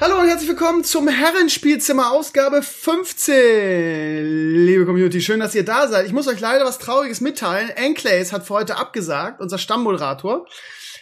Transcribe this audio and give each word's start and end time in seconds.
Hallo 0.00 0.18
und 0.18 0.26
herzlich 0.26 0.48
willkommen 0.48 0.82
zum 0.82 1.06
Herrenspielzimmer 1.06 2.10
Ausgabe 2.10 2.62
15. 2.62 4.66
Liebe 4.66 4.86
Community, 4.86 5.20
schön, 5.20 5.38
dass 5.38 5.54
ihr 5.54 5.64
da 5.64 5.86
seid. 5.86 6.06
Ich 6.06 6.12
muss 6.12 6.26
euch 6.26 6.40
leider 6.40 6.64
was 6.64 6.78
Trauriges 6.78 7.20
mitteilen. 7.20 7.70
Enclays 7.70 8.32
hat 8.32 8.44
für 8.44 8.54
heute 8.54 8.76
abgesagt, 8.76 9.40
unser 9.40 9.56
Stammmoderator. 9.56 10.48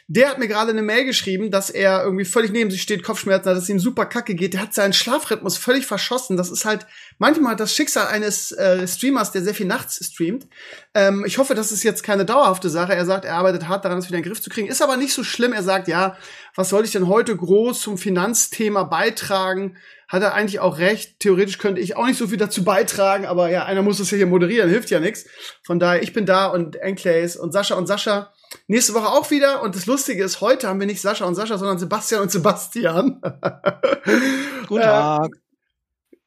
Der 0.08 0.28
hat 0.28 0.38
mir 0.38 0.46
gerade 0.46 0.72
eine 0.72 0.82
Mail 0.82 1.06
geschrieben, 1.06 1.50
dass 1.50 1.70
er 1.70 2.04
irgendwie 2.04 2.26
völlig 2.26 2.52
neben 2.52 2.70
sich 2.70 2.82
steht, 2.82 3.02
Kopfschmerzen 3.02 3.48
hat, 3.48 3.56
dass 3.56 3.62
es 3.62 3.68
ihm 3.70 3.78
super 3.78 4.04
kacke 4.04 4.34
geht. 4.34 4.52
Der 4.52 4.60
hat 4.60 4.74
seinen 4.74 4.92
Schlafrhythmus 4.92 5.56
völlig 5.56 5.86
verschossen. 5.86 6.36
Das 6.36 6.50
ist 6.50 6.66
halt 6.66 6.86
manchmal 7.18 7.56
das 7.56 7.74
Schicksal 7.74 8.08
eines 8.08 8.52
äh, 8.52 8.86
Streamers, 8.86 9.32
der 9.32 9.42
sehr 9.42 9.54
viel 9.54 9.64
nachts 9.64 10.04
streamt. 10.04 10.48
Ähm, 10.92 11.24
ich 11.26 11.38
hoffe, 11.38 11.54
das 11.54 11.72
ist 11.72 11.82
jetzt 11.82 12.02
keine 12.02 12.26
dauerhafte 12.26 12.68
Sache. 12.68 12.94
Er 12.94 13.06
sagt, 13.06 13.24
er 13.24 13.36
arbeitet 13.36 13.68
hart 13.68 13.86
daran, 13.86 13.96
das 13.96 14.08
wieder 14.08 14.18
in 14.18 14.22
den 14.22 14.30
Griff 14.30 14.42
zu 14.42 14.50
kriegen. 14.50 14.68
Ist 14.68 14.82
aber 14.82 14.98
nicht 14.98 15.14
so 15.14 15.24
schlimm. 15.24 15.54
Er 15.54 15.62
sagt, 15.62 15.88
ja, 15.88 16.18
was 16.54 16.68
soll 16.68 16.84
ich 16.84 16.92
denn 16.92 17.08
heute 17.08 17.36
groß 17.36 17.80
zum 17.80 17.98
Finanzthema 17.98 18.84
beitragen? 18.84 19.76
Hat 20.08 20.22
er 20.22 20.34
eigentlich 20.34 20.60
auch 20.60 20.78
recht. 20.78 21.20
Theoretisch 21.20 21.58
könnte 21.58 21.80
ich 21.80 21.96
auch 21.96 22.06
nicht 22.06 22.18
so 22.18 22.26
viel 22.26 22.36
dazu 22.36 22.64
beitragen, 22.64 23.24
aber 23.24 23.50
ja, 23.50 23.64
einer 23.64 23.82
muss 23.82 23.98
das 23.98 24.10
ja 24.10 24.18
hier 24.18 24.26
moderieren, 24.26 24.68
hilft 24.68 24.90
ja 24.90 25.00
nichts. 25.00 25.26
Von 25.62 25.78
daher, 25.78 26.02
ich 26.02 26.12
bin 26.12 26.26
da 26.26 26.46
und 26.46 26.76
Enclays 26.76 27.36
und 27.36 27.52
Sascha 27.52 27.74
und 27.74 27.86
Sascha 27.86 28.32
Nächste 28.66 28.94
Woche 28.94 29.08
auch 29.08 29.30
wieder. 29.30 29.62
Und 29.62 29.76
das 29.76 29.86
Lustige 29.86 30.22
ist, 30.24 30.40
heute 30.40 30.68
haben 30.68 30.80
wir 30.80 30.86
nicht 30.86 31.00
Sascha 31.00 31.24
und 31.24 31.34
Sascha, 31.34 31.58
sondern 31.58 31.78
Sebastian 31.78 32.22
und 32.22 32.30
Sebastian. 32.30 33.20
Guten 34.68 34.82
Tag. 34.82 35.26
Äh, 35.26 35.38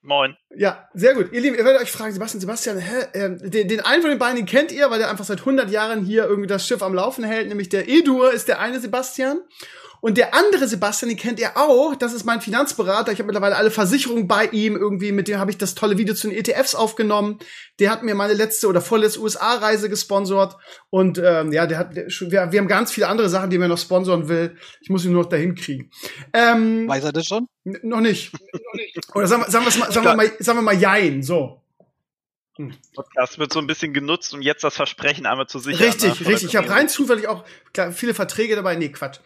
Moin. 0.02 0.38
Ja, 0.56 0.88
sehr 0.94 1.16
gut. 1.16 1.32
Ihr 1.32 1.42
Lieben, 1.42 1.56
ihr 1.56 1.66
werdet 1.66 1.82
euch 1.82 1.92
fragen, 1.92 2.14
Sebastian, 2.14 2.39
Sebastian, 2.39 2.78
hä, 2.78 3.08
äh, 3.14 3.50
den, 3.50 3.67
den 3.67 3.80
einen 3.82 4.02
von 4.02 4.12
den 4.12 4.20
beiden 4.20 4.36
den 4.36 4.45
kennt 4.45 4.72
ihr, 4.72 4.92
weil 4.92 5.00
der 5.00 5.10
einfach 5.10 5.26
seit 5.26 5.39
100 5.39 5.72
Jahren 5.72 6.06
hier 6.06 6.26
irgendwie 6.26 6.48
das 6.48 6.67
Schiff 6.67 6.84
am 6.84 6.94
Laufen 6.94 7.23
hält, 7.23 7.48
nämlich 7.48 7.70
der 7.70 7.89
Edur 7.89 8.32
ist 8.32 8.48
der 8.48 8.60
eine 8.60 8.80
Sebastian. 8.80 9.39
Und 10.06 10.20
der 10.20 10.36
andere 10.36 10.67
Sebastian, 10.67 11.09
den 11.09 11.17
kennt 11.17 11.39
ihr 11.39 11.58
auch, 11.58 11.95
das 11.95 12.14
ist 12.14 12.25
mein 12.25 12.39
Finanzberater. 12.39 13.11
Ich 13.11 13.17
habe 13.17 13.25
mittlerweile 13.25 13.56
alle 13.56 13.72
Versicherungen 13.72 14.28
bei 14.28 14.45
ihm 14.45 14.75
irgendwie, 14.75 15.11
mit 15.11 15.28
dem 15.28 15.39
habe 15.39 15.50
ich 15.50 15.58
das 15.58 15.73
tolle 15.73 15.98
Video 15.98 16.14
zu 16.14 16.28
den 16.30 16.38
ETFs 16.38 16.75
aufgenommen. 16.75 17.39
Der 17.80 17.89
hat 17.89 18.03
mir 18.03 18.14
meine 18.14 18.36
letzte 18.36 18.67
oder 18.67 18.81
vorletzte 18.81 19.20
USA-Reise 19.22 19.89
gesponsort. 19.89 20.58
Und 20.92 21.17
ähm, 21.17 21.52
ja, 21.52 21.66
der 21.66 21.80
hat, 21.80 21.95
wir, 21.95 22.52
wir 22.52 22.59
haben 22.59 22.67
ganz 22.67 22.92
viele 22.92 23.08
andere 23.08 23.30
Sachen, 23.30 23.50
die 23.50 23.58
er 23.58 23.67
noch 23.67 23.80
sponsoren 23.80 24.30
will. 24.30 24.56
Ich 24.80 24.89
muss 24.89 25.03
ihn 25.06 25.11
nur 25.11 25.23
noch 25.23 25.30
dahin 25.30 25.56
kriegen. 25.56 25.89
Ähm, 26.33 26.88
Weiß 26.88 27.03
er 27.03 27.11
das 27.11 27.26
schon? 27.26 27.48
Noch 27.64 28.02
nicht. 28.02 28.31
Oder 29.16 29.26
sagen, 29.26 29.45
sagen, 29.48 29.66
mal, 29.66 29.92
sagen, 29.92 30.06
wir 30.06 30.16
mal, 30.16 30.31
sagen 30.38 30.59
wir 30.59 30.61
mal 30.61 30.80
Jein, 30.80 31.23
so. 31.23 31.64
Hm. 32.58 32.76
Podcast 32.94 33.39
wird 33.39 33.52
so 33.52 33.58
ein 33.58 33.66
bisschen 33.66 33.92
genutzt, 33.92 34.36
um 34.36 34.44
jetzt 34.44 34.64
das 34.64 34.76
Versprechen 34.76 35.26
einmal 35.26 35.48
zu 35.48 35.58
sichern. 35.58 35.88
Richtig, 35.88 36.20
ne? 36.20 36.28
richtig. 36.28 36.50
Ich 36.50 36.56
habe 36.58 36.70
rein 36.70 36.89
zufällig 36.89 37.28
auch 37.28 37.44
klar, 37.73 37.92
viele 37.92 38.14
Verträge 38.14 38.56
dabei. 38.56 38.76
Nee, 38.76 38.89
Quatsch. 38.89 39.17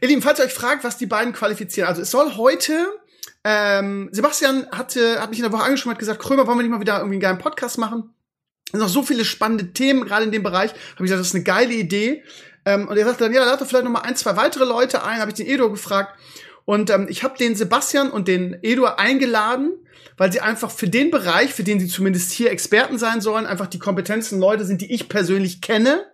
Ihr 0.00 0.08
Lieben, 0.08 0.22
falls 0.22 0.38
ihr 0.38 0.44
euch 0.46 0.54
fragt, 0.54 0.84
was 0.84 0.96
die 0.96 1.06
beiden 1.06 1.32
qualifizieren, 1.32 1.88
also 1.88 2.02
es 2.02 2.10
soll 2.10 2.36
heute 2.36 2.88
ähm, 3.44 4.08
Sebastian 4.12 4.68
hatte, 4.70 5.20
hat 5.20 5.30
mich 5.30 5.38
in 5.38 5.44
der 5.44 5.52
Woche 5.52 5.64
angeschrieben, 5.64 5.92
hat 5.92 5.98
gesagt, 5.98 6.20
Krömer, 6.20 6.46
wollen 6.46 6.58
wir 6.58 6.62
nicht 6.62 6.72
mal 6.72 6.80
wieder 6.80 6.98
irgendwie 6.98 7.14
einen 7.14 7.20
geilen 7.20 7.38
Podcast 7.38 7.78
machen? 7.78 8.14
Es 8.66 8.72
sind 8.72 8.80
noch 8.80 8.88
so 8.88 9.02
viele 9.02 9.24
spannende 9.24 9.72
Themen, 9.72 10.04
gerade 10.04 10.24
in 10.24 10.32
dem 10.32 10.42
Bereich. 10.42 10.70
Habe 10.70 10.80
ich 10.98 11.02
gesagt, 11.02 11.20
das 11.20 11.28
ist 11.28 11.34
eine 11.34 11.44
geile 11.44 11.74
Idee. 11.74 12.22
Ähm, 12.64 12.88
und 12.88 12.96
er 12.96 13.04
sagte 13.04 13.24
dann, 13.24 13.34
ja, 13.34 13.44
lad 13.44 13.60
doch 13.60 13.66
vielleicht 13.66 13.84
noch 13.84 13.90
mal 13.90 14.00
ein, 14.00 14.16
zwei 14.16 14.36
weitere 14.36 14.64
Leute 14.64 15.02
ein. 15.04 15.20
Habe 15.20 15.30
ich 15.30 15.36
den 15.36 15.46
Edo 15.46 15.70
gefragt. 15.70 16.16
Und 16.64 16.90
ähm, 16.90 17.06
ich 17.10 17.24
habe 17.24 17.36
den 17.36 17.56
Sebastian 17.56 18.10
und 18.10 18.28
den 18.28 18.56
Edo 18.62 18.84
eingeladen, 18.84 19.72
weil 20.16 20.30
sie 20.32 20.40
einfach 20.40 20.70
für 20.70 20.88
den 20.88 21.10
Bereich, 21.10 21.52
für 21.52 21.64
den 21.64 21.80
sie 21.80 21.88
zumindest 21.88 22.30
hier 22.30 22.52
Experten 22.52 22.98
sein 22.98 23.20
sollen, 23.20 23.46
einfach 23.46 23.66
die 23.66 23.80
kompetenzen 23.80 24.38
Leute 24.38 24.64
sind, 24.64 24.80
die 24.80 24.92
ich 24.92 25.08
persönlich 25.08 25.60
kenne 25.60 26.06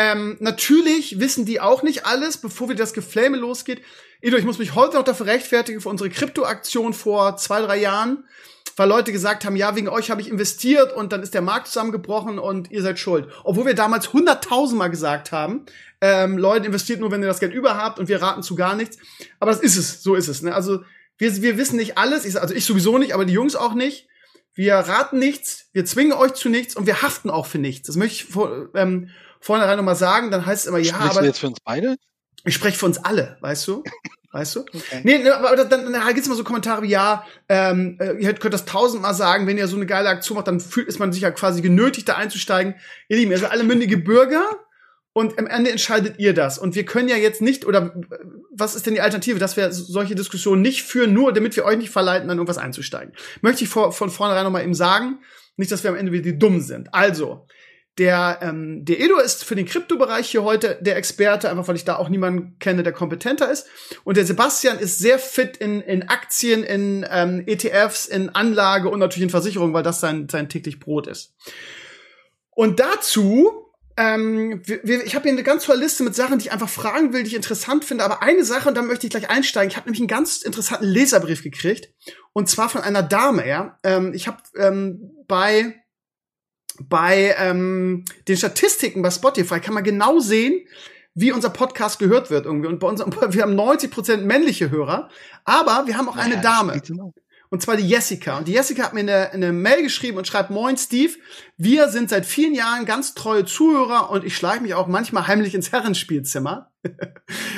ähm, 0.00 0.36
natürlich 0.38 1.18
wissen 1.18 1.44
die 1.44 1.60
auch 1.60 1.82
nicht 1.82 2.06
alles, 2.06 2.36
bevor 2.36 2.68
wir 2.68 2.76
das 2.76 2.92
Geflame 2.92 3.36
losgeht. 3.36 3.82
Edo, 4.20 4.36
ich 4.36 4.44
muss 4.44 4.60
mich 4.60 4.76
heute 4.76 4.94
noch 4.94 5.02
dafür 5.02 5.26
rechtfertigen 5.26 5.80
für 5.80 5.88
unsere 5.88 6.08
Krypto-Aktion 6.08 6.94
vor 6.94 7.36
zwei, 7.36 7.60
drei 7.62 7.78
Jahren, 7.78 8.22
weil 8.76 8.88
Leute 8.88 9.10
gesagt 9.10 9.44
haben, 9.44 9.56
ja, 9.56 9.74
wegen 9.74 9.88
euch 9.88 10.12
habe 10.12 10.20
ich 10.20 10.30
investiert 10.30 10.92
und 10.92 11.12
dann 11.12 11.24
ist 11.24 11.34
der 11.34 11.42
Markt 11.42 11.66
zusammengebrochen 11.66 12.38
und 12.38 12.70
ihr 12.70 12.80
seid 12.82 13.00
schuld. 13.00 13.26
Obwohl 13.42 13.66
wir 13.66 13.74
damals 13.74 14.12
hunderttausendmal 14.12 14.88
gesagt 14.88 15.32
haben, 15.32 15.66
ähm, 16.00 16.38
Leute, 16.38 16.66
investiert 16.66 17.00
nur, 17.00 17.10
wenn 17.10 17.20
ihr 17.20 17.26
das 17.26 17.40
Geld 17.40 17.52
über 17.52 17.76
habt 17.76 17.98
und 17.98 18.06
wir 18.06 18.22
raten 18.22 18.44
zu 18.44 18.54
gar 18.54 18.76
nichts. 18.76 18.98
Aber 19.40 19.50
das 19.50 19.60
ist 19.60 19.76
es, 19.76 20.04
so 20.04 20.14
ist 20.14 20.28
es. 20.28 20.42
Ne? 20.42 20.54
Also 20.54 20.84
wir, 21.16 21.42
wir 21.42 21.58
wissen 21.58 21.74
nicht 21.74 21.98
alles, 21.98 22.24
ich, 22.24 22.40
also 22.40 22.54
ich 22.54 22.64
sowieso 22.64 22.98
nicht, 22.98 23.14
aber 23.14 23.24
die 23.24 23.32
Jungs 23.32 23.56
auch 23.56 23.74
nicht. 23.74 24.06
Wir 24.54 24.74
raten 24.74 25.18
nichts, 25.18 25.70
wir 25.72 25.84
zwingen 25.84 26.12
euch 26.12 26.34
zu 26.34 26.48
nichts 26.48 26.76
und 26.76 26.86
wir 26.86 27.02
haften 27.02 27.30
auch 27.30 27.46
für 27.46 27.58
nichts. 27.58 27.88
Das 27.88 27.96
möchte 27.96 28.14
ich 28.14 28.24
vor, 28.26 28.68
ähm, 28.74 29.10
vornherein 29.40 29.76
nochmal 29.76 29.96
sagen, 29.96 30.30
dann 30.30 30.44
heißt 30.44 30.64
es 30.64 30.68
immer, 30.68 30.78
ja, 30.78 30.94
Sprichst 30.94 31.10
aber. 31.10 31.20
Du 31.20 31.26
jetzt 31.26 31.38
für 31.38 31.46
uns 31.48 31.60
beide? 31.64 31.96
Ich 32.44 32.54
spreche 32.54 32.78
für 32.78 32.86
uns 32.86 32.98
alle, 32.98 33.36
weißt 33.40 33.66
du? 33.68 33.82
Weißt 34.30 34.56
du? 34.56 34.60
Okay. 34.60 35.00
Nee, 35.04 35.18
ne, 35.18 35.34
aber 35.34 35.56
dann, 35.56 35.70
dann, 35.70 35.90
dann 35.90 36.06
gibt's 36.08 36.26
immer 36.26 36.36
so 36.36 36.44
Kommentare 36.44 36.82
wie, 36.82 36.88
ja, 36.88 37.24
ähm, 37.48 37.96
äh, 37.98 38.12
ihr 38.18 38.34
könnt 38.34 38.52
das 38.52 38.66
tausendmal 38.66 39.14
sagen, 39.14 39.46
wenn 39.46 39.56
ihr 39.56 39.68
so 39.68 39.76
eine 39.76 39.86
geile 39.86 40.10
Aktion 40.10 40.36
macht, 40.36 40.48
dann 40.48 40.60
fühlt, 40.60 40.86
ist 40.86 40.98
man 40.98 41.12
sich 41.12 41.22
ja 41.22 41.30
quasi 41.30 41.62
genötigt, 41.62 42.10
da 42.10 42.16
einzusteigen. 42.16 42.74
Ihr 43.08 43.16
Lieben, 43.16 43.30
ihr 43.30 43.38
seid 43.38 43.52
alle 43.52 43.64
mündige 43.64 43.96
Bürger 43.96 44.44
und 45.14 45.38
am 45.38 45.46
Ende 45.46 45.70
entscheidet 45.70 46.18
ihr 46.18 46.34
das. 46.34 46.58
Und 46.58 46.74
wir 46.74 46.84
können 46.84 47.08
ja 47.08 47.16
jetzt 47.16 47.40
nicht, 47.40 47.64
oder 47.64 47.94
was 48.52 48.74
ist 48.74 48.84
denn 48.86 48.94
die 48.94 49.00
Alternative, 49.00 49.38
dass 49.38 49.56
wir 49.56 49.72
solche 49.72 50.14
Diskussionen 50.14 50.60
nicht 50.60 50.82
führen, 50.82 51.14
nur 51.14 51.32
damit 51.32 51.56
wir 51.56 51.64
euch 51.64 51.78
nicht 51.78 51.90
verleiten, 51.90 52.28
dann 52.28 52.36
irgendwas 52.36 52.58
einzusteigen. 52.58 53.14
Möchte 53.40 53.64
ich 53.64 53.70
vor, 53.70 53.92
von 53.92 54.10
vornherein 54.10 54.44
nochmal 54.44 54.62
eben 54.62 54.74
sagen, 54.74 55.20
nicht, 55.56 55.72
dass 55.72 55.82
wir 55.82 55.90
am 55.90 55.96
Ende 55.96 56.12
wieder 56.12 56.22
die 56.24 56.38
dumm 56.38 56.60
sind. 56.60 56.92
Also, 56.92 57.46
der, 57.98 58.38
ähm, 58.42 58.84
der 58.84 59.00
Edo 59.00 59.18
ist 59.18 59.44
für 59.44 59.56
den 59.56 59.66
Kryptobereich 59.66 60.30
hier 60.30 60.44
heute 60.44 60.78
der 60.80 60.96
Experte, 60.96 61.50
einfach 61.50 61.66
weil 61.68 61.76
ich 61.76 61.84
da 61.84 61.96
auch 61.96 62.08
niemanden 62.08 62.56
kenne, 62.58 62.82
der 62.82 62.92
kompetenter 62.92 63.50
ist. 63.50 63.66
Und 64.04 64.16
der 64.16 64.24
Sebastian 64.24 64.78
ist 64.78 64.98
sehr 64.98 65.18
fit 65.18 65.56
in, 65.56 65.80
in 65.80 66.08
Aktien, 66.08 66.62
in 66.62 67.06
ähm, 67.10 67.42
ETFs, 67.46 68.06
in 68.06 68.30
Anlage 68.30 68.88
und 68.88 69.00
natürlich 69.00 69.24
in 69.24 69.30
Versicherungen, 69.30 69.74
weil 69.74 69.82
das 69.82 70.00
sein, 70.00 70.28
sein 70.30 70.48
täglich 70.48 70.78
Brot 70.78 71.06
ist. 71.08 71.34
Und 72.50 72.80
dazu 72.80 73.68
ähm, 73.98 74.62
wir, 74.64 75.04
ich 75.04 75.16
habe 75.16 75.24
hier 75.24 75.32
eine 75.32 75.42
ganz 75.42 75.64
tolle 75.64 75.80
Liste 75.80 76.04
mit 76.04 76.14
Sachen, 76.14 76.38
die 76.38 76.46
ich 76.46 76.52
einfach 76.52 76.68
fragen 76.68 77.12
will, 77.12 77.24
die 77.24 77.30
ich 77.30 77.34
interessant 77.34 77.84
finde. 77.84 78.04
Aber 78.04 78.22
eine 78.22 78.44
Sache, 78.44 78.68
und 78.68 78.76
da 78.76 78.82
möchte 78.82 79.08
ich 79.08 79.10
gleich 79.10 79.28
einsteigen. 79.28 79.70
Ich 79.70 79.76
habe 79.76 79.86
nämlich 79.86 80.00
einen 80.00 80.06
ganz 80.06 80.42
interessanten 80.42 80.86
Leserbrief 80.86 81.42
gekriegt. 81.42 81.88
Und 82.32 82.48
zwar 82.48 82.68
von 82.68 82.82
einer 82.82 83.02
Dame, 83.02 83.48
ja. 83.48 83.80
Ähm, 83.82 84.14
ich 84.14 84.28
habe 84.28 84.38
ähm, 84.56 85.10
bei 85.26 85.74
bei 86.80 87.34
ähm, 87.38 88.04
den 88.26 88.36
Statistiken 88.36 89.02
bei 89.02 89.10
Spotify 89.10 89.60
kann 89.60 89.74
man 89.74 89.84
genau 89.84 90.18
sehen, 90.18 90.66
wie 91.14 91.32
unser 91.32 91.50
Podcast 91.50 91.98
gehört 91.98 92.30
wird 92.30 92.46
irgendwie. 92.46 92.68
Und 92.68 92.78
bei 92.78 92.88
uns, 92.88 93.00
wir 93.30 93.42
haben 93.42 93.54
90 93.54 93.90
Prozent 93.90 94.24
männliche 94.24 94.70
Hörer, 94.70 95.08
aber 95.44 95.86
wir 95.86 95.96
haben 95.96 96.08
auch 96.08 96.16
eine 96.16 96.36
ja, 96.36 96.40
Dame. 96.40 96.80
Und 97.50 97.62
zwar 97.62 97.76
die 97.76 97.88
Jessica. 97.88 98.38
Und 98.38 98.48
die 98.48 98.52
Jessica 98.52 98.84
hat 98.84 98.92
mir 98.94 99.00
eine, 99.00 99.30
eine 99.30 99.52
Mail 99.52 99.82
geschrieben 99.82 100.18
und 100.18 100.26
schreibt, 100.26 100.50
Moin 100.50 100.76
Steve, 100.76 101.14
wir 101.56 101.88
sind 101.88 102.10
seit 102.10 102.26
vielen 102.26 102.54
Jahren 102.54 102.84
ganz 102.84 103.14
treue 103.14 103.44
Zuhörer 103.46 104.10
und 104.10 104.24
ich 104.24 104.36
schleiche 104.36 104.62
mich 104.62 104.74
auch 104.74 104.86
manchmal 104.86 105.26
heimlich 105.26 105.54
ins 105.54 105.72
Herrenspielzimmer. 105.72 106.67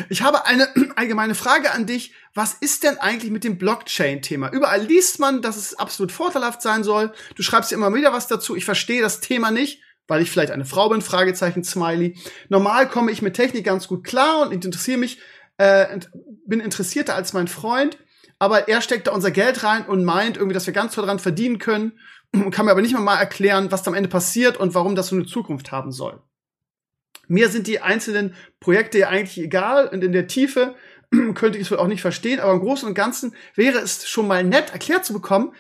Ich 0.09 0.23
habe 0.23 0.47
eine 0.47 0.69
allgemeine 0.97 1.35
Frage 1.35 1.73
an 1.73 1.87
dich. 1.87 2.15
Was 2.35 2.55
ist 2.55 2.85
denn 2.85 2.99
eigentlich 2.99 3.31
mit 3.31 3.45
dem 3.45 3.59
Blockchain-Thema? 3.59 4.51
Überall 4.53 4.83
liest 4.83 5.19
man, 5.19 5.43
dass 5.43 5.57
es 5.57 5.79
absolut 5.79 6.13
vorteilhaft 6.13 6.63
sein 6.63 6.85
soll. 6.85 7.13
Du 7.35 7.43
schreibst 7.43 7.73
immer 7.73 7.93
wieder 7.95 8.13
was 8.13 8.29
dazu. 8.29 8.57
Ich 8.57 8.65
verstehe 8.65 9.03
das 9.03 9.21
Thema 9.21 9.51
nicht 9.51 9.83
weil 10.09 10.23
ich 10.23 10.31
vielleicht 10.33 10.51
eine 10.51 10.65
Frau 10.65 10.89
bin, 10.89 11.03
Fragezeichen, 11.03 11.63
Smiley. 11.63 12.19
Normal 12.49 12.89
komme 12.89 13.13
ich 13.13 13.23
mit 13.23 13.35
Technik 13.35 13.65
ganz 13.65 13.87
gut 13.87 14.03
klar 14.03 14.41
und 14.41 14.53
interessiere 14.53 14.99
mich, 14.99 15.21
äh, 15.57 16.01
bin 16.47 16.59
interessierter 16.59 17.15
als 17.15 17.33
mein 17.33 17.47
Freund 17.47 17.97
aber 18.41 18.69
er 18.69 18.81
steckt 18.81 19.07
da 19.07 19.13
unser 19.13 19.31
Geld 19.31 19.63
rein 19.63 19.87
und 19.87 20.03
meint 20.03 20.37
irgendwie, 20.37 20.55
dass 20.55 20.67
wir 20.67 20.75
ganz 20.75 20.95
toll 20.95 21.05
dran 21.07 21.21
verdienen 21.21 21.59
können 21.59 21.93
kann 22.51 22.65
mir 22.65 22.73
aber 22.73 22.83
nicht 22.83 22.99
mal 22.99 23.17
erklären, 23.17 23.71
was 23.71 23.87
am 23.87 23.95
Ende 23.95 24.09
passiert 24.09 24.57
und 24.57 24.75
warum 24.75 24.97
das 24.97 25.09
so 25.09 25.17
eine 25.17 25.27
Zukunft 25.27 25.71
haben 25.71 25.93
soll. 25.93 26.21
Mir 27.31 27.49
sind 27.49 27.67
die 27.67 27.81
einzelnen 27.81 28.35
Projekte 28.59 28.99
ja 28.99 29.09
eigentlich 29.09 29.39
egal 29.43 29.89
und 29.89 30.03
in 30.03 30.13
der 30.13 30.27
Tiefe 30.27 30.75
könnte 31.35 31.59
ich 31.59 31.65
es 31.65 31.71
wohl 31.71 31.79
auch 31.79 31.87
nicht 31.87 32.03
verstehen, 32.03 32.41
aber 32.41 32.53
im 32.53 32.61
Großen 32.61 32.89
und 32.89 32.95
Ganzen 32.95 33.35
wäre 33.55 33.79
es 33.79 34.09
schon 34.09 34.27
mal 34.27 34.45
nett 34.45 34.73
erklärt 34.73 35.05
zu 35.05 35.13
bekommen, 35.13 35.53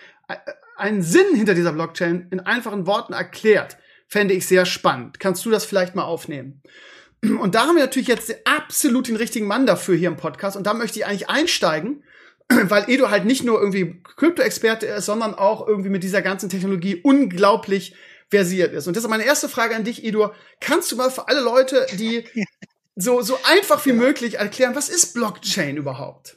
einen 0.76 1.02
Sinn 1.02 1.34
hinter 1.34 1.55
dieser 1.55 1.72
Blockchain 1.72 2.28
in 2.31 2.40
einfachen 2.40 2.87
Worten 2.87 3.12
erklärt, 3.12 3.76
fände 4.08 4.34
ich 4.34 4.46
sehr 4.46 4.67
spannend. 4.67 5.20
Kannst 5.20 5.44
du 5.44 5.50
das 5.50 5.64
vielleicht 5.64 5.94
mal 5.94 6.05
aufnehmen? 6.05 6.61
Und 7.22 7.55
da 7.55 7.67
haben 7.67 7.76
wir 7.76 7.84
natürlich 7.84 8.08
jetzt 8.08 8.34
absolut 8.44 9.08
den 9.08 9.17
richtigen 9.17 9.46
Mann 9.46 9.67
dafür 9.67 9.96
hier 9.96 10.08
im 10.08 10.17
Podcast 10.17 10.56
und 10.56 10.67
da 10.67 10.75
möchte 10.75 10.99
ich 10.99 11.06
eigentlich 11.06 11.28
einsteigen 11.28 12.02
weil 12.69 12.84
Edo 12.88 13.11
halt 13.11 13.25
nicht 13.25 13.44
nur 13.44 13.61
irgendwie 13.61 14.02
Krypto-Experte 14.17 14.87
ist, 14.87 15.06
sondern 15.06 15.34
auch 15.34 15.67
irgendwie 15.67 15.90
mit 15.90 16.02
dieser 16.02 16.22
ganzen 16.22 16.49
Technologie 16.49 17.00
unglaublich 17.02 17.94
versiert 18.31 18.73
ist. 18.73 18.87
Und 18.87 18.97
deshalb 18.97 19.11
meine 19.11 19.25
erste 19.25 19.49
Frage 19.49 19.75
an 19.75 19.85
dich, 19.85 20.05
Edo. 20.05 20.32
Kannst 20.61 20.91
du 20.93 20.97
mal 20.97 21.11
für 21.11 21.29
alle 21.29 21.41
Leute, 21.41 21.87
die 21.99 22.25
so, 22.97 23.23
so 23.23 23.38
einfach 23.44 23.85
wie 23.87 23.93
möglich 23.93 24.38
erklären, 24.38 24.75
was 24.75 24.88
ist 24.88 25.15
Blockchain 25.15 25.77
überhaupt? 25.77 26.37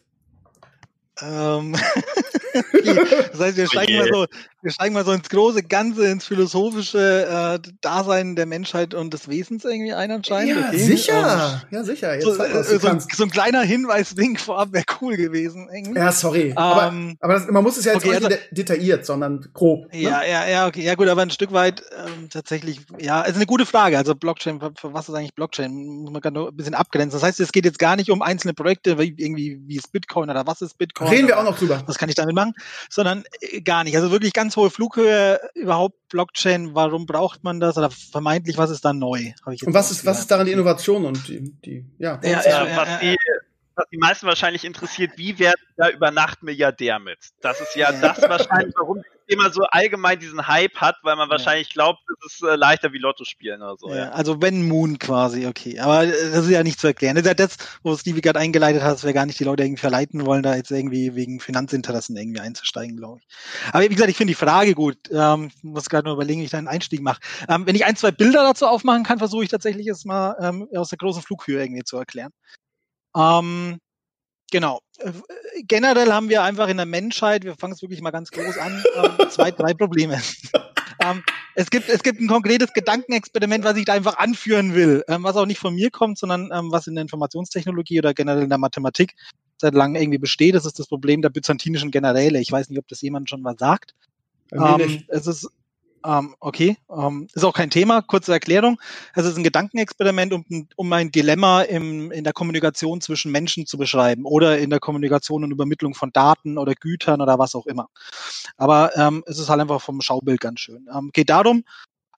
Ähm, 1.21 1.73
das 2.73 3.39
heißt, 3.39 3.57
wir 3.57 3.67
steigen, 3.67 3.97
mal 3.97 4.09
so, 4.11 4.25
wir 4.63 4.71
steigen 4.71 4.93
mal 4.93 5.03
so 5.03 5.11
ins 5.11 5.27
große 5.27 5.63
Ganze, 5.63 6.07
ins 6.07 6.25
philosophische 6.25 7.59
äh, 7.61 7.71
Dasein 7.81 8.37
der 8.37 8.45
Menschheit 8.45 8.93
und 8.93 9.13
des 9.13 9.27
Wesens 9.27 9.65
irgendwie 9.65 9.93
ein 9.93 10.09
anscheinend. 10.09 10.55
Ja, 10.55 10.67
okay. 10.69 10.77
sicher. 10.77 11.61
Ähm, 11.69 11.77
ja, 11.77 11.83
sicher. 11.83 12.13
Jetzt 12.13 12.23
so, 12.23 12.39
was, 12.39 12.69
so, 12.69 12.87
ein, 12.87 12.99
so, 13.01 13.23
ein, 13.23 13.29
kleiner 13.29 13.61
Hinweis-Wink 13.61 14.39
vorab 14.39 14.71
wäre 14.71 14.85
cool 15.01 15.17
gewesen. 15.17 15.67
Irgendwie. 15.71 15.99
Ja, 15.99 16.13
sorry. 16.13 16.51
Ähm, 16.51 16.57
aber, 16.57 17.03
aber 17.19 17.33
das, 17.33 17.47
man 17.49 17.61
muss 17.61 17.75
es 17.75 17.83
ja 17.83 17.93
jetzt 17.93 18.05
okay, 18.05 18.15
also, 18.15 18.29
nicht 18.29 18.39
detailliert, 18.51 19.05
sondern 19.05 19.45
grob. 19.53 19.91
Ne? 19.91 20.01
Ja, 20.01 20.23
ja, 20.23 20.47
ja, 20.47 20.67
okay. 20.67 20.81
Ja, 20.81 20.95
gut, 20.95 21.09
aber 21.09 21.21
ein 21.21 21.29
Stück 21.29 21.51
weit 21.51 21.83
ähm, 21.97 22.29
tatsächlich, 22.29 22.79
ja, 22.99 23.21
ist 23.23 23.35
eine 23.35 23.45
gute 23.45 23.65
Frage. 23.65 23.97
Also 23.97 24.15
Blockchain, 24.15 24.61
für, 24.61 24.71
für 24.79 24.93
was 24.93 25.09
ist 25.09 25.15
eigentlich 25.15 25.35
Blockchain? 25.35 25.73
Muss 25.73 26.11
man 26.11 26.21
gerade 26.21 26.39
ein 26.39 26.55
bisschen 26.55 26.73
abgrenzen. 26.73 27.19
Das 27.19 27.27
heißt, 27.27 27.41
es 27.41 27.51
geht 27.51 27.65
jetzt 27.65 27.79
gar 27.79 27.97
nicht 27.97 28.09
um 28.09 28.21
einzelne 28.21 28.53
Projekte, 28.53 28.97
wie, 28.97 29.13
irgendwie, 29.17 29.59
wie 29.65 29.75
ist 29.75 29.91
Bitcoin 29.91 30.29
oder 30.29 30.47
was 30.47 30.61
ist 30.61 30.77
Bitcoin? 30.77 31.09
Reden 31.09 31.27
wir 31.27 31.37
auch 31.37 31.43
noch 31.43 31.57
drüber. 31.57 31.83
Was 31.85 31.97
kann 31.97 32.07
ich 32.07 32.15
damit 32.15 32.33
machen? 32.33 32.53
Sondern 32.89 33.25
äh, 33.41 33.59
gar 33.59 33.83
nicht. 33.83 33.97
Also 33.97 34.09
wirklich 34.09 34.31
ganz 34.31 34.52
hohe 34.55 34.69
Flughöhe, 34.69 35.39
überhaupt 35.53 35.95
Blockchain, 36.09 36.75
warum 36.75 37.05
braucht 37.05 37.43
man 37.43 37.59
das? 37.59 37.77
Oder 37.77 37.89
vermeintlich, 37.89 38.57
was 38.57 38.69
ist 38.69 38.85
da 38.85 38.93
neu? 38.93 39.31
und 39.45 39.73
was 39.73 39.91
ist, 39.91 40.05
was 40.05 40.19
ist 40.19 40.31
daran 40.31 40.45
die 40.45 40.51
Innovation 40.51 41.05
und 41.05 41.27
die, 41.27 41.51
die 41.65 41.85
ja, 41.97 42.19
ja, 42.23 42.41
ja, 42.41 42.65
ja 42.65 42.77
was, 42.77 42.99
die, 42.99 43.15
was 43.75 43.85
die 43.91 43.97
meisten 43.97 44.27
wahrscheinlich 44.27 44.65
interessiert, 44.65 45.11
wie 45.17 45.39
werden 45.39 45.61
da 45.77 45.89
über 45.89 46.11
Nacht 46.11 46.43
Milliardär 46.43 46.99
mit? 46.99 47.19
Das 47.41 47.59
ist 47.61 47.75
ja 47.75 47.91
das 47.91 48.21
wahrscheinlich, 48.21 48.75
warum 48.77 49.03
immer 49.27 49.51
so 49.51 49.63
allgemein 49.63 50.19
diesen 50.19 50.47
Hype 50.47 50.75
hat, 50.75 50.97
weil 51.03 51.15
man 51.15 51.29
wahrscheinlich 51.29 51.69
glaubt, 51.69 51.99
es 52.25 52.33
ist 52.33 52.43
äh, 52.43 52.55
leichter 52.55 52.93
wie 52.93 52.97
Lotto 52.97 53.25
spielen 53.25 53.61
oder 53.61 53.75
so. 53.77 53.93
Ja. 53.93 54.09
Also 54.09 54.41
wenn 54.41 54.67
Moon 54.67 54.99
quasi, 54.99 55.45
okay. 55.47 55.79
Aber 55.79 56.03
äh, 56.03 56.09
das 56.09 56.45
ist 56.45 56.49
ja 56.49 56.63
nicht 56.63 56.79
zu 56.79 56.87
erklären. 56.87 57.15
Das 57.15 57.23
ist 57.23 57.27
ja 57.27 57.33
das, 57.33 57.57
wo 57.83 57.95
Stevie 57.95 58.21
gerade 58.21 58.39
eingeleitet 58.39 58.81
hat, 58.81 58.93
dass 58.93 59.03
wir 59.03 59.13
gar 59.13 59.25
nicht 59.25 59.39
die 59.39 59.43
Leute 59.43 59.63
irgendwie 59.63 59.81
verleiten 59.81 60.25
wollen, 60.25 60.43
da 60.43 60.55
jetzt 60.55 60.71
irgendwie 60.71 61.15
wegen 61.15 61.39
Finanzinteressen 61.39 62.17
irgendwie 62.17 62.41
einzusteigen, 62.41 62.97
glaube 62.97 63.19
ich. 63.21 63.35
Aber 63.71 63.83
wie 63.83 63.89
gesagt, 63.89 64.09
ich 64.09 64.17
finde 64.17 64.31
die 64.31 64.35
Frage 64.35 64.73
gut. 64.73 64.97
Ähm, 65.11 65.51
muss 65.61 65.89
gerade 65.89 66.05
nur 66.05 66.15
überlegen, 66.15 66.41
wie 66.41 66.45
ich 66.45 66.51
da 66.51 66.57
einen 66.57 66.67
Einstieg 66.67 67.01
mache. 67.01 67.21
Ähm, 67.47 67.65
wenn 67.65 67.75
ich 67.75 67.85
ein, 67.85 67.95
zwei 67.95 68.11
Bilder 68.11 68.43
dazu 68.43 68.67
aufmachen 68.67 69.03
kann, 69.03 69.19
versuche 69.19 69.43
ich 69.43 69.49
tatsächlich 69.49 69.87
es 69.87 70.05
mal 70.05 70.35
ähm, 70.39 70.67
aus 70.75 70.89
der 70.89 70.97
großen 70.97 71.21
Flughöhe 71.21 71.61
irgendwie 71.61 71.83
zu 71.83 71.97
erklären. 71.97 72.31
Ähm, 73.15 73.79
Genau. 74.53 74.81
Äh, 74.99 75.11
generell 75.63 76.13
haben 76.13 76.29
wir 76.29 76.43
einfach 76.43 76.67
in 76.67 76.77
der 76.77 76.85
Menschheit, 76.85 77.43
wir 77.43 77.55
fangen 77.55 77.73
es 77.73 77.81
wirklich 77.81 78.01
mal 78.01 78.11
ganz 78.11 78.29
groß 78.29 78.59
an, 78.59 78.83
ähm, 78.95 79.11
zwei, 79.31 79.49
drei 79.49 79.73
Probleme. 79.73 80.21
ähm, 80.99 81.23
es, 81.55 81.71
gibt, 81.71 81.89
es 81.89 82.03
gibt 82.03 82.21
ein 82.21 82.27
konkretes 82.27 82.71
Gedankenexperiment, 82.71 83.63
was 83.63 83.77
ich 83.77 83.85
da 83.85 83.93
einfach 83.93 84.19
anführen 84.19 84.75
will, 84.75 85.03
ähm, 85.07 85.23
was 85.23 85.37
auch 85.37 85.47
nicht 85.47 85.57
von 85.57 85.73
mir 85.73 85.89
kommt, 85.89 86.19
sondern 86.19 86.51
was 86.71 86.85
in 86.85 86.93
der 86.93 87.01
Informationstechnologie 87.01 87.97
oder 87.97 88.13
generell 88.13 88.43
in 88.43 88.49
der 88.49 88.59
Mathematik 88.59 89.15
seit 89.57 89.73
langem 89.73 89.99
irgendwie 89.99 90.19
besteht. 90.19 90.53
Das 90.53 90.67
ist 90.67 90.77
das 90.77 90.85
Problem 90.87 91.23
der 91.23 91.29
byzantinischen 91.29 91.89
Generäle. 91.89 92.39
Ich 92.39 92.51
weiß 92.51 92.69
nicht, 92.69 92.77
ob 92.77 92.87
das 92.87 93.01
jemand 93.01 93.31
schon 93.31 93.41
mal 93.41 93.57
sagt. 93.57 93.95
Ähm, 94.51 95.03
es 95.07 95.25
ist 95.25 95.49
ähm, 96.05 96.35
okay, 96.39 96.77
ähm, 96.89 97.27
ist 97.33 97.43
auch 97.43 97.53
kein 97.53 97.69
Thema. 97.69 98.01
Kurze 98.01 98.33
Erklärung. 98.33 98.79
Es 99.15 99.25
ist 99.25 99.37
ein 99.37 99.43
Gedankenexperiment, 99.43 100.33
um, 100.33 100.45
um 100.75 100.93
ein 100.93 101.11
Dilemma 101.11 101.61
im, 101.61 102.11
in 102.11 102.23
der 102.23 102.33
Kommunikation 102.33 103.01
zwischen 103.01 103.31
Menschen 103.31 103.65
zu 103.65 103.77
beschreiben 103.77 104.25
oder 104.25 104.59
in 104.59 104.69
der 104.69 104.79
Kommunikation 104.79 105.43
und 105.43 105.51
Übermittlung 105.51 105.93
von 105.93 106.11
Daten 106.11 106.57
oder 106.57 106.73
Gütern 106.75 107.21
oder 107.21 107.39
was 107.39 107.55
auch 107.55 107.65
immer. 107.65 107.89
Aber 108.57 108.95
ähm, 108.97 109.23
es 109.27 109.39
ist 109.39 109.49
halt 109.49 109.61
einfach 109.61 109.81
vom 109.81 110.01
Schaubild 110.01 110.39
ganz 110.41 110.59
schön. 110.59 110.87
Ähm, 110.93 111.11
geht 111.13 111.29
darum, 111.29 111.63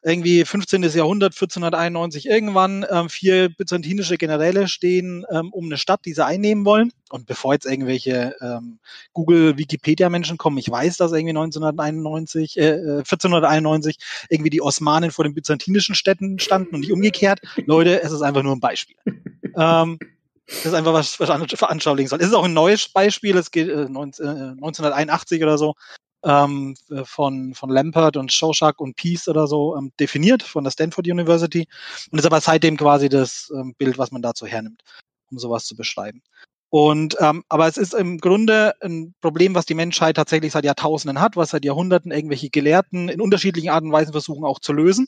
irgendwie 0.05 0.45
15. 0.45 0.83
Jahrhundert, 0.83 1.33
1491 1.33 2.27
irgendwann, 2.27 2.85
ähm, 2.91 3.09
vier 3.09 3.49
byzantinische 3.49 4.17
Generäle 4.17 4.67
stehen 4.67 5.25
ähm, 5.31 5.51
um 5.51 5.65
eine 5.65 5.77
Stadt, 5.77 6.01
die 6.05 6.13
sie 6.13 6.23
einnehmen 6.23 6.63
wollen. 6.63 6.91
Und 7.09 7.25
bevor 7.25 7.53
jetzt 7.53 7.65
irgendwelche 7.65 8.35
ähm, 8.39 8.77
Google, 9.13 9.57
Wikipedia-Menschen 9.57 10.37
kommen, 10.37 10.59
ich 10.59 10.69
weiß, 10.69 10.97
dass 10.97 11.11
irgendwie 11.11 11.31
1991, 11.31 12.57
äh, 12.57 12.73
1491 12.99 13.97
äh, 13.97 14.35
irgendwie 14.35 14.51
die 14.51 14.61
Osmanen 14.61 15.09
vor 15.09 15.25
den 15.25 15.33
byzantinischen 15.33 15.95
Städten 15.95 16.37
standen 16.37 16.75
und 16.75 16.81
nicht 16.81 16.91
umgekehrt. 16.91 17.39
Leute, 17.65 18.03
es 18.03 18.11
ist 18.11 18.21
einfach 18.21 18.43
nur 18.43 18.55
ein 18.55 18.59
Beispiel. 18.59 18.95
ähm, 19.57 19.97
das 20.47 20.65
ist 20.65 20.73
einfach 20.75 20.93
was, 20.93 21.19
was 21.19 21.29
veranschaulichen 21.53 22.09
soll. 22.09 22.19
Es 22.19 22.27
ist 22.27 22.35
auch 22.35 22.45
ein 22.45 22.53
neues 22.53 22.87
Beispiel, 22.87 23.35
es 23.37 23.49
geht 23.49 23.69
äh, 23.69 23.89
19, 23.89 24.25
äh, 24.25 24.29
1981 24.29 25.41
oder 25.41 25.57
so, 25.57 25.73
ähm, 26.25 26.75
von, 27.03 27.53
von 27.53 27.69
Lampert 27.69 28.17
und 28.17 28.33
Shawshank 28.33 28.79
und 28.79 28.95
Peace 28.95 29.27
oder 29.27 29.47
so 29.47 29.77
ähm, 29.77 29.91
definiert 29.99 30.43
von 30.43 30.63
der 30.63 30.71
Stanford 30.71 31.07
University 31.07 31.67
und 32.11 32.19
ist 32.19 32.25
aber 32.25 32.41
seitdem 32.41 32.77
quasi 32.77 33.09
das 33.09 33.51
ähm, 33.55 33.75
Bild, 33.77 33.97
was 33.97 34.11
man 34.11 34.21
dazu 34.21 34.45
hernimmt, 34.45 34.81
um 35.31 35.37
sowas 35.37 35.65
zu 35.65 35.75
beschreiben. 35.75 36.21
Und 36.69 37.15
ähm, 37.21 37.43
aber 37.47 37.67
es 37.67 37.77
ist 37.77 37.93
im 37.93 38.17
Grunde 38.17 38.73
ein 38.81 39.13
Problem, 39.21 39.55
was 39.55 39.65
die 39.65 39.75
Menschheit 39.75 40.15
tatsächlich 40.15 40.51
seit 40.51 40.65
Jahrtausenden 40.65 41.21
hat, 41.21 41.37
was 41.37 41.51
seit 41.51 41.63
Jahrhunderten 41.63 42.11
irgendwelche 42.11 42.49
Gelehrten 42.49 43.07
in 43.07 43.21
unterschiedlichen 43.21 43.69
Arten 43.69 43.87
und 43.87 43.93
Weisen 43.93 44.11
versuchen 44.11 44.43
auch 44.43 44.59
zu 44.59 44.73
lösen. 44.73 45.07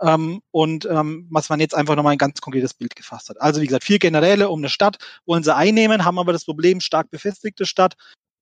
Ähm, 0.00 0.40
und 0.50 0.86
ähm, 0.86 1.28
was 1.30 1.48
man 1.48 1.60
jetzt 1.60 1.74
einfach 1.74 1.94
nochmal 1.96 2.12
ein 2.12 2.18
ganz 2.18 2.40
konkretes 2.40 2.74
Bild 2.74 2.96
gefasst 2.96 3.28
hat. 3.28 3.40
Also 3.40 3.60
wie 3.60 3.66
gesagt, 3.66 3.84
vier 3.84 3.98
Generäle 3.98 4.48
um 4.48 4.60
eine 4.60 4.68
Stadt 4.68 4.96
wollen 5.26 5.42
sie 5.42 5.54
einnehmen, 5.54 6.04
haben 6.04 6.18
aber 6.18 6.32
das 6.32 6.44
Problem 6.44 6.80
stark 6.80 7.10
befestigte 7.10 7.66
Stadt 7.66 7.94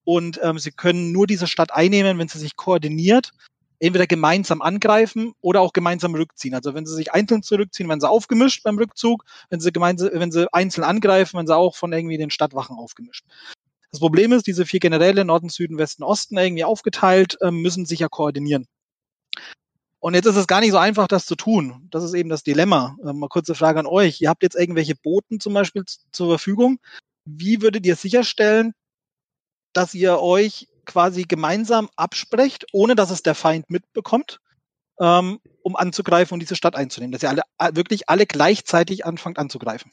und 0.04 0.40
ähm, 0.42 0.58
sie 0.58 0.72
können 0.72 1.12
nur 1.12 1.26
diese 1.26 1.46
Stadt 1.46 1.72
einnehmen, 1.72 2.18
wenn 2.18 2.28
sie 2.28 2.38
sich 2.38 2.56
koordiniert, 2.56 3.32
entweder 3.78 4.06
gemeinsam 4.06 4.62
angreifen 4.62 5.32
oder 5.40 5.60
auch 5.60 5.72
gemeinsam 5.72 6.14
rückziehen. 6.14 6.54
Also 6.54 6.74
wenn 6.74 6.86
sie 6.86 6.94
sich 6.94 7.12
einzeln 7.12 7.42
zurückziehen, 7.42 7.88
wenn 7.88 8.00
sie 8.00 8.08
aufgemischt 8.08 8.62
beim 8.62 8.78
Rückzug, 8.78 9.24
wenn 9.50 9.60
sie 9.60 9.72
gemeinsam, 9.72 10.10
wenn 10.12 10.30
sie 10.30 10.52
einzeln 10.52 10.84
angreifen, 10.84 11.38
wenn 11.38 11.46
sie 11.46 11.56
auch 11.56 11.76
von 11.76 11.92
irgendwie 11.92 12.18
den 12.18 12.30
Stadtwachen 12.30 12.76
aufgemischt. 12.76 13.24
Das 13.90 14.00
Problem 14.00 14.32
ist, 14.32 14.46
diese 14.46 14.64
vier 14.64 14.80
Generäle, 14.80 15.24
Norden, 15.24 15.50
Süden, 15.50 15.78
Westen, 15.78 16.02
Osten, 16.02 16.38
irgendwie 16.38 16.64
aufgeteilt, 16.64 17.36
ähm, 17.42 17.60
müssen 17.60 17.84
sich 17.84 17.98
ja 17.98 18.08
koordinieren. 18.08 18.66
Und 20.00 20.14
jetzt 20.14 20.26
ist 20.26 20.36
es 20.36 20.46
gar 20.46 20.60
nicht 20.60 20.72
so 20.72 20.78
einfach, 20.78 21.06
das 21.06 21.26
zu 21.26 21.36
tun. 21.36 21.88
Das 21.90 22.02
ist 22.02 22.14
eben 22.14 22.28
das 22.28 22.42
Dilemma. 22.42 22.96
Ähm, 23.04 23.18
mal 23.18 23.28
kurze 23.28 23.54
Frage 23.54 23.78
an 23.78 23.86
euch. 23.86 24.20
Ihr 24.20 24.30
habt 24.30 24.42
jetzt 24.42 24.56
irgendwelche 24.56 24.94
Boten 24.96 25.40
zum 25.40 25.54
Beispiel 25.54 25.84
zur 26.10 26.28
Verfügung. 26.28 26.78
Wie 27.24 27.62
würdet 27.62 27.86
ihr 27.86 27.96
sicherstellen, 27.96 28.74
dass 29.72 29.94
ihr 29.94 30.20
euch 30.20 30.68
quasi 30.84 31.24
gemeinsam 31.24 31.88
absprecht, 31.96 32.66
ohne 32.72 32.94
dass 32.94 33.10
es 33.10 33.22
der 33.22 33.34
Feind 33.34 33.70
mitbekommt, 33.70 34.40
ähm, 35.00 35.40
um 35.62 35.76
anzugreifen 35.76 36.34
und 36.34 36.40
diese 36.40 36.56
Stadt 36.56 36.76
einzunehmen. 36.76 37.12
Dass 37.12 37.22
ihr 37.22 37.30
alle 37.30 37.76
wirklich 37.76 38.08
alle 38.08 38.26
gleichzeitig 38.26 39.06
anfangt 39.06 39.38
anzugreifen. 39.38 39.92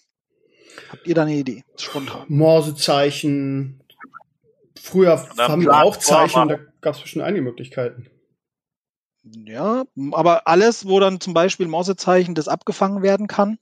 Habt 0.91 1.07
ihr 1.07 1.15
da 1.15 1.23
eine 1.23 1.35
Idee? 1.35 1.63
Spontan. 1.77 2.25
Morsezeichen. 2.27 3.83
Früher 4.79 5.27
haben 5.37 5.61
wir 5.61 5.73
auch 5.73 5.97
Zeichen, 5.97 6.47
da 6.47 6.59
gab 6.81 6.95
es 6.95 7.01
bestimmt 7.01 7.25
einige 7.25 7.43
Möglichkeiten. 7.43 8.09
Ja, 9.23 9.83
aber 10.11 10.47
alles, 10.47 10.87
wo 10.87 10.99
dann 10.99 11.19
zum 11.19 11.33
Beispiel 11.33 11.67
Morsezeichen 11.67 12.35
das 12.35 12.47
abgefangen 12.47 13.03
werden 13.03 13.27
kann, 13.27 13.59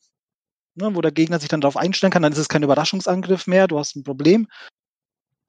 ne, 0.76 0.96
wo 0.96 1.02
der 1.02 1.12
Gegner 1.12 1.40
sich 1.40 1.50
dann 1.50 1.62
darauf 1.62 1.76
einstellen 1.76 2.12
kann, 2.12 2.22
dann 2.22 2.32
ist 2.32 2.38
es 2.38 2.50
kein 2.50 2.64
Überraschungsangriff 2.64 3.48
mehr, 3.48 3.68
du 3.68 3.80
hast 3.80 3.96
ein 3.96 4.04
Problem. 4.04 4.48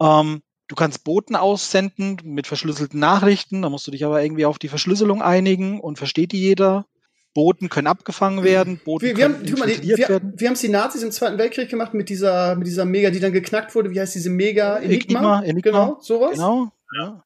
Ähm, 0.00 0.43
Du 0.69 0.75
kannst 0.75 1.03
Boten 1.03 1.35
aussenden 1.35 2.19
mit 2.25 2.47
verschlüsselten 2.47 3.01
Nachrichten, 3.01 3.63
da 3.63 3.71
musst 3.71 3.87
du 3.87 3.91
dich 3.91 4.05
aber 4.05 4.23
irgendwie 4.23 4.45
auf 4.45 4.59
die 4.59 4.69
Verschlüsselung 4.69 5.23
einigen 5.23 5.81
und 5.81 5.97
versteht 5.97 6.33
die 6.33 6.41
jeder. 6.41 6.87
Boten 7.35 7.69
können 7.69 7.87
abgefangen 7.87 8.43
werden, 8.43 8.81
Boten 8.85 9.07
wir, 9.07 9.17
wir 9.17 9.29
können 9.29 9.47
haben, 9.47 9.59
mal, 9.59 9.69
wir, 9.69 9.99
werden. 9.99 10.33
Wir 10.37 10.49
haben 10.49 10.55
es 10.55 10.61
die 10.61 10.69
Nazis 10.69 11.03
im 11.03 11.13
Zweiten 11.13 11.39
Weltkrieg 11.39 11.69
gemacht 11.69 11.95
mit 11.95 12.09
dieser, 12.09 12.57
mit 12.57 12.67
dieser 12.67 12.85
Mega, 12.85 13.11
die 13.11 13.21
dann 13.21 13.33
geknackt 13.33 13.75
wurde. 13.75 13.91
Wie 13.91 14.01
heißt 14.01 14.15
diese 14.15 14.31
Mega 14.31 14.79
Enigma? 14.79 15.41
Enigma, 15.41 15.43
Enigma. 15.43 15.71
Genau, 15.71 15.99
sowas. 16.01 16.33
Genau. 16.33 16.73
Ja. 16.99 17.25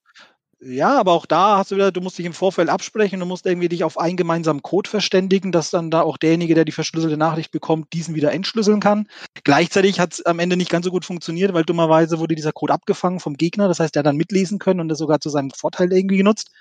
Ja, 0.65 0.97
aber 1.01 1.11
auch 1.11 1.27
da 1.27 1.59
hast 1.59 1.73
du 1.73 1.75
wieder, 1.75 1.91
du 1.91 2.01
musst 2.01 2.19
dich 2.19 2.27
im 2.27 2.33
Vorfeld 2.33 2.69
absprechen, 2.69 3.19
du 3.19 3.27
musst 3.27 3.47
irgendwie 3.47 3.69
dich 3.69 3.83
auf 3.83 3.99
einen 3.99 4.17
gemeinsamen 4.17 4.63
Code 4.63 4.89
verständigen, 4.89 5.51
dass 5.51 5.71
dann 5.71 5.91
da 5.91 6.03
auch 6.03 6.19
derjenige, 6.19 6.55
der 6.55 6.65
die 6.65 6.71
verschlüsselte 6.71 7.17
Nachricht 7.17 7.51
bekommt, 7.51 7.93
diesen 7.93 8.15
wieder 8.15 8.31
entschlüsseln 8.31 8.79
kann. 8.79 9.09
Gleichzeitig 9.43 9.99
hat 9.99 10.13
es 10.13 10.25
am 10.25 10.39
Ende 10.39 10.57
nicht 10.57 10.71
ganz 10.71 10.85
so 10.85 10.93
gut 10.93 11.05
funktioniert, 11.05 11.53
weil 11.53 11.65
dummerweise 11.65 12.21
wurde 12.21 12.37
dieser 12.37 12.53
Code 12.53 12.75
abgefangen 12.75 13.19
vom 13.19 13.35
Gegner, 13.35 13.67
das 13.67 13.81
heißt, 13.81 13.97
der 13.97 14.01
hat 14.01 14.07
dann 14.07 14.17
mitlesen 14.17 14.61
können 14.61 14.79
und 14.79 14.89
das 14.89 14.99
sogar 14.99 15.19
zu 15.19 15.31
seinem 15.31 15.51
Vorteil 15.51 15.93
irgendwie 15.93 16.19
genutzt. 16.19 16.53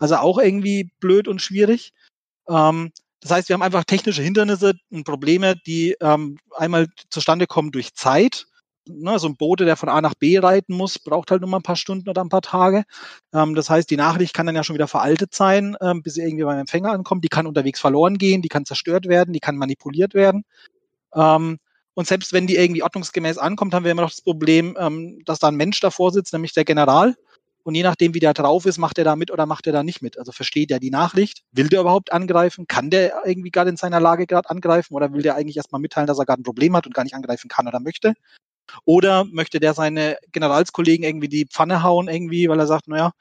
Also 0.00 0.16
auch 0.16 0.38
irgendwie 0.38 0.90
blöd 0.98 1.28
und 1.28 1.40
schwierig. 1.40 1.92
Ähm, 2.48 2.90
das 3.20 3.30
heißt, 3.30 3.48
wir 3.48 3.54
haben 3.54 3.62
einfach 3.62 3.84
technische 3.84 4.22
Hindernisse 4.22 4.74
und 4.90 5.04
Probleme, 5.04 5.54
die 5.64 5.94
ähm, 6.00 6.38
einmal 6.56 6.88
zustande 7.08 7.46
kommen 7.46 7.70
durch 7.70 7.94
Zeit 7.94 8.46
ne, 8.88 9.18
so 9.18 9.28
ein 9.28 9.36
Bote, 9.36 9.64
der 9.64 9.76
von 9.76 9.88
A 9.88 10.00
nach 10.00 10.14
B 10.14 10.38
reiten 10.38 10.74
muss, 10.76 10.98
braucht 10.98 11.30
halt 11.30 11.40
nur 11.40 11.50
mal 11.50 11.58
ein 11.58 11.62
paar 11.62 11.76
Stunden 11.76 12.08
oder 12.08 12.22
ein 12.22 12.28
paar 12.28 12.42
Tage. 12.42 12.84
Ähm, 13.32 13.54
das 13.54 13.70
heißt, 13.70 13.90
die 13.90 13.96
Nachricht 13.96 14.34
kann 14.34 14.46
dann 14.46 14.56
ja 14.56 14.64
schon 14.64 14.74
wieder 14.74 14.88
veraltet 14.88 15.34
sein, 15.34 15.76
ähm, 15.80 16.02
bis 16.02 16.14
sie 16.14 16.22
irgendwie 16.22 16.44
beim 16.44 16.58
Empfänger 16.58 16.92
ankommt. 16.92 17.24
Die 17.24 17.28
kann 17.28 17.46
unterwegs 17.46 17.80
verloren 17.80 18.18
gehen, 18.18 18.42
die 18.42 18.48
kann 18.48 18.64
zerstört 18.64 19.06
werden, 19.08 19.32
die 19.32 19.40
kann 19.40 19.56
manipuliert 19.56 20.14
werden. 20.14 20.44
Ähm, 21.14 21.58
Und 21.96 22.06
selbst 22.08 22.32
wenn 22.32 22.46
die 22.48 22.56
irgendwie 22.56 22.82
ordnungsgemäß 22.82 23.38
ankommt, 23.38 23.74
haben 23.74 23.84
wir 23.84 23.92
immer 23.92 24.02
noch 24.02 24.10
das 24.10 24.22
Problem, 24.22 24.76
ähm, 24.80 25.22
dass 25.26 25.38
da 25.38 25.48
ein 25.48 25.56
Mensch 25.56 25.80
davor 25.80 26.10
sitzt, 26.12 26.32
nämlich 26.32 26.52
der 26.52 26.64
General. 26.64 27.14
Und 27.62 27.76
je 27.76 27.82
nachdem, 27.84 28.14
wie 28.14 28.20
der 28.20 28.34
drauf 28.34 28.66
ist, 28.66 28.78
macht 28.78 28.98
er 28.98 29.04
da 29.04 29.16
mit 29.16 29.30
oder 29.30 29.46
macht 29.46 29.66
er 29.66 29.72
da 29.72 29.82
nicht 29.82 30.02
mit. 30.02 30.18
Also 30.18 30.32
versteht 30.32 30.70
er 30.70 30.80
die 30.80 30.90
Nachricht? 30.90 31.44
Will 31.52 31.68
der 31.68 31.80
überhaupt 31.80 32.12
angreifen? 32.12 32.66
Kann 32.66 32.90
der 32.90 33.22
irgendwie 33.24 33.50
gerade 33.50 33.70
in 33.70 33.76
seiner 33.76 34.00
Lage 34.00 34.26
gerade 34.26 34.50
angreifen? 34.50 34.94
Oder 34.94 35.12
will 35.12 35.22
der 35.22 35.36
eigentlich 35.36 35.56
erstmal 35.56 35.80
mitteilen, 35.80 36.06
dass 36.08 36.18
er 36.18 36.26
gerade 36.26 36.42
ein 36.42 36.44
Problem 36.44 36.76
hat 36.76 36.86
und 36.86 36.94
gar 36.94 37.04
nicht 37.04 37.14
angreifen 37.14 37.48
kann 37.48 37.66
oder 37.68 37.80
möchte? 37.80 38.14
Oder 38.84 39.24
möchte 39.24 39.60
der 39.60 39.74
seine 39.74 40.16
Generalskollegen 40.32 41.04
irgendwie 41.04 41.28
die 41.28 41.46
Pfanne 41.46 41.82
hauen 41.82 42.08
irgendwie, 42.08 42.48
weil 42.48 42.58
er 42.58 42.66
sagt, 42.66 42.88
naja, 42.88 43.12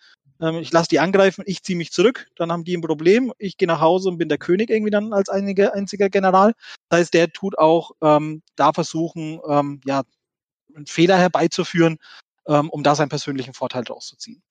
ähm, 0.41 0.57
ich 0.57 0.71
lasse 0.71 0.89
die 0.89 0.99
angreifen, 0.99 1.43
ich 1.47 1.63
ziehe 1.63 1.77
mich 1.77 1.91
zurück, 1.91 2.27
dann 2.35 2.51
haben 2.51 2.63
die 2.63 2.75
ein 2.75 2.81
Problem, 2.81 3.31
ich 3.37 3.57
gehe 3.57 3.67
nach 3.67 3.81
Hause 3.81 4.09
und 4.09 4.17
bin 4.17 4.29
der 4.29 4.37
König 4.37 4.69
irgendwie 4.69 4.91
dann 4.91 5.13
als 5.13 5.29
einige, 5.29 5.73
einziger 5.73 6.09
General. 6.09 6.53
Das 6.89 6.99
heißt, 6.99 7.13
der 7.13 7.31
tut 7.31 7.57
auch 7.57 7.91
ähm, 8.01 8.41
da 8.55 8.73
versuchen, 8.73 9.39
ähm, 9.47 9.81
ja, 9.85 10.03
einen 10.75 10.87
Fehler 10.87 11.17
herbeizuführen, 11.17 11.97
ähm, 12.47 12.69
um 12.69 12.83
da 12.83 12.95
seinen 12.95 13.09
persönlichen 13.09 13.53
Vorteil 13.53 13.83
draus 13.83 14.07
zu 14.07 14.17
ziehen. 14.17 14.41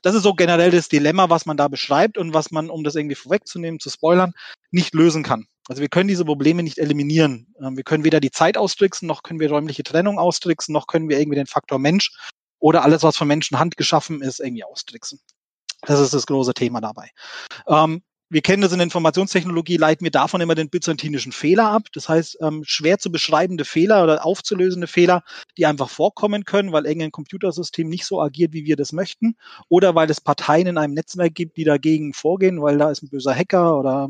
Das 0.00 0.14
ist 0.14 0.22
so 0.22 0.32
generell 0.32 0.70
das 0.70 0.88
Dilemma, 0.88 1.28
was 1.28 1.44
man 1.44 1.56
da 1.56 1.68
beschreibt 1.68 2.16
und 2.16 2.32
was 2.32 2.50
man, 2.50 2.70
um 2.70 2.82
das 2.82 2.94
irgendwie 2.94 3.14
vorwegzunehmen, 3.14 3.78
zu 3.78 3.90
spoilern, 3.90 4.32
nicht 4.70 4.94
lösen 4.94 5.22
kann. 5.22 5.46
Also 5.68 5.80
wir 5.80 5.88
können 5.88 6.08
diese 6.08 6.24
Probleme 6.24 6.62
nicht 6.62 6.78
eliminieren. 6.78 7.54
Ähm, 7.60 7.76
wir 7.76 7.84
können 7.84 8.04
weder 8.04 8.20
die 8.20 8.30
Zeit 8.30 8.56
austricksen, 8.56 9.06
noch 9.06 9.22
können 9.22 9.40
wir 9.40 9.50
räumliche 9.50 9.82
Trennung 9.82 10.18
austricksen, 10.18 10.72
noch 10.72 10.86
können 10.86 11.08
wir 11.08 11.18
irgendwie 11.20 11.36
den 11.36 11.46
Faktor 11.46 11.78
Mensch 11.78 12.10
oder 12.58 12.84
alles, 12.84 13.02
was 13.02 13.16
von 13.16 13.28
Menschen 13.28 13.58
Hand 13.58 13.76
geschaffen 13.76 14.22
ist, 14.22 14.40
irgendwie 14.40 14.64
austricksen. 14.64 15.20
Das 15.82 16.00
ist 16.00 16.14
das 16.14 16.26
große 16.26 16.54
Thema 16.54 16.80
dabei. 16.80 17.10
Ähm, 17.66 18.02
wir 18.32 18.40
kennen 18.40 18.62
das 18.62 18.72
in 18.72 18.78
der 18.78 18.84
Informationstechnologie, 18.84 19.76
leiten 19.76 20.04
wir 20.04 20.10
davon 20.10 20.40
immer 20.40 20.54
den 20.54 20.70
byzantinischen 20.70 21.32
Fehler 21.32 21.68
ab. 21.68 21.88
Das 21.92 22.08
heißt, 22.08 22.38
ähm, 22.40 22.62
schwer 22.64 22.98
zu 22.98 23.12
beschreibende 23.12 23.66
Fehler 23.66 24.02
oder 24.02 24.24
aufzulösende 24.24 24.86
Fehler, 24.86 25.22
die 25.58 25.66
einfach 25.66 25.90
vorkommen 25.90 26.44
können, 26.44 26.72
weil 26.72 26.86
irgendein 26.86 27.10
Computersystem 27.10 27.88
nicht 27.90 28.06
so 28.06 28.22
agiert, 28.22 28.54
wie 28.54 28.64
wir 28.64 28.76
das 28.76 28.92
möchten, 28.92 29.36
oder 29.68 29.94
weil 29.94 30.10
es 30.10 30.22
Parteien 30.22 30.66
in 30.66 30.78
einem 30.78 30.94
Netzwerk 30.94 31.34
gibt, 31.34 31.58
die 31.58 31.64
dagegen 31.64 32.14
vorgehen, 32.14 32.62
weil 32.62 32.78
da 32.78 32.90
ist 32.90 33.02
ein 33.02 33.10
böser 33.10 33.34
Hacker 33.34 33.78
oder 33.78 34.08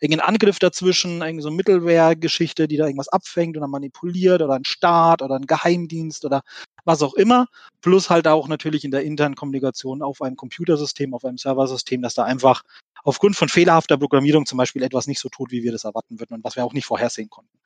irgendein 0.00 0.26
Angriff 0.26 0.58
dazwischen, 0.58 1.12
irgendeine 1.12 1.42
so 1.42 1.50
Mittelware-Geschichte, 1.50 2.66
die 2.66 2.76
da 2.76 2.86
irgendwas 2.86 3.08
abfängt 3.08 3.56
oder 3.56 3.68
manipuliert 3.68 4.42
oder 4.42 4.54
ein 4.54 4.64
Staat 4.64 5.22
oder 5.22 5.36
ein 5.36 5.46
Geheimdienst 5.46 6.24
oder 6.24 6.42
was 6.84 7.02
auch 7.02 7.14
immer. 7.14 7.46
Plus 7.82 8.10
halt 8.10 8.26
auch 8.26 8.48
natürlich 8.48 8.84
in 8.84 8.90
der 8.90 9.02
internen 9.02 9.34
Kommunikation 9.34 10.02
auf 10.02 10.22
einem 10.22 10.36
Computersystem, 10.36 11.14
auf 11.14 11.24
einem 11.24 11.38
Serversystem, 11.38 12.02
dass 12.02 12.14
da 12.14 12.24
einfach 12.24 12.62
aufgrund 13.04 13.36
von 13.36 13.48
fehlerhafter 13.48 13.98
Programmierung 13.98 14.46
zum 14.46 14.58
Beispiel 14.58 14.82
etwas 14.82 15.06
nicht 15.06 15.20
so 15.20 15.28
tut, 15.28 15.50
wie 15.50 15.62
wir 15.62 15.72
das 15.72 15.84
erwarten 15.84 16.18
würden 16.18 16.34
und 16.34 16.44
was 16.44 16.56
wir 16.56 16.64
auch 16.64 16.72
nicht 16.72 16.86
vorhersehen 16.86 17.28
konnten. 17.28 17.58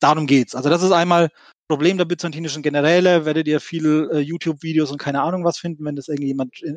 Darum 0.00 0.26
geht's. 0.26 0.54
Also 0.54 0.70
das 0.70 0.82
ist 0.82 0.92
einmal 0.92 1.30
Problem 1.68 1.98
der 1.98 2.04
byzantinischen 2.04 2.62
Generäle. 2.62 3.24
Werdet 3.24 3.48
ihr 3.48 3.60
viele 3.60 4.10
äh, 4.12 4.18
YouTube-Videos 4.20 4.90
und 4.90 4.98
keine 4.98 5.22
Ahnung 5.22 5.44
was 5.44 5.58
finden, 5.58 5.84
wenn 5.84 5.96
das 5.96 6.08
irgendjemand 6.08 6.62
äh, 6.62 6.72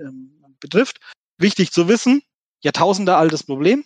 betrifft. 0.60 1.00
Wichtig 1.38 1.72
zu 1.72 1.88
wissen, 1.88 2.24
Jahrtausende 2.64 3.16
altes 3.16 3.44
Problem 3.44 3.86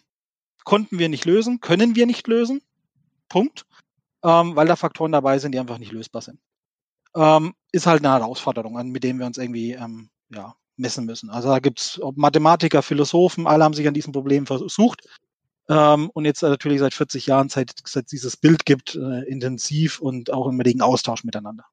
konnten 0.65 0.99
wir 0.99 1.07
nicht 1.07 1.23
lösen, 1.23 1.61
können 1.61 1.95
wir 1.95 2.05
nicht 2.05 2.27
lösen. 2.27 2.61
Punkt. 3.29 3.65
Ähm, 4.23 4.55
weil 4.55 4.67
da 4.67 4.75
Faktoren 4.75 5.13
dabei 5.13 5.39
sind, 5.39 5.53
die 5.53 5.59
einfach 5.59 5.77
nicht 5.77 5.93
lösbar 5.93 6.21
sind. 6.21 6.39
Ähm, 7.15 7.53
ist 7.71 7.87
halt 7.87 8.03
eine 8.03 8.13
Herausforderung, 8.13 8.75
mit 8.91 9.03
dem 9.03 9.19
wir 9.19 9.25
uns 9.25 9.37
irgendwie 9.37 9.71
ähm, 9.71 10.09
ja, 10.29 10.55
messen 10.75 11.05
müssen. 11.05 11.29
Also 11.29 11.49
da 11.49 11.59
gibt's 11.59 11.99
Mathematiker, 12.15 12.81
Philosophen, 12.81 13.47
alle 13.47 13.63
haben 13.63 13.73
sich 13.73 13.87
an 13.87 13.93
diesem 13.93 14.11
Problem 14.11 14.45
versucht. 14.45 15.07
Ähm, 15.69 16.09
und 16.13 16.25
jetzt 16.25 16.41
natürlich 16.41 16.79
seit 16.79 16.93
40 16.93 17.25
Jahren, 17.27 17.49
seit, 17.49 17.71
seit 17.85 18.11
dieses 18.11 18.37
Bild 18.37 18.65
gibt, 18.65 18.95
äh, 18.95 19.23
intensiv 19.29 19.99
und 19.99 20.31
auch 20.31 20.47
im 20.47 20.59
regen 20.59 20.81
Austausch 20.81 21.23
miteinander. 21.23 21.65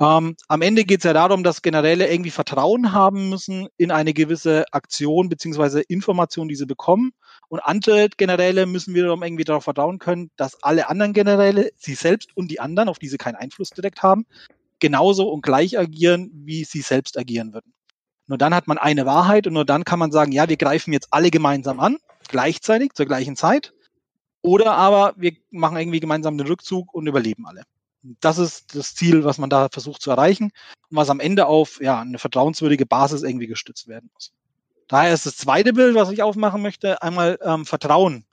Ähm, 0.00 0.36
am 0.48 0.62
Ende 0.62 0.84
geht 0.84 0.98
es 0.98 1.04
ja 1.04 1.12
darum, 1.12 1.44
dass 1.44 1.62
Generäle 1.62 2.10
irgendwie 2.10 2.30
Vertrauen 2.30 2.92
haben 2.92 3.28
müssen 3.30 3.68
in 3.76 3.90
eine 3.90 4.12
gewisse 4.12 4.64
Aktion 4.72 5.28
beziehungsweise 5.28 5.80
Information, 5.82 6.48
die 6.48 6.56
sie 6.56 6.66
bekommen. 6.66 7.12
Und 7.48 7.60
andere 7.60 8.08
Generäle 8.08 8.66
müssen 8.66 8.94
wiederum 8.94 9.22
irgendwie 9.22 9.44
darauf 9.44 9.64
vertrauen 9.64 9.98
können, 9.98 10.30
dass 10.36 10.62
alle 10.62 10.88
anderen 10.88 11.12
Generäle, 11.12 11.70
sie 11.76 11.94
selbst 11.94 12.36
und 12.36 12.50
die 12.50 12.60
anderen, 12.60 12.88
auf 12.88 12.98
die 12.98 13.08
sie 13.08 13.18
keinen 13.18 13.36
Einfluss 13.36 13.70
direkt 13.70 14.02
haben, 14.02 14.26
genauso 14.80 15.28
und 15.28 15.42
gleich 15.42 15.78
agieren, 15.78 16.30
wie 16.32 16.64
sie 16.64 16.80
selbst 16.80 17.18
agieren 17.18 17.52
würden. 17.52 17.72
Nur 18.26 18.38
dann 18.38 18.54
hat 18.54 18.66
man 18.66 18.78
eine 18.78 19.06
Wahrheit 19.06 19.46
und 19.46 19.52
nur 19.52 19.64
dann 19.64 19.84
kann 19.84 19.98
man 19.98 20.10
sagen, 20.10 20.32
ja, 20.32 20.48
wir 20.48 20.56
greifen 20.56 20.92
jetzt 20.92 21.08
alle 21.10 21.30
gemeinsam 21.30 21.78
an, 21.80 21.98
gleichzeitig, 22.28 22.92
zur 22.94 23.06
gleichen 23.06 23.36
Zeit. 23.36 23.74
Oder 24.40 24.72
aber 24.72 25.14
wir 25.16 25.32
machen 25.50 25.76
irgendwie 25.76 26.00
gemeinsam 26.00 26.36
den 26.38 26.46
Rückzug 26.46 26.92
und 26.94 27.06
überleben 27.06 27.46
alle. 27.46 27.64
Das 28.20 28.38
ist 28.38 28.74
das 28.74 28.94
Ziel, 28.94 29.24
was 29.24 29.38
man 29.38 29.48
da 29.48 29.68
versucht 29.70 30.02
zu 30.02 30.10
erreichen 30.10 30.52
und 30.90 30.96
was 30.96 31.08
am 31.08 31.20
Ende 31.20 31.46
auf 31.46 31.80
ja, 31.80 32.00
eine 32.00 32.18
vertrauenswürdige 32.18 32.84
Basis 32.84 33.22
irgendwie 33.22 33.46
gestützt 33.46 33.88
werden 33.88 34.10
muss. 34.12 34.32
Daher 34.88 35.14
ist 35.14 35.26
das 35.26 35.36
zweite 35.36 35.72
Bild, 35.72 35.94
was 35.94 36.10
ich 36.10 36.22
aufmachen 36.22 36.62
möchte, 36.62 37.02
einmal 37.02 37.38
ähm, 37.42 37.64
Vertrauen. 37.64 38.24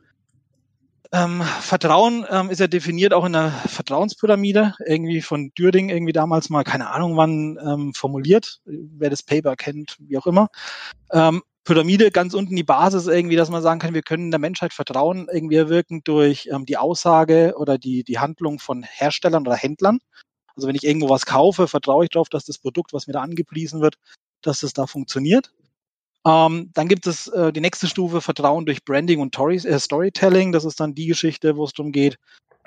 Ähm, 1.14 1.42
Vertrauen 1.42 2.26
ähm, 2.30 2.50
ist 2.50 2.60
ja 2.60 2.68
definiert 2.68 3.14
auch 3.14 3.26
in 3.26 3.34
der 3.34 3.52
Vertrauenspyramide, 3.52 4.76
irgendwie 4.86 5.22
von 5.22 5.52
Dürding 5.58 5.90
irgendwie 5.90 6.14
damals 6.14 6.50
mal, 6.50 6.64
keine 6.64 6.90
Ahnung 6.90 7.18
wann, 7.18 7.60
ähm, 7.62 7.94
formuliert, 7.94 8.62
wer 8.66 9.10
das 9.10 9.22
Paper 9.22 9.58
kennt, 9.58 9.98
wie 10.00 10.18
auch 10.18 10.26
immer. 10.26 10.48
Ähm, 11.12 11.42
Pyramide 11.64 12.12
ganz 12.12 12.34
unten 12.34 12.56
die 12.56 12.64
Basis 12.64 13.08
irgendwie, 13.08 13.36
dass 13.36 13.50
man 13.50 13.62
sagen 13.62 13.80
kann, 13.80 13.94
wir 13.94 14.02
können 14.02 14.32
der 14.32 14.40
Menschheit 14.40 14.74
Vertrauen 14.74 15.28
irgendwie 15.32 15.58
erwirken 15.58 16.02
durch 16.04 16.50
ähm, 16.52 16.66
die 16.66 16.78
Aussage 16.78 17.56
oder 17.58 17.78
die, 17.78 18.04
die 18.04 18.20
Handlung 18.20 18.60
von 18.60 18.84
Herstellern 18.84 19.46
oder 19.46 19.56
Händlern. 19.56 20.00
Also 20.56 20.68
wenn 20.68 20.76
ich 20.76 20.84
irgendwo 20.84 21.10
was 21.10 21.26
kaufe, 21.26 21.68
vertraue 21.68 22.06
ich 22.06 22.10
darauf, 22.10 22.30
dass 22.30 22.46
das 22.46 22.58
Produkt, 22.58 22.94
was 22.94 23.08
mir 23.08 23.14
da 23.14 23.22
angepriesen 23.22 23.82
wird, 23.82 23.96
dass 24.42 24.64
es 24.64 24.74
da 24.74 24.88
funktioniert. 24.88 25.52
Ähm, 26.26 26.70
dann 26.74 26.88
gibt 26.88 27.08
es 27.08 27.28
äh, 27.28 27.52
die 27.52 27.62
nächste 27.62 27.88
Stufe 27.88 28.22
Vertrauen 28.22 28.66
durch 28.66 28.86
Branding 28.86 29.20
und 29.20 29.34
Tories, 29.34 29.66
äh, 29.66 29.80
Storytelling. 29.80 30.52
Das 30.52 30.66
ist 30.66 30.80
dann 30.80 30.94
die 30.94 31.08
Geschichte, 31.08 31.58
wo 31.58 31.64
es 31.64 31.74
darum 31.74 31.92
geht. 31.92 32.18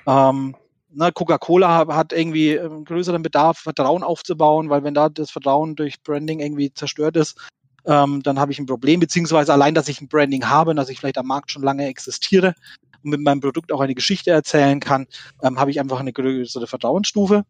Ähm, 0.07 0.55
ne, 0.95 1.11
Coca-Cola 1.11 1.87
hat 1.87 2.13
irgendwie 2.13 2.59
einen 2.59 2.79
ähm, 2.79 2.85
größeren 2.85 3.21
Bedarf, 3.21 3.59
Vertrauen 3.59 4.03
aufzubauen, 4.03 4.69
weil 4.69 4.83
wenn 4.83 4.93
da 4.93 5.09
das 5.09 5.31
Vertrauen 5.31 5.75
durch 5.75 6.01
Branding 6.03 6.39
irgendwie 6.39 6.73
zerstört 6.73 7.15
ist, 7.15 7.37
ähm, 7.85 8.23
dann 8.23 8.39
habe 8.39 8.51
ich 8.51 8.59
ein 8.59 8.65
Problem, 8.65 8.99
beziehungsweise 8.99 9.53
allein, 9.53 9.75
dass 9.75 9.87
ich 9.87 10.01
ein 10.01 10.07
Branding 10.07 10.49
habe, 10.49 10.73
dass 10.75 10.89
ich 10.89 10.99
vielleicht 10.99 11.17
am 11.17 11.27
Markt 11.27 11.51
schon 11.51 11.63
lange 11.63 11.85
existiere 11.87 12.55
und 13.03 13.11
mit 13.11 13.21
meinem 13.21 13.39
Produkt 13.39 13.71
auch 13.71 13.81
eine 13.81 13.95
Geschichte 13.95 14.31
erzählen 14.31 14.79
kann, 14.79 15.05
ähm, 15.43 15.59
habe 15.59 15.71
ich 15.71 15.79
einfach 15.79 15.99
eine 15.99 16.13
größere 16.13 16.67
Vertrauensstufe. 16.67 17.45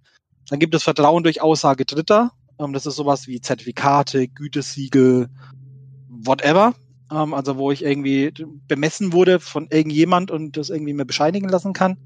Dann 0.50 0.60
gibt 0.60 0.76
es 0.76 0.84
Vertrauen 0.84 1.24
durch 1.24 1.42
Aussage 1.42 1.86
Dritter. 1.86 2.32
Ähm, 2.60 2.74
das 2.74 2.86
ist 2.86 2.96
sowas 2.96 3.28
wie 3.28 3.42
Zertifikate, 3.42 4.28
Gütesiegel, 4.28 5.30
whatever. 6.26 6.74
Ähm, 7.12 7.34
also 7.34 7.58
wo 7.58 7.72
ich 7.72 7.84
irgendwie 7.84 8.34
bemessen 8.68 9.14
wurde 9.14 9.40
von 9.40 9.68
irgendjemand 9.70 10.32
und 10.32 10.58
das 10.58 10.70
irgendwie 10.70 10.94
mir 10.94 11.06
bescheinigen 11.06 11.50
lassen 11.50 11.74
kann. 11.74 11.98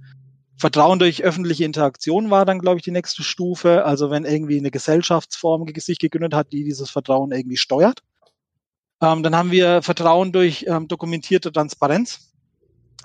Vertrauen 0.57 0.99
durch 0.99 1.23
öffentliche 1.23 1.63
Interaktion 1.63 2.29
war 2.29 2.45
dann, 2.45 2.59
glaube 2.59 2.77
ich, 2.77 2.83
die 2.83 2.91
nächste 2.91 3.23
Stufe. 3.23 3.85
Also 3.85 4.09
wenn 4.11 4.25
irgendwie 4.25 4.57
eine 4.57 4.71
Gesellschaftsform 4.71 5.65
sich 5.77 5.99
gegründet 5.99 6.33
hat, 6.33 6.51
die 6.51 6.65
dieses 6.65 6.89
Vertrauen 6.89 7.31
irgendwie 7.31 7.57
steuert. 7.57 8.03
Ähm, 9.01 9.23
dann 9.23 9.35
haben 9.35 9.51
wir 9.51 9.81
Vertrauen 9.81 10.33
durch 10.33 10.65
ähm, 10.67 10.89
dokumentierte 10.89 11.53
Transparenz. 11.53 12.33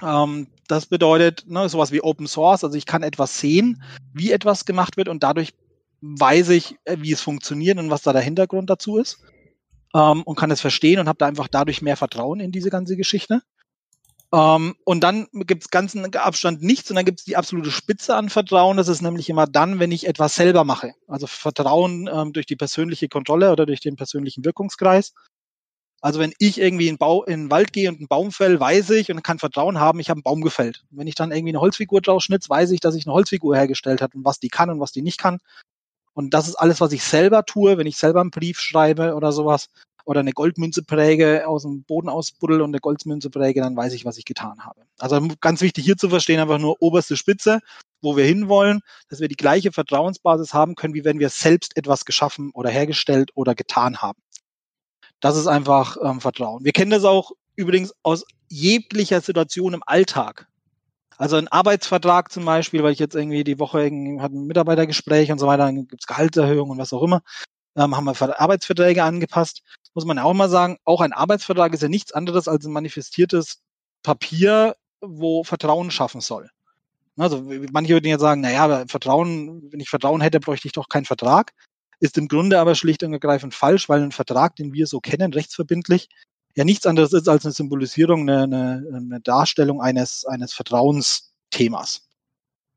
Ähm, 0.02 0.48
das 0.66 0.86
bedeutet 0.86 1.44
ne, 1.46 1.68
sowas 1.68 1.92
wie 1.92 2.02
Open 2.02 2.26
Source. 2.26 2.64
Also 2.64 2.76
ich 2.76 2.86
kann 2.86 3.04
etwas 3.04 3.38
sehen, 3.38 3.82
wie 4.12 4.32
etwas 4.32 4.64
gemacht 4.64 4.96
wird 4.96 5.08
und 5.08 5.22
dadurch 5.22 5.54
weiß 6.00 6.48
ich, 6.50 6.76
äh, 6.84 6.96
wie 7.00 7.12
es 7.12 7.20
funktioniert 7.20 7.78
und 7.78 7.90
was 7.90 8.02
da 8.02 8.12
der 8.12 8.22
Hintergrund 8.22 8.68
dazu 8.68 8.98
ist. 8.98 9.20
Ähm, 9.94 10.22
und 10.24 10.36
kann 10.36 10.50
es 10.50 10.60
verstehen 10.60 11.00
und 11.00 11.08
habe 11.08 11.18
da 11.18 11.26
einfach 11.26 11.48
dadurch 11.48 11.82
mehr 11.82 11.96
Vertrauen 11.96 12.40
in 12.40 12.52
diese 12.52 12.70
ganze 12.70 12.96
Geschichte. 12.96 13.42
Ähm, 14.34 14.74
und 14.84 15.00
dann 15.04 15.28
gibt 15.32 15.62
es 15.62 15.70
ganzen 15.70 16.12
Abstand 16.16 16.62
nichts 16.62 16.90
und 16.90 16.96
dann 16.96 17.04
gibt 17.04 17.20
es 17.20 17.24
die 17.24 17.36
absolute 17.36 17.70
Spitze 17.70 18.16
an 18.16 18.30
Vertrauen. 18.30 18.76
Das 18.76 18.88
ist 18.88 19.00
nämlich 19.00 19.30
immer 19.30 19.46
dann, 19.46 19.78
wenn 19.78 19.92
ich 19.92 20.08
etwas 20.08 20.34
selber 20.34 20.64
mache. 20.64 20.94
Also 21.06 21.28
Vertrauen 21.28 22.10
ähm, 22.12 22.32
durch 22.32 22.46
die 22.46 22.56
persönliche 22.56 23.08
Kontrolle 23.08 23.52
oder 23.52 23.64
durch 23.64 23.80
den 23.80 23.94
persönlichen 23.94 24.44
Wirkungskreis. 24.44 25.14
Also 26.00 26.20
wenn 26.20 26.34
ich 26.38 26.60
irgendwie 26.60 26.88
in, 26.88 26.98
Bau, 26.98 27.24
in 27.24 27.44
den 27.44 27.50
Wald 27.50 27.72
gehe 27.72 27.88
und 27.88 27.98
einen 27.98 28.08
Baum 28.08 28.32
fäll, 28.32 28.58
weiß 28.58 28.90
ich 28.90 29.10
und 29.10 29.22
kann 29.22 29.38
Vertrauen 29.38 29.78
haben, 29.78 30.00
ich 30.00 30.10
habe 30.10 30.18
einen 30.18 30.24
Baum 30.24 30.42
gefällt. 30.42 30.84
Wenn 30.90 31.06
ich 31.06 31.14
dann 31.14 31.30
irgendwie 31.30 31.52
eine 31.52 31.60
Holzfigur 31.60 32.00
draus 32.00 32.24
schnitz, 32.24 32.50
weiß 32.50 32.72
ich, 32.72 32.80
dass 32.80 32.94
ich 32.94 33.06
eine 33.06 33.14
Holzfigur 33.14 33.56
hergestellt 33.56 34.02
habe 34.02 34.18
und 34.18 34.24
was 34.24 34.40
die 34.40 34.50
kann 34.50 34.68
und 34.68 34.80
was 34.80 34.92
die 34.92 35.00
nicht 35.00 35.18
kann. 35.18 35.38
Und 36.14 36.32
das 36.32 36.48
ist 36.48 36.54
alles, 36.54 36.80
was 36.80 36.92
ich 36.92 37.02
selber 37.02 37.44
tue, 37.44 37.76
wenn 37.76 37.86
ich 37.86 37.96
selber 37.96 38.20
einen 38.20 38.30
Brief 38.30 38.58
schreibe 38.58 39.14
oder 39.14 39.32
sowas 39.32 39.68
oder 40.04 40.20
eine 40.20 40.32
Goldmünze 40.32 40.82
präge, 40.82 41.46
aus 41.48 41.62
dem 41.62 41.82
Boden 41.82 42.08
ausbuddel 42.08 42.60
und 42.60 42.70
eine 42.70 42.80
Goldmünze 42.80 43.30
präge, 43.30 43.60
dann 43.60 43.76
weiß 43.76 43.94
ich, 43.94 44.04
was 44.04 44.18
ich 44.18 44.24
getan 44.24 44.64
habe. 44.64 44.82
Also 44.98 45.20
ganz 45.40 45.60
wichtig 45.60 45.84
hier 45.84 45.96
zu 45.96 46.08
verstehen, 46.08 46.40
einfach 46.40 46.58
nur 46.58 46.80
oberste 46.80 47.16
Spitze, 47.16 47.60
wo 48.02 48.16
wir 48.16 48.24
hinwollen, 48.24 48.80
dass 49.08 49.20
wir 49.20 49.28
die 49.28 49.36
gleiche 49.36 49.72
Vertrauensbasis 49.72 50.52
haben 50.52 50.74
können, 50.74 50.94
wie 50.94 51.04
wenn 51.04 51.18
wir 51.18 51.30
selbst 51.30 51.76
etwas 51.76 52.04
geschaffen 52.04 52.50
oder 52.52 52.70
hergestellt 52.70 53.30
oder 53.34 53.54
getan 53.54 54.02
haben. 54.02 54.20
Das 55.20 55.36
ist 55.36 55.46
einfach 55.46 55.96
ähm, 56.02 56.20
Vertrauen. 56.20 56.64
Wir 56.64 56.72
kennen 56.72 56.90
das 56.90 57.04
auch 57.04 57.32
übrigens 57.56 57.94
aus 58.02 58.24
jeglicher 58.48 59.20
Situation 59.20 59.72
im 59.74 59.82
Alltag. 59.86 60.48
Also 61.16 61.36
ein 61.36 61.48
Arbeitsvertrag 61.48 62.32
zum 62.32 62.44
Beispiel, 62.44 62.82
weil 62.82 62.92
ich 62.92 62.98
jetzt 62.98 63.14
irgendwie 63.14 63.44
die 63.44 63.58
Woche 63.58 63.82
irgendwie 63.82 64.20
hatte 64.20 64.36
ein 64.36 64.46
Mitarbeitergespräch 64.46 65.30
und 65.30 65.38
so 65.38 65.46
weiter, 65.46 65.66
dann 65.66 65.86
gibt's 65.86 66.06
Gehaltserhöhungen 66.06 66.72
und 66.72 66.78
was 66.78 66.92
auch 66.92 67.02
immer, 67.02 67.22
ähm, 67.76 67.96
haben 67.96 68.04
wir 68.04 68.40
Arbeitsverträge 68.40 69.02
angepasst. 69.02 69.62
Muss 69.94 70.04
man 70.04 70.16
ja 70.16 70.24
auch 70.24 70.34
mal 70.34 70.48
sagen, 70.48 70.78
auch 70.84 71.00
ein 71.00 71.12
Arbeitsvertrag 71.12 71.72
ist 71.72 71.82
ja 71.82 71.88
nichts 71.88 72.12
anderes 72.12 72.48
als 72.48 72.64
ein 72.64 72.72
manifestiertes 72.72 73.62
Papier, 74.02 74.76
wo 75.00 75.44
Vertrauen 75.44 75.90
schaffen 75.90 76.20
soll. 76.20 76.50
Also 77.16 77.44
manche 77.72 77.92
würden 77.92 78.08
jetzt 78.08 78.20
sagen, 78.20 78.40
naja, 78.40 78.84
Vertrauen, 78.88 79.70
wenn 79.70 79.78
ich 79.78 79.88
Vertrauen 79.88 80.20
hätte, 80.20 80.40
bräuchte 80.40 80.66
ich 80.66 80.72
doch 80.72 80.88
keinen 80.88 81.04
Vertrag. 81.04 81.52
Ist 82.00 82.18
im 82.18 82.26
Grunde 82.26 82.58
aber 82.58 82.74
schlicht 82.74 83.04
und 83.04 83.12
ergreifend 83.12 83.54
falsch, 83.54 83.88
weil 83.88 84.02
ein 84.02 84.10
Vertrag, 84.10 84.56
den 84.56 84.72
wir 84.72 84.88
so 84.88 84.98
kennen, 84.98 85.32
rechtsverbindlich, 85.32 86.08
ja 86.56 86.64
nichts 86.64 86.86
anderes 86.86 87.12
ist 87.12 87.28
als 87.28 87.44
eine 87.44 87.52
Symbolisierung, 87.52 88.28
eine, 88.28 88.44
eine, 88.44 88.86
eine 88.94 89.20
Darstellung 89.20 89.80
eines, 89.80 90.24
eines 90.24 90.52
Vertrauensthemas. 90.52 92.08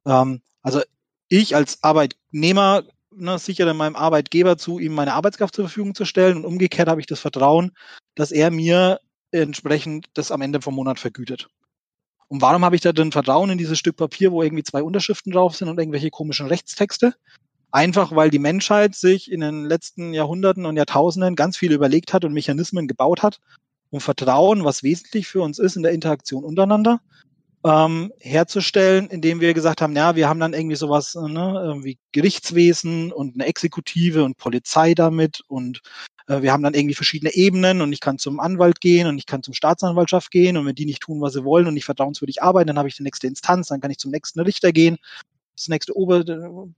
Ähm, 0.05 0.41
also 0.61 0.81
ich 1.29 1.55
als 1.55 1.83
Arbeitnehmer 1.83 2.83
ne, 3.11 3.37
sichere 3.39 3.73
meinem 3.73 3.95
Arbeitgeber 3.95 4.57
zu, 4.57 4.79
ihm 4.79 4.93
meine 4.93 5.13
Arbeitskraft 5.13 5.55
zur 5.55 5.65
Verfügung 5.65 5.95
zu 5.95 6.05
stellen 6.05 6.37
und 6.37 6.45
umgekehrt 6.45 6.87
habe 6.87 7.01
ich 7.01 7.07
das 7.07 7.19
Vertrauen, 7.19 7.71
dass 8.15 8.31
er 8.31 8.51
mir 8.51 8.99
entsprechend 9.31 10.07
das 10.13 10.31
am 10.31 10.41
Ende 10.41 10.61
vom 10.61 10.75
Monat 10.75 10.99
vergütet. 10.99 11.47
Und 12.29 12.41
warum 12.41 12.65
habe 12.65 12.75
ich 12.75 12.81
da 12.81 12.91
drin 12.91 13.11
Vertrauen 13.11 13.49
in 13.49 13.57
dieses 13.57 13.79
Stück 13.79 13.95
Papier, 13.95 14.31
wo 14.31 14.43
irgendwie 14.43 14.63
zwei 14.63 14.83
Unterschriften 14.83 15.31
drauf 15.31 15.55
sind 15.55 15.69
und 15.69 15.79
irgendwelche 15.79 16.09
komischen 16.09 16.47
Rechtstexte? 16.47 17.15
Einfach 17.71 18.15
weil 18.15 18.29
die 18.29 18.39
Menschheit 18.39 18.95
sich 18.95 19.31
in 19.31 19.41
den 19.41 19.65
letzten 19.65 20.13
Jahrhunderten 20.13 20.65
und 20.65 20.77
Jahrtausenden 20.77 21.35
ganz 21.35 21.57
viel 21.57 21.71
überlegt 21.71 22.13
hat 22.13 22.25
und 22.25 22.33
Mechanismen 22.33 22.87
gebaut 22.87 23.23
hat, 23.23 23.39
um 23.89 24.01
Vertrauen, 24.01 24.63
was 24.63 24.83
wesentlich 24.83 25.27
für 25.27 25.41
uns 25.41 25.59
ist 25.59 25.75
in 25.75 25.83
der 25.83 25.93
Interaktion 25.93 26.43
untereinander, 26.43 26.99
ähm, 27.65 28.11
herzustellen, 28.19 29.07
indem 29.07 29.41
wir 29.41 29.53
gesagt 29.53 29.81
haben, 29.81 29.95
ja, 29.95 30.15
wir 30.15 30.29
haben 30.29 30.39
dann 30.39 30.53
irgendwie 30.53 30.75
sowas 30.75 31.15
ne, 31.15 31.79
wie 31.83 31.97
Gerichtswesen 32.11 33.11
und 33.11 33.35
eine 33.35 33.45
Exekutive 33.45 34.23
und 34.23 34.37
Polizei 34.37 34.93
damit 34.93 35.41
und 35.47 35.81
äh, 36.27 36.41
wir 36.41 36.51
haben 36.51 36.63
dann 36.63 36.73
irgendwie 36.73 36.95
verschiedene 36.95 37.33
Ebenen 37.33 37.81
und 37.81 37.91
ich 37.91 37.99
kann 37.99 38.19
zum 38.19 38.39
Anwalt 38.39 38.79
gehen 38.81 39.07
und 39.07 39.17
ich 39.17 39.25
kann 39.25 39.43
zum 39.43 39.53
Staatsanwaltschaft 39.53 40.31
gehen 40.31 40.57
und 40.57 40.65
wenn 40.65 40.75
die 40.75 40.85
nicht 40.85 41.01
tun, 41.01 41.21
was 41.21 41.33
sie 41.33 41.43
wollen 41.43 41.67
und 41.67 41.73
nicht 41.73 41.85
vertrauenswürdig 41.85 42.43
arbeiten, 42.43 42.67
dann 42.67 42.77
habe 42.77 42.89
ich 42.89 42.95
die 42.95 43.03
nächste 43.03 43.27
Instanz, 43.27 43.67
dann 43.67 43.81
kann 43.81 43.91
ich 43.91 43.97
zum 43.97 44.11
nächsten 44.11 44.39
Richter 44.39 44.71
gehen, 44.71 44.97
das 45.55 45.67
nächste 45.67 45.97
Ober, 45.97 46.23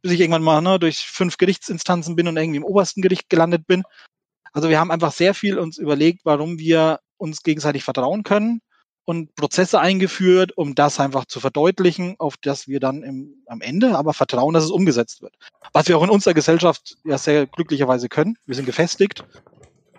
bis 0.02 0.12
ich 0.12 0.22
irgendwann 0.22 0.44
mal 0.44 0.62
ne, 0.62 0.80
durch 0.80 1.00
fünf 1.00 1.38
Gerichtsinstanzen 1.38 2.16
bin 2.16 2.28
und 2.28 2.38
irgendwie 2.38 2.58
im 2.58 2.64
obersten 2.64 3.02
Gericht 3.02 3.30
gelandet 3.30 3.68
bin. 3.68 3.84
Also 4.54 4.70
wir 4.70 4.80
haben 4.80 4.92
einfach 4.92 5.12
sehr 5.12 5.34
viel 5.34 5.58
uns 5.58 5.78
überlegt, 5.78 6.22
warum 6.24 6.60
wir 6.60 7.00
uns 7.18 7.44
gegenseitig 7.44 7.84
vertrauen 7.84 8.24
können 8.24 8.62
und 9.10 9.34
Prozesse 9.34 9.80
eingeführt, 9.80 10.56
um 10.56 10.76
das 10.76 11.00
einfach 11.00 11.26
zu 11.26 11.40
verdeutlichen, 11.40 12.16
auf 12.20 12.36
das 12.38 12.68
wir 12.68 12.80
dann 12.80 13.02
im, 13.02 13.44
am 13.48 13.62
Ende 13.62 13.98
aber 13.98 14.14
vertrauen, 14.14 14.54
dass 14.54 14.64
es 14.64 14.70
umgesetzt 14.70 15.24
wird. 15.24 15.34
Was 15.74 15.88
wir 15.88 15.98
auch 15.98 16.04
in 16.04 16.12
unserer 16.12 16.36
Gesellschaft 16.36 16.98
ja 17.04 17.18
sehr 17.18 17.48
glücklicherweise 17.48 18.08
können. 18.08 18.38
Wir 18.46 18.54
sind 18.54 18.66
gefestigt, 18.66 19.24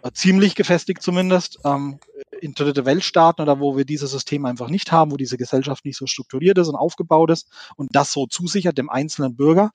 äh, 0.02 0.12
ziemlich 0.12 0.54
gefestigt 0.54 1.02
zumindest, 1.02 1.58
ähm, 1.64 1.98
in 2.40 2.54
dritte 2.54 2.86
Weltstaaten 2.86 3.42
oder 3.42 3.60
wo 3.60 3.76
wir 3.76 3.84
dieses 3.84 4.12
System 4.12 4.46
einfach 4.46 4.68
nicht 4.68 4.92
haben, 4.92 5.10
wo 5.10 5.16
diese 5.16 5.36
Gesellschaft 5.36 5.84
nicht 5.84 5.96
so 5.96 6.06
strukturiert 6.06 6.58
ist 6.58 6.68
und 6.68 6.76
aufgebaut 6.76 7.30
ist 7.30 7.48
und 7.76 7.88
das 7.96 8.12
so 8.12 8.26
zusichert 8.26 8.78
dem 8.78 8.88
einzelnen 8.88 9.36
Bürger. 9.36 9.72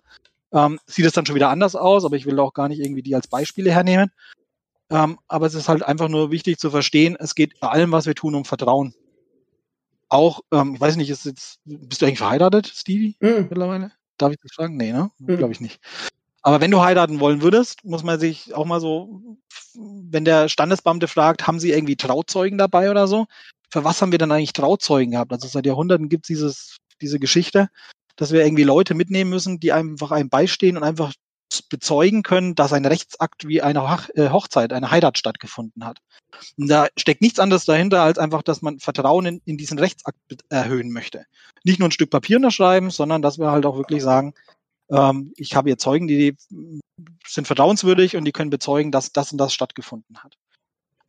Ähm, 0.53 0.79
sieht 0.86 1.05
es 1.05 1.12
dann 1.12 1.25
schon 1.25 1.36
wieder 1.36 1.50
anders 1.50 1.75
aus, 1.75 2.05
aber 2.05 2.15
ich 2.15 2.25
will 2.25 2.39
auch 2.39 2.53
gar 2.53 2.70
nicht 2.70 2.79
irgendwie 2.79 3.03
die 3.03 3.15
als 3.15 3.27
Beispiele 3.27 3.72
hernehmen. 3.72 4.12
Ähm, 4.89 5.17
aber 5.27 5.47
es 5.47 5.55
ist 5.55 5.67
halt 5.67 5.83
einfach 5.83 6.09
nur 6.09 6.31
wichtig 6.31 6.59
zu 6.59 6.69
verstehen, 6.69 7.17
es 7.19 7.35
geht 7.35 7.59
bei 7.59 7.69
allem, 7.69 7.91
was 7.91 8.05
wir 8.05 8.15
tun, 8.15 8.35
um 8.35 8.45
Vertrauen 8.45 8.93
auch, 10.09 10.41
ähm, 10.51 10.75
ich 10.75 10.81
weiß 10.81 10.95
nicht, 10.95 11.09
ist 11.09 11.25
jetzt, 11.25 11.59
bist 11.65 12.01
du 12.01 12.05
eigentlich 12.05 12.19
verheiratet, 12.19 12.67
Stevie, 12.67 13.15
mhm. 13.19 13.47
mittlerweile? 13.49 13.91
Darf 14.17 14.31
ich 14.31 14.37
das 14.41 14.53
fragen? 14.53 14.77
Nee, 14.77 14.91
ne? 14.91 15.11
Mhm. 15.17 15.37
Glaube 15.37 15.53
ich 15.53 15.61
nicht. 15.61 15.79
Aber 16.41 16.61
wenn 16.61 16.71
du 16.71 16.81
heiraten 16.81 17.19
wollen 17.19 17.41
würdest, 17.41 17.83
muss 17.83 18.03
man 18.03 18.19
sich 18.19 18.53
auch 18.53 18.65
mal 18.65 18.79
so, 18.79 19.21
wenn 19.73 20.25
der 20.25 20.47
Standesbeamte 20.47 21.07
fragt, 21.07 21.47
haben 21.47 21.59
sie 21.59 21.71
irgendwie 21.71 21.95
Trauzeugen 21.95 22.57
dabei 22.57 22.91
oder 22.91 23.07
so? 23.07 23.25
Für 23.71 23.83
was 23.83 24.01
haben 24.01 24.11
wir 24.11 24.19
dann 24.19 24.31
eigentlich 24.31 24.53
Trauzeugen 24.53 25.11
gehabt? 25.11 25.31
Also 25.33 25.47
seit 25.47 25.65
Jahrhunderten 25.65 26.07
gibt 26.07 26.29
es 26.29 26.79
diese 27.01 27.19
Geschichte, 27.19 27.69
dass 28.15 28.31
wir 28.31 28.45
irgendwie 28.45 28.63
Leute 28.63 28.93
mitnehmen 28.93 29.31
müssen, 29.31 29.59
die 29.59 29.71
einfach 29.71 30.11
einem 30.11 30.29
beistehen 30.29 30.77
und 30.77 30.83
einfach 30.83 31.13
bezeugen 31.61 32.24
können, 32.24 32.55
dass 32.55 32.74
ein 32.74 32.85
Rechtsakt 32.85 33.48
wie 33.48 33.61
eine 33.61 33.79
äh, 34.15 34.29
Hochzeit, 34.29 34.74
eine 34.74 34.91
Heirat 34.91 35.18
stattgefunden 35.18 35.85
hat. 35.85 36.00
Und 36.57 36.68
da 36.68 36.87
steckt 36.98 37.22
nichts 37.22 37.39
anderes 37.39 37.65
dahinter, 37.65 38.01
als 38.01 38.18
einfach, 38.18 38.44
dass 38.44 38.61
man 38.61 38.79
Vertrauen 38.79 39.25
in, 39.25 39.41
in 39.46 39.57
diesen 39.57 39.79
Rechtsakt 39.79 40.18
erhöhen 40.50 40.91
möchte. 40.91 41.25
Nicht 41.63 41.79
nur 41.79 41.89
ein 41.89 41.94
Stück 41.94 42.09
Papier 42.09 42.37
unterschreiben, 42.37 42.89
sondern 42.89 43.22
dass 43.22 43.39
wir 43.39 43.51
halt 43.51 43.65
auch 43.65 43.77
wirklich 43.77 44.03
sagen, 44.03 44.33
ähm, 44.89 45.33
ich 45.35 45.55
habe 45.55 45.70
hier 45.70 45.77
Zeugen, 45.77 46.07
die 46.07 46.35
sind 47.27 47.48
vertrauenswürdig 47.48 48.15
und 48.15 48.25
die 48.25 48.31
können 48.31 48.50
bezeugen, 48.50 48.91
dass 48.91 49.11
das 49.11 49.31
und 49.31 49.37
das 49.37 49.53
stattgefunden 49.53 50.24
hat. 50.24 50.37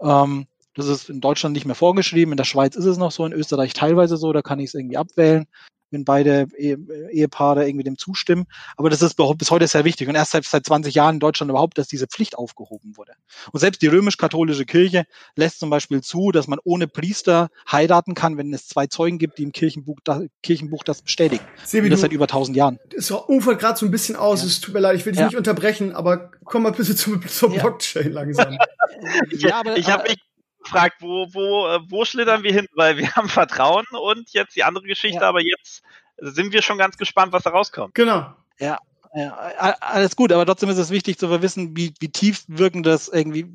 Ähm, 0.00 0.46
das 0.76 0.86
ist 0.86 1.10
in 1.10 1.20
Deutschland 1.20 1.54
nicht 1.54 1.66
mehr 1.66 1.74
vorgeschrieben, 1.74 2.32
in 2.32 2.36
der 2.36 2.44
Schweiz 2.44 2.76
ist 2.76 2.84
es 2.84 2.98
noch 2.98 3.10
so, 3.10 3.24
in 3.24 3.32
Österreich 3.32 3.72
teilweise 3.72 4.16
so, 4.16 4.32
da 4.32 4.42
kann 4.42 4.60
ich 4.60 4.66
es 4.66 4.74
irgendwie 4.74 4.96
abwählen 4.96 5.46
wenn 5.90 6.04
beide 6.04 6.46
Ehepaare 6.58 7.66
irgendwie 7.66 7.84
dem 7.84 7.98
zustimmen. 7.98 8.46
Aber 8.76 8.90
das 8.90 9.02
ist 9.02 9.16
bis 9.16 9.50
heute 9.50 9.66
sehr 9.66 9.84
wichtig. 9.84 10.08
Und 10.08 10.14
erst 10.14 10.32
seit, 10.32 10.44
seit 10.44 10.66
20 10.66 10.94
Jahren 10.94 11.16
in 11.16 11.20
Deutschland 11.20 11.50
überhaupt, 11.50 11.78
dass 11.78 11.88
diese 11.88 12.06
Pflicht 12.06 12.36
aufgehoben 12.36 12.96
wurde. 12.96 13.12
Und 13.52 13.60
selbst 13.60 13.82
die 13.82 13.86
römisch-katholische 13.86 14.64
Kirche 14.64 15.04
lässt 15.36 15.60
zum 15.60 15.70
Beispiel 15.70 16.02
zu, 16.02 16.32
dass 16.32 16.48
man 16.48 16.58
ohne 16.64 16.88
Priester 16.88 17.48
heiraten 17.70 18.14
kann, 18.14 18.36
wenn 18.36 18.52
es 18.52 18.66
zwei 18.68 18.86
Zeugen 18.86 19.18
gibt, 19.18 19.38
die 19.38 19.44
im 19.44 19.52
Kirchenbuch, 19.52 19.98
da, 20.04 20.22
Kirchenbuch 20.42 20.82
das 20.84 21.02
bestätigen. 21.02 21.44
Sebi, 21.64 21.86
Und 21.86 21.92
das 21.92 22.00
seit 22.00 22.12
über 22.12 22.24
1000 22.24 22.56
Jahren. 22.56 22.78
Es 22.96 23.10
ufert 23.10 23.60
gerade 23.60 23.78
so 23.78 23.86
ein 23.86 23.90
bisschen 23.90 24.16
aus. 24.16 24.42
Ja. 24.42 24.48
Es 24.48 24.60
tut 24.60 24.74
mir 24.74 24.80
leid, 24.80 24.96
ich 24.96 25.06
will 25.06 25.12
dich 25.12 25.20
ja. 25.20 25.26
nicht 25.26 25.36
unterbrechen, 25.36 25.94
aber 25.94 26.30
komm 26.44 26.64
mal 26.64 26.72
bitte 26.72 26.94
zum, 26.96 27.26
zur 27.28 27.52
ja. 27.52 27.62
Blockchain 27.62 28.12
langsam. 28.12 28.58
ja, 29.38 29.60
aber, 29.60 29.76
ich 29.76 29.88
habe 29.88 30.04
mich 30.04 30.18
gefragt, 30.66 30.96
wo, 31.00 31.26
wo, 31.33 31.68
äh, 31.68 31.81
wo 31.88 32.05
schlittern 32.05 32.42
wir 32.42 32.52
hin? 32.52 32.66
Weil 32.74 32.98
wir 32.98 33.11
haben 33.16 33.29
Vertrauen 33.29 33.87
und 33.92 34.31
jetzt 34.33 34.57
die 34.57 34.64
andere 34.64 34.87
Geschichte, 34.87 35.22
ja. 35.22 35.29
aber 35.29 35.40
jetzt 35.40 35.83
sind 36.18 36.52
wir 36.52 36.62
schon 36.62 36.79
ganz 36.79 36.96
gespannt, 36.96 37.33
was 37.33 37.42
da 37.42 37.50
rauskommt. 37.50 37.94
Genau. 37.94 38.35
Ja, 38.59 38.79
ja, 39.14 39.33
alles 39.81 40.14
gut, 40.14 40.31
aber 40.31 40.44
trotzdem 40.44 40.68
ist 40.68 40.76
es 40.76 40.90
wichtig 40.90 41.18
zu 41.18 41.31
wissen, 41.40 41.74
wie, 41.74 41.94
wie 42.00 42.11
tief 42.11 42.44
wirkend 42.48 42.85
das 42.85 43.09
irgendwie 43.09 43.46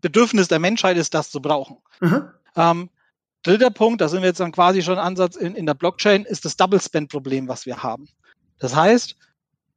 Bedürfnis 0.00 0.48
der 0.48 0.58
Menschheit 0.58 0.96
ist, 0.96 1.12
das 1.12 1.30
zu 1.30 1.42
brauchen. 1.42 1.76
Mhm. 2.00 2.30
Ähm, 2.56 2.90
dritter 3.42 3.70
Punkt, 3.70 4.00
da 4.00 4.08
sind 4.08 4.22
wir 4.22 4.28
jetzt 4.28 4.40
dann 4.40 4.52
quasi 4.52 4.82
schon 4.82 4.98
Ansatz 4.98 5.36
in, 5.36 5.56
in 5.56 5.66
der 5.66 5.74
Blockchain, 5.74 6.24
ist 6.24 6.46
das 6.46 6.56
Double 6.56 6.80
Spend 6.80 7.10
Problem, 7.10 7.48
was 7.48 7.66
wir 7.66 7.82
haben. 7.82 8.08
Das 8.58 8.74
heißt, 8.74 9.16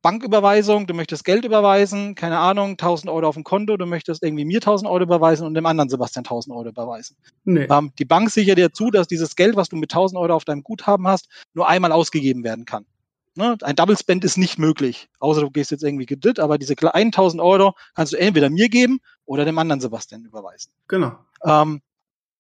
Banküberweisung, 0.08 0.88
du 0.88 0.94
möchtest 0.94 1.26
Geld 1.26 1.44
überweisen, 1.44 2.16
keine 2.16 2.40
Ahnung, 2.40 2.78
1000 2.78 3.12
Euro 3.12 3.28
auf 3.28 3.36
dem 3.36 3.44
Konto, 3.44 3.76
du 3.76 3.86
möchtest 3.86 4.24
irgendwie 4.24 4.46
mir 4.46 4.60
1000 4.60 4.90
Euro 4.90 5.04
überweisen 5.04 5.46
und 5.46 5.54
dem 5.54 5.66
anderen 5.66 5.90
Sebastian 5.90 6.24
1000 6.24 6.56
Euro 6.56 6.70
überweisen. 6.70 7.18
Nee. 7.44 7.68
Ähm, 7.70 7.92
die 8.00 8.06
Bank 8.06 8.30
sichert 8.30 8.58
dir 8.58 8.72
zu, 8.72 8.90
dass 8.90 9.10
dieses 9.10 9.36
Geld, 9.36 9.58
was 9.58 9.68
du 9.68 9.76
mit 9.76 9.92
1000 9.92 10.18
Euro 10.18 10.34
auf 10.34 10.46
deinem 10.46 10.64
Guthaben 10.64 11.10
hast, 11.10 11.28
nur 11.54 11.68
einmal 11.68 11.92
ausgegeben 11.92 12.46
werden 12.46 12.64
kann. 12.64 12.86
Ne? 13.36 13.58
Ein 13.62 13.76
Double 13.76 13.98
Spend 13.98 14.24
ist 14.24 14.38
nicht 14.38 14.58
möglich, 14.58 15.10
außer 15.20 15.42
du 15.42 15.52
gehst 15.52 15.72
jetzt 15.72 15.84
irgendwie 15.84 16.06
gedit, 16.06 16.40
aber 16.40 16.58
diese 16.58 16.76
1000 16.82 17.44
Euro 17.44 17.74
kannst 17.94 18.14
du 18.14 18.18
entweder 18.18 18.50
mir 18.50 18.70
geben 18.70 19.00
oder 19.26 19.44
dem 19.44 19.60
anderen 19.60 19.82
Sebastian 19.82 20.24
überweisen. 20.24 20.72
Genau. 20.88 21.18
Ähm, 21.44 21.82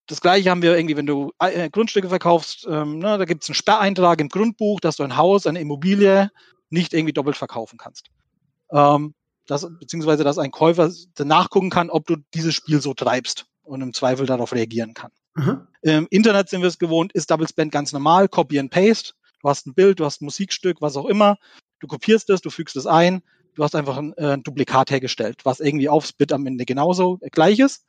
das 0.07 0.21
gleiche 0.21 0.51
haben 0.51 0.61
wir 0.61 0.77
irgendwie, 0.77 0.95
wenn 0.95 1.05
du 1.05 1.33
äh, 1.39 1.69
Grundstücke 1.69 2.07
verkaufst, 2.07 2.65
ähm, 2.69 2.99
ne, 2.99 3.17
da 3.17 3.25
gibt 3.25 3.43
es 3.43 3.49
einen 3.49 3.55
Sperreintrag 3.55 4.21
im 4.21 4.29
Grundbuch, 4.29 4.79
dass 4.79 4.95
du 4.95 5.03
ein 5.03 5.17
Haus, 5.17 5.45
eine 5.45 5.59
Immobilie 5.59 6.31
nicht 6.69 6.93
irgendwie 6.93 7.13
doppelt 7.13 7.37
verkaufen 7.37 7.77
kannst. 7.77 8.09
Ähm, 8.71 9.13
das, 9.47 9.67
beziehungsweise, 9.79 10.23
dass 10.23 10.37
ein 10.37 10.51
Käufer 10.51 10.91
nachgucken 11.19 11.69
kann, 11.69 11.89
ob 11.89 12.05
du 12.05 12.17
dieses 12.33 12.53
Spiel 12.53 12.81
so 12.81 12.93
treibst 12.93 13.45
und 13.63 13.81
im 13.81 13.93
Zweifel 13.93 14.25
darauf 14.25 14.53
reagieren 14.53 14.93
kann. 14.93 15.11
Mhm. 15.35 15.67
Im 15.81 16.07
Internet 16.09 16.49
sind 16.49 16.61
wir 16.61 16.67
es 16.67 16.79
gewohnt, 16.79 17.13
ist 17.13 17.31
Double 17.31 17.47
Spend 17.47 17.71
ganz 17.71 17.93
normal, 17.93 18.27
Copy 18.27 18.59
and 18.59 18.71
Paste. 18.71 19.13
Du 19.41 19.49
hast 19.49 19.67
ein 19.67 19.73
Bild, 19.73 19.99
du 19.99 20.05
hast 20.05 20.21
ein 20.21 20.25
Musikstück, 20.25 20.81
was 20.81 20.97
auch 20.97 21.05
immer. 21.05 21.37
Du 21.79 21.87
kopierst 21.87 22.29
es, 22.29 22.41
du 22.41 22.49
fügst 22.49 22.75
es 22.75 22.87
ein. 22.87 23.21
Du 23.53 23.63
hast 23.63 23.75
einfach 23.75 23.97
ein, 23.97 24.13
äh, 24.17 24.33
ein 24.33 24.43
Duplikat 24.43 24.91
hergestellt, 24.91 25.41
was 25.43 25.59
irgendwie 25.59 25.89
aufs 25.89 26.13
Bit 26.13 26.33
am 26.33 26.45
Ende 26.45 26.65
genauso 26.65 27.19
gleich 27.31 27.59
ist. 27.59 27.85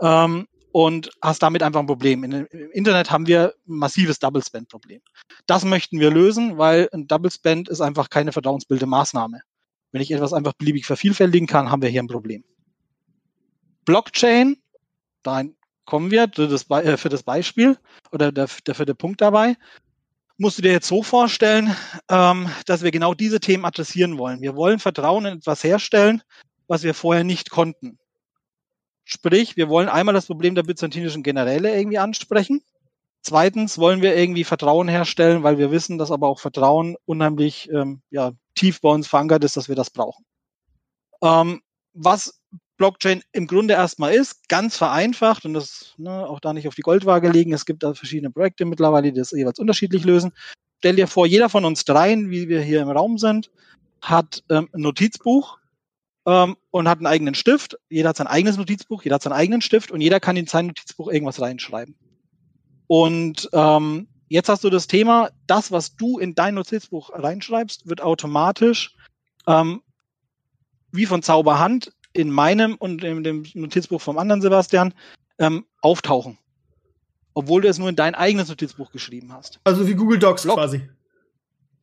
Ähm, 0.00 0.46
und 0.76 1.08
hast 1.22 1.42
damit 1.42 1.62
einfach 1.62 1.80
ein 1.80 1.86
Problem. 1.86 2.22
Im 2.22 2.46
Internet 2.74 3.10
haben 3.10 3.26
wir 3.26 3.54
ein 3.66 3.78
massives 3.78 4.18
Double 4.18 4.44
Spend 4.44 4.68
Problem. 4.68 5.00
Das 5.46 5.64
möchten 5.64 6.00
wir 6.00 6.10
lösen, 6.10 6.58
weil 6.58 6.90
ein 6.92 7.06
Double 7.06 7.30
Spend 7.30 7.70
ist 7.70 7.80
einfach 7.80 8.10
keine 8.10 8.30
vertrauensbildende 8.30 8.84
Maßnahme. 8.84 9.40
Wenn 9.90 10.02
ich 10.02 10.10
etwas 10.10 10.34
einfach 10.34 10.52
beliebig 10.52 10.84
vervielfältigen 10.84 11.46
kann, 11.46 11.70
haben 11.70 11.80
wir 11.80 11.88
hier 11.88 12.02
ein 12.02 12.08
Problem. 12.08 12.44
Blockchain, 13.86 14.58
da 15.22 15.44
kommen 15.86 16.10
wir 16.10 16.24
äh, 16.24 16.96
für 16.98 17.08
das 17.08 17.22
Beispiel 17.22 17.78
oder 18.12 18.30
der, 18.30 18.46
der 18.66 18.74
vierte 18.74 18.94
Punkt 18.94 19.22
dabei, 19.22 19.56
musst 20.36 20.58
du 20.58 20.62
dir 20.62 20.72
jetzt 20.72 20.88
so 20.88 21.02
vorstellen, 21.02 21.74
ähm, 22.10 22.50
dass 22.66 22.82
wir 22.82 22.90
genau 22.90 23.14
diese 23.14 23.40
Themen 23.40 23.64
adressieren 23.64 24.18
wollen. 24.18 24.42
Wir 24.42 24.54
wollen 24.56 24.78
Vertrauen 24.78 25.24
in 25.24 25.38
etwas 25.38 25.64
herstellen, 25.64 26.22
was 26.66 26.82
wir 26.82 26.92
vorher 26.92 27.24
nicht 27.24 27.48
konnten. 27.48 27.98
Sprich, 29.08 29.56
wir 29.56 29.68
wollen 29.68 29.88
einmal 29.88 30.14
das 30.14 30.26
Problem 30.26 30.56
der 30.56 30.64
byzantinischen 30.64 31.22
Generäle 31.22 31.72
irgendwie 31.72 31.98
ansprechen. 31.98 32.60
Zweitens 33.22 33.78
wollen 33.78 34.02
wir 34.02 34.16
irgendwie 34.16 34.42
Vertrauen 34.42 34.88
herstellen, 34.88 35.44
weil 35.44 35.58
wir 35.58 35.70
wissen, 35.70 35.96
dass 35.96 36.10
aber 36.10 36.26
auch 36.26 36.40
Vertrauen 36.40 36.96
unheimlich 37.04 37.70
ähm, 37.70 38.02
ja, 38.10 38.32
tief 38.56 38.80
bei 38.80 38.88
uns 38.88 39.06
verankert 39.06 39.44
ist, 39.44 39.56
dass 39.56 39.68
wir 39.68 39.76
das 39.76 39.90
brauchen. 39.90 40.24
Ähm, 41.22 41.62
was 41.94 42.40
Blockchain 42.78 43.22
im 43.30 43.46
Grunde 43.46 43.74
erstmal 43.74 44.12
ist, 44.12 44.48
ganz 44.48 44.76
vereinfacht 44.76 45.44
und 45.44 45.54
das 45.54 45.94
ne, 45.98 46.26
auch 46.28 46.40
da 46.40 46.52
nicht 46.52 46.66
auf 46.66 46.74
die 46.74 46.82
Goldwaage 46.82 47.30
legen. 47.30 47.52
Es 47.52 47.64
gibt 47.64 47.84
da 47.84 47.94
verschiedene 47.94 48.32
Projekte 48.32 48.64
mittlerweile, 48.64 49.12
die 49.12 49.18
das 49.20 49.30
jeweils 49.30 49.60
unterschiedlich 49.60 50.04
lösen. 50.04 50.32
Stell 50.78 50.96
dir 50.96 51.06
vor, 51.06 51.28
jeder 51.28 51.48
von 51.48 51.64
uns 51.64 51.84
dreien, 51.84 52.30
wie 52.30 52.48
wir 52.48 52.60
hier 52.60 52.82
im 52.82 52.90
Raum 52.90 53.18
sind, 53.18 53.52
hat 54.00 54.42
ähm, 54.50 54.68
ein 54.74 54.80
Notizbuch 54.80 55.58
ähm, 56.26 56.56
und 56.70 56.88
hat 56.88 56.98
einen 56.98 57.06
eigenen 57.06 57.34
Stift. 57.34 57.78
Jeder 57.88 58.10
hat 58.10 58.16
sein 58.16 58.26
eigenes 58.26 58.56
Notizbuch, 58.56 59.02
jeder 59.02 59.14
hat 59.14 59.22
seinen 59.22 59.32
eigenen 59.32 59.62
Stift 59.62 59.90
und 59.90 60.00
jeder 60.00 60.20
kann 60.20 60.36
in 60.36 60.46
sein 60.46 60.66
Notizbuch 60.66 61.08
irgendwas 61.08 61.40
reinschreiben. 61.40 61.96
Und 62.88 63.48
ähm, 63.52 64.08
jetzt 64.28 64.48
hast 64.48 64.64
du 64.64 64.70
das 64.70 64.86
Thema, 64.86 65.30
das, 65.46 65.72
was 65.72 65.96
du 65.96 66.18
in 66.18 66.34
dein 66.34 66.54
Notizbuch 66.54 67.10
reinschreibst, 67.12 67.88
wird 67.88 68.00
automatisch 68.00 68.94
ähm, 69.46 69.82
wie 70.92 71.06
von 71.06 71.22
Zauberhand 71.22 71.92
in 72.12 72.30
meinem 72.30 72.74
und 72.76 73.04
in 73.04 73.22
dem 73.22 73.44
Notizbuch 73.54 74.00
vom 74.00 74.18
anderen 74.18 74.40
Sebastian 74.40 74.94
ähm, 75.38 75.66
auftauchen. 75.80 76.38
Obwohl 77.34 77.60
du 77.60 77.68
es 77.68 77.78
nur 77.78 77.90
in 77.90 77.96
dein 77.96 78.14
eigenes 78.14 78.48
Notizbuch 78.48 78.90
geschrieben 78.90 79.32
hast. 79.32 79.60
Also 79.64 79.86
wie 79.86 79.94
Google 79.94 80.18
Docs 80.18 80.44
Blog. 80.44 80.56
quasi. 80.56 80.88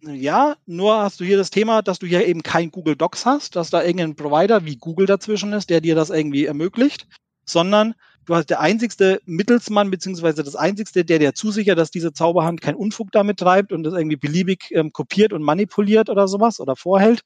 Ja, 0.06 0.58
nur 0.66 0.98
hast 0.98 1.22
du 1.22 1.26
hier 1.26 1.38
das 1.38 1.50
Thema, 1.50 1.82
dass 1.82 1.98
du 1.98 2.06
hier 2.06 2.26
eben 2.28 2.44
kein 2.44 2.72
Google 2.72 2.98
Docs 2.98 3.26
hast, 3.26 3.56
dass 3.56 3.70
da 3.70 3.82
irgendein 3.82 4.16
Provider 4.16 4.66
wie 4.66 4.76
Google 4.76 5.06
dazwischen 5.06 5.54
ist, 5.54 5.70
der 5.70 5.80
dir 5.80 5.96
das 5.96 6.10
irgendwie 6.10 6.46
ermöglicht, 6.46 7.08
sondern 7.46 7.94
du 8.26 8.36
hast 8.36 8.50
der 8.50 8.60
einzigste 8.60 9.22
Mittelsmann, 9.26 9.92
beziehungsweise 9.92 10.44
das 10.44 10.58
einzigste, 10.58 11.06
der 11.06 11.20
dir 11.20 11.34
zusichert, 11.34 11.78
dass 11.78 11.90
diese 11.90 12.12
Zauberhand 12.12 12.60
keinen 12.60 12.76
Unfug 12.76 13.14
damit 13.14 13.40
treibt 13.40 13.72
und 13.72 13.84
das 13.84 13.94
irgendwie 13.94 14.18
beliebig 14.18 14.72
ähm, 14.72 14.92
kopiert 14.92 15.32
und 15.32 15.42
manipuliert 15.42 16.10
oder 16.10 16.28
sowas 16.28 16.60
oder 16.60 16.76
vorhält, 16.76 17.22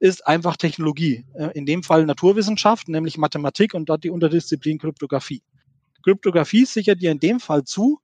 ist 0.00 0.26
einfach 0.26 0.56
Technologie. 0.56 1.24
Äh, 1.34 1.50
in 1.54 1.64
dem 1.64 1.84
Fall 1.84 2.06
Naturwissenschaft, 2.06 2.88
nämlich 2.88 3.18
Mathematik 3.18 3.72
und 3.72 3.88
dort 3.88 4.02
die 4.02 4.10
Unterdisziplin 4.10 4.78
Kryptographie. 4.78 5.42
Kryptographie 6.02 6.64
sichert 6.64 7.00
dir 7.00 7.12
in 7.12 7.20
dem 7.20 7.38
Fall 7.38 7.62
zu, 7.62 8.00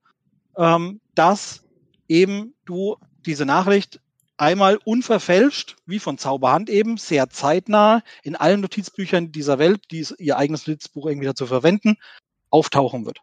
ähm, 0.57 1.01
dass 1.17 1.65
eben 2.07 2.55
du 2.67 2.97
diese 3.27 3.47
Nachricht 3.47 4.01
einmal 4.37 4.79
unverfälscht, 4.85 5.77
wie 5.87 5.99
von 5.99 6.19
Zauberhand 6.19 6.71
eben, 6.71 6.97
sehr 6.97 7.31
zeitnah 7.31 8.03
in 8.23 8.37
allen 8.37 8.61
Notizbüchern 8.61 9.33
dieser 9.33 9.59
Welt, 9.59 9.83
die 9.91 10.07
ihr 10.19 10.37
eigenes 10.37 10.67
Notizbuch 10.67 11.07
irgendwie 11.07 11.27
dazu 11.27 11.47
verwenden, 11.47 11.97
auftauchen 12.51 13.07
wird. 13.07 13.19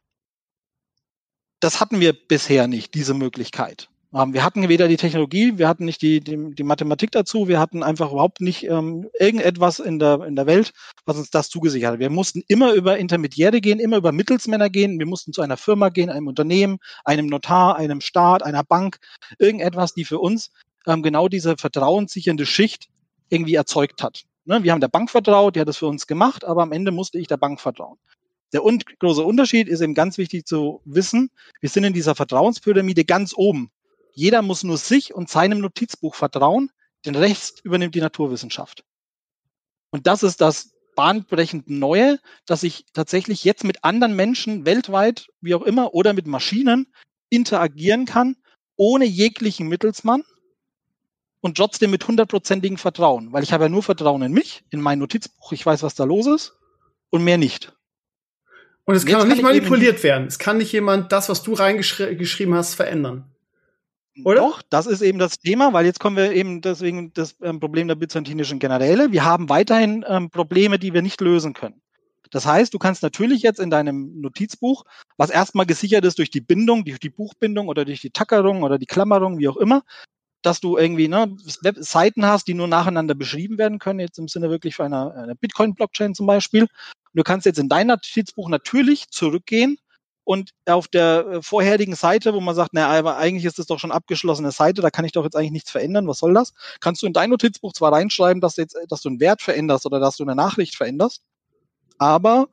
Das 1.60 1.82
hatten 1.82 2.00
wir 2.00 2.14
bisher 2.14 2.68
nicht, 2.68 2.94
diese 2.94 3.14
Möglichkeit. 3.14 3.90
Ähm, 4.14 4.34
wir 4.34 4.44
hatten 4.44 4.68
weder 4.70 4.88
die 4.88 4.98
Technologie, 4.98 5.58
wir 5.58 5.68
hatten 5.68 5.86
nicht 5.86 6.02
die, 6.02 6.20
die, 6.20 6.56
die 6.56 6.64
Mathematik 6.64 7.12
dazu, 7.12 7.48
wir 7.48 7.60
hatten 7.60 7.84
einfach 7.84 8.12
überhaupt 8.12 8.42
nicht 8.42 8.64
ähm, 8.64 9.08
irgendetwas 9.20 9.80
in 9.80 10.00
der, 10.00 10.24
in 10.26 10.36
der 10.36 10.48
Welt, 10.48 10.72
was 11.06 11.18
uns 11.18 11.30
das 11.30 11.50
zugesichert 11.50 11.94
hat. 11.94 12.00
Wir 12.00 12.10
mussten 12.10 12.42
immer 12.48 12.74
über 12.74 12.98
Intermediäre 12.98 13.62
gehen, 13.62 13.80
immer 13.80 13.98
über 13.98 14.12
Mittelsmänner 14.12 14.70
gehen, 14.70 14.98
wir 14.98 15.06
mussten 15.06 15.34
zu 15.34 15.42
einer 15.42 15.58
Firma 15.58 15.90
gehen, 15.90 16.10
einem 16.10 16.28
Unternehmen, 16.28 16.80
einem 17.04 17.28
Notar, 17.28 17.76
einem 17.76 18.02
Staat, 18.02 18.42
einer 18.42 18.64
Bank, 18.64 18.98
irgendetwas, 19.38 19.94
die 19.94 20.06
für 20.06 20.20
uns 20.20 20.50
ähm, 20.88 21.04
genau 21.04 21.28
diese 21.28 21.58
vertrauenssichernde 21.58 22.46
Schicht 22.46 22.90
irgendwie 23.30 23.56
erzeugt 23.56 24.02
hat. 24.04 24.24
Ne? 24.46 24.64
Wir 24.64 24.72
haben 24.72 24.82
der 24.82 24.88
Bank 24.88 25.10
vertraut, 25.10 25.56
die 25.56 25.60
hat 25.60 25.68
das 25.68 25.78
für 25.78 25.88
uns 25.88 26.08
gemacht, 26.08 26.44
aber 26.44 26.64
am 26.64 26.72
Ende 26.72 26.92
musste 26.92 27.20
ich 27.20 27.28
der 27.28 27.38
Bank 27.38 27.60
vertrauen. 27.62 27.98
Der 28.52 28.66
un 28.66 28.80
große 29.00 29.24
Unterschied 29.24 29.68
ist 29.68 29.82
eben 29.82 29.94
ganz 29.94 30.18
wichtig 30.18 30.48
zu 30.48 30.82
wissen, 30.86 31.30
wir 31.62 31.70
sind 31.70 31.84
in 31.84 31.94
dieser 31.94 32.16
Vertrauenspyramide 32.16 33.06
ganz 33.06 33.34
oben. 33.36 33.70
Jeder 34.14 34.42
muss 34.42 34.64
nur 34.64 34.78
sich 34.78 35.14
und 35.14 35.30
seinem 35.30 35.60
Notizbuch 35.60 36.16
vertrauen, 36.16 36.72
den 37.06 37.16
Rest 37.16 37.62
übernimmt 37.64 37.96
die 37.96 38.02
Naturwissenschaft. 38.02 38.84
Und 39.92 40.08
das 40.08 40.24
ist 40.24 40.42
das 40.42 40.72
bahnbrechend 40.96 41.70
Neue, 41.70 42.20
dass 42.46 42.64
ich 42.64 42.86
tatsächlich 42.94 43.44
jetzt 43.44 43.64
mit 43.64 43.84
anderen 43.84 44.16
Menschen 44.16 44.66
weltweit, 44.66 45.30
wie 45.42 45.56
auch 45.56 45.62
immer, 45.62 45.94
oder 45.94 46.14
mit 46.14 46.28
Maschinen 46.28 46.88
interagieren 47.30 48.06
kann, 48.06 48.36
ohne 48.76 49.06
jeglichen 49.06 49.68
Mittelsmann 49.68 50.24
und 51.42 51.58
trotzdem 51.58 51.92
mit 51.92 52.08
hundertprozentigem 52.08 52.78
Vertrauen, 52.78 53.32
weil 53.32 53.44
ich 53.44 53.54
habe 53.54 53.66
ja 53.66 53.70
nur 53.70 53.84
Vertrauen 53.84 54.22
in 54.22 54.32
mich, 54.32 54.64
in 54.70 54.82
mein 54.82 55.00
Notizbuch, 55.00 55.52
ich 55.54 55.66
weiß, 55.66 55.84
was 55.84 55.96
da 55.96 56.04
los 56.04 56.28
ist 56.28 56.58
und 57.10 57.24
mehr 57.24 57.38
nicht. 57.38 57.74
Und 58.86 58.96
es 58.96 59.06
kann 59.06 59.22
auch 59.22 59.26
nicht 59.26 59.44
manipuliert 59.44 60.02
werden. 60.04 60.28
Es 60.28 60.40
kann 60.40 60.58
nicht 60.58 60.72
jemand 60.72 61.12
das, 61.12 61.30
was 61.30 61.44
du 61.44 61.54
reingeschrieben 61.54 62.56
hast, 62.56 62.74
verändern. 62.74 63.26
Oder? 64.26 64.42
Doch, 64.42 64.62
das 64.70 64.88
ist 64.88 65.02
eben 65.02 65.20
das 65.20 65.40
Thema, 65.40 65.74
weil 65.74 65.86
jetzt 65.86 66.00
kommen 66.00 66.18
wir 66.18 66.34
eben 66.34 66.62
deswegen 66.62 67.14
das 67.14 67.36
ähm, 67.42 67.60
Problem 67.60 67.88
der 67.88 67.96
byzantinischen 67.96 68.60
Generäle. 68.60 69.12
Wir 69.12 69.24
haben 69.24 69.48
weiterhin 69.48 70.04
ähm, 70.08 70.30
Probleme, 70.30 70.80
die 70.80 70.94
wir 70.94 71.02
nicht 71.02 71.22
lösen 71.22 71.54
können. 71.54 71.82
Das 72.32 72.46
heißt, 72.46 72.74
du 72.74 72.80
kannst 72.80 73.02
natürlich 73.02 73.42
jetzt 73.42 73.60
in 73.60 73.70
deinem 73.70 74.20
Notizbuch, 74.20 74.84
was 75.18 75.30
erstmal 75.30 75.66
gesichert 75.66 76.06
ist 76.06 76.18
durch 76.18 76.30
die 76.30 76.42
Bindung, 76.42 76.86
durch 76.86 77.00
die 77.00 77.10
Buchbindung 77.10 77.68
oder 77.68 77.86
durch 77.86 78.02
die 78.02 78.12
Tackerung 78.12 78.64
oder 78.64 78.78
die 78.78 78.86
Klammerung, 78.86 79.40
wie 79.40 79.48
auch 79.48 79.58
immer, 79.58 79.84
dass 80.42 80.60
du 80.60 80.78
irgendwie 80.78 81.08
ne, 81.08 81.36
Seiten 81.78 82.26
hast, 82.26 82.48
die 82.48 82.54
nur 82.54 82.68
nacheinander 82.68 83.16
beschrieben 83.16 83.58
werden 83.58 83.80
können, 83.80 84.00
jetzt 84.00 84.20
im 84.20 84.28
Sinne 84.28 84.50
wirklich 84.50 84.76
für 84.76 84.86
eine, 84.86 85.14
eine 85.14 85.36
Bitcoin-Blockchain 85.36 86.16
zum 86.16 86.28
Beispiel. 86.28 86.64
Und 86.64 86.70
du 87.14 87.24
kannst 87.24 87.46
jetzt 87.46 87.60
in 87.60 87.70
dein 87.70 87.88
Notizbuch 87.88 88.50
natürlich 88.50 89.10
zurückgehen 89.10 89.78
und 90.30 90.52
auf 90.68 90.88
der 90.88 91.26
äh, 91.28 91.42
vorherigen 91.42 91.96
Seite, 91.96 92.36
wo 92.36 92.40
man 92.40 92.54
sagt, 92.54 92.74
naja, 92.74 93.00
aber 93.00 93.18
eigentlich 93.18 93.46
ist 93.46 93.58
das 93.58 93.66
doch 93.66 93.80
schon 93.80 93.92
abgeschlossene 93.92 94.52
Seite, 94.52 94.82
da 94.82 94.92
kann 94.92 95.04
ich 95.04 95.12
doch 95.12 95.24
jetzt 95.24 95.36
eigentlich 95.36 95.52
nichts 95.52 95.72
verändern, 95.72 96.08
was 96.08 96.20
soll 96.20 96.36
das? 96.36 96.54
Kannst 96.80 97.02
du 97.02 97.08
in 97.08 97.14
dein 97.14 97.32
Notizbuch 97.32 97.74
zwar 97.74 97.92
reinschreiben, 97.92 98.40
dass, 98.40 98.56
jetzt, 98.58 98.78
dass 98.90 99.02
du 99.02 99.10
einen 99.10 99.20
Wert 99.20 99.42
veränderst 99.42 99.88
oder 99.88 100.00
dass 100.00 100.18
du 100.18 100.24
eine 100.24 100.36
Nachricht 100.36 100.76
veränderst, 100.76 101.24
aber 101.98 102.48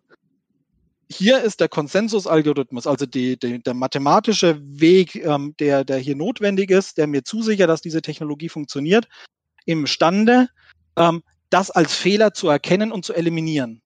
hier 1.09 1.43
ist 1.43 1.61
der 1.61 1.69
Konsensusalgorithmus, 1.69 2.87
also 2.87 3.07
die, 3.07 3.39
die, 3.39 3.63
der 3.63 3.75
mathematische 3.75 4.61
Weg, 4.63 5.15
ähm, 5.17 5.55
der, 5.61 5.85
der 5.85 5.99
hier 5.99 6.17
notwendig 6.17 6.71
ist, 6.71 6.99
der 6.99 7.07
mir 7.07 7.23
zusichert, 7.23 7.69
dass 7.69 7.81
diese 7.81 8.03
Technologie 8.03 8.49
funktioniert, 8.49 9.07
imstande, 9.67 10.49
ähm, 10.97 11.23
das 11.51 11.71
als 11.71 11.95
Fehler 11.95 12.35
zu 12.35 12.49
erkennen 12.49 12.91
und 12.91 13.05
zu 13.05 13.15
eliminieren. 13.15 13.83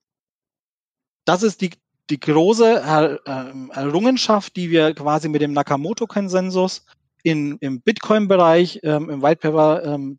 Das 1.26 1.42
ist 1.42 1.61
die, 1.61 1.70
die 2.09 2.20
große 2.20 2.80
er, 2.80 3.20
äh, 3.26 3.52
Errungenschaft, 3.72 4.56
die 4.56 4.70
wir 4.70 4.94
quasi 4.94 5.28
mit 5.28 5.42
dem 5.42 5.52
Nakamoto-Konsensus 5.52 6.87
im 7.22 7.59
Bitcoin-Bereich, 7.59 8.80
ähm, 8.83 9.11
im 9.11 9.22
White 9.22 9.40
Paper 9.40 9.85
ähm, 9.85 10.18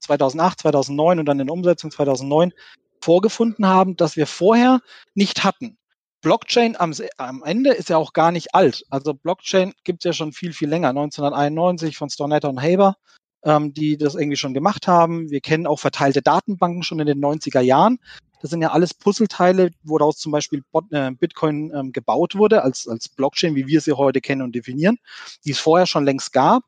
2008, 0.00 0.60
2009 0.60 1.18
und 1.18 1.26
dann 1.26 1.38
in 1.40 1.46
der 1.46 1.54
Umsetzung 1.54 1.90
2009 1.90 2.54
vorgefunden 3.02 3.66
haben, 3.66 3.96
dass 3.96 4.16
wir 4.16 4.26
vorher 4.26 4.80
nicht 5.14 5.44
hatten. 5.44 5.76
Blockchain 6.22 6.76
am, 6.78 6.94
am 7.18 7.42
Ende 7.42 7.72
ist 7.72 7.88
ja 7.88 7.98
auch 7.98 8.12
gar 8.12 8.32
nicht 8.32 8.54
alt. 8.54 8.84
Also 8.90 9.12
Blockchain 9.12 9.74
gibt 9.84 10.04
es 10.04 10.08
ja 10.08 10.12
schon 10.12 10.32
viel, 10.32 10.52
viel 10.52 10.68
länger. 10.68 10.90
1991 10.90 11.96
von 11.96 12.08
Stornetta 12.08 12.48
und 12.48 12.62
Haber, 12.62 12.96
ähm, 13.44 13.74
die 13.74 13.98
das 13.98 14.14
irgendwie 14.14 14.36
schon 14.36 14.54
gemacht 14.54 14.86
haben. 14.86 15.30
Wir 15.30 15.40
kennen 15.40 15.66
auch 15.66 15.80
verteilte 15.80 16.22
Datenbanken 16.22 16.84
schon 16.84 17.00
in 17.00 17.06
den 17.06 17.20
90er 17.20 17.60
Jahren. 17.60 17.98
Das 18.40 18.50
sind 18.50 18.62
ja 18.62 18.70
alles 18.70 18.94
Puzzleteile, 18.94 19.70
woraus 19.82 20.16
zum 20.16 20.32
Beispiel 20.32 20.62
äh, 20.90 21.10
Bitcoin 21.12 21.72
ähm, 21.74 21.92
gebaut 21.92 22.36
wurde, 22.36 22.62
als, 22.62 22.88
als 22.88 23.08
Blockchain, 23.08 23.54
wie 23.54 23.66
wir 23.66 23.80
sie 23.80 23.92
heute 23.92 24.20
kennen 24.20 24.42
und 24.42 24.54
definieren, 24.54 24.98
die 25.44 25.50
es 25.50 25.58
vorher 25.60 25.86
schon 25.86 26.04
längst 26.04 26.32
gab. 26.32 26.62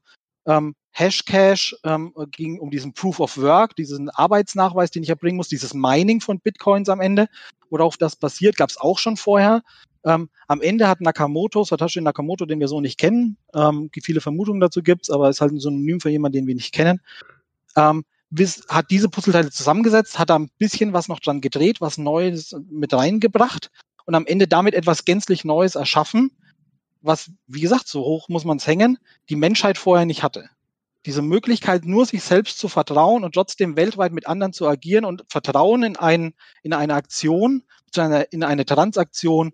Ähm, 0.46 0.74
Hashcash 0.96 1.76
ähm, 1.84 2.14
ging 2.30 2.58
um 2.60 2.70
diesen 2.70 2.94
Proof 2.94 3.20
of 3.20 3.36
Work, 3.36 3.76
diesen 3.76 4.10
Arbeitsnachweis, 4.10 4.90
den 4.90 5.02
ich 5.02 5.08
erbringen 5.08 5.36
muss, 5.36 5.48
dieses 5.48 5.74
Mining 5.74 6.20
von 6.20 6.40
Bitcoins 6.40 6.88
am 6.88 7.00
Ende 7.00 7.28
worauf 7.74 7.96
das 7.96 8.14
basiert, 8.14 8.56
gab 8.56 8.70
es 8.70 8.76
auch 8.76 8.98
schon 8.98 9.16
vorher. 9.16 9.62
Ähm, 10.04 10.28
am 10.46 10.60
Ende 10.60 10.86
hat 10.86 11.00
Nakamoto, 11.00 11.64
Satoshi 11.64 12.00
Nakamoto, 12.00 12.46
den 12.46 12.60
wir 12.60 12.68
so 12.68 12.80
nicht 12.80 12.98
kennen, 12.98 13.36
ähm, 13.52 13.90
viele 14.02 14.20
Vermutungen 14.20 14.60
dazu 14.60 14.82
gibt 14.82 15.10
aber 15.10 15.28
ist 15.28 15.40
halt 15.40 15.52
ein 15.52 15.58
Synonym 15.58 16.00
für 16.00 16.10
jemanden, 16.10 16.38
den 16.38 16.46
wir 16.46 16.54
nicht 16.54 16.72
kennen, 16.72 17.00
ähm, 17.76 18.04
hat 18.68 18.90
diese 18.90 19.08
Puzzleteile 19.08 19.50
zusammengesetzt, 19.50 20.18
hat 20.18 20.30
da 20.30 20.36
ein 20.36 20.50
bisschen 20.58 20.92
was 20.92 21.08
noch 21.08 21.20
dran 21.20 21.40
gedreht, 21.40 21.80
was 21.80 21.98
Neues 21.98 22.54
mit 22.70 22.92
reingebracht 22.92 23.70
und 24.06 24.14
am 24.14 24.26
Ende 24.26 24.46
damit 24.46 24.74
etwas 24.74 25.04
gänzlich 25.04 25.44
Neues 25.44 25.74
erschaffen, 25.74 26.30
was, 27.00 27.30
wie 27.48 27.60
gesagt, 27.60 27.88
so 27.88 28.02
hoch 28.02 28.28
muss 28.28 28.44
man 28.44 28.58
es 28.58 28.66
hängen, 28.66 28.98
die 29.28 29.36
Menschheit 29.36 29.78
vorher 29.78 30.06
nicht 30.06 30.22
hatte 30.22 30.48
diese 31.06 31.22
Möglichkeit, 31.22 31.84
nur 31.84 32.06
sich 32.06 32.22
selbst 32.22 32.58
zu 32.58 32.68
vertrauen 32.68 33.24
und 33.24 33.34
trotzdem 33.34 33.76
weltweit 33.76 34.12
mit 34.12 34.26
anderen 34.26 34.52
zu 34.52 34.66
agieren 34.66 35.04
und 35.04 35.24
Vertrauen 35.28 35.82
in, 35.82 35.96
ein, 35.96 36.34
in 36.62 36.72
eine 36.72 36.94
Aktion, 36.94 37.62
zu 37.90 38.00
einer, 38.00 38.32
in 38.32 38.42
eine 38.42 38.64
Transaktion 38.64 39.52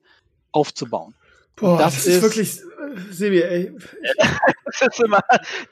aufzubauen. 0.52 1.14
Boah, 1.56 1.78
das, 1.78 1.96
das, 1.96 2.06
ist, 2.06 2.22
wirklich, 2.22 2.60
äh, 2.60 3.12
Sebi, 3.12 3.42
ey. 3.42 3.72
das 4.64 4.88
ist 4.88 5.00
immer, 5.00 5.20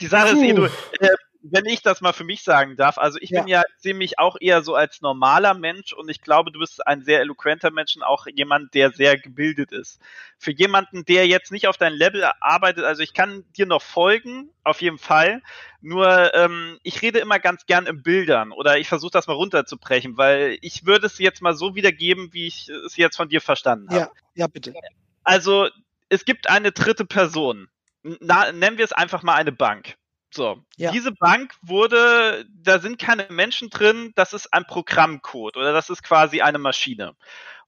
die 0.01 0.07
Sache 0.07 0.35
Puh. 0.35 0.43
ist, 0.43 0.49
eh, 0.49 0.53
du, 0.53 0.65
äh, 0.65 1.09
wenn 1.41 1.67
ich 1.67 1.83
das 1.83 2.01
mal 2.01 2.13
für 2.13 2.25
mich 2.25 2.43
sagen 2.43 2.77
darf, 2.77 2.99
also 2.99 3.19
ich 3.21 3.31
ja. 3.31 3.41
bin 3.41 3.49
ja, 3.49 3.63
sehe 3.77 3.95
mich 3.95 4.19
auch 4.19 4.37
eher 4.41 4.63
so 4.63 4.75
als 4.75 5.01
normaler 5.01 5.55
Mensch 5.55 5.93
und 5.93 6.09
ich 6.09 6.21
glaube, 6.21 6.51
du 6.51 6.59
bist 6.59 6.85
ein 6.87 7.03
sehr 7.05 7.21
eloquenter 7.21 7.71
Mensch 7.71 7.97
und 7.97 8.03
auch 8.03 8.27
jemand, 8.27 8.75
der 8.75 8.91
sehr 8.91 9.17
gebildet 9.17 9.73
ist. 9.73 10.01
Für 10.39 10.51
jemanden, 10.51 11.05
der 11.05 11.27
jetzt 11.27 11.53
nicht 11.53 11.69
auf 11.69 11.77
dein 11.77 11.93
Level 11.93 12.29
arbeitet, 12.41 12.85
also 12.85 13.03
ich 13.03 13.15
kann 13.15 13.45
dir 13.57 13.67
noch 13.67 13.83
folgen, 13.83 14.51
auf 14.65 14.83
jeden 14.83 14.99
Fall. 14.99 15.43
Nur 15.81 16.35
ähm, 16.35 16.79
ich 16.83 17.03
rede 17.03 17.21
immer 17.21 17.39
ganz 17.39 17.67
gern 17.67 17.87
in 17.87 18.03
Bildern 18.03 18.51
oder 18.51 18.79
ich 18.79 18.89
versuche 18.89 19.13
das 19.13 19.29
mal 19.29 19.35
runterzubrechen, 19.35 20.17
weil 20.17 20.59
ich 20.61 20.87
würde 20.87 21.07
es 21.07 21.19
jetzt 21.19 21.41
mal 21.41 21.55
so 21.55 21.77
wiedergeben, 21.77 22.33
wie 22.33 22.49
ich 22.49 22.69
es 22.69 22.97
jetzt 22.97 23.17
von 23.17 23.29
dir 23.29 23.41
verstanden 23.41 23.89
habe. 23.91 24.01
Ja, 24.01 24.11
ja, 24.35 24.47
bitte. 24.49 24.75
Also 25.23 25.69
es 26.09 26.25
gibt 26.25 26.51
eine 26.51 26.73
dritte 26.73 27.05
Person. 27.05 27.69
Na, 28.03 28.51
nennen 28.51 28.79
wir 28.79 28.85
es 28.85 28.93
einfach 28.93 29.23
mal 29.23 29.35
eine 29.35 29.53
Bank. 29.53 29.98
So, 30.31 30.63
ja. 30.77 30.91
diese 30.91 31.13
Bank 31.13 31.55
wurde, 31.63 32.45
da 32.51 32.79
sind 32.81 32.99
keine 32.99 33.27
Menschen 33.31 33.71
drin, 33.71 34.13
das 34.15 34.33
ist 34.33 34.53
ein 34.53 34.67
Programmcode 34.67 35.57
oder 35.57 35.73
das 35.73 35.89
ist 35.89 36.03
quasi 36.03 36.43
eine 36.43 36.59
Maschine. 36.59 37.15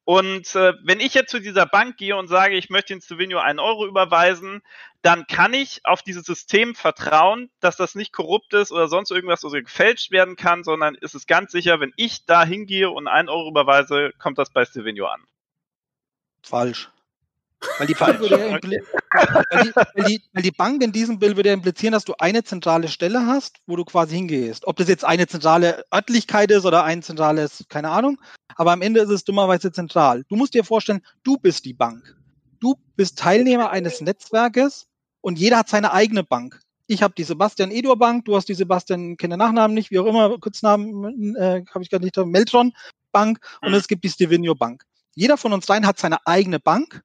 Und 0.05 0.55
äh, 0.57 0.75
wenn 0.83 0.99
ich 0.99 1.15
jetzt 1.15 1.31
zu 1.31 1.41
dieser 1.41 1.67
Bank 1.67 1.97
gehe 1.97 2.17
und 2.17 2.27
sage, 2.27 2.57
ich 2.57 2.69
möchte 2.69 2.93
in 2.93 3.01
Stevenio 3.01 3.39
einen 3.39 3.61
Euro 3.61 3.87
überweisen, 3.87 4.63
dann 5.03 5.27
kann 5.27 5.55
ich 5.55 5.81
auf 5.85 6.03
dieses 6.03 6.25
System 6.25 6.75
vertrauen, 6.75 7.51
dass 7.61 7.77
das 7.77 7.95
nicht 7.95 8.13
korrupt 8.13 8.53
ist 8.55 8.73
oder 8.73 8.89
sonst 8.89 9.11
irgendwas 9.11 9.45
oder 9.45 9.63
gefälscht 9.63 10.11
werden 10.11 10.37
kann, 10.37 10.65
sondern 10.65 10.95
ist 10.97 11.15
es 11.15 11.27
ganz 11.27 11.53
sicher, 11.53 11.81
wenn 11.81 11.93
ich 11.97 12.27
da 12.27 12.45
hingehe 12.45 12.91
und 12.91 13.09
einen 13.09 13.29
Euro 13.29 13.49
überweise, 13.49 14.13
kommt 14.19 14.39
das 14.39 14.51
bei 14.51 14.65
Stevenio 14.65 15.07
an. 15.07 15.23
Falsch. 16.43 16.91
Weil 17.79 17.87
die, 17.87 17.95
Bank 17.95 18.21
würde 18.21 18.39
ja 18.41 18.53
weil, 18.53 18.61
die, 18.61 19.73
weil, 19.95 20.05
die, 20.05 20.23
weil 20.33 20.43
die 20.43 20.51
Bank 20.51 20.83
in 20.83 20.93
diesem 20.93 21.19
Bild 21.19 21.37
würde 21.37 21.51
ja 21.51 21.55
implizieren, 21.55 21.93
dass 21.93 22.05
du 22.05 22.15
eine 22.19 22.43
zentrale 22.43 22.89
Stelle 22.89 23.27
hast, 23.27 23.59
wo 23.67 23.77
du 23.77 23.85
quasi 23.85 24.17
hingehst. 24.17 24.67
Ob 24.67 24.77
das 24.77 24.89
jetzt 24.89 25.05
eine 25.05 25.27
zentrale 25.27 25.85
Örtlichkeit 25.93 26.51
ist 26.51 26.65
oder 26.65 26.85
ein 26.85 27.03
zentrales, 27.03 27.65
keine 27.69 27.91
Ahnung. 27.91 28.19
Aber 28.57 28.73
am 28.73 28.83
Ende 28.83 29.01
ist 29.01 29.11
es 29.11 29.25
dummerweise 29.25 29.73
zentral. 29.73 30.25
Du 30.29 30.37
musst 30.37 30.55
dir 30.55 30.65
vorstellen, 30.65 31.03
du 31.23 31.37
bist 31.37 31.65
die 31.65 31.75
Bank. 31.75 32.17
Du 32.61 32.77
bist 32.97 33.19
Teilnehmer 33.19 33.71
eines 33.71 34.01
Netzwerkes 34.01 34.87
und 35.21 35.39
jeder 35.39 35.59
hat 35.59 35.69
seine 35.69 35.93
eigene 35.93 36.25
Bank. 36.25 36.61
Ich 36.87 37.03
habe 37.03 37.15
die 37.17 37.25
Sebastian 37.25 37.71
Edor 37.71 37.99
Bank, 37.99 38.25
du 38.25 38.37
hast 38.37 38.49
die 38.49 38.55
Sebastian, 38.55 39.17
kenne 39.17 39.37
Nachnamen 39.37 39.75
nicht, 39.75 39.91
wie 39.91 39.99
auch 39.99 40.07
immer, 40.07 40.39
Kurznamen 40.39 41.37
äh, 41.37 41.63
habe 41.73 41.85
ich 41.85 41.91
gar 41.91 42.01
nicht, 42.01 42.17
Meltron 42.17 42.73
Bank 43.13 43.39
und 43.61 43.75
es 43.75 43.87
gibt 43.87 44.05
die 44.05 44.09
Stevenio 44.09 44.55
Bank. 44.55 44.85
Jeder 45.15 45.37
von 45.37 45.53
uns 45.53 45.67
dreien 45.67 45.87
hat 45.87 45.99
seine 45.99 46.27
eigene 46.27 46.59
Bank 46.59 47.03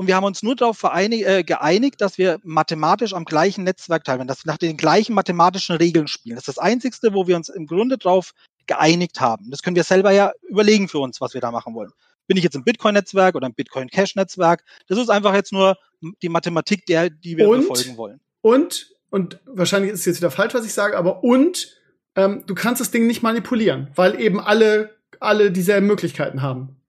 und 0.00 0.06
wir 0.06 0.16
haben 0.16 0.24
uns 0.24 0.42
nur 0.42 0.56
darauf 0.56 0.82
äh, 0.82 1.44
geeinigt, 1.44 2.00
dass 2.00 2.16
wir 2.16 2.38
mathematisch 2.42 3.12
am 3.12 3.26
gleichen 3.26 3.64
Netzwerk 3.64 4.02
teilnehmen, 4.02 4.28
dass 4.28 4.46
wir 4.46 4.50
nach 4.50 4.56
den 4.56 4.78
gleichen 4.78 5.12
mathematischen 5.14 5.76
Regeln 5.76 6.08
spielen. 6.08 6.36
Das 6.36 6.48
ist 6.48 6.56
das 6.56 6.58
Einzigste, 6.58 7.12
wo 7.12 7.26
wir 7.26 7.36
uns 7.36 7.50
im 7.50 7.66
Grunde 7.66 7.98
darauf 7.98 8.30
geeinigt 8.66 9.20
haben. 9.20 9.50
Das 9.50 9.62
können 9.62 9.76
wir 9.76 9.84
selber 9.84 10.10
ja 10.10 10.32
überlegen 10.48 10.88
für 10.88 11.00
uns, 11.00 11.20
was 11.20 11.34
wir 11.34 11.42
da 11.42 11.50
machen 11.50 11.74
wollen. 11.74 11.90
Bin 12.26 12.38
ich 12.38 12.44
jetzt 12.44 12.54
im 12.54 12.64
Bitcoin-Netzwerk 12.64 13.34
oder 13.34 13.46
im 13.46 13.52
Bitcoin-Cash-Netzwerk? 13.52 14.64
Das 14.88 14.96
ist 14.96 15.10
einfach 15.10 15.34
jetzt 15.34 15.52
nur 15.52 15.76
die 16.22 16.30
Mathematik, 16.30 16.86
der, 16.86 17.10
die 17.10 17.36
wir 17.36 17.46
und, 17.46 17.68
befolgen 17.68 17.98
wollen. 17.98 18.20
Und, 18.40 18.94
und 19.10 19.38
wahrscheinlich 19.44 19.92
ist 19.92 20.00
es 20.00 20.06
jetzt 20.06 20.20
wieder 20.20 20.30
falsch, 20.30 20.54
was 20.54 20.64
ich 20.64 20.72
sage, 20.72 20.96
aber 20.96 21.22
und 21.22 21.76
ähm, 22.16 22.44
du 22.46 22.54
kannst 22.54 22.80
das 22.80 22.90
Ding 22.90 23.06
nicht 23.06 23.22
manipulieren, 23.22 23.90
weil 23.96 24.18
eben 24.18 24.40
alle, 24.40 24.96
alle 25.18 25.52
dieselben 25.52 25.88
Möglichkeiten 25.88 26.40
haben. 26.40 26.79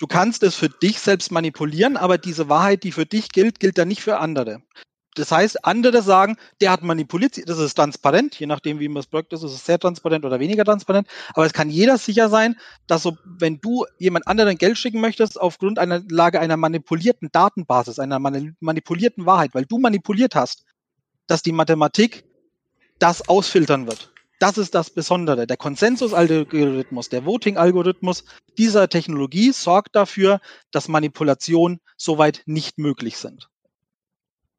Du 0.00 0.06
kannst 0.06 0.42
es 0.42 0.54
für 0.54 0.70
dich 0.70 0.98
selbst 0.98 1.30
manipulieren, 1.30 1.98
aber 1.98 2.16
diese 2.16 2.48
Wahrheit, 2.48 2.84
die 2.84 2.92
für 2.92 3.04
dich 3.04 3.28
gilt, 3.28 3.60
gilt 3.60 3.76
dann 3.76 3.88
nicht 3.88 4.00
für 4.00 4.18
andere. 4.18 4.62
Das 5.14 5.30
heißt, 5.30 5.66
andere 5.66 6.00
sagen, 6.00 6.38
der 6.62 6.70
hat 6.70 6.82
manipuliert, 6.82 7.36
das 7.46 7.58
ist 7.58 7.74
transparent, 7.74 8.40
je 8.40 8.46
nachdem, 8.46 8.80
wie 8.80 8.88
man 8.88 9.00
es 9.00 9.06
blockt 9.06 9.34
ist, 9.34 9.42
ist 9.42 9.52
es 9.52 9.66
sehr 9.66 9.78
transparent 9.78 10.24
oder 10.24 10.40
weniger 10.40 10.64
transparent. 10.64 11.06
Aber 11.34 11.44
es 11.44 11.52
kann 11.52 11.68
jeder 11.68 11.98
sicher 11.98 12.30
sein, 12.30 12.56
dass 12.86 13.02
so, 13.02 13.18
wenn 13.24 13.60
du 13.60 13.84
jemand 13.98 14.26
anderen 14.26 14.56
Geld 14.56 14.78
schicken 14.78 15.02
möchtest, 15.02 15.38
aufgrund 15.38 15.78
einer 15.78 16.00
Lage 16.08 16.40
einer 16.40 16.56
manipulierten 16.56 17.28
Datenbasis, 17.30 17.98
einer 17.98 18.18
manipulierten 18.18 19.26
Wahrheit, 19.26 19.50
weil 19.52 19.66
du 19.66 19.78
manipuliert 19.78 20.34
hast, 20.34 20.64
dass 21.26 21.42
die 21.42 21.52
Mathematik 21.52 22.24
das 22.98 23.28
ausfiltern 23.28 23.86
wird. 23.86 24.12
Das 24.40 24.56
ist 24.56 24.74
das 24.74 24.88
Besondere. 24.88 25.46
Der 25.46 25.58
Konsensus-Algorithmus, 25.58 27.10
der 27.10 27.26
Voting-Algorithmus 27.26 28.24
dieser 28.56 28.88
Technologie 28.88 29.52
sorgt 29.52 29.94
dafür, 29.94 30.40
dass 30.72 30.88
Manipulationen 30.88 31.80
soweit 31.98 32.42
nicht 32.46 32.78
möglich 32.78 33.18
sind. 33.18 33.48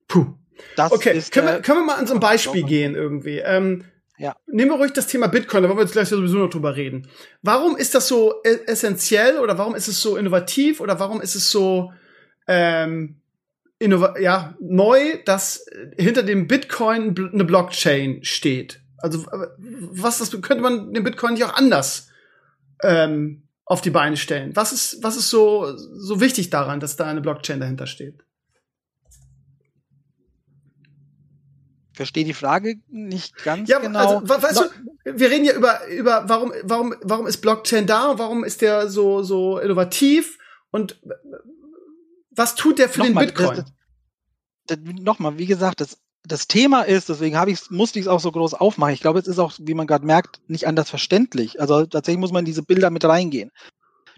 Puh. 0.07 0.37
Das 0.75 0.91
okay, 0.91 1.17
ist, 1.17 1.31
können, 1.31 1.47
wir, 1.47 1.61
können 1.61 1.79
wir 1.79 1.85
mal 1.85 1.95
an 1.95 2.05
so 2.05 2.13
ein 2.13 2.19
Beispiel 2.19 2.63
gehen 2.63 2.93
irgendwie. 2.93 3.39
Ähm, 3.39 3.85
ja. 4.19 4.35
Nehmen 4.45 4.69
wir 4.69 4.77
ruhig 4.77 4.93
das 4.93 5.07
Thema 5.07 5.25
Bitcoin, 5.25 5.63
da 5.63 5.69
wollen 5.69 5.79
wir 5.79 5.83
jetzt 5.83 5.93
gleich 5.93 6.09
sowieso 6.09 6.37
noch 6.37 6.51
drüber 6.51 6.75
reden. 6.75 7.07
Warum 7.41 7.75
ist 7.75 7.95
das 7.95 8.07
so 8.07 8.35
e-, 8.43 8.59
essentiell 8.67 9.39
oder 9.39 9.57
warum 9.57 9.73
ist 9.73 9.87
es 9.87 9.99
so 9.99 10.15
innovativ 10.15 10.79
oder 10.79 10.99
warum 10.99 11.21
ist 11.21 11.33
es 11.33 11.49
so 11.49 11.91
ähm, 12.47 13.15
ja, 13.79 14.55
neu, 14.59 15.17
dass 15.25 15.65
hinter 15.97 16.21
dem 16.21 16.45
Bitcoin 16.45 17.31
eine 17.33 17.45
Blockchain 17.45 18.23
steht? 18.23 18.80
Also 19.01 19.25
was 19.27 20.19
das 20.19 20.31
könnte 20.41 20.61
man 20.61 20.93
den 20.93 21.03
Bitcoin 21.03 21.33
nicht 21.33 21.43
auch 21.43 21.53
anders 21.53 22.09
ähm, 22.83 23.47
auf 23.65 23.81
die 23.81 23.89
Beine 23.89 24.17
stellen? 24.17 24.55
Was 24.55 24.71
ist 24.71 25.03
was 25.03 25.17
ist 25.17 25.29
so 25.29 25.75
so 25.75 26.19
wichtig 26.21 26.49
daran, 26.49 26.79
dass 26.79 26.95
da 26.95 27.05
eine 27.05 27.21
Blockchain 27.21 27.59
dahinter 27.59 27.87
steht? 27.87 28.23
Verstehe 31.93 32.23
die 32.23 32.33
Frage 32.33 32.75
nicht 32.89 33.43
ganz 33.43 33.69
ja, 33.69 33.79
genau. 33.79 34.21
Also, 34.21 34.29
weißt 34.29 34.59
du, 34.59 35.17
wir 35.17 35.29
reden 35.29 35.45
ja 35.45 35.53
über 35.53 35.85
über 35.87 36.27
warum 36.27 36.53
warum 36.63 36.95
warum 37.01 37.27
ist 37.27 37.37
Blockchain 37.37 37.85
da? 37.85 38.17
Warum 38.17 38.43
ist 38.43 38.61
der 38.61 38.89
so 38.89 39.23
so 39.23 39.59
innovativ 39.59 40.37
und 40.71 40.99
was 42.31 42.55
tut 42.55 42.79
der 42.79 42.89
für 42.89 42.99
Nochmal, 42.99 43.27
den 43.27 43.35
Bitcoin? 43.35 45.03
Nochmal, 45.03 45.37
wie 45.37 45.45
gesagt, 45.45 45.81
das 45.81 45.97
das 46.23 46.47
Thema 46.47 46.83
ist, 46.83 47.09
deswegen 47.09 47.37
habe 47.37 47.51
ich 47.51 47.71
musste 47.71 47.99
ich 47.99 48.05
es 48.05 48.09
auch 48.09 48.19
so 48.19 48.31
groß 48.31 48.53
aufmachen. 48.53 48.93
Ich 48.93 49.01
glaube, 49.01 49.19
es 49.19 49.27
ist 49.27 49.39
auch, 49.39 49.53
wie 49.59 49.73
man 49.73 49.87
gerade 49.87 50.05
merkt, 50.05 50.39
nicht 50.47 50.67
anders 50.67 50.89
verständlich. 50.89 51.59
Also 51.59 51.85
tatsächlich 51.85 52.19
muss 52.19 52.31
man 52.31 52.41
in 52.41 52.45
diese 52.45 52.63
Bilder 52.63 52.89
mit 52.89 53.03
reingehen. 53.05 53.51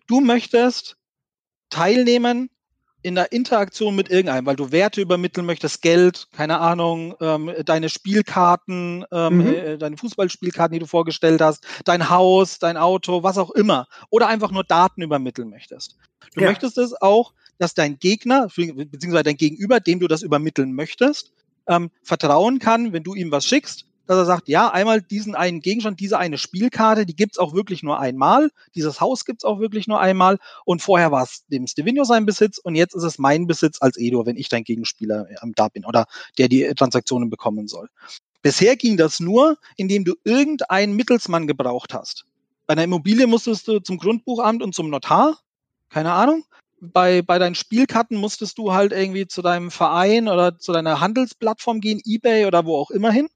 Du 0.07 0.19
möchtest 0.19 0.97
teilnehmen 1.69 2.49
in 3.03 3.15
der 3.15 3.31
Interaktion 3.31 3.95
mit 3.95 4.09
irgendeinem, 4.09 4.45
weil 4.45 4.55
du 4.55 4.71
Werte 4.71 5.01
übermitteln 5.01 5.45
möchtest, 5.45 5.81
Geld, 5.81 6.27
keine 6.31 6.59
Ahnung, 6.59 7.15
ähm, 7.19 7.51
deine 7.65 7.89
Spielkarten, 7.89 9.05
ähm, 9.11 9.37
mhm. 9.37 9.47
äh, 9.47 9.77
deine 9.77 9.97
Fußballspielkarten, 9.97 10.73
die 10.73 10.79
du 10.79 10.87
vorgestellt 10.87 11.41
hast, 11.41 11.65
dein 11.83 12.09
Haus, 12.09 12.59
dein 12.59 12.77
Auto, 12.77 13.21
was 13.21 13.37
auch 13.37 13.51
immer. 13.51 13.87
Oder 14.09 14.27
einfach 14.27 14.51
nur 14.51 14.63
Daten 14.63 15.01
übermitteln 15.01 15.49
möchtest. 15.49 15.97
Du 16.33 16.41
ja. 16.41 16.47
möchtest 16.47 16.77
es 16.77 16.99
auch, 17.01 17.33
dass 17.59 17.73
dein 17.73 17.99
Gegner, 17.99 18.47
beziehungsweise 18.47 19.23
dein 19.23 19.37
Gegenüber, 19.37 19.79
dem 19.79 19.99
du 19.99 20.07
das 20.07 20.21
übermitteln 20.21 20.73
möchtest, 20.73 21.33
ähm, 21.67 21.91
vertrauen 22.01 22.59
kann, 22.59 22.93
wenn 22.93 23.03
du 23.03 23.13
ihm 23.15 23.31
was 23.31 23.45
schickst, 23.45 23.85
dass 24.05 24.17
er 24.17 24.25
sagt, 24.25 24.49
ja, 24.49 24.69
einmal 24.69 25.01
diesen 25.01 25.35
einen 25.35 25.61
Gegenstand, 25.61 25.99
diese 25.99 26.17
eine 26.17 26.37
Spielkarte, 26.37 27.05
die 27.05 27.15
gibt's 27.15 27.37
auch 27.37 27.53
wirklich 27.53 27.83
nur 27.83 27.99
einmal. 27.99 28.51
Dieses 28.75 28.99
Haus 28.99 29.23
gibt's 29.23 29.45
auch 29.45 29.59
wirklich 29.59 29.87
nur 29.87 29.99
einmal. 29.99 30.39
Und 30.65 30.81
vorher 30.81 31.11
war 31.11 31.23
es 31.23 31.45
dem 31.47 31.67
Stevenio 31.67 32.03
sein 32.03 32.25
Besitz 32.25 32.57
und 32.57 32.75
jetzt 32.75 32.95
ist 32.95 33.03
es 33.03 33.17
mein 33.17 33.47
Besitz 33.47 33.77
als 33.81 33.97
Edo, 33.97 34.25
wenn 34.25 34.35
ich 34.35 34.49
dein 34.49 34.63
Gegenspieler 34.63 35.29
äh, 35.29 35.35
da 35.55 35.69
bin 35.69 35.85
oder 35.85 36.05
der 36.37 36.49
die 36.49 36.73
Transaktionen 36.75 37.29
bekommen 37.29 37.67
soll. 37.67 37.89
Bisher 38.41 38.75
ging 38.75 38.97
das 38.97 39.21
nur, 39.21 39.57
indem 39.77 40.03
du 40.03 40.15
irgendeinen 40.25 40.95
Mittelsmann 40.95 41.47
gebraucht 41.47 41.93
hast. 41.93 42.25
Bei 42.67 42.73
einer 42.73 42.83
Immobilie 42.83 43.27
musstest 43.27 43.67
du 43.67 43.79
zum 43.79 43.97
Grundbuchamt 43.97 44.61
und 44.61 44.75
zum 44.75 44.89
Notar, 44.89 45.39
keine 45.89 46.11
Ahnung 46.11 46.43
bei, 46.91 47.21
bei 47.21 47.39
deinen 47.39 47.55
Spielkarten 47.55 48.17
musstest 48.17 48.57
du 48.57 48.73
halt 48.73 48.91
irgendwie 48.91 49.27
zu 49.27 49.41
deinem 49.41 49.71
Verein 49.71 50.27
oder 50.27 50.57
zu 50.57 50.73
deiner 50.73 50.99
Handelsplattform 50.99 51.79
gehen, 51.79 52.01
eBay 52.03 52.45
oder 52.45 52.65
wo 52.65 52.77
auch 52.77 52.91
immer 52.91 53.11
hin. 53.11 53.29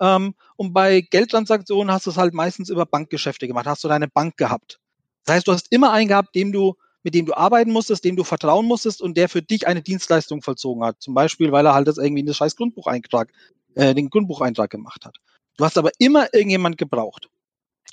Ähm, 0.00 0.34
und 0.56 0.72
bei 0.72 1.02
Geldtransaktionen 1.02 1.92
hast 1.92 2.06
du 2.06 2.10
es 2.10 2.16
halt 2.16 2.34
meistens 2.34 2.68
über 2.68 2.86
Bankgeschäfte 2.86 3.46
gemacht, 3.46 3.66
hast 3.66 3.84
du 3.84 3.88
deine 3.88 4.08
Bank 4.08 4.36
gehabt. 4.36 4.80
Das 5.24 5.36
heißt, 5.36 5.46
du 5.46 5.52
hast 5.52 5.66
immer 5.70 5.92
einen 5.92 6.08
gehabt, 6.08 6.34
dem 6.34 6.50
du, 6.52 6.74
mit 7.02 7.14
dem 7.14 7.26
du 7.26 7.34
arbeiten 7.34 7.70
musstest, 7.70 8.04
dem 8.04 8.16
du 8.16 8.24
vertrauen 8.24 8.66
musstest 8.66 9.02
und 9.02 9.16
der 9.16 9.28
für 9.28 9.42
dich 9.42 9.66
eine 9.66 9.82
Dienstleistung 9.82 10.42
vollzogen 10.42 10.82
hat. 10.84 11.00
Zum 11.00 11.14
Beispiel, 11.14 11.52
weil 11.52 11.66
er 11.66 11.74
halt 11.74 11.86
das 11.86 11.98
irgendwie 11.98 12.20
in 12.20 12.26
das 12.26 12.36
scheiß 12.36 12.56
Grundbucheintrag, 12.56 13.30
äh, 13.74 13.94
den 13.94 14.10
Grundbucheintrag 14.10 14.70
gemacht 14.70 15.04
hat. 15.04 15.18
Du 15.56 15.64
hast 15.64 15.78
aber 15.78 15.90
immer 15.98 16.32
irgendjemand 16.32 16.78
gebraucht. 16.78 17.28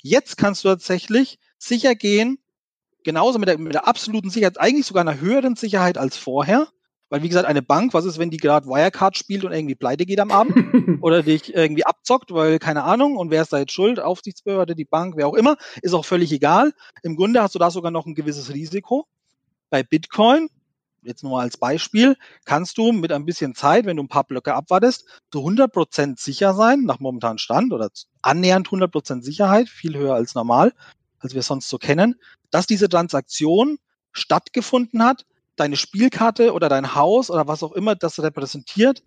Jetzt 0.02 0.38
kannst 0.38 0.64
du 0.64 0.68
tatsächlich 0.68 1.38
sicher 1.58 1.94
gehen, 1.94 2.38
genauso 3.08 3.38
mit 3.38 3.48
der, 3.48 3.56
mit 3.56 3.72
der 3.72 3.88
absoluten 3.88 4.28
Sicherheit, 4.28 4.60
eigentlich 4.60 4.84
sogar 4.84 5.00
einer 5.00 5.18
höheren 5.18 5.56
Sicherheit 5.56 5.96
als 5.96 6.18
vorher. 6.18 6.68
Weil, 7.08 7.22
wie 7.22 7.28
gesagt, 7.28 7.48
eine 7.48 7.62
Bank, 7.62 7.94
was 7.94 8.04
ist, 8.04 8.18
wenn 8.18 8.28
die 8.28 8.36
gerade 8.36 8.66
Wirecard 8.66 9.16
spielt 9.16 9.46
und 9.46 9.52
irgendwie 9.52 9.74
pleite 9.74 10.04
geht 10.04 10.20
am 10.20 10.30
Abend 10.30 10.52
oder 11.02 11.22
dich 11.22 11.54
irgendwie 11.54 11.86
abzockt, 11.86 12.34
weil 12.34 12.58
keine 12.58 12.84
Ahnung, 12.84 13.16
und 13.16 13.30
wer 13.30 13.40
ist 13.40 13.50
da 13.50 13.58
jetzt 13.58 13.72
schuld? 13.72 13.98
Aufsichtsbehörde, 13.98 14.74
die 14.74 14.84
Bank, 14.84 15.14
wer 15.16 15.26
auch 15.26 15.32
immer, 15.32 15.56
ist 15.80 15.94
auch 15.94 16.04
völlig 16.04 16.30
egal. 16.32 16.74
Im 17.02 17.16
Grunde 17.16 17.42
hast 17.42 17.54
du 17.54 17.58
da 17.58 17.70
sogar 17.70 17.90
noch 17.90 18.04
ein 18.04 18.14
gewisses 18.14 18.52
Risiko. 18.52 19.06
Bei 19.70 19.82
Bitcoin 19.82 20.50
jetzt 21.02 21.22
nur 21.22 21.32
mal 21.32 21.42
als 21.42 21.56
Beispiel, 21.56 22.16
kannst 22.44 22.76
du 22.76 22.92
mit 22.92 23.12
ein 23.12 23.24
bisschen 23.24 23.54
Zeit, 23.54 23.86
wenn 23.86 23.96
du 23.96 24.02
ein 24.02 24.08
paar 24.08 24.24
Blöcke 24.24 24.54
abwartest, 24.54 25.06
zu 25.32 25.38
100% 25.38 26.20
sicher 26.20 26.52
sein, 26.52 26.82
nach 26.82 27.00
momentanem 27.00 27.38
Stand 27.38 27.72
oder 27.72 27.88
annähernd 28.20 28.68
100% 28.68 29.22
Sicherheit, 29.22 29.68
viel 29.68 29.96
höher 29.96 30.14
als 30.14 30.34
normal, 30.34 30.74
als 31.20 31.34
wir 31.34 31.42
sonst 31.42 31.68
so 31.68 31.78
kennen, 31.78 32.16
dass 32.50 32.66
diese 32.66 32.88
Transaktion 32.88 33.78
stattgefunden 34.12 35.02
hat, 35.02 35.24
deine 35.56 35.76
Spielkarte 35.76 36.52
oder 36.52 36.68
dein 36.68 36.94
Haus 36.94 37.30
oder 37.30 37.48
was 37.48 37.62
auch 37.62 37.72
immer 37.72 37.94
das 37.94 38.20
repräsentiert, 38.22 39.02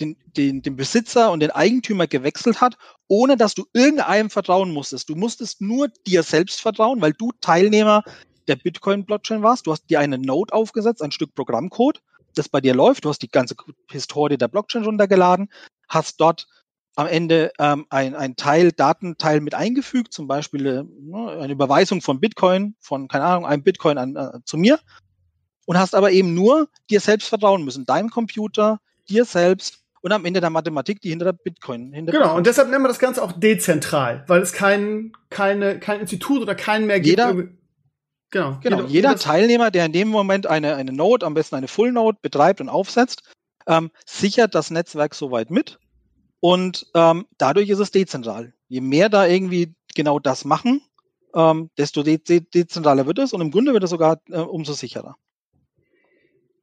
den, 0.00 0.16
den, 0.36 0.62
den 0.62 0.76
Besitzer 0.76 1.30
und 1.30 1.40
den 1.40 1.50
Eigentümer 1.50 2.06
gewechselt 2.06 2.60
hat, 2.60 2.76
ohne 3.08 3.36
dass 3.36 3.54
du 3.54 3.64
irgendeinem 3.72 4.30
vertrauen 4.30 4.70
musstest. 4.72 5.08
Du 5.08 5.14
musstest 5.14 5.60
nur 5.60 5.88
dir 6.06 6.22
selbst 6.22 6.60
vertrauen, 6.60 7.00
weil 7.00 7.12
du 7.12 7.32
Teilnehmer 7.40 8.02
der 8.48 8.56
Bitcoin-Blockchain 8.56 9.42
warst. 9.42 9.66
Du 9.66 9.72
hast 9.72 9.88
dir 9.88 10.00
eine 10.00 10.18
Node 10.18 10.52
aufgesetzt, 10.52 11.02
ein 11.02 11.12
Stück 11.12 11.34
Programmcode, 11.34 12.02
das 12.34 12.48
bei 12.48 12.60
dir 12.60 12.74
läuft. 12.74 13.04
Du 13.04 13.08
hast 13.08 13.22
die 13.22 13.30
ganze 13.30 13.54
Historie 13.90 14.36
der 14.36 14.48
Blockchain 14.48 14.84
runtergeladen, 14.84 15.48
hast 15.88 16.20
dort 16.20 16.46
am 16.96 17.06
Ende 17.06 17.52
ähm, 17.58 17.86
ein, 17.90 18.14
ein 18.14 18.36
Teil, 18.36 18.72
Datenteil 18.72 19.40
mit 19.40 19.54
eingefügt, 19.54 20.12
zum 20.12 20.26
Beispiel 20.26 20.66
äh, 20.66 21.40
eine 21.40 21.52
Überweisung 21.52 22.00
von 22.00 22.20
Bitcoin, 22.20 22.74
von, 22.80 23.06
keine 23.06 23.24
Ahnung, 23.24 23.46
einem 23.46 23.62
Bitcoin 23.62 23.98
an, 23.98 24.16
äh, 24.16 24.38
zu 24.44 24.56
mir 24.56 24.80
und 25.66 25.78
hast 25.78 25.94
aber 25.94 26.10
eben 26.10 26.34
nur 26.34 26.68
dir 26.90 27.00
selbst 27.00 27.28
vertrauen 27.28 27.64
müssen, 27.64 27.84
deinem 27.84 28.08
Computer, 28.08 28.80
dir 29.10 29.26
selbst 29.26 29.84
und 30.00 30.12
am 30.12 30.24
Ende 30.24 30.40
der 30.40 30.48
Mathematik, 30.48 31.02
die 31.02 31.10
hinter 31.10 31.26
der 31.26 31.32
Bitcoin. 31.34 31.92
Hinter 31.92 32.12
genau, 32.12 32.24
Bitcoin. 32.24 32.38
und 32.38 32.46
deshalb 32.46 32.70
nennen 32.70 32.82
wir 32.82 32.88
das 32.88 32.98
Ganze 32.98 33.22
auch 33.22 33.32
dezentral, 33.32 34.24
weil 34.26 34.40
es 34.40 34.54
kein, 34.54 35.12
keine, 35.28 35.78
kein 35.78 36.00
Institut 36.00 36.40
oder 36.40 36.54
keinen 36.54 36.86
mehr 36.86 37.00
gibt. 37.00 37.18
Jeder, 37.18 37.34
genau, 38.30 38.58
genau, 38.62 38.76
jeder, 38.78 38.86
jeder 38.86 39.16
Teilnehmer, 39.16 39.70
der 39.70 39.84
in 39.84 39.92
dem 39.92 40.08
Moment 40.08 40.46
eine, 40.46 40.76
eine 40.76 40.92
Node, 40.92 41.26
am 41.26 41.34
besten 41.34 41.56
eine 41.56 41.68
Full 41.68 41.92
Node 41.92 42.18
betreibt 42.22 42.62
und 42.62 42.70
aufsetzt, 42.70 43.22
ähm, 43.66 43.90
sichert 44.06 44.54
das 44.54 44.70
Netzwerk 44.70 45.14
soweit 45.14 45.50
mit 45.50 45.78
und 46.46 46.86
ähm, 46.94 47.26
dadurch 47.38 47.68
ist 47.70 47.80
es 47.80 47.90
dezentral. 47.90 48.52
Je 48.68 48.80
mehr 48.80 49.08
da 49.08 49.26
irgendwie 49.26 49.74
genau 49.96 50.20
das 50.20 50.44
machen, 50.44 50.80
ähm, 51.34 51.70
desto 51.76 52.04
de 52.04 52.18
de 52.18 52.38
dezentraler 52.38 53.04
wird 53.04 53.18
es 53.18 53.32
und 53.32 53.40
im 53.40 53.50
Grunde 53.50 53.72
wird 53.72 53.82
es 53.82 53.90
sogar 53.90 54.20
äh, 54.30 54.38
umso 54.38 54.72
sicherer. 54.72 55.16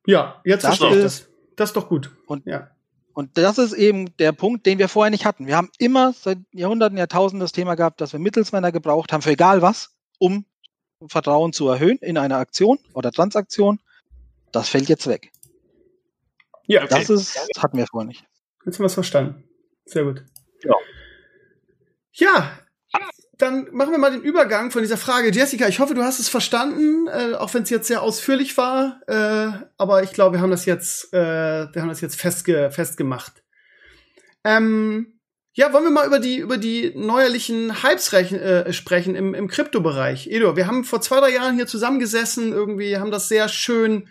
Ja, 0.07 0.41
jetzt 0.45 0.63
das 0.63 0.77
verstehe 0.77 0.99
ich 0.99 1.03
das. 1.03 1.27
Das 1.57 1.71
ist 1.71 1.75
doch 1.75 1.89
gut. 1.89 2.15
Und, 2.27 2.45
ja. 2.45 2.69
und 3.13 3.37
das 3.37 3.57
ist 3.57 3.73
eben 3.73 4.15
der 4.19 4.31
Punkt, 4.31 4.65
den 4.65 4.79
wir 4.79 4.87
vorher 4.87 5.11
nicht 5.11 5.25
hatten. 5.25 5.47
Wir 5.47 5.57
haben 5.57 5.69
immer 5.79 6.13
seit 6.13 6.37
Jahrhunderten, 6.53 6.97
Jahrtausenden 6.97 7.41
das 7.41 7.51
Thema 7.51 7.75
gehabt, 7.75 7.99
dass 7.99 8.13
wir 8.13 8.21
Mittelsmänner 8.21 8.71
gebraucht 8.71 9.11
haben, 9.11 9.21
für 9.21 9.31
egal 9.31 9.61
was, 9.61 9.97
um 10.17 10.45
Vertrauen 11.07 11.51
zu 11.51 11.67
erhöhen 11.67 11.97
in 11.97 12.17
einer 12.17 12.37
Aktion 12.37 12.79
oder 12.93 13.11
Transaktion. 13.11 13.81
Das 14.53 14.69
fällt 14.69 14.87
jetzt 14.87 15.07
weg. 15.07 15.33
Ja, 16.67 16.83
okay. 16.83 16.89
Das 16.89 17.09
ist, 17.09 17.35
das 17.35 17.61
hatten 17.61 17.77
wir 17.77 17.85
vorher 17.85 18.07
nicht. 18.07 18.23
Jetzt 18.65 18.75
haben 18.75 18.83
wir 18.83 18.87
es 18.87 18.93
verstanden. 18.93 19.43
Sehr 19.85 20.03
gut. 20.03 20.23
Ja. 20.63 20.75
Ja, 22.13 22.59
dann 23.37 23.67
machen 23.71 23.91
wir 23.91 23.97
mal 23.97 24.11
den 24.11 24.21
Übergang 24.21 24.71
von 24.71 24.81
dieser 24.81 24.97
Frage. 24.97 25.31
Jessica, 25.31 25.67
ich 25.67 25.79
hoffe, 25.79 25.95
du 25.95 26.03
hast 26.03 26.19
es 26.19 26.29
verstanden, 26.29 27.07
äh, 27.07 27.33
auch 27.35 27.53
wenn 27.53 27.63
es 27.63 27.69
jetzt 27.69 27.87
sehr 27.87 28.01
ausführlich 28.01 28.55
war. 28.57 29.01
Äh, 29.07 29.65
aber 29.77 30.03
ich 30.03 30.13
glaube, 30.13 30.37
wir 30.37 30.41
haben 30.41 30.51
das 30.51 30.65
jetzt, 30.65 31.13
äh, 31.13 31.17
wir 31.73 31.81
haben 31.81 31.89
das 31.89 32.01
jetzt 32.01 32.19
festge 32.19 32.69
festgemacht. 32.71 33.43
Ähm, 34.43 35.19
ja, 35.53 35.73
wollen 35.73 35.83
wir 35.83 35.91
mal 35.91 36.07
über 36.07 36.19
die 36.19 36.37
über 36.37 36.57
die 36.57 36.93
neuerlichen 36.95 37.83
Hypes 37.83 38.13
äh, 38.13 38.71
sprechen 38.71 39.15
im, 39.15 39.33
im 39.33 39.47
Kryptobereich. 39.47 40.27
Edo, 40.27 40.55
wir 40.55 40.67
haben 40.67 40.83
vor 40.83 41.01
zwei 41.01 41.19
drei 41.19 41.31
Jahren 41.31 41.55
hier 41.55 41.67
zusammengesessen, 41.67 42.51
irgendwie 42.51 42.97
haben 42.97 43.11
das 43.11 43.27
sehr 43.29 43.49
schön 43.49 44.07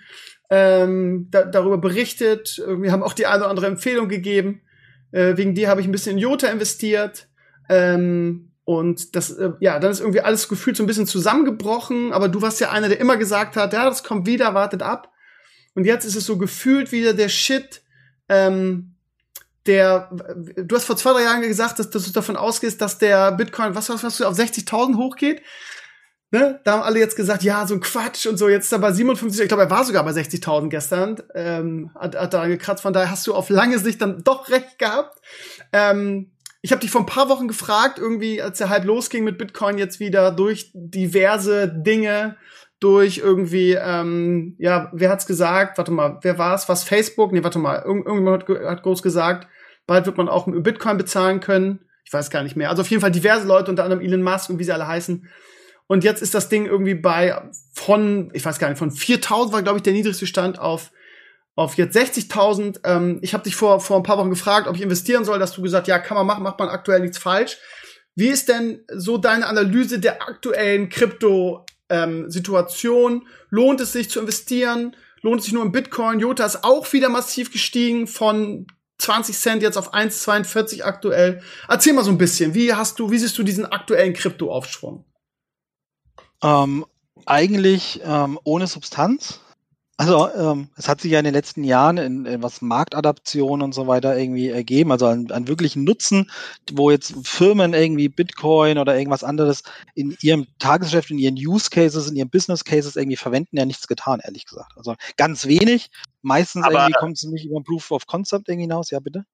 ähm, 0.50 1.28
da, 1.30 1.44
darüber 1.44 1.78
berichtet. 1.78 2.58
Irgendwie 2.58 2.90
haben 2.90 3.02
auch 3.02 3.14
die 3.14 3.26
eine 3.26 3.42
oder 3.42 3.50
andere 3.50 3.66
Empfehlung 3.66 4.08
gegeben. 4.08 4.62
Äh, 5.12 5.36
wegen 5.36 5.54
dir 5.54 5.68
habe 5.68 5.80
ich 5.80 5.86
ein 5.86 5.92
bisschen 5.92 6.12
in 6.12 6.18
Jota 6.18 6.48
investiert. 6.48 7.28
Ähm, 7.68 8.50
und 8.64 9.14
das, 9.16 9.30
äh, 9.30 9.52
ja, 9.60 9.78
dann 9.78 9.90
ist 9.90 10.00
irgendwie 10.00 10.20
alles 10.20 10.48
gefühlt 10.48 10.76
so 10.76 10.82
ein 10.82 10.86
bisschen 10.86 11.06
zusammengebrochen. 11.06 12.12
Aber 12.12 12.28
du 12.28 12.42
warst 12.42 12.60
ja 12.60 12.70
einer, 12.70 12.88
der 12.88 13.00
immer 13.00 13.16
gesagt 13.16 13.56
hat, 13.56 13.72
ja, 13.72 13.84
das 13.84 14.02
kommt 14.02 14.26
wieder, 14.26 14.54
wartet 14.54 14.82
ab. 14.82 15.12
Und 15.74 15.84
jetzt 15.84 16.04
ist 16.04 16.16
es 16.16 16.26
so 16.26 16.36
gefühlt 16.36 16.92
wieder 16.92 17.14
der 17.14 17.28
Shit, 17.28 17.82
ähm, 18.28 18.94
der, 19.66 20.10
du 20.56 20.74
hast 20.74 20.84
vor 20.84 20.96
zwei, 20.96 21.12
drei 21.12 21.22
Jahren 21.22 21.40
gesagt, 21.42 21.78
dass, 21.78 21.90
dass 21.90 22.04
du 22.04 22.12
davon 22.12 22.36
ausgehst, 22.36 22.80
dass 22.80 22.98
der 22.98 23.30
Bitcoin, 23.32 23.74
was, 23.74 23.88
was, 23.88 24.02
was 24.02 24.20
auf 24.20 24.36
60.000 24.36 24.96
hochgeht. 24.96 25.42
Ne? 26.32 26.60
Da 26.64 26.72
haben 26.72 26.82
alle 26.82 26.98
jetzt 26.98 27.14
gesagt, 27.14 27.42
ja, 27.42 27.66
so 27.66 27.74
ein 27.74 27.80
Quatsch 27.80 28.26
und 28.26 28.38
so. 28.38 28.48
Jetzt 28.48 28.64
ist 28.64 28.72
er 28.72 28.78
bei 28.78 28.90
57, 28.90 29.42
ich 29.42 29.48
glaube, 29.48 29.64
er 29.64 29.70
war 29.70 29.84
sogar 29.84 30.02
bei 30.02 30.12
60.000 30.12 30.70
gestern, 30.70 31.22
ähm, 31.34 31.90
hat, 31.94 32.16
hat 32.16 32.32
da 32.32 32.46
gekratzt. 32.46 32.82
Von 32.82 32.94
daher 32.94 33.10
hast 33.10 33.26
du 33.26 33.34
auf 33.34 33.50
lange 33.50 33.78
Sicht 33.78 34.00
dann 34.00 34.24
doch 34.24 34.48
recht 34.48 34.78
gehabt. 34.78 35.20
Ähm, 35.74 36.32
ich 36.62 36.72
habe 36.72 36.80
dich 36.80 36.90
vor 36.90 37.02
ein 37.02 37.06
paar 37.06 37.28
Wochen 37.28 37.48
gefragt, 37.48 37.98
irgendwie, 37.98 38.40
als 38.40 38.56
der 38.56 38.70
Hype 38.70 38.86
losging 38.86 39.24
mit 39.24 39.36
Bitcoin 39.36 39.76
jetzt 39.76 40.00
wieder 40.00 40.30
durch 40.30 40.70
diverse 40.72 41.68
Dinge, 41.68 42.36
durch 42.80 43.18
irgendwie, 43.18 43.74
ähm, 43.74 44.56
ja, 44.58 44.90
wer 44.94 45.10
hat's 45.10 45.26
gesagt? 45.26 45.76
Warte 45.76 45.92
mal, 45.92 46.18
wer 46.22 46.38
war's? 46.38 46.66
Was 46.66 46.82
Facebook? 46.82 47.32
Nee, 47.32 47.44
warte 47.44 47.58
mal, 47.58 47.82
Irgend 47.84 48.06
irgendjemand 48.06 48.48
hat, 48.48 48.70
hat 48.70 48.82
groß 48.82 49.02
gesagt, 49.02 49.48
bald 49.86 50.06
wird 50.06 50.16
man 50.16 50.30
auch 50.30 50.46
mit 50.46 50.62
Bitcoin 50.62 50.96
bezahlen 50.96 51.40
können. 51.40 51.80
Ich 52.06 52.12
weiß 52.12 52.30
gar 52.30 52.42
nicht 52.42 52.56
mehr. 52.56 52.70
Also 52.70 52.80
auf 52.80 52.88
jeden 52.88 53.02
Fall 53.02 53.12
diverse 53.12 53.46
Leute, 53.46 53.70
unter 53.70 53.84
anderem 53.84 54.02
Elon 54.02 54.22
Musk 54.22 54.48
und 54.48 54.58
wie 54.58 54.64
sie 54.64 54.72
alle 54.72 54.88
heißen, 54.88 55.28
und 55.92 56.04
jetzt 56.04 56.22
ist 56.22 56.32
das 56.32 56.48
Ding 56.48 56.64
irgendwie 56.64 56.94
bei 56.94 57.38
von, 57.74 58.30
ich 58.32 58.42
weiß 58.42 58.58
gar 58.58 58.70
nicht, 58.70 58.78
von 58.78 58.90
4.000 58.90 59.52
war, 59.52 59.62
glaube 59.62 59.76
ich, 59.76 59.82
der 59.82 59.92
niedrigste 59.92 60.26
Stand 60.26 60.58
auf 60.58 60.90
auf 61.54 61.74
jetzt 61.74 61.94
60.000. 61.94 62.80
Ähm, 62.84 63.18
ich 63.20 63.34
habe 63.34 63.44
dich 63.44 63.56
vor, 63.56 63.78
vor 63.78 63.98
ein 63.98 64.02
paar 64.02 64.16
Wochen 64.16 64.30
gefragt, 64.30 64.68
ob 64.68 64.74
ich 64.74 64.80
investieren 64.80 65.26
soll. 65.26 65.38
Dass 65.38 65.52
du 65.52 65.60
gesagt, 65.60 65.88
ja, 65.88 65.98
kann 65.98 66.16
man 66.16 66.26
machen, 66.26 66.44
macht 66.44 66.58
man 66.58 66.70
aktuell 66.70 67.00
nichts 67.00 67.18
falsch. 67.18 67.58
Wie 68.14 68.28
ist 68.28 68.48
denn 68.48 68.86
so 68.88 69.18
deine 69.18 69.46
Analyse 69.46 69.98
der 69.98 70.22
aktuellen 70.22 70.88
Krypto-Situation? 70.88 73.12
Ähm, 73.12 73.26
Lohnt 73.50 73.82
es 73.82 73.92
sich 73.92 74.08
zu 74.08 74.20
investieren? 74.20 74.96
Lohnt 75.20 75.40
es 75.40 75.44
sich 75.44 75.52
nur 75.52 75.62
im 75.62 75.72
Bitcoin? 75.72 76.20
Jota 76.20 76.46
ist 76.46 76.64
auch 76.64 76.90
wieder 76.94 77.10
massiv 77.10 77.52
gestiegen 77.52 78.06
von 78.06 78.66
20 78.96 79.36
Cent 79.36 79.62
jetzt 79.62 79.76
auf 79.76 79.92
1,42 79.92 80.84
aktuell. 80.84 81.42
Erzähl 81.68 81.92
mal 81.92 82.02
so 82.02 82.10
ein 82.10 82.16
bisschen, 82.16 82.54
wie 82.54 82.72
hast 82.72 82.98
du, 82.98 83.10
wie 83.10 83.18
siehst 83.18 83.36
du 83.36 83.42
diesen 83.42 83.66
aktuellen 83.66 84.14
Krypto-Aufschwung? 84.14 85.04
Ähm, 86.42 86.84
eigentlich 87.26 88.00
ähm, 88.04 88.38
ohne 88.44 88.66
Substanz. 88.66 89.40
Also 89.98 90.28
ähm, 90.34 90.68
es 90.76 90.88
hat 90.88 91.00
sich 91.00 91.12
ja 91.12 91.18
in 91.20 91.24
den 91.24 91.34
letzten 91.34 91.62
Jahren 91.62 91.98
in, 91.98 92.26
in 92.26 92.42
was 92.42 92.60
Marktadaption 92.60 93.62
und 93.62 93.72
so 93.72 93.86
weiter 93.86 94.16
irgendwie 94.18 94.48
ergeben, 94.48 94.90
also 94.90 95.06
an, 95.06 95.30
an 95.30 95.46
wirklichen 95.46 95.84
Nutzen, 95.84 96.28
wo 96.72 96.90
jetzt 96.90 97.14
Firmen 97.22 97.72
irgendwie 97.72 98.08
Bitcoin 98.08 98.78
oder 98.78 98.96
irgendwas 98.96 99.22
anderes 99.22 99.62
in 99.94 100.16
ihrem 100.20 100.48
Tagesgeschäft, 100.58 101.12
in 101.12 101.18
ihren 101.18 101.36
Use 101.36 101.70
Cases, 101.70 102.08
in 102.08 102.16
ihren 102.16 102.30
Business 102.30 102.64
Cases 102.64 102.96
irgendwie 102.96 103.16
verwenden, 103.16 103.58
ja 103.58 103.64
nichts 103.64 103.86
getan, 103.86 104.20
ehrlich 104.24 104.46
gesagt. 104.46 104.72
Also 104.76 104.96
ganz 105.16 105.46
wenig. 105.46 105.90
Meistens 106.22 106.64
Aber 106.64 106.74
irgendwie 106.74 106.98
kommt 106.98 107.18
es 107.18 107.24
nicht 107.24 107.44
über 107.44 107.62
Proof 107.62 107.92
of 107.92 108.06
Concept 108.06 108.48
irgendwie 108.48 108.64
hinaus, 108.64 108.90
ja 108.90 108.98
bitte 108.98 109.24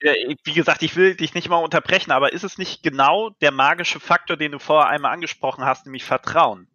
wie 0.00 0.52
gesagt, 0.52 0.82
ich 0.82 0.96
will 0.96 1.16
dich 1.16 1.34
nicht 1.34 1.48
mal 1.48 1.56
unterbrechen, 1.56 2.12
aber 2.12 2.32
ist 2.32 2.44
es 2.44 2.58
nicht 2.58 2.82
genau 2.82 3.30
der 3.40 3.50
magische 3.50 4.00
Faktor, 4.00 4.36
den 4.36 4.52
du 4.52 4.58
vorher 4.58 4.90
einmal 4.90 5.12
angesprochen 5.12 5.64
hast, 5.64 5.86
nämlich 5.86 6.04
Vertrauen? 6.04 6.68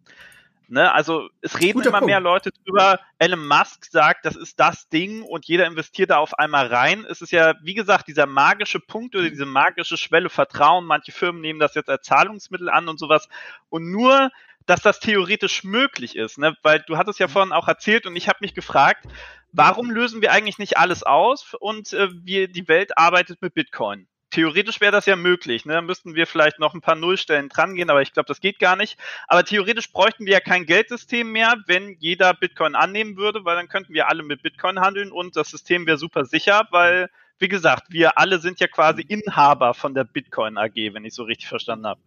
Ne? 0.73 0.91
Also 0.91 1.29
es 1.41 1.59
reden 1.59 1.73
Guter 1.73 1.89
immer 1.89 1.99
Punkt. 1.99 2.09
mehr 2.09 2.19
Leute 2.19 2.51
drüber. 2.51 2.99
Elon 3.19 3.47
Musk 3.47 3.85
sagt, 3.85 4.25
das 4.25 4.35
ist 4.35 4.59
das 4.59 4.89
Ding 4.89 5.21
und 5.21 5.45
jeder 5.45 5.67
investiert 5.67 6.09
da 6.09 6.17
auf 6.17 6.37
einmal 6.39 6.67
rein. 6.67 7.05
Es 7.07 7.21
ist 7.21 7.31
ja, 7.31 7.53
wie 7.61 7.73
gesagt, 7.73 8.07
dieser 8.07 8.25
magische 8.25 8.79
Punkt 8.79 9.15
oder 9.15 9.29
diese 9.29 9.45
magische 9.45 9.97
Schwelle 9.97 10.29
Vertrauen. 10.29 10.85
Manche 10.85 11.11
Firmen 11.11 11.41
nehmen 11.41 11.59
das 11.59 11.75
jetzt 11.75 11.89
als 11.89 12.07
Zahlungsmittel 12.07 12.69
an 12.69 12.87
und 12.87 12.97
sowas. 12.97 13.29
Und 13.69 13.91
nur, 13.91 14.31
dass 14.65 14.81
das 14.81 14.99
theoretisch 14.99 15.63
möglich 15.63 16.15
ist, 16.15 16.37
ne? 16.37 16.55
weil 16.61 16.83
du 16.87 16.97
hattest 16.97 17.19
ja 17.19 17.27
vorhin 17.27 17.51
auch 17.51 17.67
erzählt 17.67 18.05
und 18.05 18.15
ich 18.15 18.27
habe 18.27 18.39
mich 18.41 18.53
gefragt, 18.53 19.05
warum 19.51 19.91
lösen 19.91 20.21
wir 20.21 20.31
eigentlich 20.31 20.57
nicht 20.57 20.77
alles 20.77 21.03
aus 21.03 21.53
und 21.59 21.93
äh, 21.93 22.09
wir, 22.11 22.47
die 22.47 22.67
Welt 22.67 22.97
arbeitet 22.97 23.41
mit 23.41 23.53
Bitcoin? 23.53 24.07
Theoretisch 24.31 24.81
wäre 24.81 24.91
das 24.91 25.05
ja 25.05 25.15
möglich. 25.15 25.63
Ne? 25.65 25.73
Da 25.73 25.81
müssten 25.81 26.15
wir 26.15 26.25
vielleicht 26.25 26.57
noch 26.57 26.73
ein 26.73 26.81
paar 26.81 26.95
Nullstellen 26.95 27.49
dran 27.49 27.75
gehen, 27.75 27.91
aber 27.91 28.01
ich 28.01 28.13
glaube, 28.13 28.25
das 28.25 28.41
geht 28.41 28.57
gar 28.57 28.75
nicht. 28.75 28.97
Aber 29.27 29.43
theoretisch 29.43 29.91
bräuchten 29.91 30.25
wir 30.25 30.33
ja 30.33 30.39
kein 30.39 30.65
Geldsystem 30.65 31.31
mehr, 31.31 31.55
wenn 31.67 31.97
jeder 31.99 32.33
Bitcoin 32.33 32.73
annehmen 32.73 33.15
würde, 33.15 33.45
weil 33.45 33.55
dann 33.55 33.69
könnten 33.69 33.93
wir 33.93 34.09
alle 34.09 34.23
mit 34.23 34.41
Bitcoin 34.41 34.79
handeln 34.79 35.11
und 35.11 35.35
das 35.35 35.49
System 35.49 35.85
wäre 35.85 35.99
super 35.99 36.25
sicher, 36.25 36.67
weil, 36.71 37.11
wie 37.37 37.47
gesagt, 37.47 37.83
wir 37.89 38.17
alle 38.17 38.39
sind 38.39 38.59
ja 38.59 38.67
quasi 38.67 39.03
Inhaber 39.03 39.75
von 39.75 39.93
der 39.93 40.03
Bitcoin 40.03 40.57
AG, 40.57 40.73
wenn 40.75 41.05
ich 41.05 41.13
so 41.13 41.23
richtig 41.23 41.47
verstanden 41.47 41.85
habe. 41.85 42.01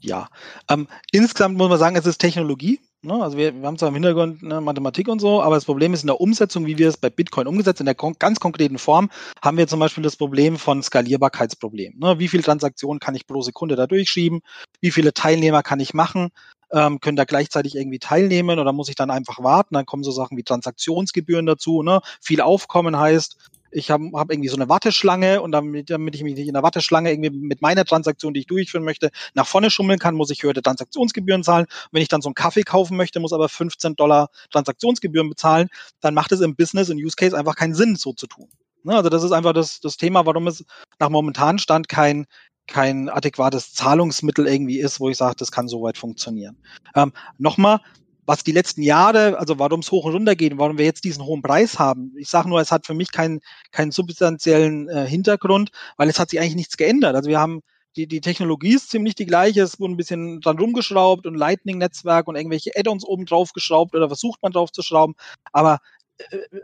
Ja, 0.00 0.28
ähm, 0.70 0.88
insgesamt 1.12 1.56
muss 1.56 1.68
man 1.68 1.78
sagen, 1.78 1.96
es 1.96 2.06
ist 2.06 2.18
Technologie. 2.18 2.80
Ne? 3.02 3.14
Also 3.14 3.36
wir, 3.36 3.54
wir, 3.54 3.66
haben 3.66 3.78
zwar 3.78 3.88
im 3.88 3.94
Hintergrund 3.94 4.42
ne, 4.42 4.60
Mathematik 4.60 5.08
und 5.08 5.20
so, 5.20 5.40
aber 5.40 5.54
das 5.54 5.64
Problem 5.64 5.94
ist 5.94 6.02
in 6.02 6.08
der 6.08 6.20
Umsetzung, 6.20 6.66
wie 6.66 6.78
wir 6.78 6.88
es 6.88 6.96
bei 6.96 7.10
Bitcoin 7.10 7.46
umgesetzt, 7.46 7.80
in 7.80 7.86
der 7.86 7.94
kon 7.94 8.14
ganz 8.18 8.40
konkreten 8.40 8.78
Form, 8.78 9.10
haben 9.40 9.56
wir 9.56 9.68
zum 9.68 9.78
Beispiel 9.78 10.02
das 10.02 10.16
Problem 10.16 10.56
von 10.56 10.82
Skalierbarkeitsproblem. 10.82 11.94
Ne? 11.98 12.18
Wie 12.18 12.28
viele 12.28 12.42
Transaktionen 12.42 12.98
kann 12.98 13.14
ich 13.14 13.26
pro 13.26 13.40
Sekunde 13.42 13.76
da 13.76 13.86
durchschieben? 13.86 14.40
Wie 14.80 14.90
viele 14.90 15.14
Teilnehmer 15.14 15.62
kann 15.62 15.80
ich 15.80 15.94
machen? 15.94 16.30
ähm, 16.72 17.00
können 17.00 17.16
da 17.16 17.24
gleichzeitig 17.24 17.76
irgendwie 17.76 17.98
teilnehmen 17.98 18.58
oder 18.58 18.72
muss 18.72 18.88
ich 18.88 18.94
dann 18.94 19.10
einfach 19.10 19.42
warten? 19.42 19.74
Dann 19.74 19.86
kommen 19.86 20.02
so 20.02 20.10
Sachen 20.10 20.36
wie 20.36 20.42
Transaktionsgebühren 20.42 21.46
dazu. 21.46 21.82
Ne? 21.82 22.00
Viel 22.20 22.40
Aufkommen 22.40 22.98
heißt, 22.98 23.36
ich 23.70 23.90
habe 23.90 24.10
hab 24.14 24.30
irgendwie 24.30 24.48
so 24.48 24.56
eine 24.56 24.68
Warteschlange 24.68 25.40
und 25.40 25.52
damit, 25.52 25.90
damit 25.90 26.14
ich 26.14 26.22
mich 26.22 26.34
nicht 26.34 26.48
in 26.48 26.54
der 26.54 26.62
Warteschlange 26.62 27.10
irgendwie 27.10 27.30
mit 27.30 27.62
meiner 27.62 27.84
Transaktion, 27.84 28.34
die 28.34 28.40
ich 28.40 28.46
durchführen 28.46 28.84
möchte, 28.84 29.10
nach 29.34 29.46
vorne 29.46 29.70
schummeln 29.70 29.98
kann, 29.98 30.14
muss 30.14 30.30
ich 30.30 30.42
höhere 30.42 30.62
Transaktionsgebühren 30.62 31.44
zahlen. 31.44 31.66
Wenn 31.92 32.02
ich 32.02 32.08
dann 32.08 32.22
so 32.22 32.28
einen 32.28 32.34
Kaffee 32.34 32.62
kaufen 32.62 32.96
möchte, 32.96 33.20
muss 33.20 33.32
aber 33.32 33.48
15 33.48 33.96
Dollar 33.96 34.28
Transaktionsgebühren 34.50 35.28
bezahlen, 35.28 35.68
dann 36.00 36.14
macht 36.14 36.32
es 36.32 36.40
im 36.40 36.56
Business, 36.56 36.90
und 36.90 36.98
Use 36.98 37.16
Case 37.16 37.36
einfach 37.36 37.56
keinen 37.56 37.74
Sinn, 37.74 37.96
so 37.96 38.12
zu 38.12 38.26
tun. 38.26 38.48
Ne? 38.84 38.94
Also 38.94 39.10
das 39.10 39.22
ist 39.22 39.32
einfach 39.32 39.52
das, 39.52 39.80
das 39.80 39.96
Thema, 39.96 40.26
warum 40.26 40.46
es 40.46 40.64
nach 40.98 41.10
momentanem 41.10 41.58
Stand 41.58 41.88
kein, 41.88 42.26
kein 42.66 43.08
adäquates 43.08 43.74
Zahlungsmittel 43.74 44.46
irgendwie 44.46 44.78
ist, 44.78 45.00
wo 45.00 45.08
ich 45.08 45.16
sage, 45.16 45.36
das 45.36 45.52
kann 45.52 45.68
soweit 45.68 45.98
funktionieren. 45.98 46.56
Ähm, 46.94 47.12
Nochmal, 47.38 47.80
was 48.28 48.44
die 48.44 48.52
letzten 48.52 48.82
Jahre, 48.82 49.38
also 49.38 49.58
warum 49.58 49.80
es 49.80 49.90
hoch 49.90 50.04
und 50.04 50.12
runter 50.12 50.36
geht 50.36 50.58
warum 50.58 50.76
wir 50.76 50.84
jetzt 50.84 51.04
diesen 51.04 51.24
hohen 51.24 51.40
Preis 51.40 51.78
haben. 51.78 52.12
Ich 52.18 52.28
sage 52.28 52.46
nur, 52.50 52.60
es 52.60 52.70
hat 52.70 52.84
für 52.84 52.92
mich 52.92 53.10
keinen, 53.10 53.40
keinen 53.72 53.90
substanziellen 53.90 54.86
äh, 54.90 55.06
Hintergrund, 55.06 55.70
weil 55.96 56.10
es 56.10 56.18
hat 56.18 56.28
sich 56.28 56.38
eigentlich 56.38 56.54
nichts 56.54 56.76
geändert. 56.76 57.16
Also 57.16 57.30
wir 57.30 57.40
haben 57.40 57.62
die, 57.96 58.06
die 58.06 58.20
Technologie 58.20 58.74
ist 58.74 58.90
ziemlich 58.90 59.14
die 59.14 59.24
gleiche, 59.24 59.62
es 59.62 59.80
wurde 59.80 59.94
ein 59.94 59.96
bisschen 59.96 60.42
dran 60.42 60.58
rumgeschraubt 60.58 61.26
und 61.26 61.36
Lightning-Netzwerk 61.36 62.28
und 62.28 62.36
irgendwelche 62.36 62.72
Add-ons 62.76 63.02
oben 63.02 63.24
drauf 63.24 63.54
geschraubt 63.54 63.94
oder 63.94 64.08
versucht 64.08 64.42
man 64.42 64.52
drauf 64.52 64.72
zu 64.72 64.82
schrauben. 64.82 65.14
Aber 65.52 65.78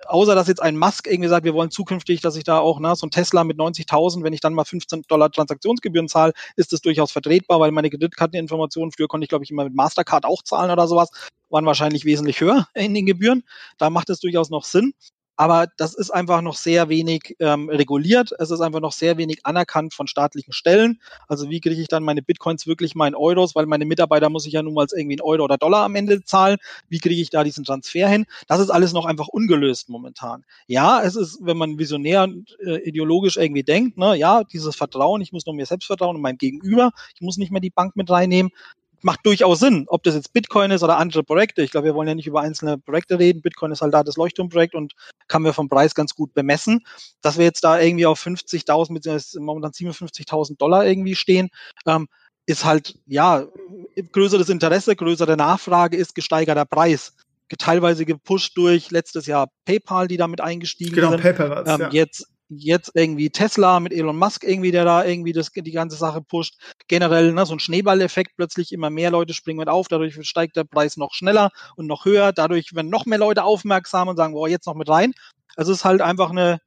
außer 0.07 0.35
dass 0.35 0.49
jetzt 0.49 0.63
ein 0.63 0.77
Musk 0.77 1.07
irgendwie 1.07 1.29
sagt, 1.29 1.45
wir 1.45 1.55
wollen 1.55 1.71
zukünftig, 1.71 2.21
dass 2.21 2.37
ich 2.37 2.45
da 2.45 2.59
auch, 2.59 2.81
ne, 2.81 2.95
so 2.97 3.07
ein 3.07 3.11
Tesla 3.11 3.45
mit 3.45 3.59
90.000, 3.59 4.23
wenn 4.23 4.33
ich 4.33 4.41
dann 4.41 4.55
mal 4.55 4.65
15 4.65 5.03
Dollar 5.09 5.31
Transaktionsgebühren 5.31 6.09
zahle, 6.09 6.33
ist 6.57 6.73
das 6.73 6.81
durchaus 6.81 7.13
vertretbar, 7.13 7.61
weil 7.61 7.71
meine 7.71 7.91
Kreditkarteninformationen, 7.91 8.93
früher 8.93 9.09
konnte 9.09 9.25
ich 9.25 9.29
glaube 9.29 9.45
ich 9.45 9.51
immer 9.51 9.65
mit 9.65 9.75
Mastercard 9.75 10.25
auch 10.25 10.43
zahlen 10.43 10.71
oder 10.71 10.89
sowas, 10.89 11.11
waren 11.51 11.67
wahrscheinlich 11.67 12.05
wesentlich 12.05 12.41
höher 12.41 12.67
in 12.75 12.95
den 12.95 13.07
Gebühren. 13.07 13.45
Da 13.79 13.91
macht 13.91 14.11
es 14.11 14.21
durchaus 14.21 14.51
noch 14.51 14.65
Sinn 14.65 14.95
aber 15.37 15.67
das 15.77 15.95
ist 15.95 16.11
einfach 16.11 16.41
noch 16.43 16.55
sehr 16.55 16.89
wenig 16.89 17.37
ähm, 17.41 17.69
reguliert. 17.69 18.31
Es 18.39 18.51
ist 18.51 18.61
einfach 18.61 18.81
noch 18.81 18.93
sehr 18.93 19.17
wenig 19.19 19.41
anerkannt 19.45 19.95
von 19.95 20.07
staatlichen 20.07 20.53
Stellen. 20.53 21.01
Also 21.29 21.51
wie 21.51 21.61
kriege 21.61 21.81
ich 21.81 21.89
dann 21.89 22.05
meine 22.05 22.23
Bitcoins 22.23 22.67
wirklich 22.67 22.95
mal 22.95 23.09
in 23.09 23.15
Euros, 23.15 23.55
weil 23.55 23.67
meine 23.67 23.85
Mitarbeiter 23.85 24.29
muss 24.29 24.47
ich 24.47 24.53
ja 24.53 24.63
nun 24.63 24.75
mal 24.75 24.87
irgendwie 24.95 25.15
in 25.15 25.21
Euro 25.21 25.45
oder 25.45 25.57
Dollar 25.57 25.85
am 25.85 25.95
Ende 25.97 26.23
zahlen. 26.23 26.59
Wie 26.89 26.99
kriege 26.99 27.21
ich 27.21 27.31
da 27.31 27.43
diesen 27.43 27.65
Transfer 27.65 28.09
hin? 28.09 28.27
Das 28.47 28.61
ist 28.61 28.71
alles 28.71 28.93
noch 28.93 29.07
einfach 29.07 29.29
ungelöst 29.29 29.89
momentan. 29.89 30.45
Ja, 30.67 31.03
es 31.03 31.17
ist, 31.17 31.39
wenn 31.43 31.57
man 31.57 31.79
visionär 31.79 32.25
und 32.25 32.57
äh, 32.65 32.79
ideologisch 32.89 33.37
irgendwie 33.37 33.65
denkt, 33.65 33.99
ne, 33.99 34.15
ja, 34.17 34.45
dieses 34.45 34.77
Vertrauen, 34.77 35.21
ich 35.21 35.33
muss 35.33 35.47
noch 35.47 35.55
mir 35.55 35.67
selbst 35.67 35.87
vertrauen 35.87 36.17
und 36.17 36.23
meinem 36.23 36.39
Gegenüber, 36.39 36.91
ich 37.15 37.21
muss 37.21 37.39
nicht 37.39 37.51
mehr 37.51 37.61
die 37.61 37.71
Bank 37.71 37.97
mit 37.97 38.11
reinnehmen 38.11 38.51
macht 39.05 39.27
durchaus 39.27 39.61
Sinn, 39.61 39.85
ob 39.89 40.03
das 40.03 40.15
jetzt 40.15 40.33
Bitcoin 40.33 40.71
ist 40.71 40.83
oder 40.83 40.97
andere 40.97 41.23
Projekte. 41.23 41.63
Ich 41.63 41.71
glaube, 41.71 41.85
wir 41.85 41.95
wollen 41.95 42.09
ja 42.09 42.15
nicht 42.15 42.27
über 42.27 42.41
einzelne 42.41 42.79
Projekte 42.79 43.19
reden. 43.19 43.43
Bitcoin 43.43 43.71
ist 43.71 43.83
halt 43.83 43.93
da 43.93 44.03
das 44.03 44.17
Leuchtturmprojekt 44.17 44.75
und 44.75 44.95
kann 45.29 45.45
wir 45.45 45.53
vom 45.53 45.69
Preis 45.69 45.95
ganz 45.95 46.15
gut 46.15 46.33
bemessen. 46.33 46.81
Dass 47.21 47.37
wir 47.37 47.45
jetzt 47.45 47.65
da 47.65 47.79
irgendwie 47.79 48.07
auf 48.07 48.25
50.000 48.25 48.95
bzw. 48.95 49.41
momentan 49.41 49.73
57.000 49.73 50.57
Dollar 50.57 50.87
irgendwie 50.87 51.15
stehen, 51.15 51.51
ähm, 51.87 52.09
ist 52.47 52.65
halt, 52.65 52.99
ja, 53.07 53.47
größeres 54.13 54.49
Interesse, 54.49 54.97
größere 54.97 55.37
Nachfrage 55.37 55.97
ist 55.97 56.15
gesteigerter 56.15 56.65
Preis. 56.65 57.15
Teilweise 57.59 58.07
gepusht 58.07 58.57
durch 58.57 58.91
letztes 58.91 59.27
Jahr 59.27 59.49
PayPal, 59.67 60.09
die 60.09 60.17
damit 60.17 60.41
eingestiegen 60.41 60.95
genau, 60.95 61.11
sind. 61.11 61.21
PayPal 61.21 61.51
war's, 61.51 61.69
ähm, 61.69 61.81
ja. 61.81 61.91
Jetzt 61.91 62.27
jetzt 62.59 62.93
irgendwie 62.95 63.31
Tesla 63.31 63.81
mit 63.81 63.93
Elon 63.93 64.17
Musk 64.17 64.45
irgendwie, 64.45 64.71
der 64.71 64.85
da 64.85 65.05
irgendwie 65.05 65.33
das, 65.33 65.51
die 65.53 65.73
ganze 65.73 65.97
Sache 65.97 66.21
pusht. 66.23 66.55
Generell 66.89 67.33
ne, 67.33 67.47
so 67.47 67.55
ein 67.55 67.61
Schneeballeffekt, 67.61 68.33
plötzlich 68.37 68.73
immer 68.73 68.91
mehr 68.91 69.11
Leute 69.11 69.35
springen 69.35 69.59
mit 69.59 69.69
auf, 69.69 69.89
dadurch 69.89 70.19
steigt 70.27 70.57
der 70.57 70.65
Preis 70.65 70.97
noch 70.97 71.15
schneller 71.15 71.51
und 71.77 71.87
noch 71.87 72.05
höher, 72.05 72.33
dadurch 72.33 72.75
werden 72.75 72.91
noch 72.91 73.07
mehr 73.07 73.19
Leute 73.19 73.45
aufmerksam 73.45 74.09
und 74.09 74.17
sagen, 74.17 74.33
boah, 74.35 74.49
jetzt 74.49 74.67
noch 74.67 74.75
mit 74.75 74.89
rein. 74.89 75.13
Also 75.57 75.73
es 75.73 75.79
ist 75.79 75.85
halt 75.85 76.01
einfach 76.01 76.31
eine 76.31 76.59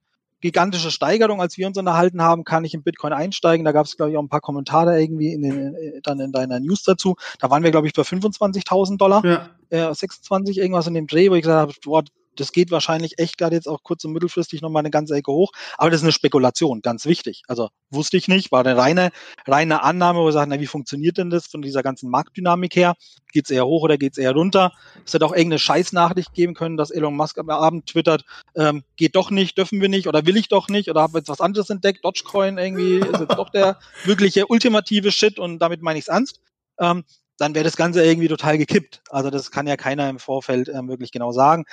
gigantische 0.41 0.91
Steigerung. 0.91 1.41
Als 1.41 1.57
wir 1.57 1.67
uns 1.67 1.77
unterhalten 1.77 2.21
haben, 2.21 2.43
kann 2.43 2.63
ich 2.63 2.73
in 2.73 2.83
Bitcoin 2.83 3.13
einsteigen. 3.13 3.65
Da 3.65 3.71
gab 3.71 3.85
es, 3.85 3.97
glaube 3.97 4.11
ich, 4.11 4.17
auch 4.17 4.21
ein 4.21 4.29
paar 4.29 4.41
Kommentare 4.41 5.01
irgendwie 5.01 5.33
in 5.33 5.41
den, 5.41 5.75
äh, 5.75 6.01
dann 6.03 6.19
in 6.19 6.31
deiner 6.31 6.59
News 6.59 6.83
dazu. 6.83 7.15
Da 7.39 7.49
waren 7.49 7.63
wir, 7.63 7.71
glaube 7.71 7.87
ich, 7.87 7.93
bei 7.93 8.03
25.000 8.03 8.97
Dollar, 8.97 9.25
Ja. 9.25 9.49
äh, 9.69 9.93
26 9.93 10.57
irgendwas 10.59 10.87
in 10.87 10.93
dem 10.93 11.07
Dreh, 11.07 11.29
wo 11.31 11.35
ich 11.35 11.41
gesagt 11.41 11.59
habe, 11.59 11.73
boah, 11.83 12.03
das 12.39 12.51
geht 12.51 12.71
wahrscheinlich 12.71 13.19
echt 13.19 13.37
gerade 13.37 13.55
jetzt 13.55 13.67
auch 13.67 13.83
kurz- 13.83 14.05
und 14.05 14.13
mittelfristig 14.13 14.61
nochmal 14.61 14.81
eine 14.81 14.91
ganze 14.91 15.15
Ecke 15.15 15.31
hoch. 15.31 15.51
Aber 15.77 15.89
das 15.89 16.01
ist 16.01 16.03
eine 16.03 16.11
Spekulation, 16.11 16.81
ganz 16.81 17.05
wichtig. 17.05 17.43
Also 17.47 17.69
wusste 17.89 18.17
ich 18.17 18.27
nicht, 18.27 18.51
war 18.51 18.65
eine 18.65 18.77
reine, 18.77 19.11
reine 19.45 19.83
Annahme, 19.83 20.19
wo 20.19 20.25
wir 20.25 20.31
sagen, 20.31 20.51
na, 20.51 20.59
wie 20.59 20.67
funktioniert 20.67 21.17
denn 21.17 21.29
das 21.29 21.47
von 21.47 21.61
dieser 21.61 21.83
ganzen 21.83 22.09
Marktdynamik 22.09 22.75
her? 22.75 22.95
Geht's 23.31 23.49
eher 23.49 23.65
hoch 23.65 23.83
oder 23.83 23.97
geht's 23.97 24.17
eher 24.17 24.33
runter? 24.33 24.71
Es 25.05 25.13
hätte 25.13 25.25
auch 25.25 25.31
irgendeine 25.33 25.59
Scheißnachricht 25.59 26.33
geben 26.33 26.53
können, 26.53 26.77
dass 26.77 26.91
Elon 26.91 27.15
Musk 27.15 27.37
am 27.37 27.49
Abend 27.49 27.87
twittert, 27.87 28.23
ähm, 28.55 28.83
geht 28.95 29.15
doch 29.15 29.31
nicht, 29.31 29.57
dürfen 29.57 29.81
wir 29.81 29.89
nicht 29.89 30.07
oder 30.07 30.25
will 30.25 30.37
ich 30.37 30.49
doch 30.49 30.69
nicht 30.69 30.89
oder 30.89 31.01
habe 31.01 31.19
jetzt 31.19 31.29
was 31.29 31.41
anderes 31.41 31.69
entdeckt, 31.69 32.03
Dogecoin 32.03 32.57
irgendwie 32.57 32.97
ist 32.97 33.19
jetzt 33.19 33.37
doch 33.37 33.49
der 33.49 33.79
wirkliche 34.05 34.47
ultimative 34.47 35.11
Shit 35.11 35.39
und 35.39 35.59
damit 35.59 35.81
meine 35.81 35.99
ich's 35.99 36.07
ernst. 36.07 36.39
Ähm, 36.79 37.03
dann 37.37 37.53
wäre 37.53 37.63
das 37.65 37.77
Ganze 37.77 38.03
irgendwie 38.03 38.27
total 38.27 38.57
gekippt. 38.57 39.01
Also 39.09 39.29
das 39.29 39.51
kann 39.51 39.67
ja 39.67 39.77
keiner 39.77 40.09
im 40.09 40.19
Vorfeld 40.19 40.69
ähm, 40.69 40.87
wirklich 40.89 41.11
genau 41.11 41.31
sagen 41.31 41.65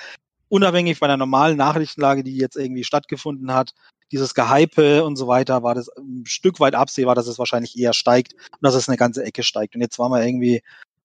unabhängig 0.49 0.97
von 0.97 1.07
der 1.07 1.17
normalen 1.17 1.57
Nachrichtenlage, 1.57 2.23
die 2.23 2.37
jetzt 2.37 2.55
irgendwie 2.55 2.83
stattgefunden 2.83 3.53
hat, 3.53 3.73
dieses 4.11 4.33
Gehype 4.33 5.03
und 5.03 5.15
so 5.15 5.27
weiter, 5.27 5.63
war 5.63 5.75
das 5.75 5.89
ein 5.97 6.23
Stück 6.25 6.59
weit 6.59 6.75
absehbar, 6.75 7.15
dass 7.15 7.27
es 7.27 7.39
wahrscheinlich 7.39 7.77
eher 7.77 7.93
steigt 7.93 8.33
und 8.33 8.61
dass 8.61 8.75
es 8.75 8.87
eine 8.87 8.97
ganze 8.97 9.23
Ecke 9.23 9.43
steigt. 9.43 9.75
Und 9.75 9.81
jetzt 9.81 9.97
waren 9.99 10.11
wir 10.11 10.23
irgendwie 10.25 10.61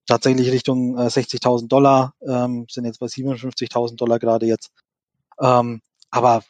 tatsächlich 0.06 0.50
Richtung 0.50 0.98
äh, 0.98 1.06
60.000 1.06 1.68
Dollar, 1.68 2.14
ähm, 2.26 2.66
sind 2.68 2.84
jetzt 2.84 3.00
bei 3.00 3.06
57.000 3.06 3.96
Dollar 3.96 4.18
gerade 4.18 4.46
jetzt. 4.46 4.70
Ähm, 5.40 5.80
aber 6.10 6.42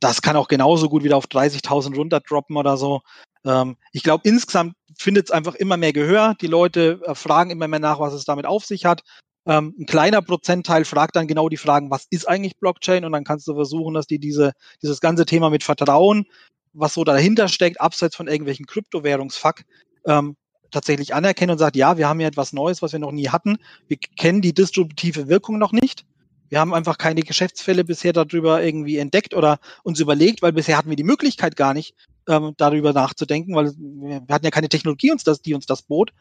das 0.00 0.22
kann 0.22 0.36
auch 0.36 0.48
genauso 0.48 0.88
gut 0.88 1.04
wieder 1.04 1.16
auf 1.16 1.26
30.000 1.26 1.94
runterdroppen 1.94 2.56
oder 2.56 2.76
so. 2.76 3.02
Ähm, 3.44 3.76
ich 3.92 4.02
glaube, 4.02 4.28
insgesamt 4.28 4.74
findet 4.96 5.26
es 5.26 5.30
einfach 5.30 5.54
immer 5.54 5.76
mehr 5.76 5.92
Gehör. 5.92 6.34
Die 6.40 6.46
Leute 6.46 7.00
äh, 7.04 7.14
fragen 7.14 7.50
immer 7.50 7.68
mehr 7.68 7.80
nach, 7.80 8.00
was 8.00 8.12
es 8.14 8.24
damit 8.24 8.46
auf 8.46 8.64
sich 8.64 8.84
hat. 8.84 9.02
Ähm, 9.46 9.74
ein 9.78 9.86
kleiner 9.86 10.22
Prozentteil 10.22 10.84
fragt 10.84 11.16
dann 11.16 11.26
genau 11.26 11.48
die 11.48 11.56
Fragen, 11.56 11.90
was 11.90 12.06
ist 12.10 12.28
eigentlich 12.28 12.58
Blockchain? 12.58 13.04
Und 13.04 13.12
dann 13.12 13.24
kannst 13.24 13.48
du 13.48 13.54
versuchen, 13.54 13.94
dass 13.94 14.06
die 14.06 14.18
diese, 14.18 14.52
dieses 14.82 15.00
ganze 15.00 15.26
Thema 15.26 15.50
mit 15.50 15.64
Vertrauen, 15.64 16.26
was 16.72 16.94
so 16.94 17.04
dahinter 17.04 17.48
steckt, 17.48 17.80
abseits 17.80 18.16
von 18.16 18.28
irgendwelchen 18.28 18.66
Kryptowährungsfuck, 18.66 19.62
ähm, 20.06 20.36
tatsächlich 20.70 21.14
anerkennen 21.14 21.52
und 21.52 21.58
sagt, 21.58 21.76
ja, 21.76 21.98
wir 21.98 22.08
haben 22.08 22.18
hier 22.18 22.28
etwas 22.28 22.52
Neues, 22.52 22.82
was 22.82 22.92
wir 22.92 22.98
noch 22.98 23.12
nie 23.12 23.28
hatten. 23.28 23.58
Wir 23.88 23.98
kennen 24.16 24.40
die 24.40 24.54
distributive 24.54 25.28
Wirkung 25.28 25.58
noch 25.58 25.72
nicht. 25.72 26.06
Wir 26.48 26.60
haben 26.60 26.74
einfach 26.74 26.98
keine 26.98 27.22
Geschäftsfälle 27.22 27.84
bisher 27.84 28.12
darüber 28.12 28.62
irgendwie 28.62 28.98
entdeckt 28.98 29.34
oder 29.34 29.58
uns 29.84 30.00
überlegt, 30.00 30.42
weil 30.42 30.52
bisher 30.52 30.76
hatten 30.76 30.90
wir 30.90 30.96
die 30.96 31.04
Möglichkeit 31.04 31.56
gar 31.56 31.72
nicht, 31.72 31.94
ähm, 32.28 32.52
darüber 32.56 32.92
nachzudenken, 32.92 33.54
weil 33.54 33.72
wir 33.76 34.22
hatten 34.28 34.44
ja 34.44 34.50
keine 34.50 34.68
Technologie, 34.68 35.12
uns 35.12 35.24
das, 35.24 35.40
die 35.40 35.54
uns 35.54 35.66
das 35.66 35.82
bot. 35.82 36.12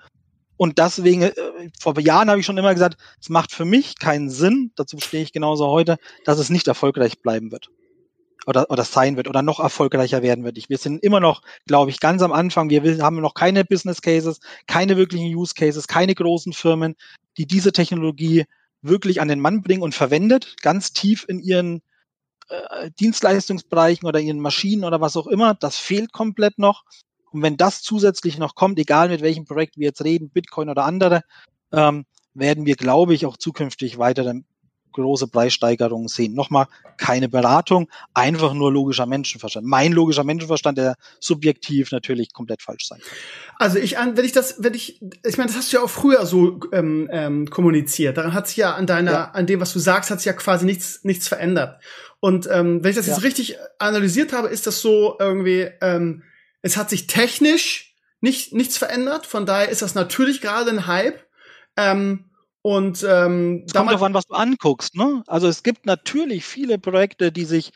Und 0.62 0.78
deswegen, 0.78 1.24
äh, 1.24 1.34
vor 1.80 2.00
Jahren 2.00 2.30
habe 2.30 2.40
ich 2.40 2.46
schon 2.46 2.60
immer 2.60 2.72
gesagt, 2.72 2.96
es 3.20 3.30
macht 3.30 3.52
für 3.52 3.66
mich 3.66 3.98
keinen 3.98 4.30
Sinn, 4.30 4.72
dazu 4.76 5.00
stehe 5.00 5.24
ich 5.24 5.34
genauso 5.34 5.66
heute, 5.66 5.98
dass 6.24 6.38
es 6.38 6.52
nicht 6.52 6.68
erfolgreich 6.68 7.20
bleiben 7.24 7.52
wird. 7.52 7.72
Oder, 8.46 8.70
oder 8.70 8.84
sein 8.84 9.18
wird 9.18 9.28
oder 9.28 9.42
noch 9.42 9.60
erfolgreicher 9.60 10.22
werden 10.22 10.44
wird. 10.44 10.70
Wir 10.70 10.78
sind 10.78 11.04
immer 11.04 11.20
noch, 11.20 11.42
glaube 11.66 11.90
ich, 11.90 12.00
ganz 12.00 12.22
am 12.22 12.32
Anfang. 12.32 12.70
Wir 12.70 13.00
haben 13.02 13.22
noch 13.22 13.34
keine 13.34 13.66
Business 13.66 14.04
Cases, 14.04 14.40
keine 14.68 14.98
wirklichen 14.98 15.36
Use 15.36 15.56
Cases, 15.56 15.88
keine 15.88 16.14
großen 16.14 16.54
Firmen, 16.54 16.96
die 17.38 17.48
diese 17.48 17.72
Technologie 17.72 18.46
wirklich 18.84 19.20
an 19.20 19.30
den 19.30 19.40
Mann 19.40 19.64
bringen 19.64 19.82
und 19.82 19.96
verwendet, 19.96 20.58
ganz 20.62 20.94
tief 20.94 21.26
in 21.28 21.40
ihren 21.40 21.82
äh, 22.50 22.92
Dienstleistungsbereichen 23.00 24.08
oder 24.08 24.20
ihren 24.20 24.40
Maschinen 24.40 24.84
oder 24.84 25.02
was 25.02 25.18
auch 25.18 25.26
immer. 25.26 25.56
Das 25.56 25.78
fehlt 25.78 26.14
komplett 26.14 26.60
noch. 26.60 26.84
Und 27.32 27.42
wenn 27.42 27.58
das 27.58 27.82
zusätzlich 27.82 28.38
noch 28.38 28.56
kommt, 28.56 28.80
egal 28.80 29.10
mit 29.10 29.22
welchem 29.22 29.46
Projekt 29.46 29.78
wir 29.78 29.88
jetzt 29.88 30.04
reden, 30.04 30.30
Bitcoin 30.30 30.70
oder 30.70 30.86
andere, 30.86 31.22
ähm, 31.72 32.06
werden 32.34 32.66
wir, 32.66 32.76
glaube 32.76 33.14
ich, 33.14 33.26
auch 33.26 33.38
zukünftig 33.38 33.98
weitere 33.98 34.42
große 34.92 35.28
Preissteigerungen 35.28 36.08
sehen. 36.08 36.34
Nochmal, 36.34 36.68
keine 36.98 37.30
Beratung, 37.30 37.90
einfach 38.14 38.54
nur 38.54 38.72
logischer 38.72 39.06
Menschenverstand. 39.06 39.66
Mein 39.66 39.92
logischer 39.92 40.24
Menschenverstand, 40.24 40.78
der 40.78 40.96
subjektiv 41.20 41.92
natürlich 41.92 42.34
komplett 42.34 42.62
falsch 42.62 42.88
sein 42.88 43.00
kann. 43.00 43.18
Also 43.58 43.78
ich 43.78 43.96
wenn 43.96 44.26
ich 44.26 44.32
das, 44.32 44.62
wenn 44.64 44.74
ich, 44.74 45.02
ich 45.26 45.38
meine, 45.38 45.48
das 45.48 45.58
hast 45.58 45.72
du 45.72 45.78
ja 45.78 45.84
auch 45.84 45.90
früher 45.90 46.26
so 46.26 46.60
ähm, 46.72 47.10
ähm, 47.12 47.50
kommuniziert. 47.50 48.18
Daran 48.18 48.34
hat 48.34 48.48
sich 48.48 48.58
ja 48.58 48.74
an 48.74 48.88
deiner, 48.88 49.12
ja. 49.12 49.32
an 49.32 49.48
dem, 49.48 49.60
was 49.62 49.74
du 49.74 49.80
sagst, 49.80 50.12
hat 50.12 50.20
sich 50.20 50.26
ja 50.26 50.34
quasi 50.34 50.66
nichts, 50.66 51.04
nichts 51.04 51.28
verändert. 51.28 51.82
Und 52.20 52.48
ähm, 52.52 52.84
wenn 52.84 52.92
ich 52.92 52.98
das 52.98 53.08
ja. 53.08 53.14
jetzt 53.14 53.24
richtig 53.24 53.58
analysiert 53.80 54.34
habe, 54.34 54.50
ist 54.50 54.68
das 54.68 54.82
so 54.82 55.16
irgendwie, 55.20 55.70
ähm, 55.82 56.24
es 56.62 56.78
hat 56.78 56.90
sich 56.90 57.08
technisch 57.08 57.96
nicht, 58.20 58.54
nichts 58.54 58.78
verändert. 58.78 59.26
Von 59.26 59.46
daher 59.46 59.70
ist 59.70 59.82
das 59.82 59.96
natürlich 59.96 60.42
gerade 60.42 60.70
ein 60.70 60.88
Hype. 60.88 61.26
Ähm, 61.76 62.32
und 62.62 63.04
ähm, 63.08 63.64
es 63.66 63.74
kommt 63.74 63.90
darauf 63.90 64.04
an, 64.04 64.14
was 64.14 64.28
du 64.28 64.36
anguckst. 64.36 64.96
Ne? 64.96 65.24
Also 65.26 65.48
es 65.48 65.64
gibt 65.64 65.86
natürlich 65.88 66.46
viele 66.46 66.78
Projekte, 66.78 67.32
die 67.32 67.46
sich 67.46 67.72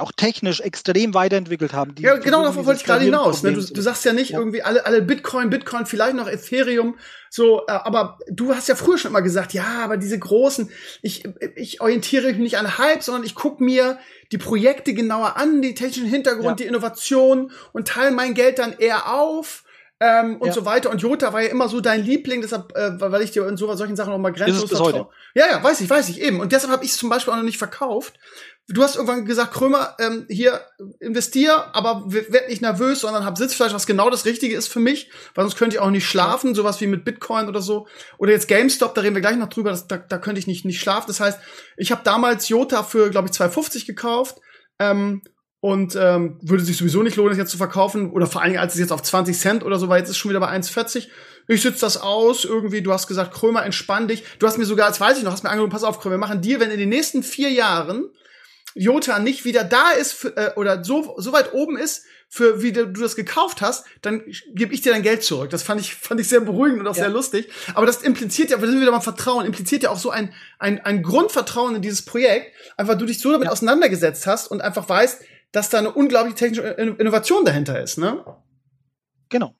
auch 0.00 0.12
technisch 0.12 0.60
extrem 0.60 1.14
weiterentwickelt 1.14 1.72
haben. 1.72 1.94
Die, 1.94 2.02
ja, 2.02 2.16
genau 2.16 2.42
darauf 2.42 2.64
wollte 2.64 2.80
ich 2.80 2.86
gerade 2.86 3.04
hinaus. 3.04 3.42
Ne? 3.42 3.52
Du, 3.52 3.60
du, 3.60 3.80
sagst 3.80 4.04
ja 4.04 4.12
nicht 4.12 4.30
ja. 4.30 4.38
irgendwie 4.38 4.62
alle, 4.62 4.86
alle 4.86 5.02
Bitcoin, 5.02 5.50
Bitcoin, 5.50 5.86
vielleicht 5.86 6.14
noch 6.14 6.28
Ethereum, 6.28 6.96
so, 7.34 7.66
äh, 7.66 7.72
aber 7.72 8.18
du 8.28 8.54
hast 8.54 8.68
ja 8.68 8.74
früher 8.74 8.98
schon 8.98 9.10
immer 9.10 9.22
gesagt, 9.22 9.54
ja, 9.54 9.80
aber 9.82 9.96
diese 9.96 10.18
großen, 10.18 10.70
ich, 11.00 11.24
ich 11.56 11.80
orientiere 11.80 12.26
mich 12.28 12.36
nicht 12.36 12.58
an 12.58 12.76
Hype, 12.76 13.02
sondern 13.02 13.24
ich 13.24 13.34
gucke 13.34 13.64
mir 13.64 13.98
die 14.32 14.38
Projekte 14.38 14.92
genauer 14.92 15.38
an, 15.38 15.62
die 15.62 15.74
technischen 15.74 16.08
Hintergrund, 16.08 16.44
ja. 16.44 16.54
die 16.54 16.66
Innovation 16.66 17.50
und 17.72 17.88
teile 17.88 18.10
mein 18.10 18.34
Geld 18.34 18.58
dann 18.58 18.74
eher 18.78 19.10
auf. 19.14 19.64
Ähm, 19.98 20.38
und 20.38 20.48
ja. 20.48 20.52
so 20.52 20.64
weiter. 20.64 20.90
Und 20.90 21.00
Jota 21.00 21.32
war 21.32 21.42
ja 21.42 21.48
immer 21.48 21.68
so 21.68 21.80
dein 21.80 22.02
Liebling, 22.02 22.40
deshalb, 22.40 22.76
äh, 22.76 23.00
weil 23.00 23.22
ich 23.22 23.30
dir 23.30 23.46
in 23.46 23.56
so, 23.56 23.72
solchen 23.76 23.94
Sachen 23.94 24.10
noch 24.10 24.18
mal 24.18 24.32
grenzenlos 24.32 24.68
vertraue. 24.68 25.08
Ja, 25.34 25.46
ja, 25.48 25.62
weiß 25.62 25.80
ich, 25.80 25.88
weiß 25.88 26.08
ich 26.08 26.20
eben. 26.20 26.40
Und 26.40 26.50
deshalb 26.50 26.72
habe 26.72 26.84
ich 26.84 26.90
es 26.90 26.96
zum 26.96 27.08
Beispiel 27.08 27.32
auch 27.32 27.36
noch 27.36 27.44
nicht 27.44 27.58
verkauft, 27.58 28.14
du 28.68 28.82
hast 28.82 28.96
irgendwann 28.96 29.24
gesagt, 29.24 29.52
Krömer, 29.52 29.96
ähm, 29.98 30.26
hier 30.28 30.60
investier, 31.00 31.74
aber 31.74 32.04
werd 32.06 32.48
nicht 32.48 32.62
nervös, 32.62 33.00
sondern 33.00 33.24
hab 33.24 33.36
Sitzfleisch, 33.36 33.72
was 33.72 33.86
genau 33.86 34.10
das 34.10 34.24
Richtige 34.24 34.56
ist 34.56 34.68
für 34.68 34.80
mich, 34.80 35.10
weil 35.34 35.44
sonst 35.44 35.56
könnte 35.56 35.76
ich 35.76 35.80
auch 35.80 35.90
nicht 35.90 36.06
schlafen, 36.06 36.54
sowas 36.54 36.80
wie 36.80 36.86
mit 36.86 37.04
Bitcoin 37.04 37.48
oder 37.48 37.60
so. 37.60 37.86
Oder 38.18 38.32
jetzt 38.32 38.48
GameStop, 38.48 38.94
da 38.94 39.00
reden 39.00 39.14
wir 39.14 39.22
gleich 39.22 39.36
noch 39.36 39.48
drüber, 39.48 39.70
das, 39.70 39.88
da, 39.88 39.98
da 39.98 40.18
könnte 40.18 40.38
ich 40.38 40.46
nicht, 40.46 40.64
nicht 40.64 40.80
schlafen. 40.80 41.06
Das 41.08 41.20
heißt, 41.20 41.38
ich 41.76 41.90
habe 41.90 42.02
damals 42.04 42.48
Jota 42.48 42.82
für, 42.82 43.10
glaube 43.10 43.28
ich, 43.28 43.34
2,50 43.34 43.86
gekauft. 43.86 44.38
Ähm, 44.78 45.22
und 45.64 45.94
ähm, 45.94 46.40
würde 46.42 46.64
sich 46.64 46.76
sowieso 46.76 47.04
nicht 47.04 47.14
lohnen, 47.14 47.30
das 47.30 47.38
jetzt 47.38 47.52
zu 47.52 47.56
verkaufen. 47.56 48.10
Oder 48.10 48.26
vor 48.26 48.42
allen 48.42 48.50
Dingen, 48.50 48.60
als 48.60 48.74
es 48.74 48.80
jetzt 48.80 48.90
auf 48.90 49.00
20 49.00 49.38
Cent 49.38 49.62
oder 49.62 49.78
so 49.78 49.88
war, 49.88 49.96
jetzt 49.96 50.08
ist 50.08 50.16
es 50.16 50.18
schon 50.18 50.30
wieder 50.30 50.40
bei 50.40 50.50
1,40. 50.50 51.06
Ich 51.46 51.62
sitze 51.62 51.80
das 51.82 51.98
aus, 51.98 52.44
irgendwie, 52.44 52.82
du 52.82 52.92
hast 52.92 53.06
gesagt, 53.06 53.32
Krömer, 53.32 53.64
entspann 53.64 54.08
dich. 54.08 54.24
Du 54.40 54.48
hast 54.48 54.58
mir 54.58 54.64
sogar, 54.64 54.88
als 54.88 55.00
weiß 55.00 55.18
ich 55.18 55.22
noch, 55.22 55.30
hast 55.30 55.44
mir 55.44 55.50
angeboten, 55.50 55.70
pass 55.70 55.84
auf, 55.84 56.00
Krömer, 56.00 56.16
wir 56.16 56.18
machen 56.18 56.40
dir, 56.40 56.58
wenn 56.58 56.72
in 56.72 56.80
den 56.80 56.88
nächsten 56.88 57.22
vier 57.22 57.50
Jahren 57.50 58.10
Jota 58.74 59.18
nicht 59.18 59.44
wieder 59.44 59.64
da 59.64 59.90
ist 59.90 60.12
für, 60.12 60.36
äh, 60.36 60.52
oder 60.56 60.84
so, 60.84 61.14
so 61.18 61.32
weit 61.32 61.52
oben 61.52 61.76
ist, 61.76 62.04
für 62.28 62.62
wie 62.62 62.72
du, 62.72 62.86
du 62.86 63.02
das 63.02 63.14
gekauft 63.14 63.60
hast, 63.60 63.84
dann 64.00 64.22
gebe 64.54 64.72
ich 64.72 64.80
dir 64.80 64.92
dein 64.92 65.02
Geld 65.02 65.22
zurück. 65.22 65.50
Das 65.50 65.62
fand 65.62 65.82
ich, 65.82 65.94
fand 65.94 66.18
ich 66.18 66.28
sehr 66.28 66.40
beruhigend 66.40 66.80
und 66.80 66.86
auch 66.86 66.96
ja. 66.96 67.02
sehr 67.02 67.12
lustig. 67.12 67.50
Aber 67.74 67.84
das 67.84 68.02
impliziert 68.02 68.50
ja, 68.50 68.58
wir 68.58 68.68
sind 68.68 68.80
wieder 68.80 68.90
beim 68.90 69.02
Vertrauen, 69.02 69.44
impliziert 69.44 69.82
ja 69.82 69.90
auch 69.90 69.98
so 69.98 70.08
ein, 70.08 70.32
ein, 70.58 70.80
ein 70.80 71.02
Grundvertrauen 71.02 71.76
in 71.76 71.82
dieses 71.82 72.06
Projekt. 72.06 72.54
Einfach 72.78 72.96
du 72.96 73.04
dich 73.04 73.20
so 73.20 73.30
damit 73.30 73.46
ja. 73.46 73.52
auseinandergesetzt 73.52 74.26
hast 74.26 74.46
und 74.46 74.62
einfach 74.62 74.88
weißt, 74.88 75.22
dass 75.52 75.68
da 75.68 75.78
eine 75.78 75.92
unglaubliche 75.92 76.36
technische 76.36 76.62
Innovation 76.62 77.44
dahinter 77.44 77.82
ist, 77.82 77.98
ne? 77.98 78.24
Genau. 79.28 79.54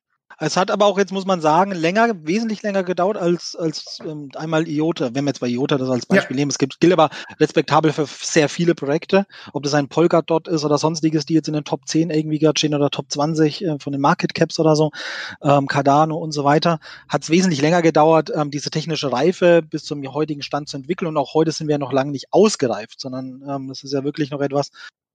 Es 0.45 0.57
hat 0.57 0.73
aber 0.73 0.87
auch, 0.87 0.99
jetzt 0.99 1.13
muss 1.13 1.25
man 1.25 1.41
sagen, 1.41 1.71
länger, 1.71 2.15
wesentlich 2.27 2.65
länger 2.65 2.83
gedauert 2.83 3.17
als, 3.17 3.55
als 3.55 4.01
ähm, 4.05 4.29
einmal 4.35 4.67
IOTA. 4.67 5.11
Wenn 5.15 5.25
wir 5.25 5.29
jetzt 5.29 5.39
bei 5.39 5.47
IOTA 5.47 5.79
das 5.79 5.89
als 5.89 6.05
Beispiel 6.05 6.37
ja. 6.37 6.41
nehmen, 6.41 6.51
es 6.51 6.59
gibt, 6.59 6.81
gilt 6.81 6.93
aber 6.93 7.11
respektabel 7.39 7.93
für 7.93 8.07
sehr 8.07 8.49
viele 8.49 8.75
Projekte, 8.75 9.27
ob 9.53 9.63
das 9.63 9.75
ein 9.75 9.87
Polkadot 9.87 10.49
ist 10.49 10.65
oder 10.65 10.79
sonstiges, 10.79 11.27
die 11.27 11.35
jetzt 11.35 11.47
in 11.47 11.55
den 11.55 11.63
Top 11.63 11.87
10 11.87 12.11
irgendwie 12.11 12.41
gerade 12.41 12.59
stehen 12.59 12.75
oder 12.75 12.91
Top 12.91 13.07
20 13.13 13.65
äh, 13.65 13.79
von 13.79 13.93
den 13.93 14.01
Market 14.01 14.35
Caps 14.35 14.59
oder 14.59 14.75
so, 14.75 14.91
ähm, 15.43 15.69
Cardano 15.69 16.17
und 16.17 16.33
so 16.33 16.43
weiter, 16.43 16.81
hat 17.09 17.23
es 17.23 17.31
wesentlich 17.31 17.63
länger 17.63 17.81
gedauert, 17.81 18.33
ähm, 18.35 18.51
diese 18.51 18.71
technische 18.71 19.13
Reife 19.13 19.63
bis 19.63 19.85
zum 19.85 20.03
heutigen 20.13 20.43
Stand 20.43 20.69
zu 20.69 20.77
entwickeln. 20.77 21.07
Und 21.07 21.19
auch 21.19 21.35
heute 21.35 21.53
sind 21.53 21.69
wir 21.69 21.79
noch 21.79 21.93
lange 21.93 22.11
nicht 22.11 22.33
ausgereift, 22.33 22.99
sondern 22.99 23.45
ähm, 23.49 23.69
das 23.69 23.85
ist 23.85 23.93
ja 23.93 24.03
wirklich 24.03 24.33
noch 24.33 24.41
etwas, 24.41 24.73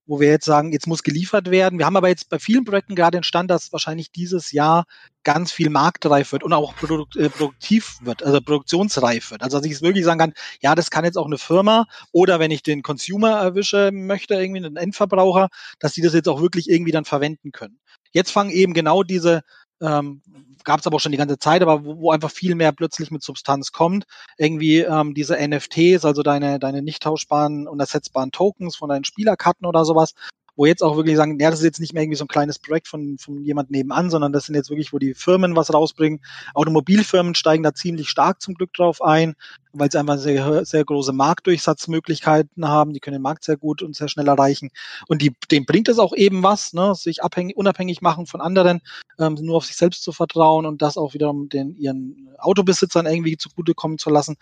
wo 0.08 0.20
wir 0.20 0.30
jetzt 0.30 0.46
sagen, 0.46 0.72
jetzt 0.72 0.88
muss 0.88 1.04
geliefert 1.04 1.52
werden. 1.52 1.78
Wir 1.78 1.86
haben 1.86 1.98
aber 1.98 2.08
jetzt 2.08 2.30
bei 2.30 2.40
vielen 2.40 2.64
Projekten 2.64 2.96
gerade 2.96 3.18
den 3.18 3.24
Stand, 3.24 3.52
dass 3.52 3.72
wahrscheinlich 3.72 4.12
dieses 4.12 4.52
Jahr 4.52 4.86
ganz 5.24 5.52
viel 5.52 5.70
marktreif 5.70 6.32
wird 6.32 6.44
und 6.44 6.54
auch 6.54 6.76
produkt, 6.76 7.18
äh, 7.18 7.30
produktiv 7.30 7.98
wird, 8.02 8.24
also 8.24 8.40
produktionsreif 8.40 9.32
wird. 9.32 9.44
Also 9.44 9.58
dass 9.58 9.66
ich 9.66 9.74
es 9.74 9.82
wirklich 9.82 10.06
sagen 10.06 10.20
kann, 10.20 10.34
ja, 10.62 10.74
das 10.74 10.90
kann 10.90 11.04
jetzt 11.04 11.18
auch 11.18 11.26
eine 11.26 11.38
Firma 11.38 11.86
oder 12.14 12.40
wenn 12.40 12.52
ich 12.52 12.64
den 12.64 12.82
Consumer 12.82 13.32
erwische 13.32 13.92
möchte, 13.92 14.36
irgendwie 14.36 14.66
einen 14.66 14.78
Endverbraucher, 14.78 15.50
dass 15.80 15.94
die 15.94 16.02
das 16.02 16.14
jetzt 16.14 16.30
auch 16.30 16.42
wirklich 16.42 16.70
irgendwie 16.70 16.92
dann 16.94 17.06
verwenden 17.06 17.52
können. 17.52 17.80
Jetzt 18.14 18.32
fangen 18.32 18.52
eben 18.52 18.74
genau 18.74 19.04
diese 19.04 19.42
ähm, 19.82 20.22
gab 20.64 20.80
es 20.80 20.88
aber 20.88 20.98
auch 20.98 21.00
schon 21.00 21.12
die 21.12 21.18
ganze 21.18 21.38
Zeit, 21.38 21.62
aber 21.62 21.86
wo, 21.86 22.00
wo, 22.00 22.12
einfach 22.12 22.32
viel 22.32 22.56
mehr 22.56 22.72
plötzlich 22.72 23.12
mit 23.12 23.24
Substanz 23.24 23.72
kommt. 23.72 24.06
Irgendwie 24.38 24.80
ähm, 24.80 25.14
diese 25.14 25.36
NFTs, 25.36 26.06
also 26.06 26.24
deine, 26.24 26.60
deine 26.60 26.82
nicht 26.82 27.04
tauschbaren 27.04 27.68
und 27.68 27.80
ersetzbaren 27.80 28.32
Tokens 28.32 28.76
von 28.76 28.90
deinen 28.90 29.06
Spielerkarten 29.06 29.66
oder 29.66 29.86
sowas, 29.86 30.14
wo 30.58 30.66
jetzt 30.66 30.82
auch 30.82 30.98
wirklich 30.98 31.16
sagen, 31.16 31.40
ja, 31.40 31.52
das 31.52 31.60
ist 31.60 31.66
jetzt 31.66 31.80
nicht 31.80 31.94
mehr 31.94 32.04
irgendwie 32.04 32.18
so 32.18 32.26
ein 32.26 32.28
kleines 32.28 32.58
Projekt 32.58 32.88
von, 32.88 33.18
von 33.20 33.44
jemand 33.44 33.70
nebenan, 33.70 34.10
sondern 34.10 34.34
das 34.34 34.46
sind 34.46 34.56
jetzt 34.56 34.70
wirklich, 34.72 34.92
wo 34.92 34.98
die 34.98 35.14
Firmen 35.14 35.56
was 35.56 35.72
rausbringen. 35.72 36.20
Automobilfirmen 36.56 37.36
steigen 37.36 37.64
da 37.64 37.74
ziemlich 37.76 38.10
stark 38.10 38.42
zum 38.42 38.56
Glück 38.56 38.74
drauf 38.74 39.02
ein, 39.04 39.36
weil 39.72 39.92
sie 39.92 40.00
einfach 40.00 40.18
sehr, 40.18 40.66
sehr 40.66 40.84
große 40.84 41.14
Marktdurchsatzmöglichkeiten 41.14 42.68
haben. 42.68 42.92
Die 42.92 43.00
können 43.00 43.14
den 43.14 43.22
Markt 43.22 43.44
sehr 43.44 43.56
gut 43.56 43.84
und 43.84 43.96
sehr 43.96 44.08
schnell 44.08 44.28
erreichen. 44.28 44.72
Und 45.08 45.22
die, 45.22 45.32
dem 45.52 45.68
bringt 45.68 45.90
es 45.90 46.00
auch 46.00 46.16
eben 46.16 46.42
was, 46.42 46.74
ne, 46.74 46.96
sich 46.96 47.24
abhängig, 47.24 47.56
unabhängig 47.56 48.02
machen 48.02 48.26
von 48.26 48.42
anderen, 48.42 48.82
ähm, 49.20 49.36
nur 49.36 49.58
auf 49.58 49.66
sich 49.66 49.78
selbst 49.78 50.02
zu 50.02 50.12
vertrauen 50.12 50.66
und 50.66 50.82
das 50.82 50.98
auch 50.98 51.14
wiederum 51.14 51.50
den, 51.50 51.76
ihren 51.76 52.30
Autobesitzern 52.40 53.06
irgendwie 53.06 53.38
zugutekommen 53.38 54.00
zu 54.00 54.10
lassen. 54.10 54.38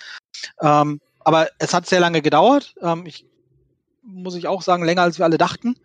Ähm, 0.61 1.01
aber 1.19 1.49
es 1.59 1.73
hat 1.73 1.87
sehr 1.87 1.99
lange 1.99 2.21
gedauert. 2.21 2.73
Ähm, 2.81 3.05
ich 3.05 3.25
muss 4.05 4.35
ich 4.35 4.47
auch 4.47 4.61
sagen, 4.61 4.85
länger 4.85 5.01
als 5.01 5.17
wir 5.17 5.25
alle 5.25 5.37
dachten. 5.37 5.75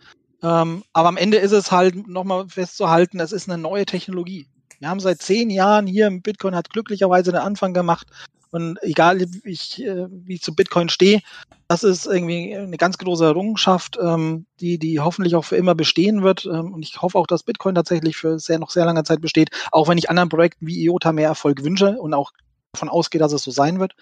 Ähm, 0.43 0.85
aber 0.93 1.09
am 1.09 1.17
Ende 1.17 1.37
ist 1.39 1.53
es 1.53 1.71
halt 1.71 2.09
nochmal 2.09 2.49
festzuhalten, 2.49 3.21
es 3.21 3.33
ist 3.33 3.49
eine 3.49 3.61
neue 3.61 3.87
Technologie. 3.87 4.47
Wir 4.79 4.89
haben 4.89 5.01
seit 5.01 5.21
zehn 5.21 5.51
Jahren 5.51 5.87
hier, 5.87 6.11
Bitcoin 6.11 6.55
hat 6.55 6.71
glücklicherweise 6.71 7.33
den 7.33 7.41
Anfang 7.41 7.75
gemacht. 7.75 8.07
Und 8.53 8.83
egal, 8.83 9.21
wie 9.21 9.51
ich, 9.51 9.81
äh, 9.85 10.07
wie 10.11 10.35
ich 10.35 10.43
zu 10.43 10.55
Bitcoin 10.55 10.89
stehe, 10.89 11.21
das 11.69 11.85
ist 11.85 12.07
irgendwie 12.07 12.57
eine 12.57 12.79
ganz 12.79 12.99
große 12.99 13.25
Errungenschaft, 13.25 13.97
ähm, 14.03 14.47
die, 14.59 14.79
die 14.79 14.99
hoffentlich 14.99 15.37
auch 15.37 15.45
für 15.45 15.57
immer 15.57 15.77
bestehen 15.77 16.23
wird. 16.23 16.47
Ähm, 16.47 16.73
und 16.75 16.83
ich 16.83 17.01
hoffe 17.01 17.17
auch, 17.17 17.29
dass 17.29 17.45
Bitcoin 17.45 17.77
tatsächlich 17.77 18.17
für 18.17 18.41
sehr, 18.41 18.59
noch 18.59 18.71
sehr 18.71 18.87
lange 18.87 19.05
Zeit 19.05 19.21
besteht, 19.21 19.51
auch 19.71 19.87
wenn 19.87 19.99
ich 19.99 20.11
anderen 20.11 20.31
Projekten 20.31 20.67
wie 20.67 20.83
IOTA 20.83 21.13
mehr 21.13 21.29
Erfolg 21.29 21.63
wünsche 21.63 21.97
und 22.01 22.13
auch 22.13 22.33
davon 22.73 22.89
ausgehe, 22.89 23.21
dass 23.21 23.33
es 23.33 23.45
so 23.45 23.53
sein 23.53 23.79
wird. 23.79 23.95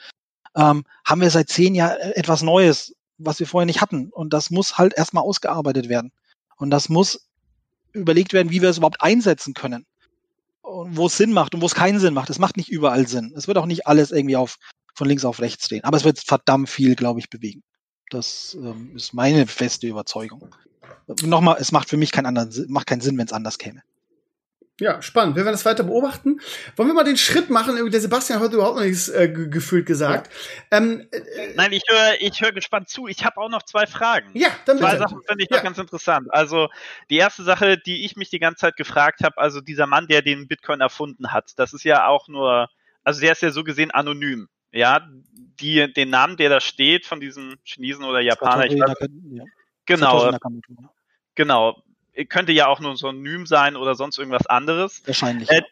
Ähm, 0.57 0.85
haben 1.05 1.21
wir 1.21 1.31
seit 1.31 1.51
zehn 1.51 1.75
Jahren 1.75 1.99
etwas 2.15 2.43
Neues, 2.43 2.95
was 3.19 3.41
wir 3.41 3.47
vorher 3.47 3.67
nicht 3.67 3.83
hatten. 3.83 4.09
Und 4.13 4.33
das 4.33 4.51
muss 4.51 4.79
halt 4.79 4.95
erstmal 4.97 5.25
ausgearbeitet 5.25 5.91
werden. 5.91 6.11
Und 6.59 6.71
das 6.71 6.89
muss 6.89 7.29
überlegt 7.93 8.33
werden, 8.33 8.51
wie 8.51 8.63
wir 8.63 8.69
es 8.69 8.79
überhaupt 8.79 9.01
einsetzen 9.01 9.55
können. 9.55 9.87
Und 10.61 10.97
wo 10.97 11.07
es 11.07 11.17
Sinn 11.17 11.33
macht 11.33 11.55
und 11.55 11.63
wo 11.63 11.67
es 11.67 11.75
keinen 11.75 11.99
Sinn 11.99 12.15
macht. 12.15 12.29
Es 12.29 12.39
macht 12.39 12.57
nicht 12.57 12.69
überall 12.69 13.09
Sinn. 13.09 13.33
Es 13.35 13.49
wird 13.49 13.57
auch 13.57 13.67
nicht 13.67 13.87
alles 13.87 14.11
irgendwie 14.11 14.37
auf, 14.37 14.59
von 14.95 15.09
links 15.09 15.25
auf 15.25 15.41
rechts 15.41 15.69
drehen. 15.69 15.85
Aber 15.85 15.97
es 15.97 16.05
wird 16.05 16.19
verdammt 16.19 16.69
viel, 16.69 16.95
glaube 16.95 17.21
ich, 17.21 17.31
bewegen. 17.31 17.63
Das 18.11 18.57
ähm, 18.61 18.95
ist 18.95 19.15
meine 19.15 19.47
feste 19.47 19.87
Überzeugung. 19.87 20.55
Nochmal, 21.23 21.57
es 21.59 21.73
macht 21.73 21.89
für 21.89 21.97
mich 21.97 22.13
keinen 22.13 22.27
anderen, 22.27 22.71
macht 22.71 22.87
keinen 22.87 23.01
Sinn, 23.01 23.17
wenn 23.17 23.27
es 23.27 23.33
anders 23.33 23.59
käme. 23.59 23.83
Ja, 24.81 25.03
spannend. 25.03 25.35
Wir 25.35 25.45
werden 25.45 25.55
das 25.55 25.65
weiter 25.65 25.83
beobachten. 25.83 26.41
Wollen 26.77 26.89
wir 26.89 26.95
mal 26.95 27.03
den 27.03 27.17
Schritt 27.17 27.51
machen? 27.51 27.91
Der 27.91 28.01
Sebastian 28.01 28.39
hat 28.39 28.47
heute 28.47 28.57
überhaupt 28.57 28.77
noch 28.77 28.85
nichts 28.85 29.09
äh, 29.09 29.29
gefühlt 29.29 29.87
gesagt. 29.87 30.31
Ja. 30.71 30.79
Ähm, 30.79 31.09
äh, 31.11 31.55
Nein, 31.57 31.73
ich 31.73 31.83
höre 31.89 32.15
ich 32.21 32.41
hör 32.41 32.53
gespannt 32.53 32.89
zu. 32.89 33.09
Ich 33.09 33.25
habe 33.25 33.39
auch 33.39 33.49
noch 33.49 33.65
zwei 33.65 33.87
Fragen. 33.87 34.31
Ja, 34.35 34.51
dann 34.67 34.79
Zwei 34.79 34.93
bitte. 34.93 35.03
Sachen 35.03 35.21
finde 35.27 35.43
ich 35.43 35.51
ja. 35.51 35.57
noch 35.57 35.65
ganz 35.65 35.79
interessant. 35.79 36.29
Also 36.31 36.69
die 37.11 37.17
erste 37.17 37.43
Sache, 37.43 37.77
die 37.77 38.05
ich 38.05 38.15
mich 38.15 38.31
die 38.31 38.39
ganze 38.39 38.61
Zeit 38.61 38.77
gefragt 38.77 39.25
habe, 39.25 39.39
also 39.39 39.61
dieser 39.61 39.89
Mann, 39.89 40.07
der 40.07 40.23
den 40.23 40.47
Bitcoin 40.47 40.81
erfunden 40.81 41.33
hat, 41.33 41.55
das 41.57 41.73
ist 41.73 41.83
ja 41.83 42.07
auch 42.07 42.29
nur, 42.29 42.69
also 43.03 43.21
der 43.21 43.33
ist 43.33 43.43
ja 43.43 43.51
so 43.51 43.65
gesehen 43.65 43.91
anonym. 43.91 44.49
Ja, 44.71 45.09
die, 45.61 45.93
den 45.93 46.11
Namen, 46.11 46.37
der 46.37 46.51
da 46.51 46.61
steht 46.61 47.05
von 47.05 47.19
diesem 47.19 47.57
Chinesen 47.65 48.05
oder 48.05 48.21
Japaner, 48.21 48.67
ich 48.67 48.79
weiß, 48.79 49.09
ja. 49.33 49.45
genau, 49.87 50.31
genau, 51.35 51.83
könnte 52.27 52.53
ja 52.53 52.67
auch 52.67 52.81
nur 52.81 52.91
ein 52.91 52.97
Synonym 52.97 53.47
sein 53.47 53.77
oder 53.77 53.95
sonst 53.95 54.19
irgendwas 54.19 54.47
anderes. 54.47 55.03
Wahrscheinlich. 55.07 55.51
Äh, 55.51 55.63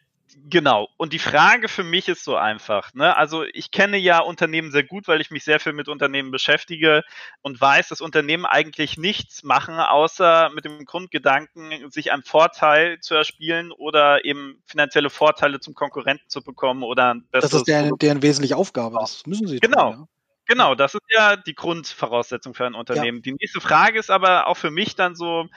Genau. 0.48 0.88
Und 0.96 1.12
die 1.12 1.18
Frage 1.18 1.68
für 1.68 1.82
mich 1.82 2.08
ist 2.08 2.22
so 2.22 2.36
einfach. 2.36 2.94
Ne? 2.94 3.16
Also 3.16 3.44
ich 3.52 3.70
kenne 3.70 3.96
ja 3.96 4.20
Unternehmen 4.20 4.70
sehr 4.70 4.84
gut, 4.84 5.08
weil 5.08 5.20
ich 5.20 5.30
mich 5.30 5.44
sehr 5.44 5.58
viel 5.58 5.72
mit 5.72 5.88
Unternehmen 5.88 6.30
beschäftige 6.30 7.02
und 7.42 7.60
weiß, 7.60 7.88
dass 7.88 8.00
Unternehmen 8.00 8.44
eigentlich 8.44 8.96
nichts 8.96 9.42
machen, 9.42 9.74
außer 9.74 10.50
mit 10.54 10.64
dem 10.64 10.84
Grundgedanken, 10.84 11.90
sich 11.90 12.12
einen 12.12 12.22
Vorteil 12.22 13.00
zu 13.00 13.14
erspielen 13.14 13.72
oder 13.72 14.24
eben 14.24 14.62
finanzielle 14.66 15.10
Vorteile 15.10 15.58
zum 15.58 15.74
Konkurrenten 15.74 16.28
zu 16.28 16.42
bekommen 16.42 16.82
oder 16.82 17.14
ein 17.14 17.24
besseres 17.30 17.50
Das 17.50 17.60
ist 17.60 17.68
deren, 17.68 17.98
deren 17.98 18.22
wesentliche 18.22 18.56
Aufgabe. 18.56 18.98
Das 19.00 19.26
müssen 19.26 19.48
sie 19.48 19.58
genau. 19.58 19.92
tun. 19.92 20.00
Ja. 20.00 20.08
Genau, 20.48 20.76
das 20.76 20.94
ist 20.94 21.02
ja 21.08 21.34
die 21.34 21.56
Grundvoraussetzung 21.56 22.54
für 22.54 22.66
ein 22.66 22.74
Unternehmen. 22.74 23.18
Ja. 23.18 23.22
Die 23.22 23.32
nächste 23.32 23.60
Frage 23.60 23.98
ist 23.98 24.10
aber 24.10 24.46
auch 24.46 24.56
für 24.56 24.70
mich 24.70 24.94
dann 24.94 25.16
so, 25.16 25.48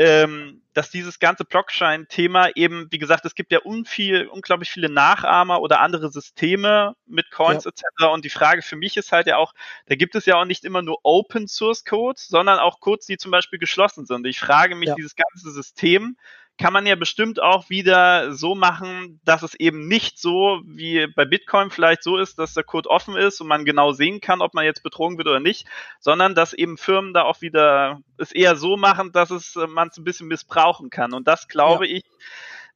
ähm, 0.00 0.62
dass 0.72 0.88
dieses 0.88 1.18
ganze 1.18 1.44
Blockchain-Thema 1.44 2.56
eben, 2.56 2.86
wie 2.90 2.96
gesagt, 2.96 3.26
es 3.26 3.34
gibt 3.34 3.52
ja 3.52 3.58
unviel, 3.58 4.28
unglaublich 4.28 4.70
viele 4.70 4.88
Nachahmer 4.88 5.60
oder 5.60 5.80
andere 5.80 6.10
Systeme 6.10 6.94
mit 7.04 7.30
Coins 7.30 7.64
ja. 7.64 7.70
etc. 7.70 8.10
Und 8.10 8.24
die 8.24 8.30
Frage 8.30 8.62
für 8.62 8.76
mich 8.76 8.96
ist 8.96 9.12
halt 9.12 9.26
ja 9.26 9.36
auch, 9.36 9.52
da 9.88 9.96
gibt 9.96 10.14
es 10.14 10.24
ja 10.24 10.36
auch 10.36 10.46
nicht 10.46 10.64
immer 10.64 10.80
nur 10.80 11.00
Open 11.02 11.48
Source 11.48 11.84
Codes, 11.84 12.28
sondern 12.28 12.58
auch 12.60 12.80
Codes, 12.80 13.04
die 13.04 13.18
zum 13.18 13.30
Beispiel 13.30 13.58
geschlossen 13.58 14.06
sind. 14.06 14.26
Ich 14.26 14.40
frage 14.40 14.74
mich, 14.74 14.88
ja. 14.88 14.94
dieses 14.94 15.16
ganze 15.16 15.50
System, 15.50 16.16
kann 16.60 16.74
man 16.74 16.84
ja 16.84 16.94
bestimmt 16.94 17.40
auch 17.40 17.70
wieder 17.70 18.34
so 18.34 18.54
machen, 18.54 19.18
dass 19.24 19.42
es 19.42 19.54
eben 19.54 19.88
nicht 19.88 20.18
so 20.18 20.60
wie 20.66 21.06
bei 21.06 21.24
Bitcoin 21.24 21.70
vielleicht 21.70 22.02
so 22.02 22.18
ist, 22.18 22.38
dass 22.38 22.52
der 22.52 22.64
Code 22.64 22.90
offen 22.90 23.16
ist 23.16 23.40
und 23.40 23.48
man 23.48 23.64
genau 23.64 23.92
sehen 23.92 24.20
kann, 24.20 24.42
ob 24.42 24.52
man 24.52 24.66
jetzt 24.66 24.82
betrogen 24.82 25.16
wird 25.16 25.26
oder 25.26 25.40
nicht, 25.40 25.66
sondern 26.00 26.34
dass 26.34 26.52
eben 26.52 26.76
Firmen 26.76 27.14
da 27.14 27.22
auch 27.22 27.40
wieder 27.40 28.02
es 28.18 28.30
eher 28.30 28.56
so 28.56 28.76
machen, 28.76 29.10
dass 29.10 29.30
es 29.30 29.56
äh, 29.56 29.66
man 29.66 29.88
es 29.88 29.96
ein 29.96 30.04
bisschen 30.04 30.28
missbrauchen 30.28 30.90
kann. 30.90 31.14
Und 31.14 31.26
das 31.26 31.48
glaube 31.48 31.88
ja. 31.88 31.96
ich 31.96 32.04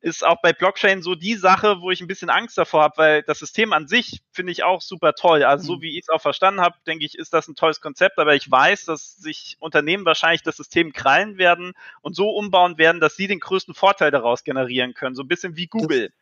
ist 0.04 0.22
auch 0.22 0.42
bei 0.42 0.52
Blockchain 0.52 1.02
so 1.02 1.14
die 1.14 1.34
Sache, 1.34 1.80
wo 1.80 1.90
ich 1.90 2.02
ein 2.02 2.06
bisschen 2.06 2.28
Angst 2.28 2.58
davor 2.58 2.82
habe, 2.82 2.98
weil 2.98 3.22
das 3.22 3.38
System 3.38 3.72
an 3.72 3.88
sich 3.88 4.22
finde 4.32 4.52
ich 4.52 4.62
auch 4.62 4.82
super 4.82 5.14
toll. 5.14 5.42
Also 5.42 5.66
so 5.66 5.76
mhm. 5.76 5.80
wie 5.80 5.98
ich 5.98 6.02
es 6.02 6.08
auch 6.10 6.20
verstanden 6.20 6.60
habe, 6.60 6.76
denke 6.86 7.06
ich, 7.06 7.16
ist 7.16 7.32
das 7.32 7.48
ein 7.48 7.54
tolles 7.54 7.80
Konzept, 7.80 8.18
aber 8.18 8.34
ich 8.34 8.50
weiß, 8.50 8.84
dass 8.84 9.16
sich 9.16 9.56
Unternehmen 9.60 10.04
wahrscheinlich 10.04 10.42
das 10.42 10.58
System 10.58 10.92
krallen 10.92 11.38
werden 11.38 11.72
und 12.02 12.14
so 12.14 12.28
umbauen 12.28 12.76
werden, 12.76 13.00
dass 13.00 13.16
sie 13.16 13.28
den 13.28 13.40
größten 13.40 13.74
Vorteil 13.74 14.10
daraus 14.10 14.44
generieren 14.44 14.92
können. 14.92 15.14
So 15.14 15.22
ein 15.22 15.28
bisschen 15.28 15.56
wie 15.56 15.68
Google. 15.68 16.12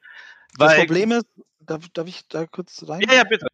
Das, 0.57 0.69
das 0.69 0.79
Problem 0.79 1.11
ist, 1.11 1.27
darf, 1.59 1.89
darf 1.93 2.07
ich 2.07 2.29
da 2.29 2.47
kurz 2.47 2.85
rein? 2.89 3.01
Ja, 3.01 3.15
ja, 3.15 3.25
bitte. 3.25 3.49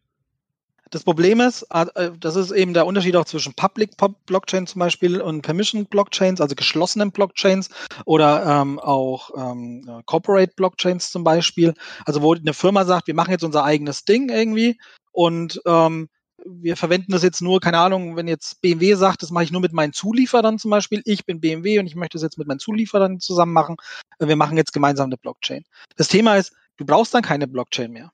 Das 0.91 1.03
Problem 1.03 1.39
ist, 1.39 1.63
äh, 1.71 1.85
äh, 1.95 2.11
das 2.19 2.35
ist 2.35 2.51
eben 2.51 2.73
der 2.73 2.85
Unterschied 2.85 3.15
auch 3.15 3.25
zwischen 3.25 3.53
Public 3.53 3.91
Blockchain 4.25 4.65
zum 4.65 4.79
Beispiel 4.79 5.21
und 5.21 5.41
Permission 5.41 5.85
Blockchains, 5.85 6.41
also 6.41 6.55
geschlossenen 6.55 7.11
Blockchains 7.11 7.69
oder 8.05 8.45
ähm, 8.45 8.79
auch 8.79 9.29
ähm, 9.37 9.85
äh, 9.87 10.01
Corporate 10.05 10.53
Blockchains 10.55 11.11
zum 11.11 11.23
Beispiel. 11.23 11.75
Also 12.05 12.21
wo 12.21 12.33
eine 12.33 12.53
Firma 12.53 12.85
sagt, 12.85 13.07
wir 13.07 13.13
machen 13.13 13.31
jetzt 13.31 13.43
unser 13.43 13.63
eigenes 13.63 14.03
Ding 14.03 14.29
irgendwie 14.29 14.79
und 15.11 15.61
ähm, 15.65 16.09
wir 16.45 16.77
verwenden 16.77 17.11
das 17.11 17.21
jetzt 17.21 17.41
nur, 17.41 17.59
keine 17.59 17.79
Ahnung, 17.79 18.15
wenn 18.15 18.27
jetzt 18.27 18.61
BMW 18.61 18.95
sagt, 18.95 19.21
das 19.21 19.29
mache 19.29 19.43
ich 19.43 19.51
nur 19.51 19.61
mit 19.61 19.73
meinen 19.73 19.93
Zulieferern 19.93 20.57
zum 20.57 20.71
Beispiel. 20.71 21.01
Ich 21.05 21.25
bin 21.25 21.39
BMW 21.39 21.79
und 21.79 21.85
ich 21.85 21.95
möchte 21.95 22.15
das 22.15 22.23
jetzt 22.23 22.37
mit 22.37 22.47
meinen 22.47 22.59
Zulieferern 22.59 23.19
zusammen 23.19 23.53
machen. 23.53 23.75
Wir 24.19 24.37
machen 24.37 24.57
jetzt 24.57 24.73
gemeinsam 24.73 25.07
eine 25.07 25.17
Blockchain. 25.17 25.65
Das 25.97 26.07
Thema 26.07 26.37
ist, 26.37 26.53
du 26.77 26.85
brauchst 26.85 27.13
dann 27.13 27.21
keine 27.21 27.47
Blockchain 27.47 27.91
mehr, 27.91 28.11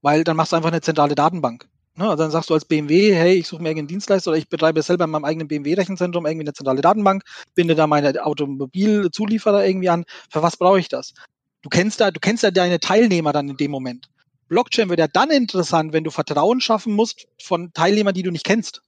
weil 0.00 0.24
dann 0.24 0.36
machst 0.36 0.52
du 0.52 0.56
einfach 0.56 0.70
eine 0.70 0.80
zentrale 0.80 1.14
Datenbank. 1.14 1.68
Ne, 1.98 2.14
dann 2.14 2.30
sagst 2.30 2.50
du 2.50 2.54
als 2.54 2.66
BMW, 2.66 3.14
hey, 3.14 3.36
ich 3.36 3.46
suche 3.48 3.62
mir 3.62 3.70
irgendeinen 3.70 3.88
Dienstleister 3.88 4.30
oder 4.30 4.38
ich 4.38 4.50
betreibe 4.50 4.82
selber 4.82 5.04
in 5.04 5.10
meinem 5.10 5.24
eigenen 5.24 5.48
BMW-Rechenzentrum 5.48 6.26
irgendwie 6.26 6.44
eine 6.44 6.52
zentrale 6.52 6.82
Datenbank, 6.82 7.22
binde 7.54 7.74
da 7.74 7.86
meine 7.86 8.22
Automobilzulieferer 8.22 9.64
irgendwie 9.66 9.88
an. 9.88 10.04
Für 10.30 10.42
was 10.42 10.58
brauche 10.58 10.78
ich 10.78 10.88
das? 10.88 11.14
Du 11.62 11.70
kennst 11.70 12.00
da, 12.00 12.10
du 12.10 12.20
kennst 12.20 12.42
ja 12.42 12.50
deine 12.50 12.80
Teilnehmer 12.80 13.32
dann 13.32 13.48
in 13.48 13.56
dem 13.56 13.70
Moment. 13.70 14.10
Blockchain 14.48 14.90
wird 14.90 15.00
ja 15.00 15.08
dann 15.08 15.30
interessant, 15.30 15.94
wenn 15.94 16.04
du 16.04 16.10
Vertrauen 16.10 16.60
schaffen 16.60 16.92
musst 16.92 17.26
von 17.40 17.72
Teilnehmern, 17.72 18.14
die 18.14 18.22
du 18.22 18.30
nicht 18.30 18.44
kennst. 18.44 18.82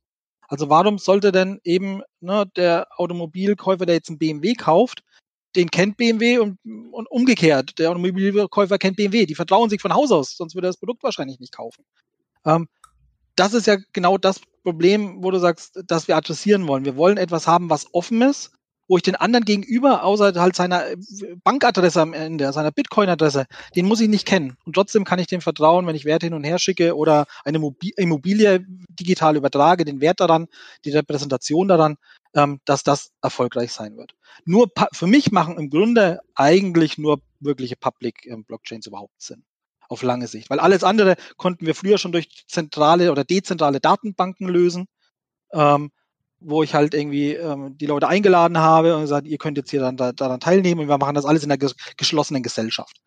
Also 0.46 0.68
warum 0.68 0.98
sollte 0.98 1.32
denn 1.32 1.60
eben 1.64 2.02
ne, 2.20 2.44
der 2.56 2.88
Automobilkäufer, 2.96 3.86
der 3.86 3.94
jetzt 3.96 4.10
einen 4.10 4.18
BMW 4.18 4.52
kauft, 4.52 5.02
den 5.56 5.70
kennt 5.70 5.96
BMW 5.96 6.38
und, 6.38 6.58
und 6.92 7.10
umgekehrt, 7.10 7.78
der 7.78 7.90
Automobilkäufer 7.90 8.76
kennt 8.76 8.96
BMW. 8.96 9.24
Die 9.24 9.34
vertrauen 9.34 9.70
sich 9.70 9.80
von 9.80 9.94
Haus 9.94 10.12
aus, 10.12 10.36
sonst 10.36 10.54
würde 10.54 10.66
er 10.66 10.70
das 10.70 10.78
Produkt 10.78 11.02
wahrscheinlich 11.02 11.40
nicht 11.40 11.54
kaufen. 11.56 11.84
Ähm, 12.44 12.68
das 13.38 13.54
ist 13.54 13.66
ja 13.66 13.76
genau 13.92 14.18
das 14.18 14.40
Problem, 14.62 15.22
wo 15.22 15.30
du 15.30 15.38
sagst, 15.38 15.80
dass 15.86 16.08
wir 16.08 16.16
adressieren 16.16 16.66
wollen. 16.66 16.84
Wir 16.84 16.96
wollen 16.96 17.16
etwas 17.16 17.46
haben, 17.46 17.70
was 17.70 17.86
offen 17.94 18.20
ist, 18.22 18.52
wo 18.88 18.96
ich 18.96 19.02
den 19.02 19.16
anderen 19.16 19.44
gegenüber, 19.44 20.02
außer 20.02 20.32
halt 20.34 20.56
seiner 20.56 20.90
äh, 20.90 20.96
Bankadresse 21.44 22.00
am 22.00 22.14
Ende, 22.14 22.52
seiner 22.52 22.72
Bitcoin-Adresse, 22.72 23.46
den 23.76 23.86
muss 23.86 24.00
ich 24.00 24.08
nicht 24.08 24.26
kennen. 24.26 24.56
Und 24.64 24.74
trotzdem 24.74 25.04
kann 25.04 25.18
ich 25.18 25.26
dem 25.26 25.42
vertrauen, 25.42 25.86
wenn 25.86 25.94
ich 25.94 26.04
Werte 26.04 26.26
hin 26.26 26.34
und 26.34 26.44
her 26.44 26.58
schicke 26.58 26.96
oder 26.96 27.26
eine 27.44 27.58
Immobilie 27.96 28.64
digital 28.88 29.36
übertrage, 29.36 29.84
den 29.84 30.00
Wert 30.00 30.20
daran, 30.20 30.48
die 30.84 30.90
Repräsentation 30.90 31.68
daran, 31.68 31.96
ähm, 32.34 32.60
dass 32.64 32.82
das 32.82 33.12
erfolgreich 33.22 33.72
sein 33.72 33.96
wird. 33.96 34.14
Nur 34.44 34.70
für 34.92 35.06
mich 35.06 35.30
machen 35.32 35.58
im 35.58 35.70
Grunde 35.70 36.20
eigentlich 36.34 36.98
nur 36.98 37.20
wirkliche 37.40 37.76
Public 37.76 38.26
ähm, 38.26 38.44
Blockchains 38.44 38.86
überhaupt 38.86 39.20
Sinn 39.20 39.44
auf 39.88 40.02
lange 40.02 40.26
Sicht. 40.26 40.50
Weil 40.50 40.60
alles 40.60 40.84
andere 40.84 41.16
konnten 41.36 41.66
wir 41.66 41.74
früher 41.74 41.98
schon 41.98 42.12
durch 42.12 42.28
zentrale 42.46 43.10
oder 43.10 43.24
dezentrale 43.24 43.80
Datenbanken 43.80 44.48
lösen, 44.48 44.86
ähm, 45.52 45.90
wo 46.40 46.62
ich 46.62 46.74
halt 46.74 46.94
irgendwie 46.94 47.32
ähm, 47.32 47.76
die 47.78 47.86
Leute 47.86 48.08
eingeladen 48.08 48.58
habe 48.58 48.94
und 48.94 49.02
gesagt, 49.02 49.26
ihr 49.26 49.38
könnt 49.38 49.56
jetzt 49.56 49.70
hier 49.70 49.80
dann 49.80 49.96
da, 49.96 50.12
daran 50.12 50.40
teilnehmen 50.40 50.82
und 50.82 50.88
wir 50.88 50.98
machen 50.98 51.14
das 51.14 51.24
alles 51.24 51.42
in 51.42 51.48
der 51.48 51.58
ges 51.58 51.74
geschlossenen 51.96 52.42
Gesellschaft. 52.42 53.00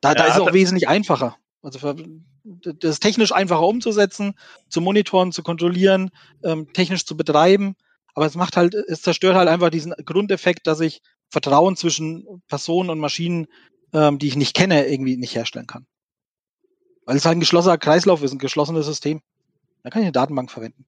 Da, 0.00 0.10
ja, 0.10 0.14
da 0.14 0.24
ist 0.24 0.34
es 0.34 0.40
auch 0.40 0.52
wesentlich 0.52 0.88
einfacher. 0.88 1.36
Also 1.62 1.78
für, 1.78 1.96
das 2.44 2.90
ist 2.90 3.00
technisch 3.00 3.32
einfacher 3.32 3.66
umzusetzen, 3.66 4.34
zu 4.68 4.80
monitoren, 4.80 5.32
zu 5.32 5.42
kontrollieren, 5.42 6.10
ähm, 6.42 6.72
technisch 6.72 7.04
zu 7.04 7.16
betreiben. 7.16 7.74
Aber 8.14 8.26
es 8.26 8.34
macht 8.34 8.56
halt, 8.56 8.74
es 8.74 9.02
zerstört 9.02 9.36
halt 9.36 9.48
einfach 9.48 9.70
diesen 9.70 9.92
Grundeffekt, 10.04 10.66
dass 10.66 10.80
ich 10.80 11.02
Vertrauen 11.28 11.76
zwischen 11.76 12.42
Personen 12.48 12.90
und 12.90 12.98
Maschinen, 12.98 13.46
ähm, 13.92 14.18
die 14.18 14.28
ich 14.28 14.36
nicht 14.36 14.56
kenne, 14.56 14.86
irgendwie 14.86 15.16
nicht 15.16 15.34
herstellen 15.34 15.66
kann. 15.66 15.86
Weil 17.08 17.16
es 17.16 17.24
halt 17.24 17.38
ein 17.38 17.40
geschlossener 17.40 17.78
Kreislauf 17.78 18.22
ist, 18.22 18.32
ein 18.32 18.38
geschlossenes 18.38 18.84
System. 18.84 19.22
Da 19.82 19.88
kann 19.88 20.02
ich 20.02 20.06
eine 20.06 20.12
Datenbank 20.12 20.50
verwenden. 20.50 20.84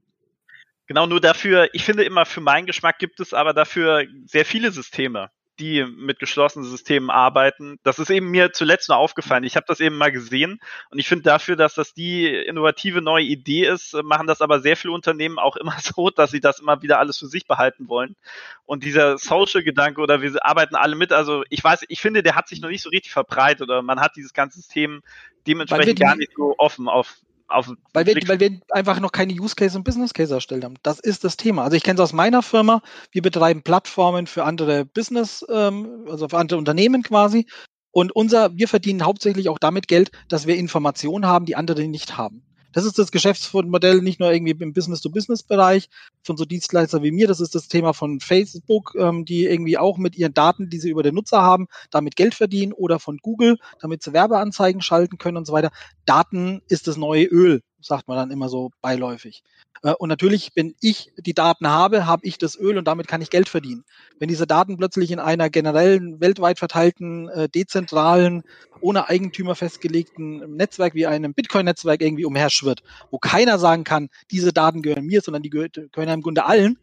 Genau, 0.86 1.06
nur 1.06 1.18
dafür, 1.18 1.70
ich 1.72 1.82
finde 1.82 2.04
immer, 2.04 2.26
für 2.26 2.42
meinen 2.42 2.66
Geschmack 2.66 2.98
gibt 2.98 3.20
es 3.20 3.32
aber 3.32 3.54
dafür 3.54 4.04
sehr 4.26 4.44
viele 4.44 4.70
Systeme, 4.70 5.30
die 5.60 5.84
mit 5.84 6.18
geschlossenen 6.18 6.68
Systemen 6.68 7.10
arbeiten. 7.10 7.78
Das 7.82 7.98
ist 7.98 8.10
eben 8.10 8.30
mir 8.30 8.52
zuletzt 8.52 8.88
nur 8.88 8.98
aufgefallen. 8.98 9.44
Ich 9.44 9.56
habe 9.56 9.66
das 9.68 9.80
eben 9.80 9.96
mal 9.96 10.10
gesehen 10.10 10.60
und 10.90 10.98
ich 10.98 11.06
finde 11.06 11.24
dafür, 11.24 11.56
dass 11.56 11.74
das 11.74 11.92
die 11.92 12.26
innovative 12.26 13.02
neue 13.02 13.24
Idee 13.24 13.66
ist, 13.66 13.94
machen 14.02 14.26
das 14.26 14.40
aber 14.40 14.60
sehr 14.60 14.76
viele 14.76 14.94
Unternehmen 14.94 15.38
auch 15.38 15.56
immer 15.56 15.76
so, 15.80 16.10
dass 16.10 16.30
sie 16.30 16.40
das 16.40 16.60
immer 16.60 16.82
wieder 16.82 16.98
alles 16.98 17.18
für 17.18 17.26
sich 17.26 17.46
behalten 17.46 17.88
wollen. 17.88 18.16
Und 18.64 18.84
dieser 18.84 19.18
Social-Gedanke 19.18 20.00
oder 20.00 20.22
wir 20.22 20.44
arbeiten 20.44 20.74
alle 20.74 20.96
mit, 20.96 21.12
also 21.12 21.44
ich 21.50 21.62
weiß, 21.62 21.84
ich 21.88 22.00
finde, 22.00 22.22
der 22.22 22.34
hat 22.34 22.48
sich 22.48 22.60
noch 22.60 22.70
nicht 22.70 22.82
so 22.82 22.90
richtig 22.90 23.12
verbreitet 23.12 23.62
oder 23.62 23.82
man 23.82 24.00
hat 24.00 24.16
dieses 24.16 24.32
ganze 24.32 24.60
System 24.60 25.02
dementsprechend 25.46 26.00
gar 26.00 26.16
nicht 26.16 26.32
so 26.34 26.54
offen 26.58 26.88
auf 26.88 27.16
auf 27.50 27.72
weil 27.92 28.06
wir, 28.06 28.16
weil 28.26 28.40
wir 28.40 28.60
einfach 28.70 29.00
noch 29.00 29.12
keine 29.12 29.32
Use 29.32 29.54
Case 29.54 29.76
und 29.76 29.84
Business 29.84 30.14
Case 30.14 30.32
erstellt 30.32 30.64
haben. 30.64 30.74
Das 30.82 31.00
ist 31.00 31.24
das 31.24 31.36
Thema. 31.36 31.64
Also 31.64 31.76
ich 31.76 31.82
kenne 31.82 31.96
es 31.96 32.00
aus 32.00 32.12
meiner 32.12 32.42
Firma. 32.42 32.82
Wir 33.10 33.22
betreiben 33.22 33.62
Plattformen 33.62 34.26
für 34.26 34.44
andere 34.44 34.84
Business, 34.84 35.44
ähm, 35.50 36.06
also 36.08 36.28
für 36.28 36.38
andere 36.38 36.58
Unternehmen 36.58 37.02
quasi. 37.02 37.46
Und 37.92 38.12
unser, 38.12 38.56
wir 38.56 38.68
verdienen 38.68 39.04
hauptsächlich 39.04 39.48
auch 39.48 39.58
damit 39.58 39.88
Geld, 39.88 40.10
dass 40.28 40.46
wir 40.46 40.56
Informationen 40.56 41.26
haben, 41.26 41.44
die 41.44 41.56
andere 41.56 41.86
nicht 41.88 42.16
haben. 42.16 42.44
Das 42.72 42.84
ist 42.84 42.98
das 42.98 43.10
Geschäftsmodell 43.10 44.00
nicht 44.00 44.20
nur 44.20 44.32
irgendwie 44.32 44.52
im 44.62 44.72
Business-to-Business-Bereich 44.72 45.88
von 46.22 46.36
so 46.36 46.44
Dienstleister 46.44 47.02
wie 47.02 47.10
mir. 47.10 47.26
Das 47.26 47.40
ist 47.40 47.54
das 47.54 47.68
Thema 47.68 47.92
von 47.92 48.20
Facebook, 48.20 48.94
ähm, 48.98 49.24
die 49.24 49.44
irgendwie 49.44 49.78
auch 49.78 49.98
mit 49.98 50.16
ihren 50.16 50.34
Daten, 50.34 50.70
die 50.70 50.78
sie 50.78 50.90
über 50.90 51.02
den 51.02 51.14
Nutzer 51.14 51.42
haben, 51.42 51.66
damit 51.90 52.16
Geld 52.16 52.34
verdienen 52.34 52.72
oder 52.72 52.98
von 52.98 53.18
Google, 53.18 53.58
damit 53.80 54.02
sie 54.02 54.12
Werbeanzeigen 54.12 54.80
schalten 54.82 55.18
können 55.18 55.36
und 55.36 55.46
so 55.46 55.52
weiter. 55.52 55.70
Daten 56.06 56.62
ist 56.68 56.86
das 56.86 56.96
neue 56.96 57.24
Öl, 57.24 57.62
sagt 57.80 58.08
man 58.08 58.16
dann 58.16 58.30
immer 58.30 58.48
so 58.48 58.70
beiläufig. 58.80 59.42
Äh, 59.82 59.92
und 59.92 60.08
natürlich, 60.08 60.52
wenn 60.54 60.74
ich 60.80 61.12
die 61.16 61.34
Daten 61.34 61.68
habe, 61.68 62.06
habe 62.06 62.26
ich 62.26 62.38
das 62.38 62.58
Öl 62.58 62.78
und 62.78 62.86
damit 62.86 63.08
kann 63.08 63.22
ich 63.22 63.30
Geld 63.30 63.48
verdienen. 63.48 63.84
Wenn 64.18 64.28
diese 64.28 64.46
Daten 64.46 64.76
plötzlich 64.76 65.10
in 65.10 65.18
einer 65.18 65.50
generellen, 65.50 66.20
weltweit 66.20 66.58
verteilten, 66.58 67.28
äh, 67.28 67.48
dezentralen, 67.48 68.42
ohne 68.80 69.08
Eigentümer 69.08 69.54
festgelegten 69.54 70.56
Netzwerk 70.56 70.94
wie 70.94 71.06
einem 71.06 71.34
Bitcoin-Netzwerk 71.34 72.00
irgendwie 72.00 72.24
umherschwirrt, 72.24 72.82
wo 73.10 73.18
keiner 73.18 73.58
sagen 73.58 73.84
kann, 73.84 74.08
diese 74.30 74.52
Daten 74.52 74.82
gehören 74.82 75.06
mir, 75.06 75.20
sondern 75.20 75.42
die 75.42 75.50
gehören 75.50 76.08
im 76.08 76.22
Grunde 76.22 76.44
allen, 76.44 76.78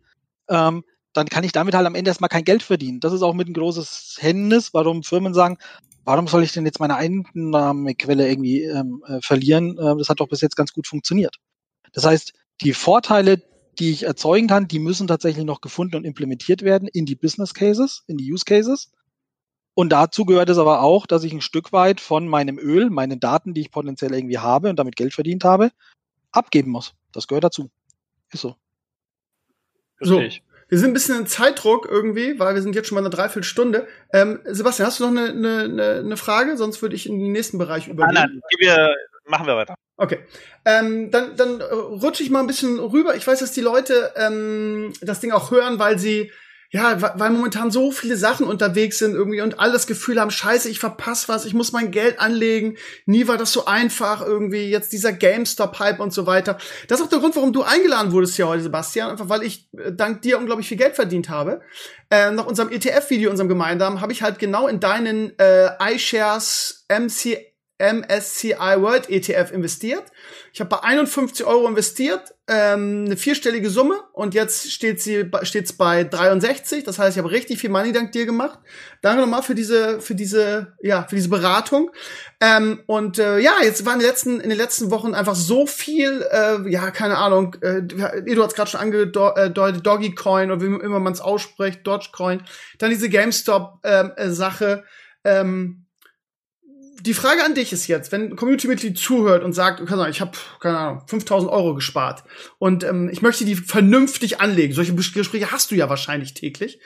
ähm, 0.49 0.83
dann 1.13 1.27
kann 1.27 1.43
ich 1.43 1.51
damit 1.51 1.73
halt 1.73 1.87
am 1.87 1.95
Ende 1.95 2.09
erstmal 2.09 2.29
kein 2.29 2.43
Geld 2.43 2.61
verdienen. 2.61 2.99
Das 2.99 3.11
ist 3.11 3.23
auch 3.23 3.33
mit 3.33 3.47
ein 3.47 3.53
großes 3.53 4.17
Hemmnis, 4.19 4.73
warum 4.73 5.03
Firmen 5.03 5.33
sagen, 5.33 5.57
warum 6.07 6.27
soll 6.27 6.43
ich 6.43 6.53
denn 6.53 6.65
jetzt 6.65 6.79
meine 6.79 6.95
Einnahmequelle 6.95 8.29
irgendwie 8.29 8.63
ähm, 8.63 9.03
äh, 9.05 9.19
verlieren? 9.21 9.77
Äh, 9.77 9.97
das 9.97 10.07
hat 10.07 10.21
doch 10.21 10.29
bis 10.29 10.39
jetzt 10.39 10.55
ganz 10.55 10.71
gut 10.71 10.87
funktioniert. 10.87 11.35
Das 11.91 12.05
heißt, 12.05 12.33
die 12.61 12.73
Vorteile, 12.73 13.43
die 13.77 13.91
ich 13.91 14.03
erzeugen 14.03 14.47
kann, 14.47 14.69
die 14.69 14.79
müssen 14.79 15.07
tatsächlich 15.07 15.43
noch 15.43 15.59
gefunden 15.59 15.97
und 15.97 16.05
implementiert 16.05 16.61
werden 16.61 16.87
in 16.87 17.05
die 17.05 17.15
Business 17.15 17.53
Cases, 17.53 18.03
in 18.07 18.17
die 18.17 18.31
Use 18.31 18.45
Cases. 18.45 18.89
Und 19.73 19.89
dazu 19.89 20.23
gehört 20.23 20.49
es 20.49 20.57
aber 20.57 20.81
auch, 20.81 21.07
dass 21.07 21.25
ich 21.25 21.33
ein 21.33 21.41
Stück 21.41 21.73
weit 21.73 21.99
von 21.99 22.27
meinem 22.27 22.57
Öl, 22.57 22.89
meinen 22.89 23.19
Daten, 23.19 23.53
die 23.53 23.61
ich 23.61 23.71
potenziell 23.71 24.13
irgendwie 24.13 24.37
habe 24.37 24.69
und 24.69 24.79
damit 24.79 24.95
Geld 24.95 25.13
verdient 25.13 25.43
habe, 25.43 25.71
abgeben 26.31 26.71
muss. 26.71 26.93
Das 27.11 27.27
gehört 27.27 27.43
dazu. 27.43 27.69
Ist 28.31 28.41
so. 28.41 28.55
So, 29.99 30.21
wir 30.69 30.77
sind 30.77 30.91
ein 30.91 30.93
bisschen 30.93 31.17
in 31.17 31.27
Zeitdruck 31.27 31.87
irgendwie, 31.89 32.39
weil 32.39 32.55
wir 32.55 32.61
sind 32.61 32.75
jetzt 32.75 32.87
schon 32.87 32.95
mal 32.95 33.01
eine 33.01 33.09
Dreiviertelstunde. 33.09 33.87
Ähm, 34.11 34.39
Sebastian, 34.45 34.87
hast 34.87 34.99
du 34.99 35.09
noch 35.09 35.21
eine, 35.21 35.29
eine, 35.29 35.99
eine 35.99 36.17
Frage? 36.17 36.57
Sonst 36.57 36.81
würde 36.81 36.95
ich 36.95 37.07
in 37.07 37.19
den 37.19 37.31
nächsten 37.31 37.57
Bereich 37.57 37.87
übergehen. 37.87 38.15
Nein, 38.15 38.29
nein, 38.33 38.59
wir, 38.59 38.95
machen 39.25 39.47
wir 39.47 39.55
weiter. 39.55 39.75
Okay. 39.95 40.19
Ähm, 40.65 41.09
dann 41.09 41.35
dann 41.35 41.61
rutsche 41.61 42.21
ich 42.21 42.29
mal 42.29 42.41
ein 42.41 42.47
bisschen 42.47 42.79
rüber. 42.79 43.15
Ich 43.15 43.25
weiß, 43.25 43.39
dass 43.39 43.51
die 43.51 43.61
Leute 43.61 44.13
ähm, 44.15 44.93
das 45.01 45.19
Ding 45.19 45.31
auch 45.31 45.51
hören, 45.51 45.79
weil 45.79 45.97
sie 45.97 46.31
ja, 46.69 47.01
weil 47.17 47.29
momentan 47.29 47.71
so 47.71 47.91
viele 47.91 48.17
Sachen 48.17 48.45
unterwegs 48.45 48.99
sind 48.99 49.13
irgendwie 49.13 49.39
und 49.39 49.59
alle 49.59 49.71
das 49.71 49.87
Gefühl 49.87 50.19
haben, 50.19 50.31
scheiße, 50.31 50.69
ich 50.69 50.79
verpasse 50.79 51.29
was, 51.29 51.45
ich 51.45 51.53
muss 51.53 51.71
mein 51.71 51.91
Geld 51.91 52.19
anlegen. 52.19 52.77
Nie 53.05 53.27
war 53.27 53.37
das 53.37 53.53
so 53.53 53.65
einfach 53.65 54.21
irgendwie, 54.21 54.69
jetzt 54.69 54.91
dieser 54.91 55.13
GameStop-Hype 55.13 56.01
und 56.01 56.11
so 56.11 56.25
weiter. 56.25 56.57
Das 56.89 56.99
ist 56.99 57.05
auch 57.05 57.09
der 57.09 57.19
Grund, 57.19 57.37
warum 57.37 57.53
du 57.53 57.63
eingeladen 57.63 58.11
wurdest 58.11 58.35
hier 58.35 58.49
heute, 58.49 58.63
Sebastian, 58.63 59.11
einfach 59.11 59.29
weil 59.29 59.43
ich 59.43 59.69
äh, 59.77 59.93
dank 59.93 60.21
dir 60.23 60.37
unglaublich 60.37 60.67
viel 60.67 60.77
Geld 60.77 60.95
verdient 60.95 61.29
habe. 61.29 61.61
Äh, 62.09 62.31
nach 62.31 62.45
unserem 62.45 62.69
ETF-Video, 62.69 63.29
unserem 63.29 63.47
gemeinsamen, 63.47 64.01
habe 64.01 64.11
ich 64.11 64.21
halt 64.21 64.37
genau 64.37 64.67
in 64.67 64.81
deinen 64.81 65.37
äh, 65.39 65.69
iShares 65.95 66.85
MC 66.89 67.56
MSCI 67.79 68.81
World 68.81 69.09
ETF 69.09 69.51
investiert. 69.51 70.03
Ich 70.51 70.59
habe 70.59 70.69
bei 70.69 70.79
51 70.79 71.45
Euro 71.45 71.67
investiert, 71.67 72.33
ähm, 72.47 73.03
eine 73.05 73.17
vierstellige 73.17 73.69
Summe 73.69 73.99
und 74.13 74.33
jetzt 74.33 74.71
steht 74.71 74.99
sie 74.99 75.29
steht's 75.43 75.73
bei 75.73 76.03
63. 76.03 76.83
Das 76.83 76.97
heißt, 76.97 77.15
ich 77.15 77.23
habe 77.23 77.31
richtig 77.31 77.59
viel 77.59 77.69
Money 77.69 77.91
dank 77.91 78.13
dir 78.13 78.25
gemacht. 78.25 78.57
Danke 79.01 79.21
nochmal 79.21 79.43
für 79.43 79.53
diese 79.53 80.01
für 80.01 80.15
diese 80.15 80.75
ja 80.81 81.05
für 81.07 81.15
diese 81.15 81.29
Beratung. 81.29 81.91
Ähm, 82.39 82.81
und 82.87 83.19
äh, 83.19 83.37
ja, 83.39 83.53
jetzt 83.61 83.85
waren 83.85 83.95
in 83.95 83.99
den 83.99 84.07
letzten 84.07 84.39
in 84.39 84.49
den 84.49 84.57
letzten 84.57 84.89
Wochen 84.89 85.13
einfach 85.13 85.35
so 85.35 85.67
viel 85.67 86.25
äh, 86.31 86.67
ja 86.71 86.89
keine 86.89 87.17
Ahnung. 87.17 87.55
Äh, 87.61 87.83
du 87.83 88.43
hast 88.43 88.55
gerade 88.55 88.71
schon 88.71 88.81
angedeutet 88.81 89.85
Doggy 89.85 90.15
Coin 90.15 90.49
oder 90.49 90.61
wie 90.61 90.83
immer 90.83 90.99
man 90.99 91.13
es 91.13 91.21
ausspricht, 91.21 91.85
Dogecoin. 91.85 92.41
Dann 92.79 92.89
diese 92.89 93.09
GameStop 93.09 93.81
ähm, 93.83 94.13
äh, 94.15 94.29
Sache. 94.29 94.83
Ähm, 95.23 95.86
die 97.01 97.13
Frage 97.13 97.43
an 97.43 97.55
dich 97.55 97.73
ist 97.73 97.87
jetzt, 97.87 98.11
wenn 98.11 98.31
ein 98.31 98.35
Community-Mitglied 98.35 98.97
zuhört 98.97 99.43
und 99.43 99.53
sagt, 99.53 99.81
ich 99.81 100.21
habe, 100.21 100.37
keine 100.59 100.77
Ahnung, 100.77 101.03
5000 101.07 101.51
Euro 101.51 101.75
gespart 101.75 102.23
und 102.59 102.83
ähm, 102.83 103.09
ich 103.09 103.21
möchte 103.21 103.45
die 103.45 103.55
vernünftig 103.55 104.41
anlegen. 104.41 104.73
Solche 104.73 104.95
Gespräche 104.95 105.51
hast 105.51 105.71
du 105.71 105.75
ja 105.75 105.89
wahrscheinlich 105.89 106.33
täglich. 106.33 106.79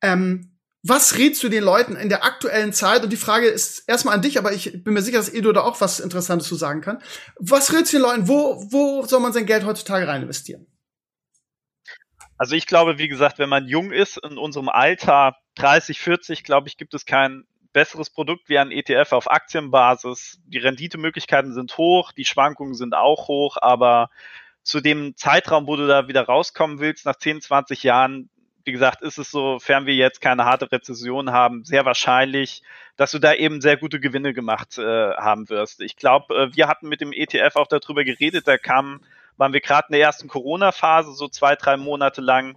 Ähm, 0.00 0.52
was 0.84 1.16
rätst 1.16 1.42
du 1.44 1.48
den 1.48 1.62
Leuten 1.62 1.94
in 1.94 2.08
der 2.08 2.24
aktuellen 2.24 2.72
Zeit? 2.72 3.04
Und 3.04 3.12
die 3.12 3.16
Frage 3.16 3.46
ist 3.46 3.88
erstmal 3.88 4.14
an 4.14 4.22
dich, 4.22 4.36
aber 4.36 4.52
ich 4.52 4.82
bin 4.82 4.94
mir 4.94 5.02
sicher, 5.02 5.18
dass 5.18 5.32
Edo 5.32 5.52
da 5.52 5.60
auch 5.60 5.80
was 5.80 6.00
Interessantes 6.00 6.48
zu 6.48 6.56
sagen 6.56 6.80
kann. 6.80 7.00
Was 7.38 7.72
rätst 7.72 7.92
du 7.92 7.98
den 7.98 8.02
Leuten? 8.02 8.28
Wo, 8.28 8.66
wo 8.70 9.06
soll 9.06 9.20
man 9.20 9.32
sein 9.32 9.46
Geld 9.46 9.64
heutzutage 9.64 10.08
rein 10.08 10.22
investieren? 10.22 10.66
Also 12.36 12.56
ich 12.56 12.66
glaube, 12.66 12.98
wie 12.98 13.06
gesagt, 13.06 13.38
wenn 13.38 13.48
man 13.48 13.68
jung 13.68 13.92
ist, 13.92 14.18
in 14.28 14.36
unserem 14.36 14.68
Alter 14.68 15.36
30, 15.54 16.00
40, 16.00 16.42
glaube 16.42 16.66
ich, 16.66 16.76
gibt 16.76 16.94
es 16.94 17.06
kein 17.06 17.44
besseres 17.72 18.10
Produkt 18.10 18.48
wie 18.48 18.58
ein 18.58 18.70
ETF 18.70 19.12
auf 19.12 19.30
Aktienbasis. 19.30 20.40
Die 20.46 20.58
Renditemöglichkeiten 20.58 21.52
sind 21.52 21.76
hoch, 21.78 22.12
die 22.12 22.24
Schwankungen 22.24 22.74
sind 22.74 22.94
auch 22.94 23.28
hoch, 23.28 23.56
aber 23.60 24.10
zu 24.62 24.80
dem 24.80 25.16
Zeitraum, 25.16 25.66
wo 25.66 25.76
du 25.76 25.86
da 25.86 26.08
wieder 26.08 26.22
rauskommen 26.22 26.78
willst, 26.78 27.06
nach 27.06 27.16
10, 27.16 27.40
20 27.40 27.82
Jahren, 27.82 28.28
wie 28.64 28.72
gesagt, 28.72 29.02
ist 29.02 29.18
es 29.18 29.30
so, 29.30 29.54
sofern 29.54 29.86
wir 29.86 29.94
jetzt 29.94 30.20
keine 30.20 30.44
harte 30.44 30.70
Rezession 30.70 31.32
haben, 31.32 31.64
sehr 31.64 31.84
wahrscheinlich, 31.84 32.62
dass 32.96 33.10
du 33.10 33.18
da 33.18 33.34
eben 33.34 33.60
sehr 33.60 33.76
gute 33.76 33.98
Gewinne 33.98 34.34
gemacht 34.34 34.78
äh, 34.78 35.14
haben 35.14 35.48
wirst. 35.48 35.80
Ich 35.80 35.96
glaube, 35.96 36.34
äh, 36.34 36.56
wir 36.56 36.68
hatten 36.68 36.88
mit 36.88 37.00
dem 37.00 37.12
ETF 37.12 37.56
auch 37.56 37.66
darüber 37.66 38.04
geredet, 38.04 38.46
da 38.46 38.58
kam, 38.58 39.00
waren 39.36 39.52
wir 39.52 39.60
gerade 39.60 39.88
in 39.88 39.94
der 39.94 40.02
ersten 40.02 40.28
Corona-Phase, 40.28 41.12
so 41.12 41.26
zwei, 41.26 41.56
drei 41.56 41.76
Monate 41.76 42.20
lang. 42.20 42.56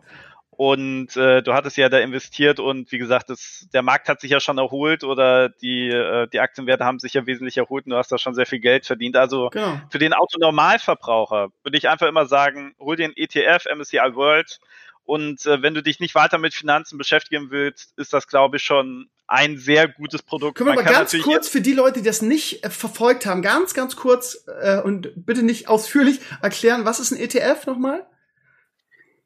Und 0.58 1.18
äh, 1.18 1.41
du 1.41 1.53
hattest 1.53 1.76
ja 1.76 1.89
da 1.89 1.99
investiert 1.99 2.60
und 2.62 2.91
wie 2.91 2.97
gesagt, 2.97 3.30
das, 3.30 3.68
der 3.74 3.82
Markt 3.82 4.08
hat 4.08 4.22
sich 4.22 4.32
ja 4.32 4.39
schon 4.39 4.58
erholt 4.58 5.03
oder 5.03 5.49
die, 5.49 5.89
äh, 5.89 6.28
die 6.32 6.39
Aktienwerte 6.39 6.86
haben 6.86 6.99
sich 6.99 7.14
ja 7.14 7.26
wesentlich 7.26 7.58
erholt 7.58 7.86
und 7.86 7.91
du 7.91 7.97
hast 7.97 8.12
da 8.12 8.18
schon 8.18 8.34
sehr 8.34 8.45
viel 8.45 8.60
Geld 8.60 8.86
verdient. 8.86 9.18
Also 9.18 9.49
genau. 9.49 9.82
für 9.89 9.99
den 9.99 10.14
Autonormalverbraucher 10.14 11.49
würde 11.64 11.78
ich 11.78 11.89
einfach 11.89 12.08
immer 12.08 12.26
sagen, 12.26 12.74
hol 12.80 12.95
dir 12.95 13.06
einen 13.06 13.18
ETF, 13.18 13.66
MSCI 13.76 14.16
World 14.16 14.60
und 15.06 15.45
äh, 15.45 15.62
wenn 15.62 15.74
du 15.74 15.84
dich 15.84 15.99
nicht 15.99 16.16
weiter 16.16 16.38
mit 16.38 16.53
Finanzen 16.53 16.97
beschäftigen 16.97 17.51
willst, 17.51 17.93
ist 17.97 18.14
das, 18.14 18.28
glaube 18.28 18.58
ich, 18.58 18.64
schon 18.64 19.10
ein 19.28 19.58
sehr 19.58 19.88
gutes 19.88 20.22
Produkt. 20.24 20.58
Können 20.58 20.70
wir 20.70 20.76
mal 20.76 20.84
ganz 20.84 21.16
kurz 21.22 21.47
für 21.47 21.62
die 21.62 21.74
Leute, 21.74 21.99
die 21.99 22.06
das 22.06 22.22
nicht 22.22 22.64
äh, 22.64 22.70
verfolgt 22.70 23.26
haben, 23.26 23.41
ganz, 23.41 23.74
ganz 23.74 23.95
kurz 23.95 24.45
äh, 24.62 24.82
und 24.82 25.12
bitte 25.16 25.43
nicht 25.43 25.68
ausführlich 25.68 26.20
erklären, 26.41 26.86
was 26.86 26.99
ist 26.99 27.12
ein 27.12 27.20
ETF 27.20 27.66
nochmal? 27.66 28.06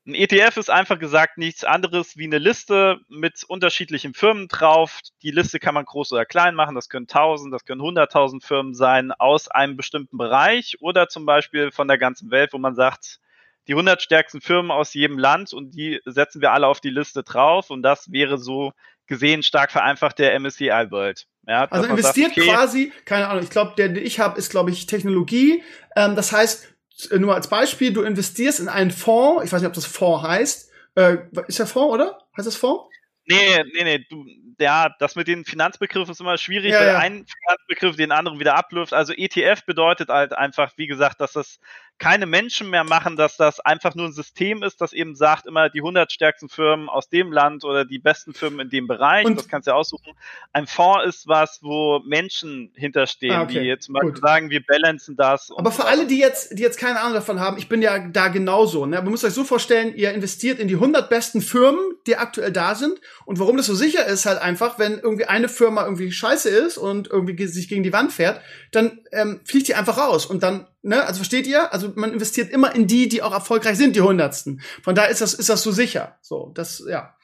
Ein 0.09 0.15
ETF 0.15 0.57
ist 0.57 0.71
einfach 0.71 0.97
gesagt 0.97 1.37
nichts 1.37 1.63
anderes 1.63 2.17
wie 2.17 2.23
eine 2.23 2.39
Liste 2.39 2.99
mit 3.09 3.43
unterschiedlichen 3.43 4.15
Firmen 4.15 4.47
drauf. 4.47 5.01
Die 5.21 5.29
Liste 5.29 5.59
kann 5.59 5.75
man 5.75 5.85
groß 5.85 6.13
oder 6.13 6.25
klein 6.25 6.55
machen. 6.55 6.73
Das 6.73 6.89
können 6.89 7.05
1000, 7.07 7.53
das 7.53 7.63
können 7.63 7.79
100.000 7.79 8.43
Firmen 8.43 8.73
sein 8.73 9.11
aus 9.11 9.49
einem 9.49 9.77
bestimmten 9.77 10.17
Bereich 10.17 10.77
oder 10.79 11.09
zum 11.09 11.27
Beispiel 11.27 11.71
von 11.71 11.87
der 11.87 11.99
ganzen 11.99 12.31
Welt, 12.31 12.53
wo 12.53 12.57
man 12.57 12.73
sagt, 12.73 13.19
die 13.67 13.73
100 13.73 14.01
stärksten 14.01 14.41
Firmen 14.41 14.71
aus 14.71 14.95
jedem 14.95 15.19
Land 15.19 15.53
und 15.53 15.75
die 15.75 16.01
setzen 16.05 16.41
wir 16.41 16.53
alle 16.53 16.65
auf 16.65 16.81
die 16.81 16.89
Liste 16.89 17.21
drauf 17.21 17.69
und 17.69 17.83
das 17.83 18.11
wäre 18.11 18.39
so 18.39 18.73
gesehen 19.05 19.43
stark 19.43 19.71
vereinfacht 19.71 20.17
der 20.17 20.39
MSCI 20.39 20.87
World. 20.89 21.27
Ja, 21.47 21.65
also 21.65 21.87
investiert 21.87 22.33
sagt, 22.33 22.39
okay, 22.39 22.49
quasi, 22.49 22.93
keine 23.05 23.27
Ahnung, 23.27 23.43
ich 23.43 23.51
glaube, 23.51 23.73
der, 23.77 23.89
den 23.89 24.03
ich 24.03 24.19
habe, 24.19 24.39
ist, 24.39 24.49
glaube 24.49 24.71
ich, 24.71 24.87
Technologie. 24.87 25.63
Ähm, 25.95 26.15
das 26.15 26.31
heißt, 26.31 26.78
nur 27.17 27.33
als 27.33 27.47
Beispiel, 27.47 27.93
du 27.93 28.01
investierst 28.01 28.59
in 28.59 28.67
einen 28.67 28.91
Fonds, 28.91 29.43
ich 29.45 29.51
weiß 29.51 29.61
nicht, 29.61 29.67
ob 29.67 29.73
das 29.73 29.85
Fonds 29.85 30.27
heißt. 30.27 30.69
Äh, 30.95 31.17
ist 31.47 31.59
der 31.59 31.67
Fonds, 31.67 31.93
oder? 31.93 32.19
Heißt 32.35 32.47
das 32.47 32.55
Fonds? 32.55 32.88
Nee, 33.29 33.63
nee, 33.73 33.83
nee, 33.83 34.05
du, 34.09 34.25
ja, 34.59 34.89
das 34.99 35.15
mit 35.15 35.27
den 35.27 35.45
Finanzbegriffen 35.45 36.11
ist 36.11 36.19
immer 36.19 36.37
schwierig, 36.37 36.71
ja, 36.71 36.79
weil 36.79 36.87
ja. 36.87 36.97
ein 36.97 37.25
Finanzbegriff 37.25 37.95
den 37.95 38.11
anderen 38.11 38.39
wieder 38.39 38.55
ablöft. 38.55 38.93
Also 38.93 39.13
ETF 39.13 39.65
bedeutet 39.65 40.09
halt 40.09 40.33
einfach, 40.33 40.73
wie 40.77 40.87
gesagt, 40.87 41.21
dass 41.21 41.33
das 41.33 41.59
keine 41.99 42.25
Menschen 42.25 42.69
mehr 42.69 42.85
machen, 42.85 43.17
dass 43.17 43.35
das 43.35 43.59
einfach 43.59 43.93
nur 43.93 44.07
ein 44.07 44.13
System 44.13 44.63
ist, 44.63 44.79
das 44.79 44.93
eben 44.93 45.15
sagt, 45.15 45.45
immer 45.45 45.69
die 45.69 45.79
100 45.79 46.11
stärksten 46.11 46.47
Firmen 46.47 46.87
aus 46.87 47.09
dem 47.09 47.31
Land 47.31 47.65
oder 47.65 47.83
die 47.83 47.99
besten 47.99 48.33
Firmen 48.33 48.61
in 48.61 48.69
dem 48.69 48.87
Bereich, 48.87 49.25
und 49.25 49.37
das 49.37 49.49
kannst 49.49 49.67
du 49.67 49.71
ja 49.71 49.75
aussuchen. 49.75 50.13
Ein 50.53 50.65
Fonds 50.65 51.05
ist 51.05 51.27
was, 51.27 51.59
wo 51.61 51.99
Menschen 51.99 52.71
hinterstehen, 52.73 53.33
ah, 53.33 53.43
okay. 53.43 53.75
die 53.75 53.79
zum 53.79 53.93
Beispiel 53.93 54.13
Gut. 54.13 54.21
sagen, 54.21 54.49
wir 54.49 54.65
balancen 54.65 55.17
das. 55.17 55.51
Aber 55.55 55.71
für 55.71 55.85
alle, 55.85 56.07
die 56.07 56.19
jetzt, 56.19 56.57
die 56.57 56.63
jetzt 56.63 56.79
keine 56.79 57.01
Ahnung 57.01 57.13
davon 57.13 57.41
haben, 57.41 57.57
ich 57.57 57.67
bin 57.67 57.81
ja 57.81 57.99
da 57.99 58.29
genauso. 58.29 58.85
Ne? 58.85 58.95
Man 58.95 59.11
muss 59.11 59.25
euch 59.25 59.33
so 59.33 59.43
vorstellen, 59.43 59.93
ihr 59.95 60.13
investiert 60.13 60.59
in 60.59 60.69
die 60.69 60.75
100 60.75 61.09
besten 61.09 61.41
Firmen, 61.41 61.81
die 62.07 62.15
aktuell 62.15 62.53
da 62.53 62.75
sind. 62.75 62.99
Und 63.25 63.39
warum 63.39 63.57
das 63.57 63.65
so 63.65 63.75
sicher 63.75 64.05
ist, 64.05 64.25
halt 64.25 64.41
einfach, 64.41 64.79
wenn 64.79 64.99
irgendwie 64.99 65.25
eine 65.25 65.49
Firma 65.49 65.83
irgendwie 65.83 66.11
scheiße 66.11 66.49
ist 66.49 66.77
und 66.77 67.07
irgendwie 67.09 67.47
sich 67.47 67.67
gegen 67.67 67.83
die 67.83 67.93
Wand 67.93 68.11
fährt, 68.11 68.41
dann 68.71 68.99
ähm, 69.11 69.41
fliegt 69.43 69.67
die 69.67 69.75
einfach 69.75 69.97
raus 69.97 70.25
und 70.25 70.43
dann 70.43 70.67
ne, 70.81 71.03
also 71.03 71.17
versteht 71.17 71.47
ihr? 71.47 71.73
Also 71.73 71.91
man 71.95 72.13
investiert 72.13 72.51
immer 72.51 72.75
in 72.75 72.87
die, 72.87 73.09
die 73.09 73.21
auch 73.21 73.33
erfolgreich 73.33 73.77
sind, 73.77 73.95
die 73.95 74.01
Hundertsten. 74.01 74.61
Von 74.83 74.95
daher 74.95 75.09
ist 75.09 75.21
das, 75.21 75.33
ist 75.33 75.49
das 75.49 75.61
so 75.61 75.71
sicher. 75.71 76.17
So, 76.21 76.51
das, 76.55 76.83
ja. 76.87 77.15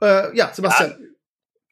Äh, 0.00 0.36
ja, 0.36 0.52
Sebastian. 0.52 0.90
Ja. 0.90 1.11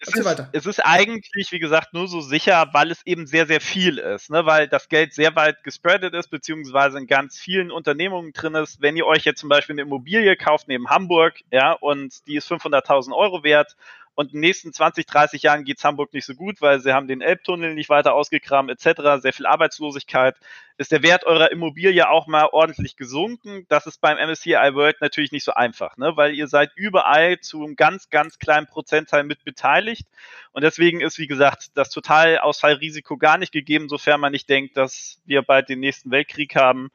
Es 0.02 0.14
ist, 0.14 0.24
weiter. 0.24 0.48
es 0.52 0.64
ist 0.64 0.80
eigentlich, 0.80 1.52
wie 1.52 1.58
gesagt, 1.58 1.92
nur 1.92 2.08
so 2.08 2.22
sicher, 2.22 2.70
weil 2.72 2.90
es 2.90 3.04
eben 3.04 3.26
sehr, 3.26 3.46
sehr 3.46 3.60
viel 3.60 3.98
ist, 3.98 4.30
ne? 4.30 4.46
weil 4.46 4.66
das 4.66 4.88
Geld 4.88 5.12
sehr 5.12 5.36
weit 5.36 5.62
gespreadet 5.62 6.14
ist, 6.14 6.28
beziehungsweise 6.28 6.98
in 6.98 7.06
ganz 7.06 7.38
vielen 7.38 7.70
Unternehmungen 7.70 8.32
drin 8.32 8.54
ist. 8.54 8.80
Wenn 8.80 8.96
ihr 8.96 9.06
euch 9.06 9.24
jetzt 9.24 9.40
zum 9.40 9.50
Beispiel 9.50 9.74
eine 9.74 9.82
Immobilie 9.82 10.36
kauft 10.36 10.68
neben 10.68 10.88
Hamburg, 10.88 11.40
ja, 11.52 11.72
und 11.72 12.26
die 12.26 12.36
ist 12.36 12.50
500.000 12.50 13.14
Euro 13.14 13.44
wert 13.44 13.76
und 14.14 14.28
in 14.28 14.32
den 14.32 14.40
nächsten 14.40 14.72
20, 14.72 15.06
30 15.06 15.42
Jahren 15.42 15.64
geht's 15.64 15.84
Hamburg 15.84 16.12
nicht 16.12 16.26
so 16.26 16.34
gut, 16.34 16.60
weil 16.60 16.80
sie 16.80 16.92
haben 16.92 17.06
den 17.06 17.20
Elbtunnel 17.20 17.74
nicht 17.74 17.88
weiter 17.88 18.14
ausgegraben 18.14 18.70
etc., 18.70 19.22
sehr 19.22 19.32
viel 19.32 19.46
Arbeitslosigkeit, 19.46 20.36
ist 20.80 20.92
der 20.92 21.02
Wert 21.02 21.24
eurer 21.24 21.52
Immobilie 21.52 22.08
auch 22.08 22.26
mal 22.26 22.48
ordentlich 22.52 22.96
gesunken. 22.96 23.66
Das 23.68 23.86
ist 23.86 24.00
beim 24.00 24.16
MSCI 24.16 24.54
World 24.72 25.02
natürlich 25.02 25.30
nicht 25.30 25.44
so 25.44 25.52
einfach, 25.52 25.98
ne? 25.98 26.16
weil 26.16 26.34
ihr 26.34 26.48
seid 26.48 26.70
überall 26.74 27.38
zu 27.38 27.62
einem 27.62 27.76
ganz, 27.76 28.08
ganz 28.08 28.38
kleinen 28.38 28.66
Prozentteil 28.66 29.24
mit 29.24 29.44
beteiligt. 29.44 30.08
Und 30.52 30.64
deswegen 30.64 31.02
ist, 31.02 31.18
wie 31.18 31.26
gesagt, 31.26 31.76
das 31.76 31.90
Totalausfallrisiko 31.90 33.18
gar 33.18 33.36
nicht 33.36 33.52
gegeben, 33.52 33.90
sofern 33.90 34.20
man 34.20 34.32
nicht 34.32 34.48
denkt, 34.48 34.78
dass 34.78 35.20
wir 35.26 35.42
bald 35.42 35.68
den 35.68 35.80
nächsten 35.80 36.10
Weltkrieg 36.12 36.56
haben. 36.56 36.88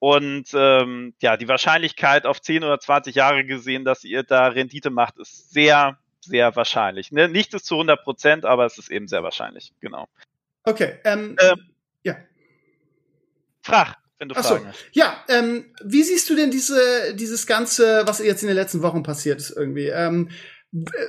Und 0.00 0.48
ähm, 0.54 1.14
ja, 1.20 1.36
die 1.36 1.46
Wahrscheinlichkeit 1.46 2.26
auf 2.26 2.40
10 2.40 2.64
oder 2.64 2.80
20 2.80 3.14
Jahre 3.14 3.44
gesehen, 3.44 3.84
dass 3.84 4.02
ihr 4.02 4.24
da 4.24 4.48
Rendite 4.48 4.90
macht, 4.90 5.16
ist 5.16 5.52
sehr, 5.52 5.96
sehr 6.22 6.56
wahrscheinlich. 6.56 7.12
Ne? 7.12 7.28
Nicht 7.28 7.52
bis 7.52 7.62
zu 7.62 7.76
100 7.76 8.02
Prozent, 8.02 8.44
aber 8.44 8.66
es 8.66 8.78
ist 8.78 8.90
eben 8.90 9.06
sehr 9.06 9.22
wahrscheinlich. 9.22 9.72
Genau. 9.80 10.08
Okay. 10.64 10.98
Ähm, 11.04 11.36
ähm, 11.40 11.70
ja. 12.02 12.16
Frag, 13.68 13.96
wenn 14.18 14.28
du 14.28 14.34
Ach 14.36 14.44
Fragen 14.44 14.64
so. 14.64 14.68
hast. 14.68 14.84
Ja, 14.92 15.16
ähm, 15.28 15.66
wie 15.84 16.02
siehst 16.02 16.28
du 16.30 16.34
denn 16.34 16.50
diese, 16.50 17.14
dieses 17.14 17.46
Ganze, 17.46 18.02
was 18.06 18.18
jetzt 18.18 18.42
in 18.42 18.48
den 18.48 18.56
letzten 18.56 18.82
Wochen 18.82 19.02
passiert 19.02 19.40
ist 19.40 19.50
irgendwie? 19.56 19.88
Ähm, 19.88 20.30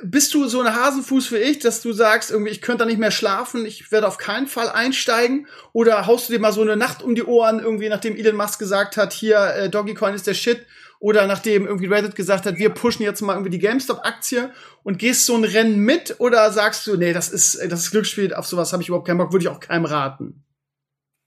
bist 0.03 0.33
du 0.33 0.47
so 0.47 0.61
ein 0.61 0.73
Hasenfuß 0.73 1.33
wie 1.33 1.37
ich, 1.37 1.59
dass 1.59 1.81
du 1.81 1.91
sagst, 1.91 2.31
irgendwie, 2.31 2.51
ich 2.51 2.61
könnte 2.61 2.79
da 2.79 2.85
nicht 2.85 2.99
mehr 2.99 3.11
schlafen, 3.11 3.65
ich 3.65 3.91
werde 3.91 4.07
auf 4.07 4.17
keinen 4.17 4.47
Fall 4.47 4.69
einsteigen? 4.69 5.47
Oder 5.73 6.07
haust 6.07 6.29
du 6.29 6.33
dir 6.33 6.39
mal 6.39 6.53
so 6.53 6.61
eine 6.61 6.77
Nacht 6.77 7.03
um 7.03 7.13
die 7.13 7.25
Ohren, 7.25 7.59
irgendwie, 7.59 7.89
nachdem 7.89 8.15
Elon 8.15 8.37
Musk 8.37 8.59
gesagt 8.59 8.95
hat, 8.95 9.11
hier, 9.11 9.37
äh, 9.37 9.69
Dogecoin 9.69 10.13
ist 10.13 10.27
der 10.27 10.33
Shit 10.33 10.65
oder 10.99 11.27
nachdem 11.27 11.65
irgendwie 11.65 11.87
Reddit 11.87 12.15
gesagt 12.15 12.45
hat, 12.45 12.57
wir 12.57 12.69
pushen 12.69 13.03
jetzt 13.03 13.21
mal 13.21 13.33
irgendwie 13.33 13.51
die 13.51 13.59
GameStop-Aktie 13.59 14.51
und 14.83 14.99
gehst 14.99 15.25
so 15.25 15.35
ein 15.35 15.45
Rennen 15.45 15.79
mit 15.79 16.15
oder 16.19 16.51
sagst 16.51 16.87
du, 16.87 16.95
nee, 16.95 17.13
das 17.13 17.29
ist, 17.29 17.59
das 17.69 17.81
ist 17.81 17.91
Glücksspiel, 17.91 18.33
auf 18.33 18.47
sowas 18.47 18.71
habe 18.71 18.83
ich 18.83 18.89
überhaupt 18.89 19.07
keinen 19.07 19.17
Bock, 19.17 19.31
würde 19.31 19.43
ich 19.43 19.49
auch 19.49 19.61
keinem 19.61 19.85
raten. 19.85 20.43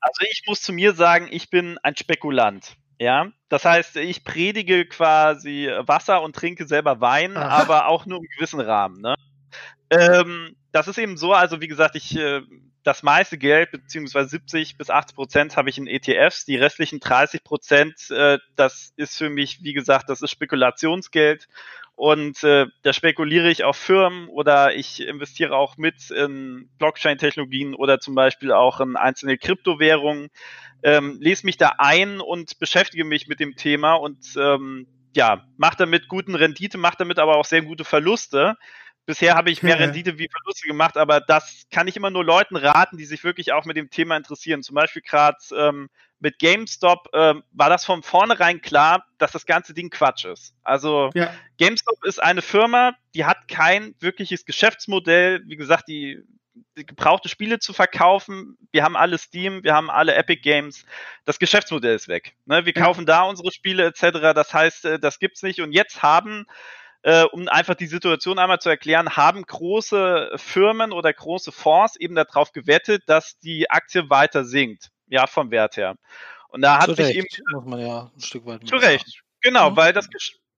Also 0.03 0.27
ich 0.31 0.43
muss 0.47 0.61
zu 0.61 0.73
mir 0.73 0.95
sagen, 0.95 1.29
ich 1.31 1.49
bin 1.49 1.79
ein 1.83 1.97
Spekulant. 1.97 2.77
Ja, 2.99 3.33
das 3.49 3.65
heißt, 3.65 3.97
ich 3.97 4.23
predige 4.23 4.87
quasi 4.87 5.69
Wasser 5.79 6.23
und 6.23 6.37
trinke 6.37 6.67
selber 6.67 7.01
Wein, 7.01 7.37
Aha. 7.37 7.63
aber 7.63 7.87
auch 7.89 8.07
nur 8.07 8.19
im 8.19 8.27
gewissen 8.37 8.61
Rahmen. 8.61 9.01
Ne? 9.01 9.15
Ähm, 9.91 10.55
das 10.73 10.89
ist 10.89 10.99
eben 10.99 11.17
so, 11.17 11.33
also 11.33 11.61
wie 11.61 11.69
gesagt, 11.69 11.97
ich 11.97 12.17
äh, 12.17 12.43
das 12.83 13.03
meiste 13.03 13.39
Geld, 13.39 13.71
beziehungsweise 13.71 14.31
70 14.31 14.77
bis 14.77 14.91
80 14.91 15.15
Prozent 15.15 15.57
habe 15.57 15.71
ich 15.71 15.79
in 15.79 15.87
ETFs. 15.87 16.45
Die 16.45 16.57
restlichen 16.57 17.01
30 17.01 17.45
Prozent, 17.45 18.11
äh, 18.11 18.39
das 18.57 18.93
ist 18.97 19.17
für 19.17 19.31
mich, 19.31 19.63
wie 19.63 19.73
gesagt, 19.73 20.09
das 20.09 20.23
ist 20.23 20.31
Spekulationsgeld. 20.31 21.49
Und 21.95 22.43
äh, 22.43 22.66
da 22.82 22.93
spekuliere 22.93 23.51
ich 23.51 23.64
auf 23.64 23.76
Firmen 23.76 24.28
oder 24.28 24.74
ich 24.74 25.07
investiere 25.07 25.55
auch 25.55 25.76
mit 25.76 26.11
in 26.11 26.68
Blockchain-Technologien 26.78 27.74
oder 27.74 28.01
zum 28.01 28.14
Beispiel 28.14 28.51
auch 28.51 28.80
in 28.80 28.97
einzelne 28.97 29.38
Kryptowährungen 29.38 30.30
ähm, 30.82 31.18
lese 31.20 31.47
mich 31.47 31.57
da 31.57 31.74
ein 31.78 32.20
und 32.20 32.59
beschäftige 32.59 33.05
mich 33.05 33.28
mit 33.28 33.40
dem 33.40 33.57
Thema 33.57 33.95
und 33.95 34.34
ähm, 34.36 34.86
ja, 35.14 35.45
mache 35.57 35.76
damit 35.76 36.09
guten 36.09 36.34
Rendite, 36.34 36.78
mache 36.78 36.97
damit 36.99 37.18
aber 37.18 37.36
auch 37.36 37.45
sehr 37.45 37.62
gute 37.62 37.84
Verluste. 37.84 38.57
Bisher 39.05 39.35
habe 39.35 39.51
ich 39.51 39.63
mehr 39.63 39.79
Rendite 39.79 40.19
wie 40.19 40.29
Verluste 40.29 40.69
gemacht, 40.69 40.97
aber 40.97 41.21
das 41.21 41.65
kann 41.71 41.89
ich 41.89 41.97
immer 41.97 42.11
nur 42.11 42.25
Leuten 42.25 42.57
raten, 42.57 42.97
die 42.97 43.05
sich 43.05 43.25
wirklich 43.25 43.53
auch 43.53 43.65
mit 43.65 43.77
dem 43.77 43.91
Thema 43.91 44.17
interessieren. 44.17 44.63
Zum 44.63 44.77
Beispiel 44.77 45.03
gerade 45.03 45.39
ähm, 45.57 45.89
mit 46.21 46.39
GameStop 46.39 47.09
ähm, 47.13 47.43
war 47.51 47.69
das 47.69 47.85
von 47.85 48.05
vornherein 48.05 48.63
klar, 48.63 49.05
dass 49.19 49.33
das 49.33 49.45
ganze 49.45 49.75
Ding 49.75 49.91
Quatsch 49.91 50.25
ist. 50.25 50.55
Also 50.63 51.11
ja. 51.15 51.35
GameStop 51.59 52.05
ist 52.05 52.23
eine 52.23 52.43
Firma, 52.43 52.95
die 53.15 53.25
hat 53.25 53.49
kein 53.49 53.97
wirkliches 53.99 54.45
Geschäftsmodell. 54.45 55.43
Wie 55.47 55.57
gesagt, 55.57 55.89
die 55.89 56.23
gebrauchte 56.75 57.29
Spiele 57.29 57.59
zu 57.59 57.73
verkaufen. 57.73 58.57
Wir 58.71 58.85
haben 58.85 58.97
alle 58.97 59.19
Steam, 59.19 59.65
wir 59.65 59.75
haben 59.75 59.91
alle 59.91 60.15
Epic 60.15 60.43
Games. 60.43 60.85
Das 61.25 61.41
Geschäftsmodell 61.41 61.97
ist 61.97 62.09
weg. 62.09 62.35
Ne? 62.47 62.65
Wir 62.67 62.73
kaufen 62.73 63.05
da 63.05 63.23
unsere 63.23 63.51
Spiele 63.51 63.85
etc. 63.87 64.33
Das 64.35 64.55
heißt, 64.55 64.85
äh, 64.85 64.99
das 64.99 65.19
gibt's 65.19 65.43
nicht. 65.43 65.61
Und 65.61 65.73
jetzt 65.73 66.03
haben 66.03 66.47
äh, 67.03 67.25
um 67.25 67.49
einfach 67.49 67.75
die 67.75 67.87
Situation 67.87 68.39
einmal 68.39 68.61
zu 68.61 68.69
erklären, 68.69 69.17
haben 69.17 69.43
große 69.43 70.33
Firmen 70.37 70.93
oder 70.93 71.13
große 71.13 71.53
Fonds 71.53 71.97
eben 71.97 72.15
darauf 72.15 72.53
gewettet, 72.53 73.03
dass 73.07 73.39
die 73.39 73.71
Aktie 73.71 74.09
weiter 74.11 74.45
sinkt, 74.45 74.91
ja, 75.09 75.27
vom 75.27 75.51
Wert 75.51 75.77
her. 75.77 75.97
Und 76.49 76.63
da 76.63 76.79
hat 76.79 76.87
zu 76.87 76.95
sich 76.95 77.07
Recht, 77.07 77.17
eben. 77.19 77.55
Muss 77.55 77.65
man 77.65 77.81
ja 77.81 78.11
ein 78.15 78.21
Stück 78.21 78.47
weit 78.47 78.67
zu 78.67 78.77
Recht. 78.77 79.23
Genau, 79.41 79.71
mhm. 79.71 79.77
weil 79.77 79.93
das 79.93 80.09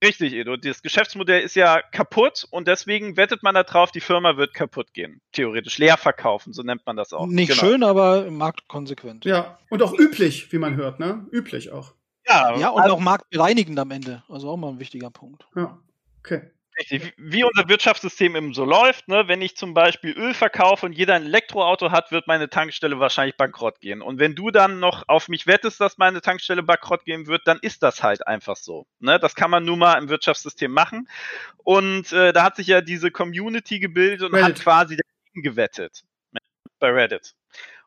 Richtig, 0.04 0.34
Edo. 0.34 0.56
Das 0.56 0.82
Geschäftsmodell 0.82 1.42
ist 1.42 1.56
ja 1.56 1.80
kaputt 1.80 2.46
und 2.50 2.68
deswegen 2.68 3.16
wettet 3.16 3.42
man 3.42 3.54
darauf, 3.54 3.90
die 3.90 4.00
Firma 4.00 4.36
wird 4.36 4.52
kaputt 4.52 4.92
gehen. 4.92 5.22
Theoretisch 5.32 5.78
leer 5.78 5.96
verkaufen, 5.96 6.52
so 6.52 6.62
nennt 6.62 6.84
man 6.84 6.96
das 6.96 7.14
auch. 7.14 7.26
Nicht 7.26 7.48
genau. 7.48 7.60
schön, 7.60 7.82
aber 7.82 8.30
marktkonsequent. 8.30 9.24
Ja, 9.24 9.58
und 9.70 9.82
auch 9.82 9.98
üblich, 9.98 10.52
wie 10.52 10.58
man 10.58 10.76
hört, 10.76 11.00
ne? 11.00 11.26
Üblich 11.32 11.70
auch. 11.70 11.94
Ja, 12.26 12.54
ja 12.58 12.68
und 12.68 12.82
also, 12.82 12.96
auch 12.96 13.00
marktbereinigend 13.00 13.78
am 13.78 13.90
Ende. 13.92 14.22
Also 14.28 14.50
auch 14.50 14.58
mal 14.58 14.68
ein 14.68 14.78
wichtiger 14.78 15.10
Punkt. 15.10 15.46
Ja, 15.56 15.78
okay. 16.24 16.50
Richtig, 16.76 17.14
wie 17.16 17.44
unser 17.44 17.68
Wirtschaftssystem 17.68 18.34
eben 18.34 18.52
so 18.52 18.64
läuft, 18.64 19.06
ne? 19.06 19.28
wenn 19.28 19.40
ich 19.40 19.56
zum 19.56 19.74
Beispiel 19.74 20.10
Öl 20.10 20.34
verkaufe 20.34 20.86
und 20.86 20.92
jeder 20.92 21.14
ein 21.14 21.26
Elektroauto 21.26 21.92
hat, 21.92 22.10
wird 22.10 22.26
meine 22.26 22.50
Tankstelle 22.50 22.98
wahrscheinlich 22.98 23.36
bankrott 23.36 23.80
gehen. 23.80 24.02
Und 24.02 24.18
wenn 24.18 24.34
du 24.34 24.50
dann 24.50 24.80
noch 24.80 25.04
auf 25.06 25.28
mich 25.28 25.46
wettest, 25.46 25.80
dass 25.80 25.98
meine 25.98 26.20
Tankstelle 26.20 26.64
bankrott 26.64 27.04
gehen 27.04 27.28
wird, 27.28 27.42
dann 27.46 27.60
ist 27.62 27.84
das 27.84 28.02
halt 28.02 28.26
einfach 28.26 28.56
so. 28.56 28.86
Ne? 28.98 29.20
Das 29.20 29.36
kann 29.36 29.52
man 29.52 29.64
nun 29.64 29.78
mal 29.78 29.94
im 29.98 30.08
Wirtschaftssystem 30.08 30.72
machen. 30.72 31.08
Und 31.58 32.12
äh, 32.12 32.32
da 32.32 32.42
hat 32.42 32.56
sich 32.56 32.66
ja 32.66 32.80
diese 32.80 33.12
Community 33.12 33.78
gebildet 33.78 34.22
und 34.22 34.34
Reddit. 34.34 34.56
hat 34.56 34.60
quasi 34.60 34.96
dagegen 34.96 35.48
gewettet. 35.48 36.02
Ne? 36.32 36.40
Bei 36.80 36.90
Reddit 36.90 37.34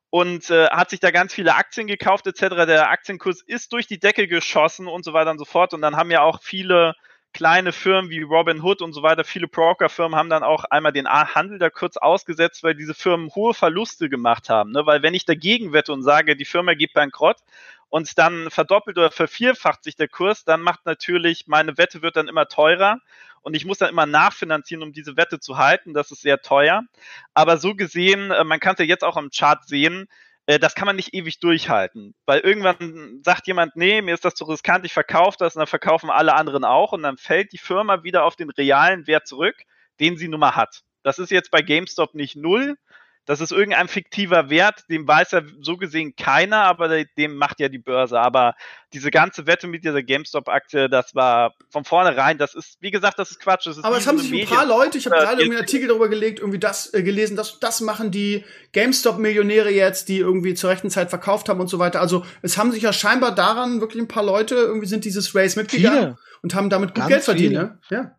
und 0.10 0.50
äh, 0.50 0.68
hat 0.68 0.90
sich 0.90 1.02
da 1.02 1.12
ganz 1.12 1.34
viele 1.34 1.56
Aktien 1.56 1.88
gekauft 1.88 2.26
etc. 2.28 2.66
Der 2.66 2.90
Aktienkurs 2.90 3.42
ist 3.42 3.74
durch 3.74 3.88
die 3.88 4.00
Decke 4.00 4.30
geschossen 4.30 4.88
und 4.88 5.04
so 5.04 5.12
weiter 5.12 5.32
und 5.32 5.38
so 5.38 5.44
fort. 5.44 5.74
Und 5.74 5.82
dann 5.82 5.98
haben 5.98 6.10
ja 6.12 6.22
auch 6.22 6.42
viele 6.42 6.96
kleine 7.34 7.72
Firmen 7.72 8.10
wie 8.10 8.22
Robin 8.22 8.62
Hood 8.62 8.82
und 8.82 8.94
so 8.94 9.04
weiter, 9.04 9.24
viele 9.24 9.48
Broker-Firmen 9.48 10.18
haben 10.18 10.30
dann 10.30 10.44
auch 10.44 10.64
einmal 10.66 10.92
den 10.92 11.08
Handel 11.08 11.60
da 11.60 11.70
kurz 11.70 11.98
ausgesetzt, 11.98 12.64
weil 12.64 12.76
diese 12.76 12.94
Firmen 12.94 13.30
hohe 13.36 13.54
Verluste 13.54 14.10
gemacht 14.10 14.50
haben. 14.50 14.72
Ne? 14.72 14.86
Weil 14.86 15.04
wenn 15.04 15.14
ich 15.14 15.26
dagegen 15.26 15.74
wette 15.74 15.94
und 15.94 16.04
sage, 16.04 16.36
die 16.36 16.46
Firma 16.46 16.74
geht 16.74 16.94
bankrott 16.94 17.38
und 17.90 18.18
dann 18.18 18.50
verdoppelt 18.50 18.98
oder 18.98 19.12
vervierfacht 19.12 19.84
sich 19.84 19.96
der 19.96 20.08
Kurs, 20.08 20.46
dann 20.46 20.62
macht 20.62 20.86
natürlich, 20.86 21.48
meine 21.48 21.78
Wette 21.78 22.02
wird 22.02 22.16
dann 22.16 22.28
immer 22.28 22.48
teurer 22.48 23.00
und 23.42 23.56
ich 23.56 23.66
muss 23.66 23.78
dann 23.78 23.90
immer 23.90 24.06
nachfinanzieren, 24.06 24.84
um 24.84 24.92
diese 24.92 25.16
Wette 25.16 25.40
zu 25.40 25.58
halten. 25.58 25.94
Das 25.94 26.12
ist 26.12 26.22
sehr 26.22 26.42
teuer. 26.42 26.84
Aber 27.34 27.58
so 27.58 27.76
gesehen, 27.76 28.32
äh, 28.32 28.44
man 28.44 28.60
kann 28.60 28.74
es 28.74 28.80
ja 28.80 28.86
jetzt 28.86 29.04
auch 29.04 29.16
am 29.16 29.30
Chart 29.30 29.66
sehen, 29.66 30.10
äh, 30.48 30.58
das 30.58 30.74
kann 30.74 30.88
man 30.88 30.96
nicht 30.96 31.14
ewig 31.14 31.40
durchhalten. 31.40 32.16
Weil 32.26 32.40
irgendwann 32.40 33.22
sagt 33.24 33.46
jemand, 33.48 33.76
nee, 33.76 34.02
mir 34.02 34.16
ist 34.16 34.26
das 34.26 34.34
zu 34.34 34.46
riskant, 34.46 34.86
ich 34.86 34.94
verkaufe 34.94 35.38
das 35.38 35.56
und 35.56 35.60
dann 35.60 35.68
verkaufen 35.68 36.10
alle 36.10 36.34
anderen 36.34 36.64
auch 36.64 36.94
und 36.94 37.04
dann 37.04 37.18
fällt 37.18 37.52
die 37.52 37.58
Firma 37.60 38.04
wieder 38.04 38.24
auf 38.24 38.36
den 38.36 38.50
realen 38.50 39.06
Wert 39.06 39.28
zurück, 39.28 39.56
den 40.00 40.18
sie 40.18 40.28
nun 40.28 40.40
mal 40.40 40.56
hat. 40.56 40.82
Das 41.04 41.20
ist 41.20 41.32
jetzt 41.32 41.52
bei 41.52 41.62
GameStop 41.62 42.16
nicht 42.16 42.36
null, 42.36 42.78
das 43.28 43.42
ist 43.42 43.52
irgendein 43.52 43.90
fiktiver 43.90 44.50
Wert, 44.50 44.86
dem 44.90 45.06
weiß 45.06 45.32
ja 45.32 45.42
so 45.62 45.76
gesehen 45.76 46.16
keiner, 46.16 46.64
aber 46.64 47.04
dem 47.04 47.36
macht 47.36 47.60
ja 47.60 47.68
die 47.68 47.78
Börse. 47.78 48.18
Aber 48.18 48.56
diese 48.94 49.12
ganze 49.12 49.46
Wette 49.46 49.68
mit 49.68 49.84
dieser 49.84 50.02
GameStop-Aktie, 50.02 50.90
das 50.90 51.14
war 51.14 51.54
von 51.70 51.84
vornherein, 51.84 52.38
das 52.38 52.56
ist, 52.56 52.78
wie 52.80 52.90
gesagt, 52.90 53.20
das 53.20 53.32
ist 53.32 53.42
Quatsch. 53.42 53.68
Das 53.68 53.78
ist 53.78 53.84
aber 53.84 53.98
es 53.98 54.08
haben 54.08 54.18
sich 54.18 54.32
ein 54.32 54.48
paar 54.48 54.66
Leute, 54.66 54.98
ich 54.98 55.06
habe 55.06 55.18
gerade 55.18 55.42
irgendwie 55.42 55.58
einen 55.58 55.66
Artikel 55.66 55.90
darüber 55.90 56.08
gelegt, 56.08 56.40
irgendwie 56.40 56.58
das 56.58 56.94
äh, 56.94 57.04
gelesen, 57.04 57.36
das, 57.36 57.60
das 57.60 57.82
machen 57.82 58.12
die 58.12 58.46
GameStop-Millionäre 58.72 59.72
jetzt, 59.72 60.08
die 60.08 60.20
irgendwie 60.20 60.54
zur 60.54 60.70
rechten 60.70 60.90
Zeit 60.90 61.10
verkauft 61.10 61.50
haben 61.50 61.60
und 61.60 61.68
so 61.68 61.80
weiter. 61.80 62.00
Also 62.00 62.26
es 62.42 62.58
haben 62.58 62.72
sich 62.72 62.84
ja 62.84 62.94
scheinbar 62.94 63.36
daran 63.36 63.82
wirklich 63.82 64.02
ein 64.02 64.08
paar 64.08 64.24
Leute, 64.24 64.56
irgendwie 64.56 64.88
sind 64.88 65.04
dieses 65.04 65.36
Race 65.36 65.58
mitgegangen 65.58 66.00
viele. 66.00 66.18
und 66.44 66.56
haben 66.56 66.70
damit 66.70 66.96
gut 66.96 67.02
Ganz 67.02 67.10
Geld 67.10 67.24
verdient. 67.24 67.54
Ne? 67.56 67.80
Ja. 67.90 68.16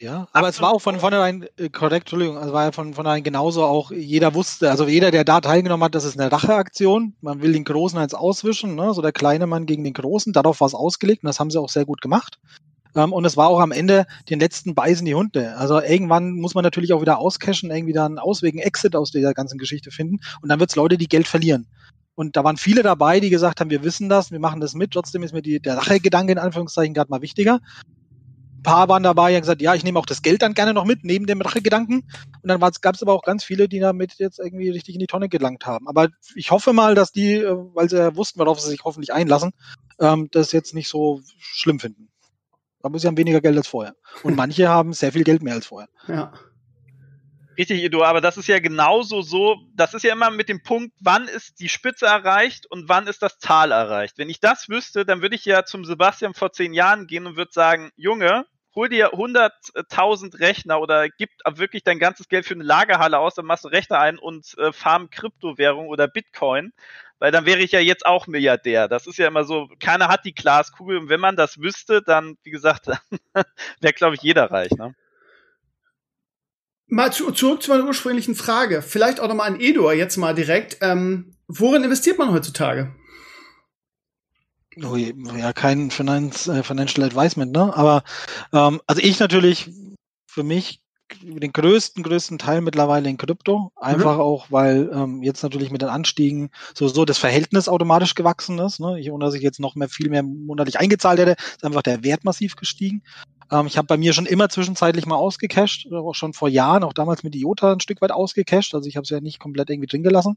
Ja, 0.00 0.26
aber 0.32 0.48
es 0.48 0.60
war 0.60 0.72
auch 0.72 0.80
von 0.80 0.98
vornherein 0.98 1.46
äh, 1.56 1.68
korrekt, 1.68 2.06
Entschuldigung, 2.06 2.36
es 2.36 2.52
war 2.52 2.64
ja 2.64 2.72
von 2.72 2.94
vornherein 2.94 3.22
genauso 3.22 3.64
auch, 3.64 3.92
jeder 3.92 4.34
wusste, 4.34 4.68
also 4.70 4.88
jeder, 4.88 5.12
der 5.12 5.24
da 5.24 5.40
teilgenommen 5.40 5.84
hat, 5.84 5.94
das 5.94 6.04
ist 6.04 6.18
eine 6.18 6.32
Racheaktion. 6.32 7.14
Man 7.20 7.42
will 7.42 7.52
den 7.52 7.64
Großen 7.64 7.98
als 7.98 8.12
auswischen, 8.12 8.74
ne? 8.74 8.92
so 8.92 9.02
der 9.02 9.12
kleine 9.12 9.46
Mann 9.46 9.66
gegen 9.66 9.84
den 9.84 9.92
Großen. 9.92 10.32
Darauf 10.32 10.60
war 10.60 10.66
es 10.66 10.74
ausgelegt 10.74 11.22
und 11.22 11.28
das 11.28 11.38
haben 11.38 11.50
sie 11.50 11.60
auch 11.60 11.68
sehr 11.68 11.84
gut 11.84 12.00
gemacht. 12.00 12.40
Ähm, 12.96 13.12
und 13.12 13.24
es 13.24 13.36
war 13.36 13.48
auch 13.48 13.60
am 13.60 13.70
Ende 13.70 14.06
den 14.28 14.40
letzten 14.40 14.74
beißen 14.74 15.06
die 15.06 15.14
Hunde. 15.14 15.56
Also 15.56 15.80
irgendwann 15.80 16.32
muss 16.32 16.54
man 16.54 16.64
natürlich 16.64 16.92
auch 16.92 17.00
wieder 17.00 17.18
auscashen, 17.18 17.70
irgendwie 17.70 17.92
da 17.92 18.06
einen 18.06 18.18
Ausweg, 18.18 18.54
einen 18.54 18.66
Exit 18.66 18.96
aus 18.96 19.12
dieser 19.12 19.32
ganzen 19.32 19.58
Geschichte 19.58 19.92
finden. 19.92 20.18
Und 20.42 20.48
dann 20.48 20.58
wird 20.58 20.70
es 20.70 20.76
Leute, 20.76 20.98
die 20.98 21.08
Geld 21.08 21.28
verlieren. 21.28 21.68
Und 22.16 22.36
da 22.36 22.42
waren 22.42 22.56
viele 22.56 22.82
dabei, 22.82 23.20
die 23.20 23.30
gesagt 23.30 23.60
haben, 23.60 23.70
wir 23.70 23.84
wissen 23.84 24.08
das, 24.08 24.32
wir 24.32 24.40
machen 24.40 24.60
das 24.60 24.74
mit. 24.74 24.90
Trotzdem 24.90 25.22
ist 25.22 25.32
mir 25.32 25.42
die, 25.42 25.60
der 25.60 25.76
Rachegedanke 25.76 26.32
in 26.32 26.38
Anführungszeichen 26.38 26.94
gerade 26.94 27.10
mal 27.10 27.22
wichtiger 27.22 27.60
paar 28.64 28.88
waren 28.88 29.04
dabei, 29.04 29.30
die 29.30 29.36
haben 29.36 29.42
gesagt, 29.42 29.62
ja, 29.62 29.74
ich 29.76 29.84
nehme 29.84 30.00
auch 30.00 30.06
das 30.06 30.22
Geld 30.22 30.42
dann 30.42 30.54
gerne 30.54 30.74
noch 30.74 30.84
mit, 30.84 31.04
neben 31.04 31.26
dem 31.26 31.40
Rachegedanken. 31.40 32.02
Und 32.42 32.48
dann 32.48 32.58
gab 32.58 32.94
es 32.96 33.02
aber 33.02 33.12
auch 33.12 33.22
ganz 33.22 33.44
viele, 33.44 33.68
die 33.68 33.78
damit 33.78 34.14
jetzt 34.18 34.40
irgendwie 34.40 34.70
richtig 34.70 34.94
in 34.94 34.98
die 34.98 35.06
Tonne 35.06 35.28
gelangt 35.28 35.66
haben. 35.66 35.86
Aber 35.86 36.08
ich 36.34 36.50
hoffe 36.50 36.72
mal, 36.72 36.96
dass 36.96 37.12
die, 37.12 37.34
äh, 37.34 37.56
weil 37.74 37.88
sie 37.88 37.98
ja 37.98 38.16
wussten, 38.16 38.40
worauf 38.40 38.58
sie 38.58 38.70
sich 38.70 38.80
hoffentlich 38.82 39.12
einlassen, 39.12 39.52
ähm, 40.00 40.28
das 40.32 40.50
jetzt 40.50 40.74
nicht 40.74 40.88
so 40.88 41.20
schlimm 41.38 41.78
finden. 41.78 42.08
Aber 42.82 42.98
sie 42.98 43.06
haben 43.06 43.16
weniger 43.16 43.40
Geld 43.40 43.56
als 43.56 43.68
vorher. 43.68 43.94
Und 44.24 44.34
manche 44.36 44.68
haben 44.68 44.92
sehr 44.92 45.12
viel 45.12 45.24
Geld 45.24 45.42
mehr 45.42 45.54
als 45.54 45.66
vorher. 45.66 45.88
Ja. 46.08 46.32
Richtig, 47.56 47.84
Edu, 47.84 48.02
aber 48.02 48.20
das 48.20 48.36
ist 48.36 48.48
ja 48.48 48.58
genauso 48.58 49.22
so, 49.22 49.56
das 49.74 49.94
ist 49.94 50.02
ja 50.02 50.12
immer 50.12 50.30
mit 50.30 50.48
dem 50.48 50.62
Punkt, 50.62 50.92
wann 51.00 51.28
ist 51.28 51.60
die 51.60 51.68
Spitze 51.68 52.06
erreicht 52.06 52.66
und 52.68 52.88
wann 52.88 53.06
ist 53.06 53.22
das 53.22 53.38
Tal 53.38 53.70
erreicht. 53.70 54.18
Wenn 54.18 54.28
ich 54.28 54.40
das 54.40 54.68
wüsste, 54.68 55.04
dann 55.04 55.22
würde 55.22 55.36
ich 55.36 55.44
ja 55.44 55.64
zum 55.64 55.84
Sebastian 55.84 56.34
vor 56.34 56.52
zehn 56.52 56.72
Jahren 56.72 57.06
gehen 57.06 57.26
und 57.26 57.36
würde 57.36 57.52
sagen, 57.52 57.90
Junge, 57.96 58.44
hol 58.74 58.88
dir 58.88 59.14
100.000 59.14 60.40
Rechner 60.40 60.80
oder 60.80 61.08
gib 61.08 61.30
wirklich 61.46 61.84
dein 61.84 61.98
ganzes 61.98 62.28
Geld 62.28 62.46
für 62.46 62.54
eine 62.54 62.64
Lagerhalle 62.64 63.18
aus, 63.18 63.34
dann 63.34 63.46
machst 63.46 63.64
du 63.64 63.68
Rechner 63.68 63.98
ein 63.98 64.18
und 64.18 64.56
äh, 64.58 64.72
farm 64.72 65.10
Kryptowährung 65.10 65.88
oder 65.88 66.08
Bitcoin, 66.08 66.72
weil 67.18 67.30
dann 67.30 67.46
wäre 67.46 67.60
ich 67.60 67.72
ja 67.72 67.80
jetzt 67.80 68.04
auch 68.04 68.26
Milliardär. 68.26 68.88
Das 68.88 69.06
ist 69.06 69.18
ja 69.18 69.28
immer 69.28 69.44
so, 69.44 69.68
keiner 69.80 70.08
hat 70.08 70.24
die 70.24 70.34
Glaskugel 70.34 70.98
und 70.98 71.08
wenn 71.08 71.20
man 71.20 71.36
das 71.36 71.58
wüsste, 71.58 72.02
dann, 72.02 72.36
wie 72.42 72.50
gesagt, 72.50 72.86
wäre, 73.80 73.92
glaube 73.94 74.16
ich, 74.16 74.22
jeder 74.22 74.50
reich. 74.50 74.72
Ne? 74.72 74.94
Mal 76.86 77.12
zu, 77.12 77.30
zurück 77.32 77.62
zu 77.62 77.70
meiner 77.70 77.84
ursprünglichen 77.84 78.34
Frage. 78.34 78.82
Vielleicht 78.82 79.20
auch 79.20 79.28
nochmal 79.28 79.48
an 79.48 79.60
Edor 79.60 79.94
jetzt 79.94 80.16
mal 80.16 80.34
direkt. 80.34 80.78
Ähm, 80.80 81.36
worin 81.46 81.84
investiert 81.84 82.18
man 82.18 82.32
heutzutage? 82.32 82.94
Oh, 84.82 84.96
ja, 84.96 85.52
kein 85.52 85.90
Finance, 85.90 86.52
äh, 86.52 86.62
Financial 86.62 87.04
Advisement, 87.06 87.52
ne? 87.52 87.76
Aber 87.76 88.02
ähm, 88.52 88.80
also 88.86 89.00
ich 89.02 89.20
natürlich 89.20 89.70
für 90.26 90.42
mich 90.42 90.80
den 91.22 91.52
größten, 91.52 92.02
größten 92.02 92.38
Teil 92.38 92.60
mittlerweile 92.60 93.08
in 93.08 93.16
Krypto. 93.16 93.70
Einfach 93.76 94.16
mhm. 94.16 94.20
auch, 94.20 94.46
weil 94.50 94.90
ähm, 94.92 95.22
jetzt 95.22 95.42
natürlich 95.42 95.70
mit 95.70 95.82
den 95.82 95.88
Anstiegen 95.88 96.50
sowieso 96.74 97.04
das 97.04 97.18
Verhältnis 97.18 97.68
automatisch 97.68 98.14
gewachsen 98.14 98.58
ist. 98.58 98.80
Ne? 98.80 98.98
Ich, 98.98 99.10
ohne 99.10 99.24
dass 99.24 99.34
ich 99.34 99.42
jetzt 99.42 99.60
noch 99.60 99.74
mehr 99.74 99.88
viel 99.88 100.08
mehr 100.08 100.22
monatlich 100.22 100.78
eingezahlt 100.78 101.18
hätte, 101.18 101.36
ist 101.38 101.64
einfach 101.64 101.82
der 101.82 102.02
Wert 102.02 102.24
massiv 102.24 102.56
gestiegen. 102.56 103.02
Ähm, 103.50 103.66
ich 103.66 103.76
habe 103.76 103.86
bei 103.86 103.96
mir 103.96 104.12
schon 104.12 104.26
immer 104.26 104.48
zwischenzeitlich 104.48 105.06
mal 105.06 105.16
ausgecasht, 105.16 105.86
auch 105.92 106.14
schon 106.14 106.32
vor 106.32 106.48
Jahren, 106.48 106.84
auch 106.84 106.92
damals 106.92 107.22
mit 107.22 107.34
IOTA 107.34 107.72
ein 107.72 107.80
Stück 107.80 108.00
weit 108.00 108.12
ausgecasht. 108.12 108.74
Also 108.74 108.88
ich 108.88 108.96
habe 108.96 109.04
es 109.04 109.10
ja 109.10 109.20
nicht 109.20 109.38
komplett 109.38 109.70
irgendwie 109.70 109.88
drin 109.88 110.02
gelassen 110.02 110.36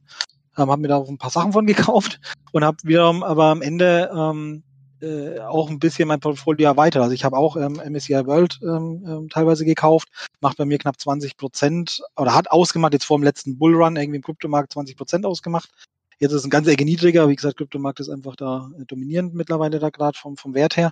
ähm, 0.58 0.70
habe 0.70 0.82
mir 0.82 0.88
da 0.88 0.98
auch 0.98 1.10
ein 1.10 1.18
paar 1.18 1.30
Sachen 1.30 1.54
von 1.54 1.66
gekauft 1.68 2.20
und 2.52 2.64
habe 2.64 2.78
wiederum 2.84 3.24
aber 3.24 3.46
am 3.46 3.62
Ende 3.62 4.10
ähm, 4.14 4.64
äh, 5.02 5.40
auch 5.40 5.70
ein 5.70 5.80
bisschen 5.80 6.08
mein 6.08 6.20
Portfolio 6.20 6.68
erweitert. 6.68 7.02
Also 7.02 7.14
ich 7.14 7.24
habe 7.24 7.38
auch 7.38 7.56
ähm, 7.56 7.74
MSCI 7.74 8.26
World 8.26 8.60
ähm, 8.64 9.06
ähm, 9.08 9.30
teilweise 9.30 9.66
gekauft, 9.66 10.10
macht 10.42 10.58
bei 10.58 10.66
mir 10.66 10.78
knapp 10.78 11.00
20 11.00 11.38
Prozent 11.38 12.02
oder 12.16 12.34
hat 12.34 12.50
ausgemacht, 12.50 12.94
jetzt 12.94 13.06
vor 13.06 13.18
dem 13.18 13.24
letzten 13.24 13.58
Bullrun 13.58 13.96
irgendwie 13.96 14.18
im 14.18 14.24
Kryptomarkt 14.24 14.74
20 14.74 14.98
Prozent 14.98 15.26
ausgemacht. 15.26 15.70
Jetzt 16.20 16.32
ist 16.32 16.40
es 16.40 16.46
ein 16.46 16.50
ganz 16.50 16.68
Ecke 16.68 16.84
niedriger, 16.84 17.30
wie 17.30 17.36
gesagt, 17.36 17.58
Kryptomarkt 17.58 18.00
ist 18.00 18.10
einfach 18.10 18.36
da 18.36 18.72
äh, 18.80 18.86
dominierend 18.86 19.36
mittlerweile 19.36 19.80
da 19.80 19.90
gerade 19.90 20.18
vom, 20.18 20.36
vom 20.36 20.56
Wert 20.56 20.78
her. 20.78 20.92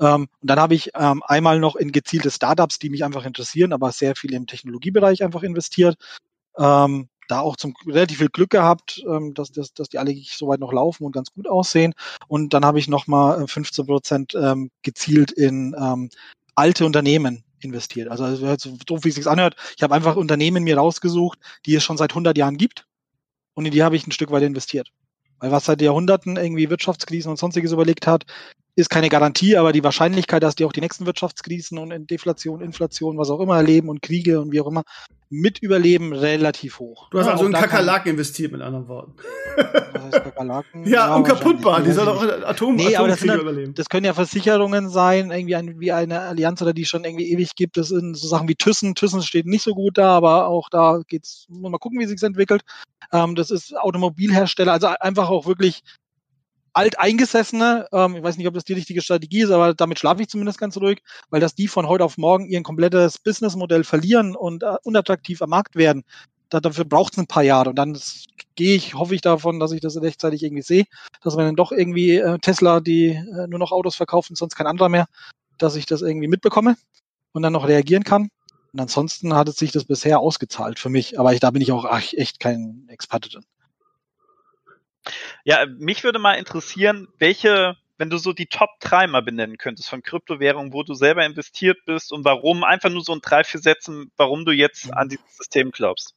Ähm, 0.00 0.26
und 0.40 0.50
dann 0.50 0.58
habe 0.58 0.74
ich 0.74 0.90
ähm, 0.96 1.22
einmal 1.24 1.60
noch 1.60 1.76
in 1.76 1.92
gezielte 1.92 2.30
Startups, 2.30 2.80
die 2.80 2.90
mich 2.90 3.04
einfach 3.04 3.24
interessieren, 3.24 3.72
aber 3.72 3.92
sehr 3.92 4.16
viel 4.16 4.34
im 4.34 4.48
Technologiebereich 4.48 5.22
einfach 5.22 5.44
investiert. 5.44 5.96
Ähm, 6.58 7.08
da 7.28 7.40
auch 7.40 7.56
zum 7.56 7.74
relativ 7.86 8.18
viel 8.18 8.28
Glück 8.28 8.50
gehabt, 8.50 9.02
ähm, 9.08 9.34
dass, 9.34 9.52
dass, 9.52 9.72
dass 9.74 9.88
die 9.88 9.98
alle 9.98 10.14
soweit 10.24 10.60
noch 10.60 10.72
laufen 10.72 11.04
und 11.04 11.12
ganz 11.12 11.32
gut 11.32 11.48
aussehen. 11.48 11.94
Und 12.28 12.54
dann 12.54 12.64
habe 12.64 12.78
ich 12.78 12.88
nochmal 12.88 13.46
15 13.46 13.84
äh, 13.84 13.86
Prozent 13.86 14.34
ähm, 14.34 14.70
gezielt 14.82 15.30
in 15.30 15.74
ähm, 15.78 16.10
alte 16.54 16.84
Unternehmen 16.84 17.44
investiert. 17.60 18.08
Also, 18.08 18.24
also 18.24 18.56
so 18.56 18.76
doof, 18.86 19.04
wie 19.04 19.08
es 19.08 19.14
sich 19.14 19.26
anhört, 19.26 19.56
ich 19.76 19.82
habe 19.82 19.94
einfach 19.94 20.16
Unternehmen 20.16 20.64
mir 20.64 20.76
rausgesucht, 20.76 21.38
die 21.66 21.74
es 21.74 21.84
schon 21.84 21.96
seit 21.96 22.12
100 22.12 22.36
Jahren 22.36 22.56
gibt 22.56 22.86
und 23.54 23.64
in 23.66 23.72
die 23.72 23.82
habe 23.82 23.96
ich 23.96 24.06
ein 24.06 24.12
Stück 24.12 24.30
weit 24.30 24.42
investiert. 24.42 24.90
Weil 25.38 25.50
was 25.50 25.64
seit 25.64 25.82
Jahrhunderten 25.82 26.36
irgendwie 26.36 26.70
Wirtschaftskrisen 26.70 27.30
und 27.30 27.38
sonstiges 27.38 27.72
überlegt 27.72 28.06
hat, 28.06 28.24
ist 28.76 28.90
keine 28.90 29.08
Garantie, 29.08 29.56
aber 29.56 29.72
die 29.72 29.84
Wahrscheinlichkeit, 29.84 30.42
dass 30.42 30.56
die 30.56 30.64
auch 30.64 30.72
die 30.72 30.80
nächsten 30.80 31.06
Wirtschaftskrisen 31.06 31.78
und 31.78 32.10
Deflation, 32.10 32.60
Inflation, 32.60 33.18
was 33.18 33.30
auch 33.30 33.40
immer 33.40 33.56
erleben 33.56 33.88
und 33.88 34.02
Kriege 34.02 34.40
und 34.40 34.52
wie 34.52 34.60
auch 34.60 34.66
immer 34.66 34.82
mit 35.30 35.58
überleben, 35.60 36.12
relativ 36.12 36.78
hoch. 36.78 37.08
Du 37.10 37.18
hast 37.18 37.26
ja, 37.26 37.32
also 37.32 37.46
in 37.46 37.52
Kakerlaken 37.52 38.12
investiert, 38.12 38.52
mit 38.52 38.60
anderen 38.60 38.86
Worten. 38.88 39.14
Was 39.56 40.02
heißt 40.04 40.24
Kakerlaken? 40.24 40.84
ja, 40.84 41.08
ja 41.08 41.14
unkaputtbar, 41.14 41.82
die 41.82 41.92
soll 41.92 42.06
doch 42.06 42.22
Atom, 42.46 42.76
nee, 42.76 42.94
aber 42.94 43.08
das, 43.08 43.20
dann, 43.20 43.40
überleben. 43.40 43.74
das 43.74 43.88
können 43.88 44.06
ja 44.06 44.14
Versicherungen 44.14 44.88
sein, 44.88 45.30
irgendwie 45.30 45.56
ein, 45.56 45.80
wie 45.80 45.92
eine 45.92 46.20
Allianz 46.20 46.62
oder 46.62 46.72
die 46.72 46.84
schon 46.84 47.04
irgendwie 47.04 47.30
ewig 47.30 47.54
gibt. 47.56 47.76
Das 47.76 47.88
sind 47.88 48.16
so 48.16 48.28
Sachen 48.28 48.48
wie 48.48 48.54
Thyssen. 48.54 48.94
Thyssen 48.94 49.22
steht 49.22 49.46
nicht 49.46 49.62
so 49.62 49.74
gut 49.74 49.98
da, 49.98 50.10
aber 50.10 50.46
auch 50.46 50.68
da 50.68 51.00
geht's, 51.06 51.46
muss 51.48 51.62
man 51.62 51.72
mal 51.72 51.78
gucken, 51.78 51.98
wie 52.00 52.06
sich's 52.06 52.22
entwickelt. 52.22 52.62
Ähm, 53.12 53.34
das 53.34 53.50
ist 53.50 53.76
Automobilhersteller, 53.76 54.72
also 54.72 54.88
einfach 55.00 55.30
auch 55.30 55.46
wirklich 55.46 55.82
alteingesessene, 56.74 57.88
ähm, 57.92 58.16
ich 58.16 58.22
weiß 58.22 58.36
nicht, 58.36 58.46
ob 58.46 58.54
das 58.54 58.64
die 58.64 58.72
richtige 58.72 59.00
Strategie 59.00 59.42
ist, 59.42 59.50
aber 59.50 59.74
damit 59.74 59.98
schlafe 59.98 60.22
ich 60.22 60.28
zumindest 60.28 60.58
ganz 60.58 60.76
ruhig, 60.76 61.02
weil 61.30 61.40
dass 61.40 61.54
die 61.54 61.68
von 61.68 61.88
heute 61.88 62.04
auf 62.04 62.18
morgen 62.18 62.46
ihr 62.46 62.62
komplettes 62.62 63.18
Businessmodell 63.18 63.84
verlieren 63.84 64.36
und 64.36 64.62
äh, 64.62 64.76
unattraktiv 64.82 65.40
am 65.40 65.50
Markt 65.50 65.76
werden, 65.76 66.04
da, 66.50 66.60
dafür 66.60 66.84
braucht 66.84 67.14
es 67.14 67.18
ein 67.18 67.26
paar 67.26 67.42
Jahre. 67.42 67.70
Und 67.70 67.76
dann 67.76 67.98
gehe 68.54 68.76
ich, 68.76 68.94
hoffe 68.94 69.14
ich 69.14 69.20
davon, 69.20 69.60
dass 69.60 69.72
ich 69.72 69.80
das 69.80 70.00
rechtzeitig 70.00 70.42
irgendwie 70.42 70.62
sehe, 70.62 70.84
dass 71.22 71.36
wenn 71.36 71.46
dann 71.46 71.56
doch 71.56 71.72
irgendwie 71.72 72.16
äh, 72.16 72.38
Tesla, 72.38 72.80
die 72.80 73.10
äh, 73.10 73.46
nur 73.48 73.58
noch 73.58 73.72
Autos 73.72 73.96
verkaufen, 73.96 74.36
sonst 74.36 74.54
kein 74.56 74.66
anderer 74.66 74.88
mehr, 74.88 75.06
dass 75.58 75.76
ich 75.76 75.86
das 75.86 76.02
irgendwie 76.02 76.28
mitbekomme 76.28 76.76
und 77.32 77.42
dann 77.42 77.52
noch 77.52 77.68
reagieren 77.68 78.04
kann. 78.04 78.28
Und 78.72 78.80
ansonsten 78.80 79.34
hat 79.34 79.48
es 79.48 79.56
sich 79.56 79.70
das 79.70 79.84
bisher 79.84 80.18
ausgezahlt 80.18 80.78
für 80.80 80.88
mich, 80.88 81.18
aber 81.20 81.32
ich, 81.32 81.40
da 81.40 81.50
bin 81.50 81.62
ich 81.62 81.70
auch 81.70 81.84
ach, 81.84 82.12
echt 82.12 82.40
kein 82.40 82.86
Experte 82.88 83.28
drin. 83.28 83.44
Ja, 85.44 85.66
mich 85.66 86.04
würde 86.04 86.18
mal 86.18 86.34
interessieren, 86.34 87.08
welche, 87.18 87.76
wenn 87.98 88.10
du 88.10 88.18
so 88.18 88.32
die 88.32 88.46
Top 88.46 88.70
3 88.80 89.06
mal 89.06 89.22
benennen 89.22 89.58
könntest 89.58 89.88
von 89.88 90.02
Kryptowährungen, 90.02 90.72
wo 90.72 90.82
du 90.82 90.94
selber 90.94 91.24
investiert 91.24 91.78
bist 91.86 92.12
und 92.12 92.24
warum, 92.24 92.64
einfach 92.64 92.90
nur 92.90 93.02
so 93.02 93.12
in 93.12 93.20
drei, 93.20 93.44
vier 93.44 93.60
Sätzen, 93.60 94.10
warum 94.16 94.44
du 94.44 94.52
jetzt 94.52 94.92
an 94.92 95.08
dieses 95.08 95.36
System 95.36 95.70
glaubst. 95.70 96.14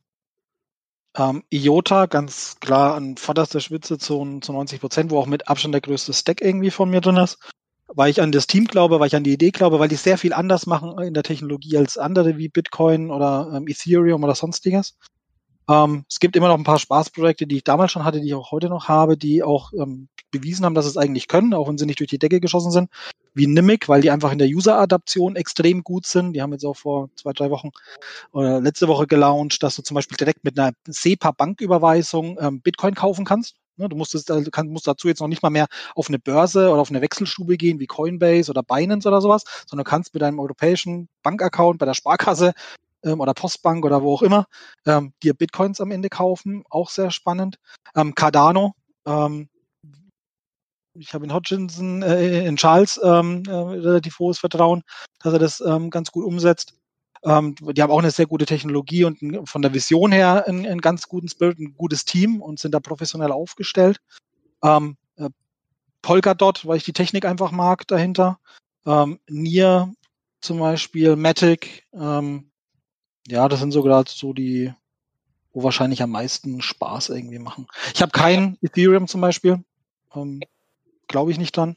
Ähm, 1.18 1.44
IOTA, 1.50 2.06
ganz 2.06 2.58
klar 2.60 2.96
an 2.96 3.18
vorderster 3.18 3.60
Spitze 3.60 3.98
zu, 3.98 4.40
zu 4.40 4.54
90 4.54 4.80
Prozent, 4.80 5.12
wo 5.12 5.18
auch 5.18 5.26
mit 5.26 5.48
Abstand 5.48 5.74
der 5.74 5.82
größte 5.82 6.14
Stack 6.14 6.42
irgendwie 6.42 6.70
von 6.70 6.90
mir 6.90 7.02
drin 7.02 7.18
ist. 7.18 7.40
Weil 7.88 8.12
ich 8.12 8.22
an 8.22 8.32
das 8.32 8.48
Team 8.48 8.66
glaube, 8.66 9.00
weil 9.00 9.08
ich 9.08 9.16
an 9.16 9.24
die 9.24 9.34
Idee 9.34 9.52
glaube, 9.52 9.80
weil 9.80 9.88
die 9.88 9.96
sehr 9.96 10.18
viel 10.18 10.34
anders 10.34 10.68
machen 10.68 11.00
in 11.02 11.14
der 11.14 11.24
Technologie 11.24 11.78
als 11.78 11.98
andere 11.98 12.38
wie 12.38 12.50
Bitcoin 12.50 13.10
oder 13.12 13.52
ähm, 13.56 13.68
Ethereum 13.68 14.24
oder 14.24 14.36
sonstiges. 14.36 14.98
Ähm, 15.70 16.06
es 16.10 16.20
gibt 16.20 16.36
immer 16.36 16.48
noch 16.48 16.58
ein 16.58 16.64
paar 16.64 16.80
Spaßprojekte, 16.80 17.46
die 17.46 17.58
ich 17.58 17.64
damals 17.64 17.92
schon 17.92 18.06
hatte, 18.06 18.22
die 18.22 18.28
ich 18.28 18.34
auch 18.36 18.52
heute 18.52 18.70
noch 18.70 18.88
habe, 18.88 19.18
die 19.18 19.44
auch 19.44 19.74
ähm, 19.74 20.08
bewiesen 20.32 20.66
haben, 20.66 20.76
dass 20.76 20.86
es 20.86 20.98
eigentlich 20.98 21.28
können, 21.28 21.54
auch 21.54 21.68
wenn 21.68 21.78
sie 21.78 21.86
nicht 21.86 22.00
durch 22.00 22.10
die 22.10 22.20
Decke 22.20 22.40
geschossen 22.40 22.72
sind, 22.72 22.90
wie 23.34 23.48
Nimic, 23.48 23.90
weil 23.90 24.02
die 24.02 24.12
einfach 24.12 24.32
in 24.32 24.40
der 24.40 24.48
User-Adaption 24.48 25.36
extrem 25.36 25.84
gut 25.84 26.06
sind. 26.06 26.34
Die 26.34 26.42
haben 26.42 26.54
jetzt 26.54 26.66
auch 26.66 26.78
vor 26.78 27.10
zwei, 27.16 27.34
drei 27.34 27.50
Wochen 27.50 27.72
oder 28.32 28.62
letzte 28.62 28.88
Woche 28.88 29.08
gelauncht, 29.08 29.62
dass 29.64 29.76
du 29.76 29.82
zum 29.84 29.96
Beispiel 29.96 30.18
direkt 30.18 30.44
mit 30.44 30.58
einer 30.60 30.74
SEPA-Banküberweisung 30.88 32.38
ähm, 32.40 32.62
Bitcoin 32.62 32.96
kaufen 32.96 33.26
kannst. 33.26 33.56
Ne, 33.78 33.90
du 33.90 33.96
musst, 33.96 34.16
es, 34.16 34.26
kann, 34.52 34.70
musst 34.70 34.88
dazu 34.88 35.08
jetzt 35.08 35.20
noch 35.20 35.28
nicht 35.28 35.44
mal 35.44 35.52
mehr 35.52 35.68
auf 35.96 36.08
eine 36.08 36.18
Börse 36.18 36.72
oder 36.72 36.82
auf 36.82 36.90
eine 36.90 37.02
Wechselstube 37.02 37.58
gehen 37.58 37.80
wie 37.80 37.86
Coinbase 37.86 38.50
oder 38.50 38.64
Binance 38.64 39.08
oder 39.08 39.22
sowas, 39.22 39.44
sondern 39.68 39.84
du 39.84 39.90
kannst 39.90 40.14
mit 40.16 40.24
deinem 40.24 40.40
europäischen 40.40 41.10
Bankaccount 41.22 41.78
bei 41.78 41.86
der 41.86 41.94
Sparkasse 41.94 42.54
ähm, 43.08 43.20
oder 43.20 43.34
Postbank 43.34 43.86
oder 43.86 44.02
wo 44.02 44.14
auch 44.14 44.22
immer, 44.22 44.46
ähm, 44.86 45.14
dir 45.24 45.34
Bitcoins 45.34 45.82
am 45.82 45.92
Ende 45.92 46.10
kaufen, 46.10 46.64
auch 46.70 46.90
sehr 46.90 47.12
spannend. 47.12 47.58
Ähm, 47.96 48.16
Cardano, 48.16 48.74
ähm, 49.06 49.50
ich 50.94 51.14
habe 51.14 51.26
in 51.26 51.34
Hodgkinson, 51.34 52.02
äh, 52.02 52.46
in 52.46 52.58
Charles 52.58 53.00
ähm, 53.04 53.44
äh, 53.48 53.52
relativ 53.52 54.20
hohes 54.20 54.40
Vertrauen, 54.40 54.84
dass 55.20 55.34
er 55.34 55.40
das 55.40 55.62
ähm, 55.62 55.90
ganz 55.90 56.12
gut 56.12 56.26
umsetzt. 56.26 56.74
Die 57.26 57.82
haben 57.82 57.92
auch 57.92 58.00
eine 58.00 58.12
sehr 58.12 58.28
gute 58.28 58.46
Technologie 58.46 59.04
und 59.04 59.50
von 59.50 59.64
der 59.64 59.74
Vision 59.74 60.12
her 60.12 60.48
einen, 60.48 60.68
einen, 60.68 60.80
ganz 60.80 61.08
guten 61.08 61.28
Spirit, 61.28 61.58
ein 61.58 61.74
gutes 61.76 62.06
Team 62.06 62.44
und 62.44 62.60
sind 62.60 62.74
da 62.74 62.80
professionell 62.80 63.32
aufgestellt. 63.32 64.00
Äh, 65.18 65.30
Polkadot, 66.04 66.66
weil 66.66 66.78
ich 66.78 66.84
die 66.84 66.94
Technik 66.94 67.26
einfach 67.26 67.52
mag 67.52 67.88
dahinter. 67.88 68.40
Ähm, 68.86 69.20
Nier 69.28 69.92
zum 70.42 70.60
Beispiel, 70.60 71.16
Matic, 71.16 71.86
ähm, 71.94 72.52
ja, 73.28 73.48
das 73.48 73.60
sind 73.60 73.72
so 73.72 73.84
gerade 73.84 74.10
so 74.10 74.34
die, 74.34 74.74
wo 75.54 75.64
wahrscheinlich 75.64 76.02
am 76.02 76.12
meisten 76.12 76.62
Spaß 76.62 77.10
irgendwie 77.10 77.40
machen. 77.40 77.68
Ich 77.94 78.02
habe 78.02 78.12
kein 78.12 78.58
Ethereum 78.62 79.08
zum 79.08 79.22
Beispiel. 79.22 79.64
Ähm, 80.16 80.42
Glaube 81.08 81.32
ich 81.32 81.38
nicht 81.38 81.56
dran. 81.56 81.76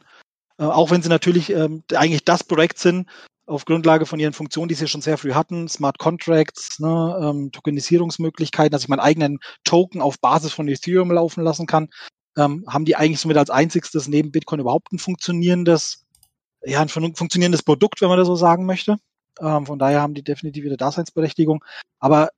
Äh, 0.58 0.64
auch 0.64 0.90
wenn 0.90 1.02
sie 1.02 1.08
natürlich 1.08 1.50
ähm, 1.50 1.82
eigentlich 1.94 2.24
das 2.24 2.44
Projekt 2.44 2.78
sind, 2.78 3.08
auf 3.46 3.64
Grundlage 3.64 4.06
von 4.06 4.20
ihren 4.20 4.32
Funktionen, 4.32 4.68
die 4.68 4.76
sie 4.76 4.86
schon 4.86 5.00
sehr 5.00 5.18
früh 5.18 5.32
hatten, 5.32 5.68
Smart 5.68 5.98
Contracts, 5.98 6.78
ne, 6.78 7.18
ähm, 7.20 7.50
Tokenisierungsmöglichkeiten, 7.50 8.70
dass 8.70 8.82
ich 8.82 8.88
meinen 8.88 9.00
eigenen 9.00 9.40
Token 9.64 10.00
auf 10.00 10.20
Basis 10.20 10.52
von 10.52 10.68
Ethereum 10.68 11.10
laufen 11.10 11.42
lassen 11.42 11.66
kann, 11.66 11.88
ähm, 12.36 12.64
haben 12.68 12.84
die 12.84 12.94
eigentlich 12.94 13.20
somit 13.20 13.36
als 13.36 13.50
einzigstes 13.50 14.06
neben 14.06 14.30
Bitcoin 14.30 14.60
überhaupt 14.60 14.92
ein 14.92 15.00
funktionierendes, 15.00 16.06
ja, 16.64 16.80
ein 16.80 16.88
funktionierendes 16.88 17.64
Produkt, 17.64 18.00
wenn 18.00 18.08
man 18.08 18.18
das 18.18 18.28
so 18.28 18.36
sagen 18.36 18.66
möchte. 18.66 18.98
Ähm, 19.40 19.66
von 19.66 19.78
daher 19.78 20.00
haben 20.00 20.14
die 20.14 20.22
definitiv 20.22 20.64
ihre 20.64 20.76
Daseinsberechtigung. 20.76 21.64
Aber 21.98 22.30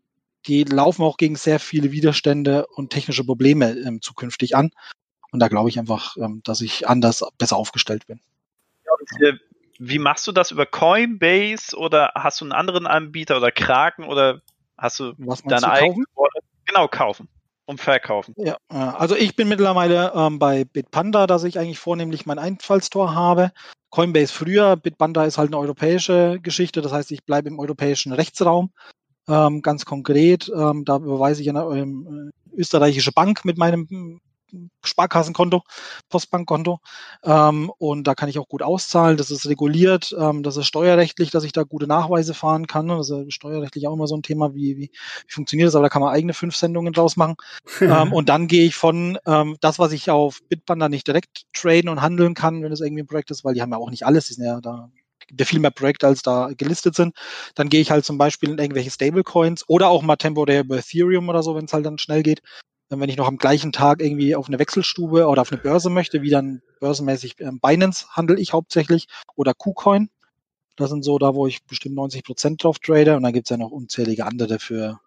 die 0.46 0.64
laufen 0.64 1.02
auch 1.02 1.16
gegen 1.16 1.36
sehr 1.36 1.60
viele 1.60 1.92
Widerstände 1.92 2.66
und 2.66 2.90
technische 2.90 3.24
Probleme 3.24 3.70
ähm, 3.72 4.00
zukünftig 4.02 4.56
an. 4.56 4.70
Und 5.30 5.40
da 5.40 5.48
glaube 5.48 5.68
ich 5.68 5.78
einfach, 5.78 6.16
ähm, 6.16 6.42
dass 6.44 6.60
ich 6.60 6.88
anders 6.88 7.24
besser 7.38 7.56
aufgestellt 7.56 8.06
bin. 8.06 8.20
Ja, 8.84 9.28
äh, 9.28 9.34
wie 9.78 9.98
machst 9.98 10.26
du 10.26 10.32
das 10.32 10.50
über 10.50 10.66
Coinbase 10.66 11.76
oder 11.76 12.12
hast 12.14 12.40
du 12.40 12.44
einen 12.44 12.52
anderen 12.52 12.86
Anbieter 12.86 13.36
oder 13.36 13.50
Kraken 13.50 14.04
oder 14.04 14.42
hast 14.76 15.00
du 15.00 15.14
Was 15.18 15.42
deine 15.42 15.70
eigene 15.70 16.04
Genau, 16.64 16.88
kaufen 16.88 17.28
und 17.66 17.80
verkaufen. 17.80 18.34
Ja, 18.36 18.56
also 18.68 19.16
ich 19.16 19.36
bin 19.36 19.48
mittlerweile 19.48 20.12
ähm, 20.14 20.38
bei 20.38 20.64
Bitpanda, 20.64 21.26
dass 21.26 21.44
ich 21.44 21.58
eigentlich 21.58 21.78
vornehmlich 21.78 22.26
mein 22.26 22.38
Einfallstor 22.38 23.14
habe. 23.14 23.52
Coinbase 23.90 24.32
früher, 24.32 24.76
Bitpanda 24.76 25.24
ist 25.24 25.38
halt 25.38 25.50
eine 25.50 25.58
europäische 25.58 26.40
Geschichte, 26.42 26.80
das 26.80 26.92
heißt, 26.92 27.12
ich 27.12 27.24
bleibe 27.24 27.48
im 27.48 27.58
europäischen 27.58 28.12
Rechtsraum. 28.12 28.70
Ähm, 29.28 29.62
ganz 29.62 29.84
konkret, 29.84 30.50
ähm, 30.54 30.84
da 30.84 30.96
überweise 30.96 31.42
ich 31.42 31.48
eine 31.48 31.62
ähm, 31.76 32.32
österreichische 32.56 33.12
Bank 33.12 33.44
mit 33.44 33.58
meinem 33.58 34.20
Sparkassenkonto, 34.84 35.62
Postbankkonto. 36.08 36.80
Ähm, 37.24 37.70
und 37.78 38.06
da 38.06 38.14
kann 38.14 38.28
ich 38.28 38.38
auch 38.38 38.48
gut 38.48 38.62
auszahlen. 38.62 39.16
Das 39.16 39.30
ist 39.30 39.46
reguliert. 39.48 40.14
Ähm, 40.18 40.42
das 40.42 40.56
ist 40.56 40.66
steuerrechtlich, 40.66 41.30
dass 41.30 41.44
ich 41.44 41.52
da 41.52 41.62
gute 41.62 41.86
Nachweise 41.86 42.34
fahren 42.34 42.66
kann. 42.66 42.88
Das 42.88 43.10
ist 43.10 43.32
steuerrechtlich 43.32 43.86
auch 43.86 43.94
immer 43.94 44.06
so 44.06 44.16
ein 44.16 44.22
Thema, 44.22 44.54
wie, 44.54 44.76
wie, 44.76 44.90
wie 45.26 45.32
funktioniert 45.32 45.68
das? 45.68 45.74
Aber 45.74 45.84
da 45.84 45.88
kann 45.88 46.02
man 46.02 46.12
eigene 46.12 46.34
fünf 46.34 46.56
Sendungen 46.56 46.92
draus 46.92 47.16
machen. 47.16 47.36
ähm, 47.80 48.12
und 48.12 48.28
dann 48.28 48.48
gehe 48.48 48.66
ich 48.66 48.74
von 48.74 49.18
ähm, 49.26 49.56
das, 49.60 49.78
was 49.78 49.92
ich 49.92 50.10
auf 50.10 50.40
Bitbanda 50.48 50.88
nicht 50.88 51.06
direkt 51.06 51.44
traden 51.52 51.88
und 51.88 52.02
handeln 52.02 52.34
kann, 52.34 52.62
wenn 52.62 52.72
es 52.72 52.80
irgendwie 52.80 53.02
ein 53.02 53.08
Projekt 53.08 53.30
ist, 53.30 53.44
weil 53.44 53.54
die 53.54 53.62
haben 53.62 53.72
ja 53.72 53.78
auch 53.78 53.90
nicht 53.90 54.06
alles, 54.06 54.26
die 54.26 54.34
sind 54.34 54.44
ja 54.44 54.60
da 54.60 54.90
der 55.30 55.46
viel 55.46 55.60
mehr 55.60 55.70
Projekte 55.70 56.06
als 56.06 56.22
da 56.22 56.50
gelistet 56.56 56.94
sind. 56.94 57.14
Dann 57.54 57.68
gehe 57.68 57.80
ich 57.80 57.90
halt 57.90 58.04
zum 58.04 58.18
Beispiel 58.18 58.50
in 58.50 58.58
irgendwelche 58.58 58.90
Stablecoins 58.90 59.64
oder 59.66 59.88
auch 59.88 60.02
mal 60.02 60.16
temporär 60.16 60.60
über 60.60 60.76
Ethereum 60.76 61.28
oder 61.28 61.42
so, 61.42 61.54
wenn 61.54 61.64
es 61.64 61.72
halt 61.72 61.86
dann 61.86 61.96
schnell 61.96 62.22
geht 62.22 62.42
wenn 63.00 63.10
ich 63.10 63.16
noch 63.16 63.28
am 63.28 63.38
gleichen 63.38 63.72
Tag 63.72 64.00
irgendwie 64.00 64.34
auf 64.34 64.48
eine 64.48 64.58
Wechselstube 64.58 65.26
oder 65.26 65.42
auf 65.42 65.52
eine 65.52 65.60
Börse 65.60 65.90
möchte, 65.90 66.22
wie 66.22 66.30
dann 66.30 66.62
börsenmäßig 66.80 67.36
ähm, 67.40 67.60
Binance 67.60 68.06
handle 68.10 68.38
ich 68.38 68.52
hauptsächlich 68.52 69.08
oder 69.36 69.54
KuCoin. 69.54 70.10
Das 70.76 70.90
sind 70.90 71.04
so 71.04 71.18
da, 71.18 71.34
wo 71.34 71.46
ich 71.46 71.64
bestimmt 71.64 71.94
90 71.94 72.24
Prozent 72.24 72.64
drauf 72.64 72.78
trade. 72.78 73.16
Und 73.16 73.22
dann 73.22 73.32
gibt 73.32 73.46
es 73.46 73.50
ja 73.50 73.56
noch 73.56 73.70
unzählige 73.70 74.26
andere 74.26 74.58
für 74.58 75.00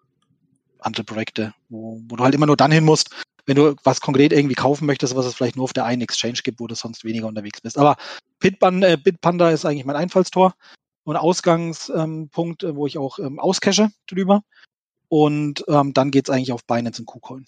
andere 0.80 1.04
Projekte, 1.04 1.54
wo, 1.68 2.00
wo 2.08 2.16
du 2.16 2.24
halt 2.24 2.34
immer 2.34 2.46
nur 2.46 2.56
dann 2.56 2.70
hin 2.70 2.84
musst, 2.84 3.10
wenn 3.46 3.56
du 3.56 3.74
was 3.84 4.00
konkret 4.00 4.32
irgendwie 4.32 4.54
kaufen 4.54 4.86
möchtest, 4.86 5.16
was 5.16 5.26
es 5.26 5.34
vielleicht 5.34 5.56
nur 5.56 5.64
auf 5.64 5.72
der 5.72 5.84
einen 5.84 6.02
Exchange 6.02 6.40
gibt, 6.44 6.60
wo 6.60 6.66
du 6.66 6.74
sonst 6.74 7.04
weniger 7.04 7.26
unterwegs 7.26 7.60
bist. 7.60 7.78
Aber 7.78 7.96
Bitpanda, 8.40 8.88
äh, 8.88 8.96
Bitpanda 8.96 9.50
ist 9.50 9.64
eigentlich 9.64 9.84
mein 9.84 9.96
Einfallstor 9.96 10.54
und 11.04 11.16
Ausgangspunkt, 11.16 12.64
ähm, 12.64 12.76
wo 12.76 12.86
ich 12.86 12.98
auch 12.98 13.18
ähm, 13.18 13.38
auscache 13.38 13.90
drüber. 14.06 14.42
Und 15.08 15.64
ähm, 15.68 15.92
dann 15.92 16.10
geht's 16.10 16.30
eigentlich 16.30 16.52
auf 16.52 16.64
Binance 16.64 17.00
und 17.00 17.06
KuCoin. 17.06 17.46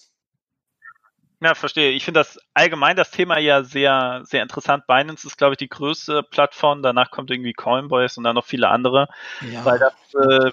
Ja, 1.41 1.55
verstehe. 1.55 1.93
Ich 1.93 2.05
finde 2.05 2.21
das 2.21 2.39
allgemein 2.53 2.97
das 2.97 3.13
Thema 3.13 3.39
ja 3.39 3.63
sehr, 3.63 4.23
sehr 4.25 4.43
interessant. 4.43 4.87
Binance 4.89 5.27
ist, 5.27 5.39
glaube 5.39 5.53
ich, 5.55 5.59
die 5.59 5.69
größte 5.69 6.25
Plattform. 6.25 6.83
Danach 6.83 7.11
kommt 7.11 7.31
irgendwie 7.31 7.53
Coinbase 7.53 8.19
und 8.19 8.25
dann 8.25 8.35
noch 8.35 8.45
viele 8.45 8.69
andere. 8.69 9.09
Ja. 9.53 9.65
Weil 9.65 9.79
das 9.79 9.93
äh, 10.15 10.51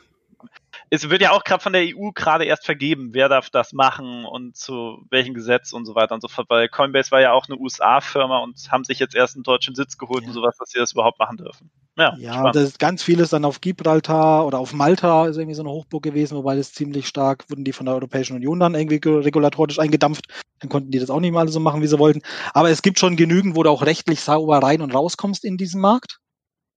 es 0.89 1.09
wird 1.09 1.21
ja 1.21 1.31
auch 1.31 1.43
gerade 1.43 1.61
von 1.61 1.73
der 1.73 1.83
EU 1.83 2.11
gerade 2.13 2.45
erst 2.45 2.65
vergeben, 2.65 3.09
wer 3.13 3.29
darf 3.29 3.49
das 3.49 3.73
machen 3.73 4.25
und 4.25 4.55
zu 4.55 5.05
welchem 5.09 5.33
Gesetz 5.33 5.73
und 5.73 5.85
so 5.85 5.95
weiter 5.95 6.15
und 6.15 6.21
so 6.21 6.27
fort, 6.27 6.49
weil 6.49 6.69
Coinbase 6.69 7.11
war 7.11 7.21
ja 7.21 7.31
auch 7.31 7.47
eine 7.47 7.57
USA-Firma 7.57 8.39
und 8.39 8.71
haben 8.71 8.83
sich 8.83 8.99
jetzt 8.99 9.15
erst 9.15 9.35
einen 9.35 9.43
deutschen 9.43 9.75
Sitz 9.75 9.97
geholt 9.97 10.23
ja. 10.23 10.27
und 10.27 10.33
sowas, 10.33 10.57
dass 10.57 10.69
sie 10.69 10.79
das 10.79 10.93
überhaupt 10.93 11.19
machen 11.19 11.37
dürfen. 11.37 11.71
Ja, 11.97 12.15
ja 12.17 12.51
das 12.51 12.63
ist 12.63 12.79
ganz 12.79 13.03
vieles 13.03 13.29
dann 13.29 13.45
auf 13.45 13.61
Gibraltar 13.61 14.45
oder 14.45 14.59
auf 14.59 14.73
Malta 14.73 15.27
ist 15.27 15.37
irgendwie 15.37 15.55
so 15.55 15.63
eine 15.63 15.71
Hochburg 15.71 16.03
gewesen, 16.03 16.37
wobei 16.37 16.55
das 16.55 16.73
ziemlich 16.73 17.07
stark 17.07 17.49
wurden 17.49 17.63
die 17.63 17.73
von 17.73 17.85
der 17.85 17.95
Europäischen 17.95 18.35
Union 18.35 18.59
dann 18.59 18.75
irgendwie 18.75 18.99
regulatorisch 19.09 19.79
eingedampft. 19.79 20.27
Dann 20.59 20.69
konnten 20.69 20.91
die 20.91 20.99
das 20.99 21.09
auch 21.09 21.19
nicht 21.19 21.31
mal 21.31 21.47
so 21.47 21.59
machen, 21.59 21.81
wie 21.81 21.87
sie 21.87 21.99
wollten. 21.99 22.21
Aber 22.53 22.69
es 22.69 22.81
gibt 22.81 22.99
schon 22.99 23.15
genügend, 23.15 23.55
wo 23.55 23.63
du 23.63 23.69
auch 23.69 23.83
rechtlich 23.83 24.21
sauber 24.21 24.59
rein 24.59 24.81
und 24.81 24.93
rauskommst 24.93 25.45
in 25.45 25.57
diesem 25.57 25.81
Markt. 25.81 26.19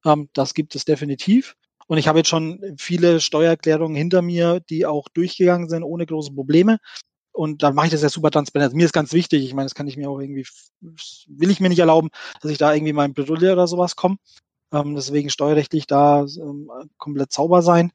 Ähm, 0.04 0.28
das 0.32 0.54
gibt 0.54 0.74
es 0.74 0.84
definitiv. 0.84 1.56
Und 1.88 1.98
ich 1.98 2.06
habe 2.06 2.18
jetzt 2.18 2.28
schon 2.28 2.60
viele 2.78 3.20
Steuererklärungen 3.20 3.96
hinter 3.96 4.22
mir, 4.22 4.60
die 4.60 4.86
auch 4.86 5.08
durchgegangen 5.08 5.68
sind 5.68 5.82
ohne 5.82 6.06
große 6.06 6.32
Probleme. 6.32 6.78
Und 7.32 7.62
da 7.62 7.72
mache 7.72 7.86
ich 7.86 7.92
das 7.92 8.02
ja 8.02 8.08
super 8.08 8.30
transparent. 8.30 8.68
Also 8.68 8.76
mir 8.76 8.84
ist 8.84 8.92
ganz 8.92 9.12
wichtig, 9.12 9.44
ich 9.44 9.54
meine, 9.54 9.66
das 9.66 9.74
kann 9.74 9.86
ich 9.86 9.96
mir 9.96 10.10
auch 10.10 10.20
irgendwie, 10.20 10.46
will 10.80 11.50
ich 11.50 11.60
mir 11.60 11.70
nicht 11.70 11.78
erlauben, 11.78 12.10
dass 12.40 12.50
ich 12.50 12.58
da 12.58 12.74
irgendwie 12.74 12.92
mein 12.92 13.14
Bredouille 13.14 13.52
oder 13.52 13.66
sowas 13.66 13.96
komme. 13.96 14.18
Ähm, 14.72 14.94
deswegen 14.94 15.30
steuerrechtlich 15.30 15.86
da 15.86 16.24
ähm, 16.24 16.70
komplett 16.98 17.32
sauber 17.32 17.62
sein. 17.62 17.92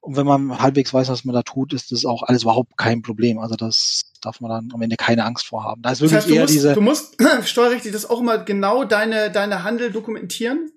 Und 0.00 0.16
wenn 0.16 0.26
man 0.26 0.60
halbwegs 0.60 0.92
weiß, 0.92 1.08
was 1.08 1.24
man 1.24 1.34
da 1.34 1.42
tut, 1.42 1.72
ist 1.72 1.92
das 1.92 2.04
auch 2.04 2.22
alles 2.22 2.42
überhaupt 2.42 2.76
kein 2.76 3.02
Problem. 3.02 3.38
Also 3.38 3.54
das 3.54 4.12
darf 4.22 4.40
man 4.40 4.50
dann 4.50 4.70
am 4.72 4.82
Ende 4.82 4.96
keine 4.96 5.24
Angst 5.24 5.46
vor 5.46 5.62
haben. 5.62 5.82
Da 5.82 5.90
ist 5.90 6.00
wirklich 6.00 6.16
das 6.18 6.24
heißt, 6.24 6.34
eher 6.34 6.42
musst, 6.42 6.54
diese. 6.54 6.74
Du 6.74 6.80
musst 6.80 7.16
steuerrechtlich 7.44 7.92
das 7.92 8.08
auch 8.08 8.20
immer 8.20 8.38
genau 8.38 8.84
deine, 8.84 9.30
deine 9.30 9.62
Handel 9.62 9.92
dokumentieren? 9.92 10.72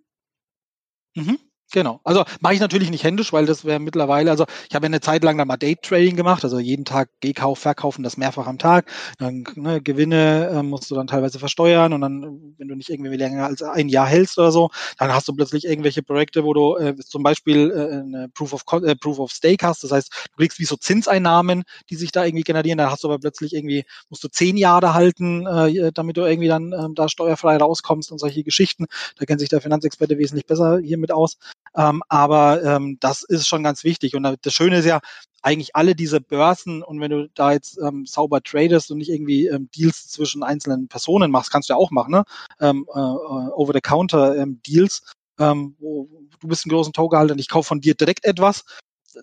Mhm. 1.16 1.40
Genau. 1.72 2.00
Also 2.04 2.24
mache 2.42 2.56
ich 2.56 2.60
natürlich 2.60 2.90
nicht 2.90 3.04
händisch, 3.04 3.32
weil 3.32 3.46
das 3.46 3.64
wäre 3.64 3.80
mittlerweile, 3.80 4.32
also 4.32 4.46
ich 4.68 4.74
habe 4.76 4.86
ja 4.86 4.90
eine 4.90 5.02
Zeit 5.02 5.24
lang 5.24 5.38
da 5.38 5.46
mal 5.46 5.56
Day-Trading 5.58 6.16
gemacht, 6.16 6.44
also 6.44 6.58
jeden 6.58 6.84
Tag 6.84 7.10
Gehkauf, 7.20 7.60
Verkaufen, 7.60 8.02
das 8.02 8.18
mehrfach 8.18 8.48
am 8.48 8.58
Tag. 8.58 8.90
Dann 9.20 9.44
ne, 9.56 9.80
Gewinne 9.80 10.48
äh, 10.52 10.64
musst 10.64 10.90
du 10.90 10.96
dann 10.96 11.06
teilweise 11.06 11.38
versteuern 11.38 11.94
und 11.94 12.02
dann, 12.02 12.56
wenn 12.58 12.68
du 12.68 12.76
nicht 12.76 12.90
irgendwie 12.90 13.16
länger 13.18 13.46
als 13.46 13.62
ein 13.62 13.88
Jahr 13.88 14.08
hältst 14.08 14.40
oder 14.40 14.52
so, 14.52 14.70
dann 14.98 15.14
hast 15.14 15.28
du 15.28 15.34
plötzlich 15.36 15.66
irgendwelche 15.66 16.02
Projekte, 16.02 16.44
wo 16.44 16.54
du 16.56 16.76
äh, 16.76 16.96
zum 16.96 17.22
Beispiel 17.22 17.70
äh, 17.70 18.00
eine 18.00 18.30
Proof 18.34 18.54
of, 18.54 18.64
äh, 18.84 18.96
Proof 18.96 19.20
of 19.20 19.32
Stake 19.32 19.66
hast. 19.66 19.84
Das 19.84 19.92
heißt, 19.92 20.12
du 20.32 20.38
kriegst 20.38 20.58
wie 20.60 20.66
so 20.66 20.76
Zinseinnahmen, 20.76 21.64
die 21.92 21.96
sich 21.98 22.12
da 22.12 22.26
irgendwie 22.26 22.44
generieren. 22.44 22.80
Dann 22.80 22.90
hast 22.90 23.04
du 23.04 23.10
aber 23.10 23.20
plötzlich 23.20 23.54
irgendwie, 23.54 23.84
musst 24.10 24.24
du 24.24 24.28
zehn 24.28 24.58
Jahre 24.58 24.96
halten, 24.96 25.46
äh, 25.46 25.92
damit 25.94 26.18
du 26.18 26.22
irgendwie 26.22 26.48
dann 26.48 26.74
äh, 26.74 26.88
da 26.96 27.08
steuerfrei 27.10 27.58
rauskommst 27.58 28.12
und 28.12 28.18
solche 28.18 28.44
Geschichten. 28.44 28.86
Da 29.20 29.26
kennt 29.26 29.40
sich 29.40 29.50
der 29.50 29.62
Finanzexperte 29.62 30.18
wesentlich 30.18 30.48
besser 30.48 30.80
hiermit 30.80 31.12
aus. 31.12 31.38
Ähm, 31.76 32.02
aber 32.10 32.64
ähm, 32.64 32.98
das 33.00 33.24
ist 33.24 33.48
schon 33.48 33.64
ganz 33.64 33.84
wichtig. 33.84 34.16
Und 34.16 34.38
das 34.42 34.54
Schöne 34.54 34.78
ist 34.80 34.86
ja, 34.86 35.00
eigentlich 35.42 35.76
alle 35.76 35.96
diese 35.96 36.22
Börsen 36.22 36.84
und 36.84 37.00
wenn 37.00 37.12
du 37.12 37.30
da 37.34 37.54
jetzt 37.54 37.80
ähm, 37.80 38.06
sauber 38.06 38.42
tradest 38.42 38.92
und 38.92 38.98
nicht 38.98 39.10
irgendwie 39.10 39.48
ähm, 39.48 39.70
Deals 39.76 40.10
zwischen 40.10 40.44
einzelnen 40.44 40.88
Personen 40.88 41.32
machst, 41.32 41.52
kannst 41.52 41.70
du 41.70 41.74
ja 41.74 41.78
auch 41.78 41.92
machen, 41.92 42.12
ne? 42.12 42.24
Ähm, 42.60 42.86
äh, 42.94 43.00
äh 43.00 43.52
Over-the-Counter-Deals, 43.54 45.02
ähm, 45.40 45.76
wo 45.80 46.10
du 46.40 46.48
bist 46.48 46.66
ein 46.66 46.70
großen 46.70 46.94
Tokenhalter 46.94 47.34
und 47.34 47.40
ich 47.40 47.50
kaufe 47.50 47.68
von 47.68 47.82
dir 47.82 47.96
direkt 47.96 48.26
etwas 48.26 48.66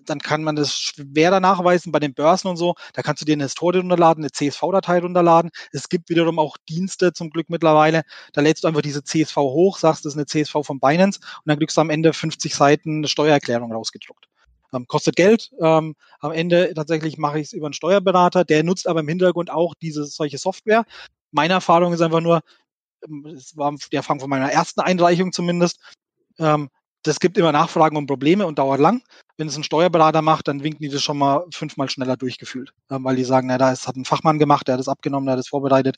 dann 0.05 0.19
kann 0.19 0.43
man 0.43 0.55
das 0.55 0.77
schwer 0.77 1.39
nachweisen 1.39 1.91
bei 1.91 1.99
den 1.99 2.13
Börsen 2.13 2.47
und 2.47 2.57
so. 2.57 2.75
Da 2.93 3.01
kannst 3.01 3.21
du 3.21 3.25
dir 3.25 3.33
eine 3.33 3.43
Historie 3.43 3.79
runterladen, 3.79 4.23
eine 4.23 4.31
CSV-Datei 4.31 4.99
runterladen. 4.99 5.51
Es 5.71 5.89
gibt 5.89 6.09
wiederum 6.09 6.39
auch 6.39 6.57
Dienste 6.69 7.13
zum 7.13 7.29
Glück 7.29 7.49
mittlerweile. 7.49 8.03
Da 8.33 8.41
lädst 8.41 8.63
du 8.63 8.67
einfach 8.67 8.81
diese 8.81 9.03
CSV 9.03 9.35
hoch, 9.35 9.77
sagst, 9.77 10.05
das 10.05 10.13
ist 10.13 10.17
eine 10.17 10.25
CSV 10.25 10.53
von 10.63 10.79
Binance 10.79 11.19
und 11.19 11.43
dann 11.45 11.57
kriegst 11.57 11.77
du 11.77 11.81
am 11.81 11.89
Ende 11.89 12.13
50 12.13 12.55
Seiten 12.55 12.97
eine 12.97 13.07
Steuererklärung 13.07 13.71
rausgedruckt. 13.71 14.27
Ähm, 14.73 14.87
kostet 14.87 15.15
Geld. 15.15 15.51
Ähm, 15.61 15.95
am 16.19 16.31
Ende 16.31 16.73
tatsächlich 16.73 17.17
mache 17.17 17.39
ich 17.39 17.47
es 17.47 17.53
über 17.53 17.67
einen 17.67 17.73
Steuerberater, 17.73 18.43
der 18.43 18.63
nutzt 18.63 18.87
aber 18.87 18.99
im 18.99 19.07
Hintergrund 19.07 19.49
auch 19.49 19.73
diese 19.75 20.05
solche 20.05 20.37
Software. 20.37 20.85
Meine 21.31 21.53
Erfahrung 21.53 21.93
ist 21.93 22.01
einfach 22.01 22.21
nur, 22.21 22.41
ähm, 23.05 23.25
es 23.35 23.55
war 23.55 23.73
die 23.91 23.95
Erfahrung 23.95 24.19
von 24.19 24.29
meiner 24.29 24.51
ersten 24.51 24.81
Einreichung 24.81 25.31
zumindest, 25.31 25.79
ähm, 26.39 26.69
das 27.07 27.19
gibt 27.19 27.37
immer 27.37 27.51
Nachfragen 27.51 27.97
und 27.97 28.07
Probleme 28.07 28.45
und 28.45 28.59
dauert 28.59 28.79
lang. 28.79 29.01
Wenn 29.37 29.47
es 29.47 29.55
ein 29.55 29.63
Steuerberater 29.63 30.21
macht, 30.21 30.47
dann 30.47 30.63
winken 30.63 30.81
die 30.81 30.89
das 30.89 31.03
schon 31.03 31.17
mal 31.17 31.45
fünfmal 31.53 31.89
schneller 31.89 32.17
durchgefühlt, 32.17 32.71
ähm, 32.89 33.03
weil 33.03 33.15
die 33.15 33.23
sagen, 33.23 33.47
na, 33.47 33.57
da 33.57 33.71
ist, 33.71 33.87
hat 33.87 33.95
ein 33.95 34.05
Fachmann 34.05 34.39
gemacht, 34.39 34.67
der 34.67 34.73
hat 34.73 34.79
das 34.79 34.87
abgenommen, 34.87 35.27
der 35.27 35.33
hat 35.33 35.39
das 35.39 35.47
vorbereitet. 35.47 35.97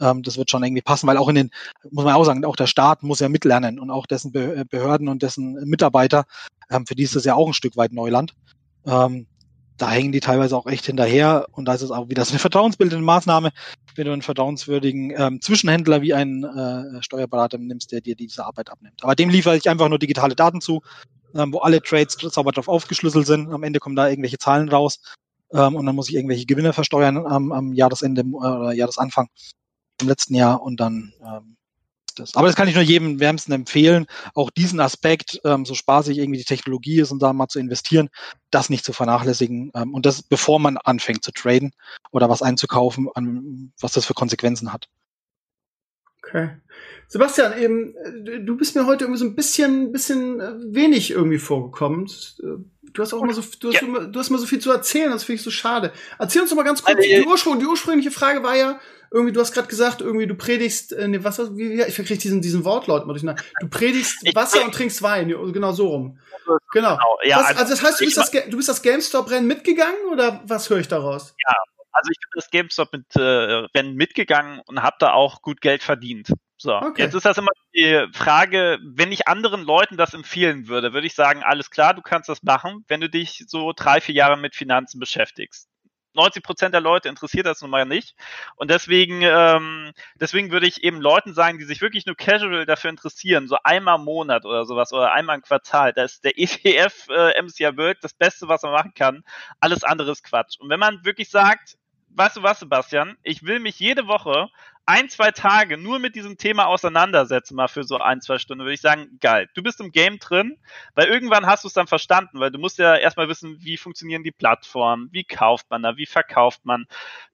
Ähm, 0.00 0.22
das 0.22 0.36
wird 0.36 0.50
schon 0.50 0.64
irgendwie 0.64 0.82
passen, 0.82 1.06
weil 1.06 1.16
auch 1.16 1.28
in 1.28 1.36
den, 1.36 1.50
muss 1.90 2.04
man 2.04 2.14
auch 2.14 2.24
sagen, 2.24 2.44
auch 2.44 2.56
der 2.56 2.66
Staat 2.66 3.02
muss 3.02 3.20
ja 3.20 3.28
mitlernen 3.28 3.78
und 3.78 3.90
auch 3.90 4.06
dessen 4.06 4.32
Be 4.32 4.64
Behörden 4.68 5.08
und 5.08 5.22
dessen 5.22 5.54
Mitarbeiter, 5.68 6.24
ähm, 6.70 6.86
für 6.86 6.94
die 6.94 7.04
ist 7.04 7.16
das 7.16 7.24
ja 7.24 7.34
auch 7.34 7.46
ein 7.46 7.54
Stück 7.54 7.76
weit 7.76 7.92
Neuland. 7.92 8.34
Ähm, 8.86 9.26
da 9.80 9.90
hängen 9.90 10.12
die 10.12 10.20
teilweise 10.20 10.56
auch 10.56 10.66
echt 10.66 10.84
hinterher 10.84 11.46
und 11.52 11.64
da 11.64 11.72
ist 11.72 11.80
es 11.80 11.90
auch 11.90 12.10
wieder 12.10 12.24
so 12.24 12.32
eine 12.32 12.38
vertrauensbildende 12.38 13.04
Maßnahme, 13.04 13.50
wenn 13.94 14.04
du 14.04 14.12
einen 14.12 14.20
vertrauenswürdigen 14.20 15.12
ähm, 15.16 15.40
Zwischenhändler 15.40 16.02
wie 16.02 16.12
einen 16.12 16.44
äh, 16.44 17.02
Steuerberater 17.02 17.56
nimmst, 17.56 17.90
der 17.90 18.02
dir 18.02 18.14
diese 18.14 18.44
Arbeit 18.44 18.70
abnimmt. 18.70 19.02
Aber 19.02 19.14
dem 19.14 19.30
liefere 19.30 19.56
ich 19.56 19.70
einfach 19.70 19.88
nur 19.88 19.98
digitale 19.98 20.36
Daten 20.36 20.60
zu, 20.60 20.82
ähm, 21.34 21.52
wo 21.54 21.58
alle 21.60 21.80
Trades 21.80 22.18
sauber 22.20 22.52
drauf 22.52 22.68
aufgeschlüsselt 22.68 23.26
sind. 23.26 23.50
Am 23.50 23.62
Ende 23.62 23.80
kommen 23.80 23.96
da 23.96 24.08
irgendwelche 24.08 24.36
Zahlen 24.36 24.68
raus 24.68 25.00
ähm, 25.52 25.76
und 25.76 25.86
dann 25.86 25.96
muss 25.96 26.10
ich 26.10 26.14
irgendwelche 26.14 26.44
Gewinne 26.44 26.74
versteuern 26.74 27.26
am, 27.26 27.50
am 27.50 27.72
Jahresende 27.72 28.20
äh, 28.20 28.76
Jahresanfang 28.76 29.28
im 30.02 30.08
letzten 30.08 30.34
Jahr 30.34 30.60
und 30.62 30.78
dann 30.78 31.14
ähm, 31.24 31.56
das. 32.14 32.34
Aber 32.34 32.46
das 32.46 32.56
kann 32.56 32.68
ich 32.68 32.74
nur 32.74 32.84
jedem 32.84 33.20
wärmsten 33.20 33.52
empfehlen, 33.52 34.06
auch 34.34 34.50
diesen 34.50 34.80
Aspekt, 34.80 35.40
ähm, 35.44 35.64
so 35.64 35.74
spaßig 35.74 36.18
irgendwie 36.18 36.38
die 36.38 36.44
Technologie 36.44 37.00
ist 37.00 37.12
und 37.12 37.20
da 37.22 37.32
mal 37.32 37.48
zu 37.48 37.58
investieren, 37.58 38.08
das 38.50 38.70
nicht 38.70 38.84
zu 38.84 38.92
vernachlässigen 38.92 39.70
ähm, 39.74 39.94
und 39.94 40.06
das 40.06 40.22
bevor 40.22 40.58
man 40.60 40.76
anfängt 40.76 41.24
zu 41.24 41.32
traden 41.32 41.72
oder 42.10 42.28
was 42.28 42.42
einzukaufen, 42.42 43.08
an, 43.14 43.72
was 43.80 43.92
das 43.92 44.06
für 44.06 44.14
Konsequenzen 44.14 44.72
hat. 44.72 44.88
Okay. 46.22 46.50
Sebastian, 47.08 47.58
eben, 47.58 47.94
äh, 47.96 48.40
du 48.40 48.56
bist 48.56 48.76
mir 48.76 48.86
heute 48.86 49.04
irgendwie 49.04 49.18
so 49.18 49.24
ein 49.24 49.34
bisschen, 49.34 49.90
bisschen 49.90 50.40
äh, 50.40 50.52
wenig 50.62 51.10
irgendwie 51.10 51.38
vorgekommen. 51.38 52.06
Äh, 52.06 52.62
du 52.92 53.02
hast 53.02 53.12
auch 53.12 53.22
immer 53.22 53.32
so, 53.32 53.42
du 53.58 53.68
hast, 53.68 53.80
ja. 53.80 53.88
immer, 53.88 54.06
du 54.06 54.18
hast 54.18 54.28
immer 54.28 54.38
so 54.38 54.46
viel 54.46 54.60
zu 54.60 54.70
erzählen, 54.70 55.10
das 55.10 55.24
finde 55.24 55.36
ich 55.36 55.42
so 55.42 55.50
schade. 55.50 55.92
Erzähl 56.18 56.42
uns 56.42 56.50
doch 56.50 56.56
mal 56.56 56.62
ganz 56.62 56.82
kurz, 56.82 57.00
die, 57.00 57.24
Ursprung, 57.26 57.58
die 57.58 57.66
ursprüngliche 57.66 58.10
Frage 58.10 58.42
war 58.42 58.56
ja, 58.56 58.78
irgendwie, 59.10 59.32
du 59.32 59.40
hast 59.40 59.52
gerade 59.52 59.68
gesagt, 59.68 60.00
irgendwie 60.00 60.26
du 60.26 60.34
predigst, 60.34 60.92
äh, 60.92 61.08
nee, 61.08 61.22
was, 61.22 61.38
wie, 61.56 61.70
wie, 61.70 61.82
ich 61.82 61.94
verkriege 61.94 62.20
diesen, 62.20 62.40
diesen 62.40 62.64
Wortlaut 62.64 63.06
mal 63.06 63.12
durcheinander. 63.12 63.42
Du 63.60 63.68
predigst 63.68 64.24
Wasser 64.34 64.62
und 64.64 64.74
trinkst 64.74 65.02
Wein, 65.02 65.28
genau 65.28 65.72
so 65.72 65.88
rum. 65.88 66.18
Genau. 66.72 66.96
genau 66.96 67.18
ja, 67.24 67.38
was, 67.38 67.46
also, 67.46 67.60
also 67.60 67.74
das 67.74 67.82
heißt, 67.82 68.00
du 68.00 68.04
bist 68.04 68.16
das, 68.16 68.30
du 68.30 68.56
bist 68.56 68.68
das 68.68 68.82
GameStop-Rennen 68.82 69.46
mitgegangen 69.46 70.06
oder 70.12 70.40
was 70.44 70.70
höre 70.70 70.78
ich 70.78 70.88
daraus? 70.88 71.34
Ja, 71.46 71.54
also 71.92 72.10
ich 72.10 72.18
bin 72.18 72.30
das 72.34 72.50
GameStop 72.50 72.92
mit 72.92 73.16
äh, 73.16 73.20
Rennen 73.20 73.94
mitgegangen 73.94 74.60
und 74.66 74.82
habe 74.82 74.96
da 75.00 75.12
auch 75.12 75.42
gut 75.42 75.60
Geld 75.60 75.82
verdient. 75.82 76.32
So, 76.56 76.76
okay. 76.76 77.02
jetzt 77.02 77.14
ist 77.14 77.24
das 77.24 77.38
immer 77.38 77.50
die 77.74 78.06
Frage, 78.12 78.78
wenn 78.82 79.12
ich 79.12 79.26
anderen 79.26 79.62
Leuten 79.62 79.96
das 79.96 80.12
empfehlen 80.12 80.68
würde, 80.68 80.92
würde 80.92 81.06
ich 81.06 81.14
sagen, 81.14 81.42
alles 81.42 81.70
klar, 81.70 81.94
du 81.94 82.02
kannst 82.02 82.28
das 82.28 82.42
machen, 82.42 82.84
wenn 82.86 83.00
du 83.00 83.08
dich 83.08 83.44
so 83.46 83.72
drei, 83.74 84.00
vier 84.02 84.14
Jahre 84.14 84.36
mit 84.36 84.54
Finanzen 84.54 85.00
beschäftigst. 85.00 85.69
90 86.14 86.42
Prozent 86.42 86.74
der 86.74 86.80
Leute 86.80 87.08
interessiert 87.08 87.46
das 87.46 87.60
nun 87.60 87.70
mal 87.70 87.86
nicht. 87.86 88.14
Und 88.56 88.70
deswegen, 88.70 89.22
ähm, 89.22 89.92
deswegen 90.14 90.50
würde 90.50 90.66
ich 90.66 90.82
eben 90.82 91.00
Leuten 91.00 91.34
sagen, 91.34 91.58
die 91.58 91.64
sich 91.64 91.80
wirklich 91.80 92.06
nur 92.06 92.16
casual 92.16 92.66
dafür 92.66 92.90
interessieren, 92.90 93.48
so 93.48 93.56
einmal 93.62 93.98
im 93.98 94.04
Monat 94.04 94.44
oder 94.44 94.64
sowas 94.64 94.92
oder 94.92 95.12
einmal 95.12 95.36
im 95.36 95.42
Quartal, 95.42 95.92
da 95.92 96.02
ist 96.04 96.24
der 96.24 96.38
ETF 96.38 97.08
äh, 97.08 97.42
MCI 97.42 97.76
World 97.76 97.98
das 98.02 98.14
Beste, 98.14 98.48
was 98.48 98.62
man 98.62 98.72
machen 98.72 98.92
kann. 98.94 99.22
Alles 99.60 99.84
andere 99.84 100.12
ist 100.12 100.24
Quatsch. 100.24 100.58
Und 100.58 100.68
wenn 100.68 100.80
man 100.80 101.04
wirklich 101.04 101.30
sagt, 101.30 101.76
weißt 102.10 102.38
du 102.38 102.42
was, 102.42 102.60
Sebastian, 102.60 103.16
ich 103.22 103.44
will 103.44 103.60
mich 103.60 103.78
jede 103.78 104.06
Woche 104.06 104.48
ein, 104.86 105.08
zwei 105.08 105.30
Tage 105.30 105.76
nur 105.76 105.98
mit 105.98 106.16
diesem 106.16 106.36
Thema 106.36 106.66
auseinandersetzen, 106.66 107.54
mal 107.54 107.68
für 107.68 107.84
so 107.84 107.98
ein, 107.98 108.20
zwei 108.20 108.38
Stunden, 108.38 108.64
würde 108.64 108.74
ich 108.74 108.80
sagen, 108.80 109.18
geil. 109.20 109.48
Du 109.54 109.62
bist 109.62 109.80
im 109.80 109.92
Game 109.92 110.18
drin, 110.18 110.58
weil 110.94 111.06
irgendwann 111.06 111.46
hast 111.46 111.64
du 111.64 111.68
es 111.68 111.74
dann 111.74 111.86
verstanden, 111.86 112.40
weil 112.40 112.50
du 112.50 112.58
musst 112.58 112.78
ja 112.78 112.96
erstmal 112.96 113.28
wissen, 113.28 113.58
wie 113.60 113.76
funktionieren 113.76 114.24
die 114.24 114.32
Plattformen, 114.32 115.08
wie 115.12 115.24
kauft 115.24 115.70
man 115.70 115.82
da, 115.82 115.96
wie 115.96 116.06
verkauft 116.06 116.64
man, 116.64 116.86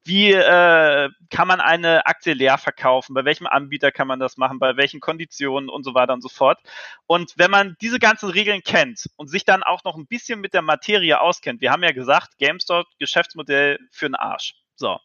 wie 0.04 0.32
äh, 0.32 1.08
kann 1.30 1.48
man 1.48 1.60
eine 1.60 2.06
Aktie 2.06 2.34
leer 2.34 2.58
verkaufen, 2.58 3.14
bei 3.14 3.24
welchem 3.24 3.46
Anbieter 3.46 3.90
kann 3.90 4.06
man 4.06 4.20
das 4.20 4.36
machen, 4.36 4.58
bei 4.58 4.76
welchen 4.76 5.00
Konditionen 5.00 5.70
und 5.70 5.82
so 5.84 5.94
weiter 5.94 6.12
und 6.12 6.22
so 6.22 6.28
fort. 6.28 6.60
Und 7.06 7.32
wenn 7.36 7.50
man 7.50 7.76
diese 7.80 7.98
ganzen 7.98 8.28
Regeln 8.28 8.62
kennt 8.62 9.06
und 9.16 9.28
sich 9.28 9.44
dann 9.44 9.62
auch 9.62 9.82
noch 9.84 9.96
ein 9.96 10.06
bisschen 10.06 10.40
mit 10.40 10.52
der 10.52 10.62
Materie 10.62 11.20
auskennt, 11.20 11.60
wir 11.60 11.72
haben 11.72 11.82
ja 11.82 11.92
gesagt, 11.92 12.38
GameStop, 12.38 12.86
Geschäftsmodell 12.98 13.78
für 13.90 14.06
den 14.06 14.14
Arsch. 14.14 14.54
So. 14.76 15.00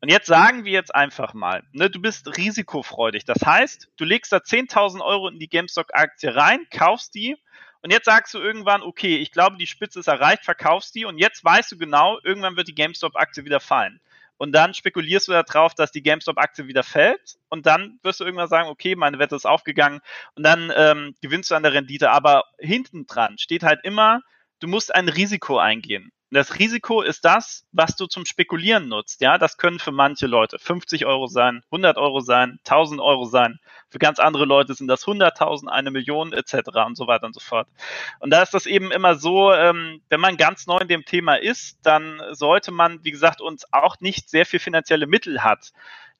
Und 0.00 0.08
jetzt 0.08 0.26
sagen 0.26 0.64
wir 0.64 0.72
jetzt 0.72 0.94
einfach 0.94 1.34
mal, 1.34 1.64
ne, 1.72 1.90
du 1.90 2.00
bist 2.00 2.36
risikofreudig. 2.36 3.24
Das 3.24 3.44
heißt, 3.44 3.88
du 3.96 4.04
legst 4.04 4.32
da 4.32 4.36
10.000 4.38 5.04
Euro 5.04 5.28
in 5.28 5.40
die 5.40 5.48
GameStop-Aktie 5.48 6.34
rein, 6.34 6.66
kaufst 6.70 7.14
die 7.14 7.36
und 7.82 7.92
jetzt 7.92 8.06
sagst 8.06 8.34
du 8.34 8.38
irgendwann, 8.38 8.82
okay, 8.82 9.16
ich 9.16 9.32
glaube, 9.32 9.56
die 9.56 9.66
Spitze 9.66 10.00
ist 10.00 10.06
erreicht, 10.06 10.44
verkaufst 10.44 10.94
die 10.94 11.04
und 11.04 11.18
jetzt 11.18 11.44
weißt 11.44 11.72
du 11.72 11.76
genau, 11.76 12.18
irgendwann 12.22 12.56
wird 12.56 12.68
die 12.68 12.74
GameStop-Aktie 12.74 13.44
wieder 13.44 13.60
fallen. 13.60 14.00
Und 14.38 14.52
dann 14.52 14.74
spekulierst 14.74 15.28
du 15.28 15.32
darauf, 15.32 15.74
dass 15.74 15.92
die 15.92 16.02
GameStop-Aktie 16.02 16.68
wieder 16.68 16.82
fällt 16.82 17.38
und 17.48 17.66
dann 17.66 17.98
wirst 18.02 18.20
du 18.20 18.24
irgendwann 18.24 18.48
sagen, 18.48 18.68
okay, 18.68 18.94
meine 18.94 19.18
Wette 19.18 19.34
ist 19.34 19.46
aufgegangen 19.46 20.00
und 20.34 20.42
dann 20.42 20.72
ähm, 20.76 21.14
gewinnst 21.22 21.50
du 21.50 21.54
an 21.54 21.62
der 21.62 21.72
Rendite. 21.72 22.10
Aber 22.10 22.44
hinten 22.58 23.06
dran 23.06 23.38
steht 23.38 23.62
halt 23.62 23.80
immer, 23.82 24.20
du 24.60 24.68
musst 24.68 24.94
ein 24.94 25.08
Risiko 25.08 25.58
eingehen. 25.58 26.12
Das 26.32 26.58
Risiko 26.58 27.02
ist 27.02 27.24
das, 27.24 27.64
was 27.70 27.94
du 27.94 28.06
zum 28.06 28.26
Spekulieren 28.26 28.88
nutzt. 28.88 29.20
Ja, 29.20 29.38
das 29.38 29.58
können 29.58 29.78
für 29.78 29.92
manche 29.92 30.26
Leute 30.26 30.58
50 30.58 31.06
Euro 31.06 31.28
sein, 31.28 31.62
100 31.66 31.98
Euro 31.98 32.18
sein, 32.18 32.58
1000 32.64 33.00
Euro 33.00 33.26
sein. 33.26 33.60
Für 33.90 33.98
ganz 33.98 34.18
andere 34.18 34.44
Leute 34.44 34.74
sind 34.74 34.88
das 34.88 35.04
100.000, 35.04 35.68
eine 35.68 35.92
Million 35.92 36.32
etc. 36.32 36.54
und 36.84 36.96
so 36.96 37.06
weiter 37.06 37.26
und 37.26 37.32
so 37.32 37.40
fort. 37.40 37.68
Und 38.18 38.30
da 38.30 38.42
ist 38.42 38.54
das 38.54 38.66
eben 38.66 38.90
immer 38.90 39.14
so, 39.14 39.52
ähm, 39.52 40.02
wenn 40.08 40.20
man 40.20 40.36
ganz 40.36 40.66
neu 40.66 40.78
in 40.78 40.88
dem 40.88 41.04
Thema 41.04 41.36
ist, 41.36 41.78
dann 41.84 42.20
sollte 42.32 42.72
man, 42.72 43.04
wie 43.04 43.12
gesagt, 43.12 43.40
uns 43.40 43.72
auch 43.72 44.00
nicht 44.00 44.28
sehr 44.28 44.46
viel 44.46 44.58
finanzielle 44.58 45.06
Mittel 45.06 45.44
hat. 45.44 45.72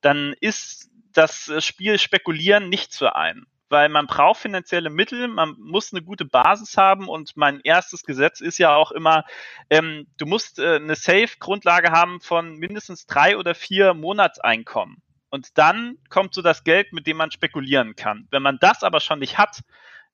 Dann 0.03 0.37
ist 0.41 0.89
das 1.15 1.51
Spiel 1.65 1.99
Spekulieren 1.99 2.69
nichts 2.69 2.97
für 2.99 3.17
einen 3.17 3.47
weil 3.69 3.89
man 3.89 4.07
braucht 4.07 4.41
finanzielle 4.41 4.91
Mittel, 4.91 5.29
man 5.29 5.55
muss 5.59 5.93
eine 5.93 6.03
gute 6.03 6.25
Basis 6.25 6.77
haben 6.77 7.09
und 7.09 7.37
mein 7.37 7.61
erstes 7.63 8.03
Gesetz 8.03 8.41
ist 8.41 8.59
ja 8.59 8.75
auch 8.75 8.93
immer, 8.93 9.25
ähm, 9.71 10.07
du 10.17 10.27
musst 10.27 10.59
äh, 10.59 10.77
eine 10.77 10.95
Safe-Grundlage 10.95 11.91
haben 11.91 12.21
von 12.21 12.57
mindestens 12.57 13.07
drei 13.07 13.37
oder 13.37 13.55
vier 13.55 13.95
Monatseinkommen. 13.95 15.03
Und 15.31 15.59
dann 15.59 15.99
kommt 16.09 16.35
so 16.35 16.43
das 16.43 16.65
Geld, 16.65 16.93
mit 16.93 17.07
dem 17.07 17.17
man 17.17 17.31
spekulieren 17.31 17.97
kann. 17.97 18.29
Wenn 18.31 18.43
man 18.43 18.59
das 18.61 18.83
aber 18.83 19.01
schon 19.01 19.19
nicht 19.19 19.39
hat, 19.39 19.61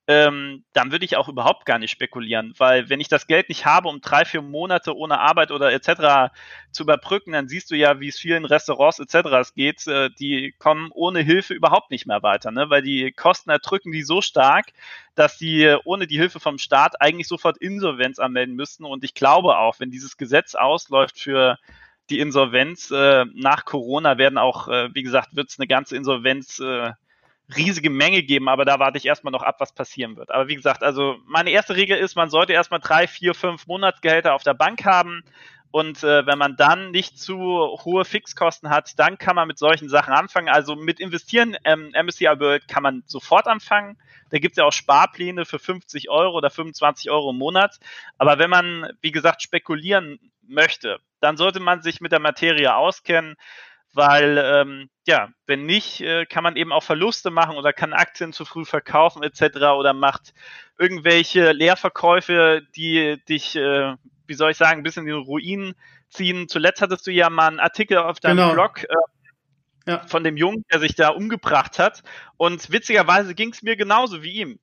ähm, 0.07 0.65
dann 0.73 0.91
würde 0.91 1.05
ich 1.05 1.15
auch 1.15 1.29
überhaupt 1.29 1.65
gar 1.65 1.79
nicht 1.79 1.91
spekulieren, 1.91 2.53
weil 2.57 2.89
wenn 2.89 2.99
ich 2.99 3.07
das 3.07 3.25
Geld 3.25 3.47
nicht 3.47 3.65
habe, 3.65 3.87
um 3.87 4.01
drei, 4.01 4.25
vier 4.25 4.41
Monate 4.41 4.97
ohne 4.97 5.19
Arbeit 5.19 5.51
oder 5.51 5.71
etc. 5.71 6.33
zu 6.71 6.83
überbrücken, 6.83 7.31
dann 7.31 7.47
siehst 7.47 7.71
du 7.71 7.75
ja, 7.75 8.01
wie 8.01 8.09
es 8.09 8.19
vielen 8.19 8.43
Restaurants 8.43 8.99
etc. 8.99 9.29
es 9.39 9.53
geht, 9.53 9.87
äh, 9.87 10.09
die 10.19 10.53
kommen 10.59 10.91
ohne 10.93 11.21
Hilfe 11.21 11.53
überhaupt 11.53 11.89
nicht 11.89 12.05
mehr 12.05 12.21
weiter, 12.21 12.51
ne? 12.51 12.69
weil 12.69 12.81
die 12.81 13.13
Kosten 13.13 13.49
erdrücken 13.49 13.93
die 13.93 14.03
so 14.03 14.21
stark, 14.21 14.73
dass 15.15 15.37
die 15.37 15.73
ohne 15.85 16.05
die 16.05 16.17
Hilfe 16.17 16.41
vom 16.41 16.57
Staat 16.57 16.99
eigentlich 16.99 17.29
sofort 17.29 17.57
Insolvenz 17.57 18.19
anmelden 18.19 18.55
müssten 18.55 18.83
und 18.83 19.05
ich 19.05 19.13
glaube 19.13 19.57
auch, 19.57 19.79
wenn 19.79 19.91
dieses 19.91 20.17
Gesetz 20.17 20.55
ausläuft 20.55 21.17
für 21.17 21.57
die 22.09 22.19
Insolvenz 22.19 22.91
äh, 22.91 23.25
nach 23.33 23.63
Corona 23.63 24.17
werden 24.17 24.37
auch, 24.37 24.67
äh, 24.67 24.93
wie 24.93 25.03
gesagt, 25.03 25.35
wird 25.37 25.49
es 25.49 25.59
eine 25.59 25.67
ganze 25.67 25.95
Insolvenz 25.95 26.59
äh, 26.59 26.91
riesige 27.55 27.89
Menge 27.89 28.23
geben, 28.23 28.47
aber 28.47 28.65
da 28.65 28.79
warte 28.79 28.97
ich 28.97 29.05
erstmal 29.05 29.31
noch 29.31 29.43
ab, 29.43 29.57
was 29.59 29.73
passieren 29.73 30.15
wird. 30.15 30.31
Aber 30.31 30.47
wie 30.47 30.55
gesagt, 30.55 30.83
also 30.83 31.17
meine 31.25 31.51
erste 31.51 31.75
Regel 31.75 31.97
ist, 31.97 32.15
man 32.15 32.29
sollte 32.29 32.53
erstmal 32.53 32.79
drei, 32.79 33.07
vier, 33.07 33.33
fünf 33.33 33.67
Monatsgehälter 33.67 34.33
auf 34.33 34.43
der 34.43 34.53
Bank 34.53 34.85
haben. 34.85 35.23
Und 35.71 36.03
äh, 36.03 36.25
wenn 36.27 36.37
man 36.37 36.55
dann 36.55 36.91
nicht 36.91 37.17
zu 37.17 37.35
hohe 37.35 38.05
Fixkosten 38.05 38.69
hat, 38.69 38.97
dann 38.99 39.17
kann 39.17 39.35
man 39.35 39.47
mit 39.47 39.57
solchen 39.57 39.89
Sachen 39.89 40.13
anfangen. 40.13 40.47
Also 40.47 40.75
mit 40.75 40.99
Investieren, 40.99 41.57
ähm, 41.63 41.91
MSCI 41.99 42.39
World 42.39 42.67
kann 42.67 42.83
man 42.83 43.03
sofort 43.07 43.47
anfangen. 43.47 43.97
Da 44.29 44.37
gibt 44.37 44.53
es 44.53 44.57
ja 44.57 44.65
auch 44.65 44.71
Sparpläne 44.71 45.45
für 45.45 45.57
50 45.57 46.09
Euro 46.11 46.37
oder 46.37 46.51
25 46.51 47.09
Euro 47.09 47.31
im 47.31 47.37
Monat. 47.37 47.79
Aber 48.19 48.37
wenn 48.37 48.51
man, 48.51 48.91
wie 49.01 49.11
gesagt, 49.11 49.41
spekulieren 49.41 50.19
möchte, 50.47 50.99
dann 51.21 51.37
sollte 51.37 51.59
man 51.59 51.81
sich 51.81 52.01
mit 52.01 52.11
der 52.11 52.19
Materie 52.19 52.75
auskennen 52.75 53.35
weil 53.93 54.37
ähm, 54.37 54.89
ja, 55.05 55.29
wenn 55.45 55.65
nicht, 55.65 56.01
äh, 56.01 56.25
kann 56.25 56.43
man 56.43 56.55
eben 56.55 56.71
auch 56.71 56.83
Verluste 56.83 57.29
machen 57.29 57.57
oder 57.57 57.73
kann 57.73 57.93
Aktien 57.93 58.33
zu 58.33 58.45
früh 58.45 58.65
verkaufen 58.65 59.23
etc. 59.23 59.57
oder 59.77 59.93
macht 59.93 60.33
irgendwelche 60.77 61.51
Leerverkäufe, 61.51 62.61
die 62.75 63.21
dich, 63.29 63.55
äh, 63.55 63.95
wie 64.27 64.33
soll 64.33 64.51
ich 64.51 64.57
sagen, 64.57 64.79
ein 64.79 64.83
bisschen 64.83 65.07
in 65.07 65.13
den 65.13 65.23
Ruin 65.23 65.75
ziehen. 66.09 66.47
Zuletzt 66.47 66.81
hattest 66.81 67.05
du 67.05 67.11
ja 67.11 67.29
mal 67.29 67.47
einen 67.47 67.59
Artikel 67.59 67.97
auf 67.97 68.19
deinem 68.19 68.37
genau. 68.37 68.53
Blog 68.53 68.83
äh, 68.83 69.91
ja. 69.91 69.99
von 70.07 70.23
dem 70.23 70.37
Jungen, 70.37 70.65
der 70.71 70.79
sich 70.79 70.95
da 70.95 71.09
umgebracht 71.09 71.79
hat. 71.79 72.03
Und 72.37 72.71
witzigerweise 72.71 73.35
ging 73.35 73.51
es 73.51 73.61
mir 73.61 73.75
genauso 73.75 74.23
wie 74.23 74.33
ihm. 74.33 74.59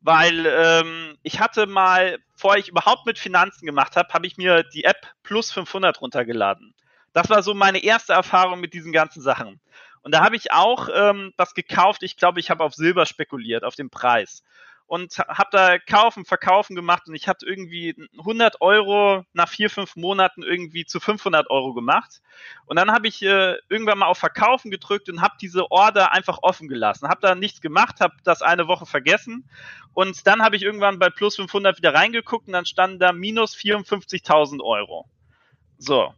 Weil 0.00 0.46
ähm, 0.46 1.16
ich 1.22 1.40
hatte 1.40 1.66
mal, 1.66 2.18
bevor 2.34 2.56
ich 2.56 2.68
überhaupt 2.68 3.06
mit 3.06 3.18
Finanzen 3.18 3.64
gemacht 3.66 3.96
habe, 3.96 4.12
habe 4.12 4.26
ich 4.26 4.36
mir 4.36 4.62
die 4.62 4.84
App 4.84 5.14
Plus 5.22 5.50
500 5.50 6.00
runtergeladen. 6.00 6.74
Das 7.14 7.30
war 7.30 7.42
so 7.42 7.54
meine 7.54 7.82
erste 7.82 8.12
Erfahrung 8.12 8.60
mit 8.60 8.74
diesen 8.74 8.92
ganzen 8.92 9.22
Sachen. 9.22 9.60
Und 10.02 10.12
da 10.12 10.22
habe 10.22 10.36
ich 10.36 10.52
auch 10.52 10.88
ähm, 10.92 11.32
was 11.38 11.54
gekauft. 11.54 12.02
Ich 12.02 12.16
glaube, 12.16 12.40
ich 12.40 12.50
habe 12.50 12.62
auf 12.62 12.74
Silber 12.74 13.06
spekuliert, 13.06 13.64
auf 13.64 13.76
den 13.76 13.88
Preis. 13.88 14.42
Und 14.86 15.16
habe 15.16 15.48
da 15.50 15.78
Kaufen, 15.78 16.26
Verkaufen 16.26 16.76
gemacht 16.76 17.04
und 17.08 17.14
ich 17.14 17.26
hatte 17.26 17.46
irgendwie 17.46 17.96
100 18.18 18.60
Euro 18.60 19.24
nach 19.32 19.48
vier, 19.48 19.70
fünf 19.70 19.96
Monaten 19.96 20.42
irgendwie 20.42 20.84
zu 20.84 21.00
500 21.00 21.48
Euro 21.48 21.72
gemacht. 21.72 22.20
Und 22.66 22.76
dann 22.76 22.92
habe 22.92 23.08
ich 23.08 23.22
äh, 23.22 23.56
irgendwann 23.70 23.98
mal 23.98 24.06
auf 24.06 24.18
Verkaufen 24.18 24.70
gedrückt 24.70 25.08
und 25.08 25.22
habe 25.22 25.36
diese 25.40 25.70
Order 25.70 26.12
einfach 26.12 26.40
offen 26.42 26.68
gelassen. 26.68 27.08
Habe 27.08 27.22
da 27.22 27.34
nichts 27.34 27.62
gemacht, 27.62 28.00
habe 28.00 28.14
das 28.24 28.42
eine 28.42 28.68
Woche 28.68 28.84
vergessen. 28.84 29.48
Und 29.94 30.26
dann 30.26 30.42
habe 30.42 30.56
ich 30.56 30.62
irgendwann 30.62 30.98
bei 30.98 31.08
plus 31.08 31.36
500 31.36 31.78
wieder 31.78 31.94
reingeguckt 31.94 32.48
und 32.48 32.52
dann 32.52 32.66
standen 32.66 32.98
da 32.98 33.12
minus 33.12 33.56
54.000 33.56 34.62
Euro. 34.62 35.08
So, 35.78 36.12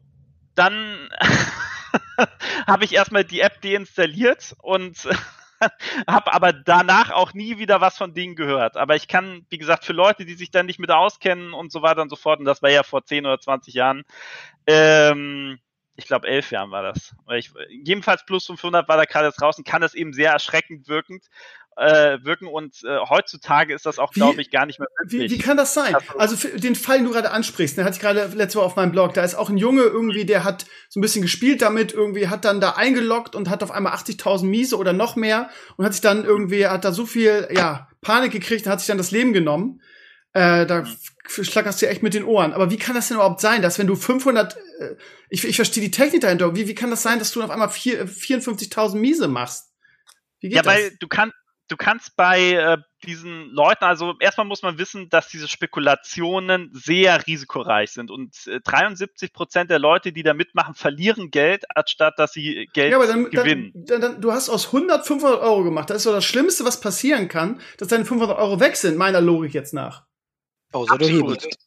dann 0.56 1.08
habe 2.66 2.84
ich 2.84 2.94
erstmal 2.94 3.24
die 3.24 3.40
App 3.40 3.60
deinstalliert 3.60 4.54
und 4.62 5.08
habe 6.08 6.32
aber 6.32 6.52
danach 6.52 7.10
auch 7.10 7.32
nie 7.34 7.58
wieder 7.58 7.80
was 7.80 7.96
von 7.96 8.14
denen 8.14 8.36
gehört. 8.36 8.76
Aber 8.76 8.96
ich 8.96 9.08
kann, 9.08 9.46
wie 9.48 9.58
gesagt, 9.58 9.84
für 9.84 9.92
Leute, 9.92 10.24
die 10.24 10.34
sich 10.34 10.50
dann 10.50 10.66
nicht 10.66 10.78
mit 10.78 10.90
auskennen 10.90 11.52
und 11.52 11.72
so 11.72 11.82
weiter 11.82 12.02
und 12.02 12.10
so 12.10 12.16
fort, 12.16 12.40
und 12.40 12.44
das 12.44 12.62
war 12.62 12.70
ja 12.70 12.82
vor 12.82 13.04
10 13.04 13.26
oder 13.26 13.38
20 13.38 13.74
Jahren, 13.74 14.04
ähm, 14.66 15.58
ich 15.98 16.06
glaube 16.06 16.28
elf 16.28 16.50
Jahren 16.50 16.70
war 16.70 16.82
das. 16.82 17.14
Ich, 17.34 17.52
jedenfalls 17.70 18.26
plus 18.26 18.46
500 18.46 18.86
war 18.88 18.96
da 18.98 19.04
gerade 19.04 19.32
draußen, 19.32 19.64
kann 19.64 19.80
das 19.80 19.94
eben 19.94 20.12
sehr 20.12 20.32
erschreckend 20.32 20.88
wirkend 20.88 21.26
äh, 21.76 22.18
wirken 22.22 22.46
und 22.46 22.82
äh, 22.84 22.98
heutzutage 23.08 23.74
ist 23.74 23.84
das 23.84 23.98
auch, 23.98 24.12
glaube 24.12 24.40
ich, 24.40 24.50
gar 24.50 24.64
nicht 24.64 24.78
mehr 24.78 24.88
möglich. 24.98 25.30
Wie, 25.30 25.34
wie 25.34 25.38
kann 25.38 25.56
das 25.56 25.74
sein? 25.74 25.94
Also 26.16 26.36
für 26.36 26.48
den 26.58 26.74
Fall, 26.74 26.98
den 26.98 27.06
du 27.06 27.12
gerade 27.12 27.30
ansprichst, 27.30 27.76
den 27.76 27.84
hatte 27.84 27.96
ich 27.96 28.00
gerade 28.00 28.26
letzte 28.34 28.58
Woche 28.58 28.66
auf 28.66 28.76
meinem 28.76 28.92
Blog, 28.92 29.12
da 29.14 29.22
ist 29.22 29.34
auch 29.34 29.50
ein 29.50 29.58
Junge 29.58 29.82
irgendwie, 29.82 30.24
der 30.24 30.44
hat 30.44 30.64
so 30.88 30.98
ein 30.98 31.02
bisschen 31.02 31.22
gespielt 31.22 31.60
damit, 31.60 31.92
irgendwie 31.92 32.28
hat 32.28 32.46
dann 32.46 32.60
da 32.60 32.70
eingeloggt 32.72 33.34
und 33.34 33.50
hat 33.50 33.62
auf 33.62 33.70
einmal 33.70 33.92
80.000 33.92 34.46
Miese 34.46 34.78
oder 34.78 34.94
noch 34.94 35.16
mehr 35.16 35.50
und 35.76 35.84
hat 35.84 35.92
sich 35.92 36.02
dann 36.02 36.24
irgendwie, 36.24 36.66
hat 36.66 36.84
da 36.84 36.92
so 36.92 37.04
viel, 37.04 37.48
ja, 37.52 37.88
Panik 38.00 38.32
gekriegt 38.32 38.66
und 38.66 38.72
hat 38.72 38.80
sich 38.80 38.86
dann 38.86 38.98
das 38.98 39.10
Leben 39.10 39.32
genommen. 39.32 39.82
Äh, 40.32 40.64
da 40.64 40.82
mhm. 40.82 41.44
schlackerst 41.44 41.82
du 41.82 41.88
echt 41.88 42.02
mit 42.02 42.14
den 42.14 42.24
Ohren. 42.24 42.52
Aber 42.52 42.70
wie 42.70 42.76
kann 42.76 42.94
das 42.94 43.08
denn 43.08 43.16
überhaupt 43.16 43.40
sein, 43.40 43.62
dass 43.62 43.78
wenn 43.78 43.86
du 43.86 43.96
500, 43.96 44.56
äh, 44.56 44.96
ich, 45.28 45.44
ich 45.44 45.56
verstehe 45.56 45.82
die 45.82 45.90
Technik 45.90 46.20
dahinter, 46.20 46.54
wie, 46.54 46.68
wie 46.68 46.74
kann 46.74 46.90
das 46.90 47.02
sein, 47.02 47.18
dass 47.18 47.32
du 47.32 47.42
auf 47.42 47.50
einmal 47.50 47.68
54.000 47.68 48.96
Miese 48.96 49.28
machst? 49.28 49.72
Wie 50.40 50.48
geht 50.48 50.56
ja, 50.56 50.62
das? 50.62 50.72
weil 50.72 50.96
du 51.00 51.08
kannst, 51.08 51.34
du 51.68 51.76
kannst 51.76 52.16
bei 52.16 52.52
äh, 52.52 52.78
diesen 53.04 53.50
Leuten, 53.50 53.84
also 53.84 54.14
erstmal 54.20 54.46
muss 54.46 54.62
man 54.62 54.78
wissen, 54.78 55.08
dass 55.08 55.28
diese 55.28 55.48
Spekulationen 55.48 56.70
sehr 56.72 57.26
risikoreich 57.26 57.92
sind 57.92 58.10
und 58.10 58.46
äh, 58.46 58.60
73 58.60 59.32
Prozent 59.32 59.70
der 59.70 59.78
Leute, 59.78 60.12
die 60.12 60.22
da 60.22 60.34
mitmachen, 60.34 60.74
verlieren 60.74 61.30
Geld, 61.30 61.64
anstatt 61.74 62.18
dass 62.18 62.32
sie 62.32 62.68
Geld 62.72 62.90
ja, 62.92 62.96
aber 62.96 63.06
dann, 63.06 63.30
gewinnen. 63.30 63.72
Dann, 63.74 64.00
dann, 64.00 64.20
du 64.20 64.32
hast 64.32 64.48
aus 64.48 64.66
100 64.66 65.06
500 65.06 65.40
Euro 65.40 65.64
gemacht. 65.64 65.90
Das 65.90 65.98
ist 65.98 66.02
so 66.04 66.12
das 66.12 66.24
Schlimmste, 66.24 66.64
was 66.64 66.80
passieren 66.80 67.28
kann, 67.28 67.60
dass 67.78 67.88
deine 67.88 68.04
500 68.04 68.38
Euro 68.38 68.60
weg 68.60 68.76
sind, 68.76 68.96
meiner 68.96 69.20
Logik 69.20 69.54
jetzt 69.54 69.74
nach. 69.74 70.04
Außer 70.72 70.98
du 70.98 71.06
hebelst. 71.06 71.58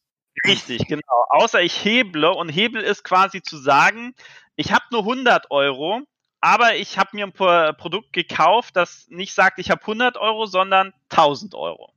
Richtig, 0.45 0.87
genau. 0.87 1.25
Außer 1.29 1.61
ich 1.61 1.83
heble 1.83 2.31
und 2.31 2.49
Hebel 2.49 2.81
ist 2.81 3.03
quasi 3.03 3.41
zu 3.41 3.57
sagen, 3.57 4.13
ich 4.55 4.71
habe 4.71 4.85
nur 4.91 5.01
100 5.01 5.51
Euro, 5.51 6.01
aber 6.41 6.75
ich 6.75 6.97
habe 6.97 7.09
mir 7.13 7.25
ein 7.25 7.75
Produkt 7.75 8.13
gekauft, 8.13 8.75
das 8.75 9.07
nicht 9.09 9.33
sagt, 9.33 9.59
ich 9.59 9.71
habe 9.71 9.81
100 9.81 10.17
Euro, 10.17 10.45
sondern 10.45 10.93
1000 11.09 11.55
Euro. 11.55 11.93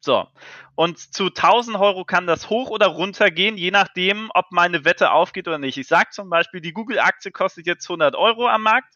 So. 0.00 0.26
Und 0.76 0.98
zu 0.98 1.26
1000 1.26 1.76
Euro 1.76 2.04
kann 2.04 2.26
das 2.26 2.48
hoch 2.48 2.70
oder 2.70 2.86
runter 2.86 3.30
gehen, 3.30 3.56
je 3.56 3.70
nachdem, 3.70 4.30
ob 4.34 4.52
meine 4.52 4.84
Wette 4.84 5.10
aufgeht 5.10 5.48
oder 5.48 5.58
nicht. 5.58 5.78
Ich 5.78 5.88
sage 5.88 6.10
zum 6.10 6.30
Beispiel, 6.30 6.60
die 6.60 6.72
Google-Aktie 6.72 7.32
kostet 7.32 7.66
jetzt 7.66 7.88
100 7.88 8.14
Euro 8.14 8.46
am 8.46 8.62
Markt 8.62 8.94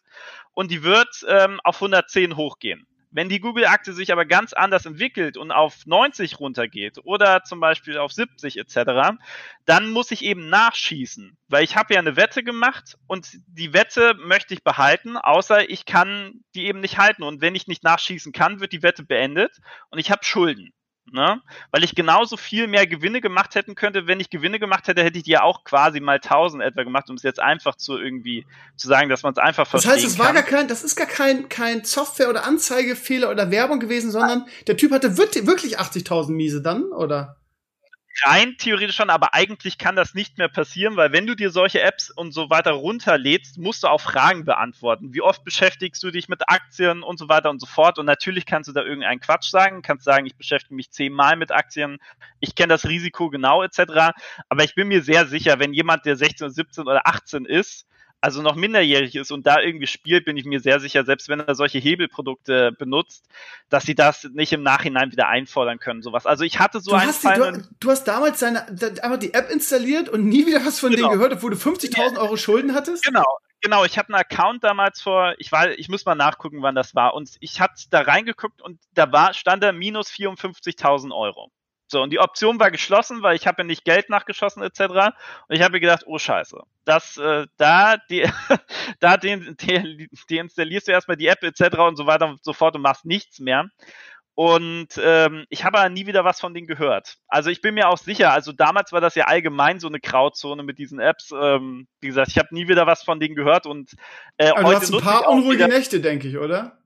und 0.53 0.71
die 0.71 0.83
wird 0.83 1.25
ähm, 1.27 1.59
auf 1.63 1.75
110 1.75 2.37
hochgehen. 2.37 2.87
Wenn 3.11 3.27
die 3.27 3.41
Google-Aktie 3.41 3.93
sich 3.93 4.11
aber 4.13 4.25
ganz 4.25 4.53
anders 4.53 4.85
entwickelt 4.85 5.35
und 5.35 5.51
auf 5.51 5.85
90 5.85 6.39
runtergeht 6.39 6.97
oder 7.03 7.43
zum 7.43 7.59
Beispiel 7.59 7.97
auf 7.97 8.13
70 8.13 8.57
etc., 8.57 9.17
dann 9.65 9.89
muss 9.91 10.11
ich 10.11 10.23
eben 10.23 10.49
nachschießen, 10.49 11.37
weil 11.49 11.63
ich 11.65 11.75
habe 11.75 11.93
ja 11.93 11.99
eine 11.99 12.15
Wette 12.15 12.41
gemacht 12.43 12.97
und 13.07 13.29
die 13.47 13.73
Wette 13.73 14.15
möchte 14.15 14.53
ich 14.53 14.63
behalten, 14.63 15.17
außer 15.17 15.69
ich 15.69 15.85
kann 15.85 16.41
die 16.55 16.65
eben 16.67 16.79
nicht 16.79 16.97
halten 16.97 17.23
und 17.23 17.41
wenn 17.41 17.53
ich 17.55 17.67
nicht 17.67 17.83
nachschießen 17.83 18.31
kann, 18.31 18.61
wird 18.61 18.71
die 18.71 18.83
Wette 18.83 19.03
beendet 19.03 19.59
und 19.89 19.99
ich 19.99 20.09
habe 20.09 20.23
Schulden. 20.23 20.71
Ne? 21.11 21.41
Weil 21.71 21.83
ich 21.83 21.95
genauso 21.95 22.37
viel 22.37 22.67
mehr 22.67 22.87
Gewinne 22.87 23.19
gemacht 23.19 23.55
hätten 23.55 23.75
könnte. 23.75 24.07
Wenn 24.07 24.19
ich 24.19 24.29
Gewinne 24.29 24.59
gemacht 24.59 24.87
hätte, 24.87 25.03
hätte 25.03 25.17
ich 25.17 25.23
die 25.23 25.31
ja 25.31 25.43
auch 25.43 25.63
quasi 25.63 25.99
mal 25.99 26.15
1000 26.15 26.63
etwa 26.63 26.83
gemacht, 26.83 27.09
um 27.09 27.15
es 27.15 27.23
jetzt 27.23 27.39
einfach 27.39 27.75
zu 27.75 27.97
irgendwie 27.97 28.45
zu 28.77 28.87
sagen, 28.87 29.09
dass 29.09 29.23
man 29.23 29.33
es 29.33 29.37
einfach 29.37 29.67
versteht. 29.67 29.91
Das 29.91 29.97
heißt, 29.97 30.07
es 30.07 30.19
war 30.19 30.33
gar 30.33 30.43
kein, 30.43 30.67
das 30.67 30.83
ist 30.83 30.95
gar 30.95 31.07
kein, 31.07 31.49
kein 31.49 31.83
Software- 31.83 32.29
oder 32.29 32.45
Anzeigefehler 32.45 33.29
oder 33.29 33.51
Werbung 33.51 33.79
gewesen, 33.79 34.11
sondern 34.11 34.45
der 34.67 34.77
Typ 34.77 34.91
hatte 34.91 35.17
wirklich 35.17 35.79
80.000 35.79 36.31
Miese 36.31 36.61
dann, 36.61 36.83
oder? 36.85 37.40
Rein 38.23 38.55
theoretisch 38.57 38.95
schon, 38.95 39.09
aber 39.09 39.33
eigentlich 39.33 39.77
kann 39.77 39.95
das 39.95 40.13
nicht 40.13 40.37
mehr 40.37 40.49
passieren, 40.49 40.95
weil 40.97 41.11
wenn 41.11 41.27
du 41.27 41.35
dir 41.35 41.51
solche 41.51 41.81
Apps 41.81 42.09
und 42.09 42.31
so 42.33 42.49
weiter 42.49 42.71
runterlädst, 42.71 43.57
musst 43.57 43.83
du 43.83 43.87
auch 43.87 44.01
Fragen 44.01 44.45
beantworten. 44.45 45.13
Wie 45.13 45.21
oft 45.21 45.43
beschäftigst 45.43 46.01
du 46.03 46.11
dich 46.11 46.29
mit 46.29 46.49
Aktien 46.49 47.03
und 47.03 47.17
so 47.17 47.29
weiter 47.29 47.49
und 47.49 47.59
so 47.59 47.65
fort? 47.65 47.99
Und 47.99 48.05
natürlich 48.05 48.45
kannst 48.45 48.67
du 48.69 48.73
da 48.73 48.83
irgendeinen 48.83 49.19
Quatsch 49.19 49.49
sagen, 49.49 49.81
kannst 49.81 50.05
sagen, 50.05 50.25
ich 50.25 50.35
beschäftige 50.35 50.75
mich 50.75 50.91
zehnmal 50.91 51.35
mit 51.35 51.51
Aktien, 51.51 51.99
ich 52.39 52.55
kenne 52.55 52.73
das 52.73 52.85
Risiko 52.85 53.29
genau 53.29 53.63
etc. 53.63 54.13
Aber 54.49 54.63
ich 54.63 54.75
bin 54.75 54.87
mir 54.87 55.01
sehr 55.03 55.25
sicher, 55.27 55.59
wenn 55.59 55.73
jemand, 55.73 56.05
der 56.05 56.15
16, 56.15 56.49
17 56.49 56.87
oder 56.87 57.07
18 57.07 57.45
ist, 57.45 57.85
also 58.21 58.43
noch 58.43 58.55
minderjährig 58.55 59.15
ist 59.15 59.31
und 59.31 59.47
da 59.47 59.59
irgendwie 59.59 59.87
spielt, 59.87 60.25
bin 60.25 60.37
ich 60.37 60.45
mir 60.45 60.59
sehr 60.59 60.79
sicher, 60.79 61.03
selbst 61.03 61.27
wenn 61.27 61.39
er 61.39 61.55
solche 61.55 61.79
Hebelprodukte 61.79 62.71
benutzt, 62.71 63.27
dass 63.69 63.83
sie 63.83 63.95
das 63.95 64.25
nicht 64.33 64.53
im 64.53 64.61
Nachhinein 64.61 65.11
wieder 65.11 65.27
einfordern 65.27 65.79
können, 65.79 66.03
sowas. 66.03 66.27
Also 66.27 66.43
ich 66.43 66.59
hatte 66.59 66.79
so 66.79 66.91
du 66.91 66.97
einen 66.97 67.09
hast, 67.09 67.23
die, 67.23 67.33
du, 67.33 67.67
du, 67.79 67.89
hast 67.89 68.03
damals 68.03 68.39
seine, 68.39 68.67
einfach 68.67 69.17
die 69.17 69.33
App 69.33 69.49
installiert 69.49 70.07
und 70.07 70.25
nie 70.25 70.45
wieder 70.45 70.63
was 70.63 70.79
von 70.79 70.91
genau. 70.91 71.07
denen 71.07 71.17
gehört, 71.17 71.33
obwohl 71.33 71.49
du 71.51 71.57
50.000 71.57 72.19
Euro 72.19 72.37
Schulden 72.37 72.75
hattest? 72.75 73.03
Genau. 73.03 73.25
Genau, 73.63 73.85
ich 73.85 73.99
habe 73.99 74.09
einen 74.09 74.21
Account 74.21 74.63
damals 74.63 75.01
vor, 75.01 75.35
ich 75.37 75.51
war, 75.51 75.69
ich 75.69 75.87
muss 75.87 76.05
mal 76.05 76.15
nachgucken, 76.15 76.63
wann 76.63 76.73
das 76.73 76.95
war. 76.95 77.13
Und 77.13 77.29
ich 77.41 77.61
hatte 77.61 77.83
da 77.91 78.01
reingeguckt 78.01 78.59
und 78.59 78.79
da 78.95 79.11
war, 79.11 79.35
stand 79.35 79.61
da 79.61 79.71
minus 79.71 80.09
54.000 80.09 81.15
Euro. 81.15 81.51
So, 81.91 82.01
und 82.01 82.11
die 82.11 82.19
Option 82.19 82.59
war 82.59 82.71
geschlossen, 82.71 83.21
weil 83.21 83.35
ich 83.35 83.45
habe 83.47 83.61
ja 83.61 83.63
nicht 83.65 83.83
Geld 83.83 84.09
nachgeschossen 84.09 84.63
etc. 84.63 84.79
Und 84.79 85.55
ich 85.55 85.61
habe 85.61 85.73
mir 85.73 85.81
gedacht, 85.81 86.03
oh 86.05 86.17
scheiße, 86.17 86.61
das, 86.85 87.17
äh, 87.17 87.45
da, 87.57 87.97
die, 88.09 88.23
da 88.99 89.17
den, 89.17 89.57
die, 89.59 90.09
die 90.29 90.37
installierst 90.37 90.87
du 90.87 90.91
erstmal 90.91 91.17
die 91.17 91.27
App 91.27 91.43
etc. 91.43 91.77
und 91.79 91.97
so 91.97 92.07
weiter 92.07 92.27
und 92.27 92.43
so 92.43 92.53
fort 92.53 92.75
und 92.75 92.81
machst 92.81 93.05
nichts 93.05 93.39
mehr. 93.39 93.69
Und 94.33 94.87
ähm, 94.97 95.45
ich 95.49 95.65
habe 95.65 95.87
nie 95.89 96.07
wieder 96.07 96.23
was 96.23 96.39
von 96.39 96.53
denen 96.53 96.65
gehört. 96.65 97.17
Also 97.27 97.49
ich 97.49 97.61
bin 97.61 97.75
mir 97.75 97.89
auch 97.89 97.97
sicher, 97.97 98.31
also 98.31 98.53
damals 98.53 98.93
war 98.93 99.01
das 99.01 99.15
ja 99.15 99.25
allgemein 99.25 99.79
so 99.79 99.87
eine 99.87 99.99
Grauzone 99.99 100.63
mit 100.63 100.79
diesen 100.79 100.99
Apps. 100.99 101.31
Ähm, 101.31 101.87
wie 101.99 102.07
gesagt, 102.07 102.29
ich 102.29 102.37
habe 102.37 102.47
nie 102.51 102.69
wieder 102.69 102.87
was 102.87 103.03
von 103.03 103.19
denen 103.19 103.35
gehört 103.35 103.65
und 103.65 103.91
äh, 104.37 104.49
Aber 104.49 104.63
heute 104.63 104.79
du 104.79 104.81
hast 104.83 104.93
ein 104.93 105.01
paar 105.01 105.29
unruhige 105.29 105.67
Nächte, 105.67 105.99
denke 105.99 106.29
ich, 106.29 106.37
oder? 106.37 106.80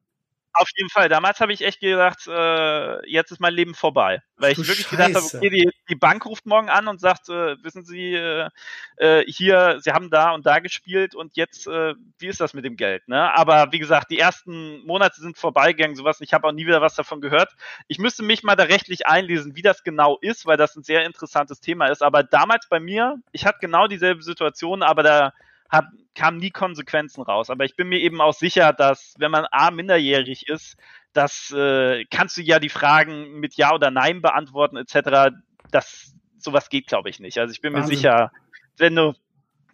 Auf 0.57 0.69
jeden 0.77 0.89
Fall. 0.89 1.09
Damals 1.09 1.41
habe 1.41 1.51
ich 1.51 1.61
echt 1.61 1.81
gedacht, 1.81 2.27
äh, 2.27 3.09
jetzt 3.09 3.29
ist 3.29 3.41
mein 3.41 3.53
Leben 3.53 3.75
vorbei. 3.75 4.21
Weil 4.37 4.53
ich 4.53 4.57
wirklich 4.59 4.87
Scheiße. 4.87 4.89
gedacht 4.95 5.15
habe, 5.15 5.25
okay, 5.25 5.49
die, 5.49 5.69
die, 5.89 5.95
Bank 5.95 6.25
ruft 6.25 6.45
morgen 6.45 6.69
an 6.69 6.87
und 6.87 7.01
sagt, 7.01 7.27
äh, 7.27 7.61
wissen 7.61 7.83
Sie, 7.83 8.13
äh, 8.13 8.49
äh, 8.95 9.23
hier, 9.27 9.79
Sie 9.81 9.91
haben 9.91 10.09
da 10.09 10.31
und 10.31 10.45
da 10.45 10.59
gespielt 10.59 11.13
und 11.13 11.35
jetzt, 11.35 11.67
äh, 11.67 11.93
wie 12.19 12.27
ist 12.27 12.39
das 12.39 12.53
mit 12.53 12.63
dem 12.63 12.77
Geld? 12.77 13.05
Ne? 13.09 13.33
Aber 13.33 13.73
wie 13.73 13.79
gesagt, 13.79 14.11
die 14.11 14.19
ersten 14.19 14.85
Monate 14.85 15.19
sind 15.19 15.37
vorbeigegangen, 15.37 15.97
sowas. 15.97 16.21
Ich 16.21 16.33
habe 16.33 16.47
auch 16.47 16.53
nie 16.53 16.65
wieder 16.65 16.81
was 16.81 16.95
davon 16.95 17.19
gehört. 17.19 17.53
Ich 17.89 17.99
müsste 17.99 18.23
mich 18.23 18.43
mal 18.43 18.55
da 18.55 18.63
rechtlich 18.63 19.07
einlesen, 19.07 19.57
wie 19.57 19.61
das 19.61 19.83
genau 19.83 20.17
ist, 20.21 20.45
weil 20.45 20.57
das 20.57 20.77
ein 20.77 20.83
sehr 20.83 21.03
interessantes 21.03 21.59
Thema 21.59 21.87
ist. 21.87 22.01
Aber 22.01 22.23
damals 22.23 22.69
bei 22.69 22.79
mir, 22.79 23.17
ich 23.33 23.45
hatte 23.45 23.59
genau 23.59 23.87
dieselbe 23.87 24.23
Situation, 24.23 24.83
aber 24.83 25.03
da 25.03 25.33
hab, 25.69 25.85
kamen 26.15 26.37
nie 26.37 26.51
Konsequenzen 26.51 27.21
raus. 27.21 27.49
Aber 27.49 27.65
ich 27.65 27.75
bin 27.75 27.89
mir 27.89 27.99
eben 27.99 28.21
auch 28.21 28.33
sicher, 28.33 28.73
dass 28.73 29.15
wenn 29.17 29.31
man 29.31 29.45
A 29.51 29.71
minderjährig 29.71 30.47
ist, 30.47 30.77
das 31.13 31.51
äh, 31.51 32.05
kannst 32.05 32.37
du 32.37 32.41
ja 32.41 32.59
die 32.59 32.69
Fragen 32.69 33.39
mit 33.39 33.55
Ja 33.55 33.73
oder 33.73 33.91
Nein 33.91 34.21
beantworten 34.21 34.77
etc. 34.77 35.35
Das 35.71 36.13
sowas 36.37 36.69
geht, 36.69 36.87
glaube 36.87 37.09
ich, 37.09 37.19
nicht. 37.19 37.37
Also 37.37 37.51
ich 37.51 37.61
bin 37.61 37.73
Wahnsinn. 37.73 37.89
mir 37.89 37.95
sicher, 37.95 38.31
wenn 38.77 38.95
du 38.95 39.13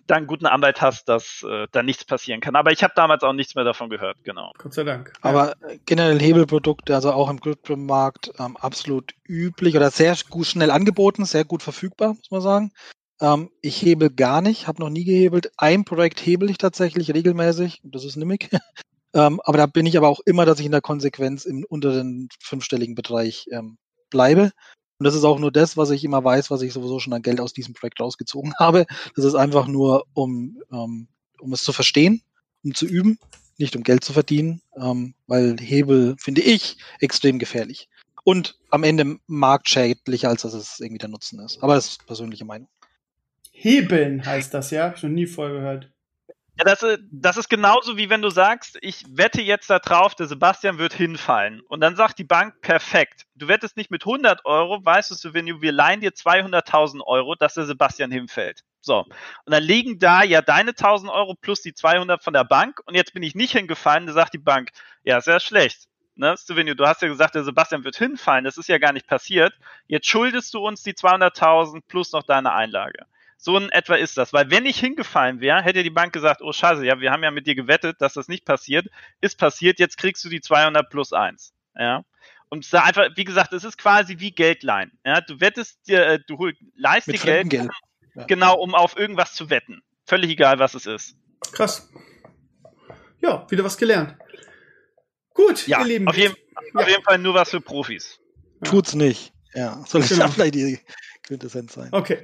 dann 0.08 0.20
einen 0.20 0.28
guten 0.28 0.46
Anwalt 0.46 0.82
hast, 0.82 1.08
dass 1.08 1.44
äh, 1.44 1.68
da 1.72 1.84
nichts 1.84 2.06
passieren 2.06 2.42
kann. 2.42 2.56
Aber 2.56 2.72
ich 2.72 2.84
habe 2.84 2.94
damals 2.96 3.24
auch 3.24 3.34
nichts 3.34 3.56
mehr 3.56 3.64
davon 3.64 3.90
gehört, 3.90 4.18
genau. 4.24 4.52
Gott 4.58 4.74
sei 4.74 4.84
Dank. 4.84 5.14
Aber 5.22 5.56
ja. 5.62 5.76
generell 5.86 6.20
Hebelprodukte, 6.20 6.94
also 6.94 7.12
auch 7.12 7.30
im 7.30 7.40
Crypto-Markt 7.40 8.32
ähm, 8.40 8.58
absolut 8.58 9.14
üblich 9.28 9.76
oder 9.76 9.90
sehr 9.90 10.16
gut 10.30 10.48
schnell 10.48 10.72
angeboten, 10.72 11.26
sehr 11.26 11.46
gut 11.46 11.64
verfügbar, 11.64 12.10
muss 12.16 12.32
man 12.32 12.42
sagen. 12.42 12.72
Ähm, 13.22 13.52
ich 13.62 13.82
hebel 13.82 14.10
gar 14.10 14.42
nicht, 14.42 14.68
habe 14.68 14.82
noch 14.82 14.90
nie 14.90 15.06
gehebelt. 15.06 15.52
Ein 15.58 15.86
Projekt 15.86 16.26
hebel 16.26 16.50
ich 16.50 16.58
tatsächlich 16.58 17.14
regelmäßig, 17.14 17.82
das 17.84 18.04
ist 18.04 18.16
Nimic. 18.18 18.50
ähm, 19.14 19.40
aber 19.44 19.60
da 19.60 19.68
bin 19.68 19.86
ich 19.86 19.96
aber 19.96 20.10
auch 20.10 20.20
immer, 20.26 20.46
dass 20.46 20.60
ich 20.60 20.66
in 20.66 20.72
der 20.72 20.82
Konsequenz 20.82 21.46
im 21.46 21.64
unter 21.70 21.94
den 21.94 22.30
fünfstelligen 22.40 22.96
Bereich 22.96 23.46
ähm, 23.52 23.78
bleibe. 24.10 24.52
Und 24.98 25.06
das 25.06 25.16
ist 25.16 25.24
auch 25.24 25.40
nur 25.40 25.52
das, 25.52 25.78
was 25.78 25.92
ich 25.92 26.04
immer 26.04 26.24
weiß, 26.24 26.52
was 26.52 26.62
ich 26.64 26.74
sowieso 26.74 27.00
schon 27.00 27.14
an 27.14 27.22
Geld 27.22 27.40
aus 27.40 27.54
diesem 27.54 27.74
Projekt 27.76 28.00
rausgezogen 28.00 28.54
habe. 28.60 28.86
Das 29.16 29.24
ist 29.24 29.36
einfach 29.36 29.68
nur, 29.68 30.06
um, 30.14 30.60
ähm, 30.72 31.08
um 31.40 31.54
es 31.54 31.64
zu 31.64 31.74
verstehen, 31.74 32.24
um 32.64 32.74
zu 32.74 32.88
üben, 32.88 33.20
nicht 33.58 33.76
um 33.76 33.84
Geld 33.84 34.04
zu 34.04 34.14
verdienen, 34.14 34.62
ähm, 34.76 35.14
weil 35.28 35.58
Hebel 35.60 36.16
finde 36.20 36.42
ich 36.42 36.78
extrem 37.00 37.38
gefährlich. 37.38 37.88
Und 38.24 38.60
am 38.70 38.84
Ende 38.84 39.18
marktschädlicher, 39.28 40.30
als 40.30 40.44
dass 40.44 40.54
es 40.54 40.80
irgendwie 40.80 41.00
der 41.00 41.10
Nutzen 41.10 41.40
ist. 41.40 41.62
Aber 41.64 41.76
das 41.76 41.88
ist 41.88 42.06
persönliche 42.06 42.46
Meinung. 42.46 42.68
Hebeln 43.62 44.26
heißt 44.26 44.54
das, 44.56 44.72
ja? 44.72 44.86
Hab 44.86 44.98
ich 44.98 45.04
noch 45.04 45.10
nie 45.12 45.28
vorher 45.28 45.54
gehört. 45.54 45.92
Ja, 46.58 46.66
das, 46.66 46.84
das 47.12 47.38
ist 47.38 47.48
genauso 47.48 47.96
wie 47.96 48.10
wenn 48.10 48.24
du 48.24 48.30
sagst, 48.30 48.78
ich 48.82 49.06
wette 49.08 49.42
jetzt 49.42 49.70
darauf, 49.70 50.16
der 50.16 50.28
Sebastian 50.28 50.80
wird 50.80 50.94
hinfallen. 50.94 51.62
Und 51.70 51.80
dann 51.80 51.96
sagt 51.96 52.18
die 52.18 52.24
Bank, 52.24 52.62
perfekt. 52.62 53.26
Du 53.36 53.48
wettest 53.48 53.78
nicht 53.78 53.92
mit 53.92 54.04
100 54.04 54.46
Euro, 54.46 54.84
weißt 54.84 55.24
du, 55.24 55.34
wenn 55.34 55.46
du, 55.46 55.62
wir 55.62 55.72
leihen 55.72 56.02
dir 56.02 56.12
200.000 56.12 57.02
Euro, 57.06 57.36
dass 57.36 57.54
der 57.54 57.66
Sebastian 57.66 58.12
hinfällt. 58.12 58.64
So. 58.82 59.02
Und 59.02 59.54
dann 59.54 59.64
liegen 59.64 60.00
da 60.00 60.24
ja 60.24 60.42
deine 60.42 60.72
1000 60.72 61.12
Euro 61.12 61.36
plus 61.36 61.62
die 61.62 61.76
200 61.76 62.24
von 62.24 62.34
der 62.34 62.44
Bank. 62.46 62.82
Und 62.86 62.96
jetzt 62.96 63.14
bin 63.14 63.22
ich 63.22 63.36
nicht 63.36 63.52
hingefallen, 63.52 64.08
da 64.08 64.14
sagt 64.14 64.34
die 64.34 64.40
Bank, 64.40 64.72
ja, 65.04 65.22
sehr 65.22 65.40
schlecht. 65.40 65.88
Ne, 66.16 66.36
Stevenio, 66.38 66.74
du 66.74 66.86
hast 66.86 67.02
ja 67.04 67.08
gesagt, 67.08 67.36
der 67.36 67.44
Sebastian 67.44 67.84
wird 67.84 67.96
hinfallen. 67.96 68.44
Das 68.44 68.58
ist 68.58 68.70
ja 68.70 68.80
gar 68.80 68.92
nicht 68.92 69.08
passiert. 69.08 69.54
Jetzt 69.86 70.08
schuldest 70.08 70.54
du 70.54 70.60
uns 70.60 70.82
die 70.82 70.94
200.000 70.94 71.82
plus 71.88 72.12
noch 72.12 72.24
deine 72.24 72.54
Einlage. 72.54 73.06
So 73.44 73.58
in 73.58 73.70
etwa 73.72 73.96
ist 73.96 74.20
das. 74.20 74.34
Weil 74.34 74.52
wenn 74.52 74.68
ich 74.68 74.80
hingefallen 74.80 75.42
wäre, 75.42 75.64
hätte 75.64 75.82
die 75.82 75.90
Bank 75.90 76.14
gesagt, 76.14 76.44
oh 76.44 76.54
scheiße, 76.54 76.86
ja, 76.86 77.00
wir 77.00 77.12
haben 77.12 77.24
ja 77.24 77.32
mit 77.32 77.48
dir 77.48 77.56
gewettet, 77.56 78.00
dass 78.00 78.14
das 78.14 78.28
nicht 78.28 78.46
passiert. 78.46 78.86
Ist 79.20 79.40
passiert, 79.40 79.80
jetzt 79.80 79.98
kriegst 79.98 80.24
du 80.24 80.30
die 80.30 80.42
200 80.42 80.88
plus 80.92 81.12
1. 81.12 81.52
Ja. 81.76 82.06
Und 82.50 82.72
da 82.72 82.84
einfach, 82.84 83.10
wie 83.16 83.24
gesagt, 83.24 83.52
es 83.54 83.64
ist 83.64 83.80
quasi 83.80 84.20
wie 84.20 84.32
Geldleihen. 84.32 84.92
Ja, 85.04 85.22
du 85.22 85.40
wettest 85.40 85.88
dir, 85.88 86.06
äh, 86.06 86.20
du 86.28 86.52
leist 86.76 87.08
dir 87.08 87.18
Geld, 87.18 87.50
Geld. 87.50 87.72
Ja. 88.14 88.24
genau, 88.28 88.60
um 88.60 88.76
auf 88.76 88.96
irgendwas 88.96 89.34
zu 89.34 89.50
wetten. 89.50 89.82
Völlig 90.06 90.30
egal, 90.30 90.60
was 90.60 90.76
es 90.76 90.86
ist. 90.86 91.16
Krass. 91.52 91.90
Ja, 93.22 93.50
wieder 93.50 93.64
was 93.64 93.76
gelernt. 93.76 94.18
Gut, 95.34 95.66
ja, 95.68 95.80
ihr 95.80 95.86
Lieben. 95.86 96.08
Auf 96.08 96.18
jeden, 96.18 96.36
ja. 96.76 96.80
auf 96.80 96.88
jeden 96.88 97.04
Fall 97.04 97.18
nur 97.18 97.34
was 97.34 97.50
für 97.50 97.62
Profis. 97.62 98.20
Tut's 98.64 98.94
nicht. 98.94 99.34
Ja, 99.56 99.84
soll 99.88 100.02
es 100.02 100.10
genau. 100.10 100.28
vielleicht 100.28 100.54
die 100.54 100.80
Quintessenz 101.24 101.74
sein. 101.74 101.90
Okay. 101.92 102.24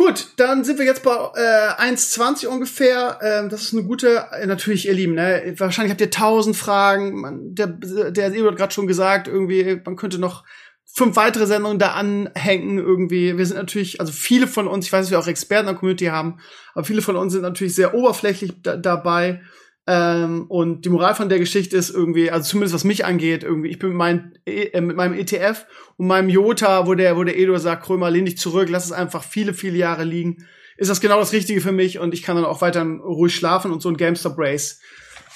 Gut, 0.00 0.28
dann 0.36 0.64
sind 0.64 0.78
wir 0.78 0.86
jetzt 0.86 1.02
bei 1.02 1.12
äh, 1.12 1.92
1,20 1.92 2.46
ungefähr. 2.46 3.18
Ähm, 3.20 3.50
das 3.50 3.64
ist 3.64 3.74
eine 3.74 3.82
gute, 3.82 4.28
äh, 4.32 4.46
natürlich, 4.46 4.88
ihr 4.88 4.94
Lieben, 4.94 5.12
ne? 5.12 5.52
Wahrscheinlich 5.58 5.90
habt 5.90 6.00
ihr 6.00 6.10
tausend 6.10 6.56
Fragen. 6.56 7.20
Man, 7.20 7.54
der 7.54 7.66
der 7.66 8.32
Ebert 8.32 8.52
hat 8.52 8.58
gerade 8.58 8.72
schon 8.72 8.86
gesagt, 8.86 9.28
irgendwie, 9.28 9.78
man 9.84 9.96
könnte 9.96 10.18
noch 10.18 10.44
fünf 10.86 11.16
weitere 11.16 11.46
Sendungen 11.46 11.78
da 11.78 11.88
anhängen 11.92 12.78
irgendwie. 12.78 13.36
Wir 13.36 13.44
sind 13.44 13.58
natürlich, 13.58 14.00
also 14.00 14.10
viele 14.10 14.46
von 14.46 14.68
uns, 14.68 14.86
ich 14.86 14.92
weiß, 14.94 15.04
dass 15.04 15.10
wir 15.10 15.18
auch 15.18 15.26
Experten 15.26 15.68
in 15.68 15.74
der 15.74 15.78
Community 15.78 16.06
haben, 16.06 16.38
aber 16.72 16.84
viele 16.84 17.02
von 17.02 17.16
uns 17.16 17.34
sind 17.34 17.42
natürlich 17.42 17.74
sehr 17.74 17.92
oberflächlich 17.92 18.52
da, 18.62 18.78
dabei. 18.78 19.42
Ähm, 19.92 20.46
und 20.48 20.84
die 20.84 20.88
Moral 20.88 21.16
von 21.16 21.28
der 21.28 21.40
Geschichte 21.40 21.76
ist 21.76 21.90
irgendwie, 21.90 22.30
also 22.30 22.48
zumindest 22.48 22.76
was 22.76 22.84
mich 22.84 23.04
angeht, 23.04 23.42
irgendwie, 23.42 23.70
ich 23.70 23.80
bin 23.80 23.88
mit, 23.88 23.98
mein, 23.98 24.38
äh, 24.46 24.80
mit 24.80 24.96
meinem 24.96 25.14
ETF 25.14 25.66
und 25.96 26.06
meinem 26.06 26.28
Jota, 26.28 26.86
wo 26.86 26.94
der, 26.94 27.16
wo 27.16 27.24
der 27.24 27.36
Edo 27.36 27.58
sagt, 27.58 27.86
Krömer, 27.86 28.08
lehn 28.08 28.24
dich 28.24 28.38
zurück, 28.38 28.68
lass 28.70 28.84
es 28.84 28.92
einfach 28.92 29.24
viele, 29.24 29.52
viele 29.52 29.76
Jahre 29.76 30.04
liegen, 30.04 30.46
ist 30.76 30.90
das 30.90 31.00
genau 31.00 31.18
das 31.18 31.32
Richtige 31.32 31.60
für 31.60 31.72
mich 31.72 31.98
und 31.98 32.14
ich 32.14 32.22
kann 32.22 32.36
dann 32.36 32.44
auch 32.44 32.60
weiter 32.60 32.84
ruhig 32.84 33.34
schlafen 33.34 33.72
und 33.72 33.82
so 33.82 33.88
ein 33.88 33.96
GameStop 33.96 34.38
Race. 34.38 34.80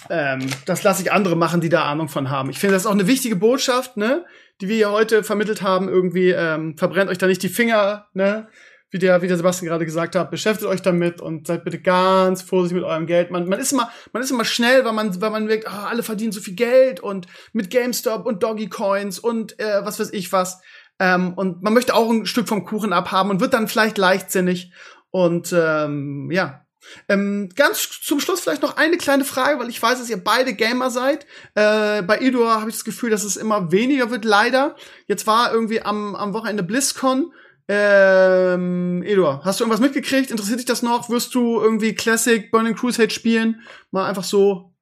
Ähm, 0.09 0.47
das 0.66 0.85
lasse 0.85 1.02
ich 1.02 1.10
andere 1.10 1.35
machen, 1.35 1.60
die 1.60 1.68
da 1.68 1.86
Ahnung 1.86 2.09
von 2.09 2.31
haben. 2.31 2.48
Ich 2.48 2.60
finde, 2.60 2.74
das 2.74 2.82
ist 2.82 2.86
auch 2.86 2.93
eine 2.93 3.09
wichtige 3.09 3.35
Botschaft, 3.35 3.97
ne, 3.97 4.24
die 4.60 4.68
wir 4.68 4.76
hier 4.76 4.93
heute 4.93 5.24
vermittelt 5.24 5.62
haben. 5.62 5.89
Irgendwie 5.89 6.31
ähm, 6.31 6.78
verbrennt 6.78 7.10
euch 7.10 7.18
da 7.18 7.26
nicht 7.26 7.43
die 7.43 7.48
Finger, 7.48 8.06
ne 8.14 8.47
wie 8.94 9.00
der, 9.00 9.20
wie 9.22 9.26
der 9.26 9.36
Sebastian 9.36 9.68
gerade 9.68 9.84
gesagt 9.84 10.14
hat, 10.14 10.30
beschäftigt 10.30 10.70
euch 10.70 10.80
damit 10.80 11.20
und 11.20 11.48
seid 11.48 11.64
bitte 11.64 11.80
ganz 11.80 12.42
vorsichtig 12.42 12.76
mit 12.76 12.84
eurem 12.84 13.08
Geld. 13.08 13.32
Man, 13.32 13.48
man 13.48 13.58
ist 13.58 13.72
immer, 13.72 13.90
man 14.12 14.22
ist 14.22 14.30
immer 14.30 14.44
schnell, 14.44 14.84
weil 14.84 14.92
man, 14.92 15.20
weil 15.20 15.30
man 15.30 15.46
merkt, 15.46 15.66
oh, 15.66 15.86
alle 15.88 16.04
verdienen 16.04 16.30
so 16.30 16.40
viel 16.40 16.54
Geld 16.54 17.00
und 17.00 17.26
mit 17.52 17.70
GameStop 17.70 18.24
und 18.24 18.44
Doggy 18.44 18.68
Coins 18.68 19.18
und 19.18 19.58
äh, 19.58 19.84
was 19.84 19.98
weiß 19.98 20.12
ich 20.12 20.32
was. 20.32 20.60
Ähm, 21.00 21.34
und 21.34 21.60
man 21.60 21.74
möchte 21.74 21.92
auch 21.92 22.08
ein 22.08 22.24
Stück 22.24 22.46
vom 22.46 22.64
Kuchen 22.64 22.92
abhaben 22.92 23.30
und 23.30 23.40
wird 23.40 23.52
dann 23.52 23.66
vielleicht 23.66 23.98
leichtsinnig. 23.98 24.72
Und 25.10 25.52
ähm, 25.52 26.30
ja, 26.30 26.64
Ähm, 27.08 27.48
ganz 27.56 28.00
zum 28.02 28.20
Schluss 28.20 28.40
vielleicht 28.40 28.62
noch 28.62 28.76
eine 28.76 28.96
kleine 28.96 29.24
Frage, 29.24 29.58
weil 29.58 29.70
ich 29.70 29.82
weiß, 29.82 29.98
dass 29.98 30.10
ihr 30.10 30.22
beide 30.22 30.54
Gamer 30.54 30.90
seid. 30.90 31.26
Äh, 31.54 32.02
bei 32.02 32.20
Idor 32.20 32.60
habe 32.60 32.70
ich 32.70 32.76
das 32.76 32.84
Gefühl, 32.84 33.10
dass 33.10 33.24
es 33.24 33.36
immer 33.36 33.72
weniger 33.72 34.10
wird, 34.10 34.24
leider. 34.24 34.76
Jetzt 35.08 35.26
war 35.26 35.52
irgendwie 35.52 35.82
am, 35.82 36.14
am 36.14 36.32
Wochenende 36.32 36.62
BlizzCon. 36.62 37.32
Ähm, 37.66 39.03
Edor, 39.05 39.41
hast 39.45 39.59
du 39.59 39.65
irgendwas 39.65 39.81
mitgekriegt? 39.81 40.31
Interessiert 40.31 40.59
dich 40.59 40.66
das 40.66 40.82
noch? 40.82 41.09
Wirst 41.09 41.35
du 41.35 41.61
irgendwie 41.61 41.95
Classic 41.95 42.51
Burning 42.51 42.74
Crusade 42.74 43.11
spielen? 43.11 43.62
Mal 43.91 44.07
einfach 44.07 44.24
so 44.24 44.73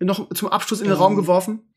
noch 0.00 0.28
zum 0.30 0.48
Abschluss 0.48 0.80
in 0.80 0.86
den 0.86 0.94
ähm, 0.94 1.00
Raum 1.00 1.16
geworfen? 1.16 1.72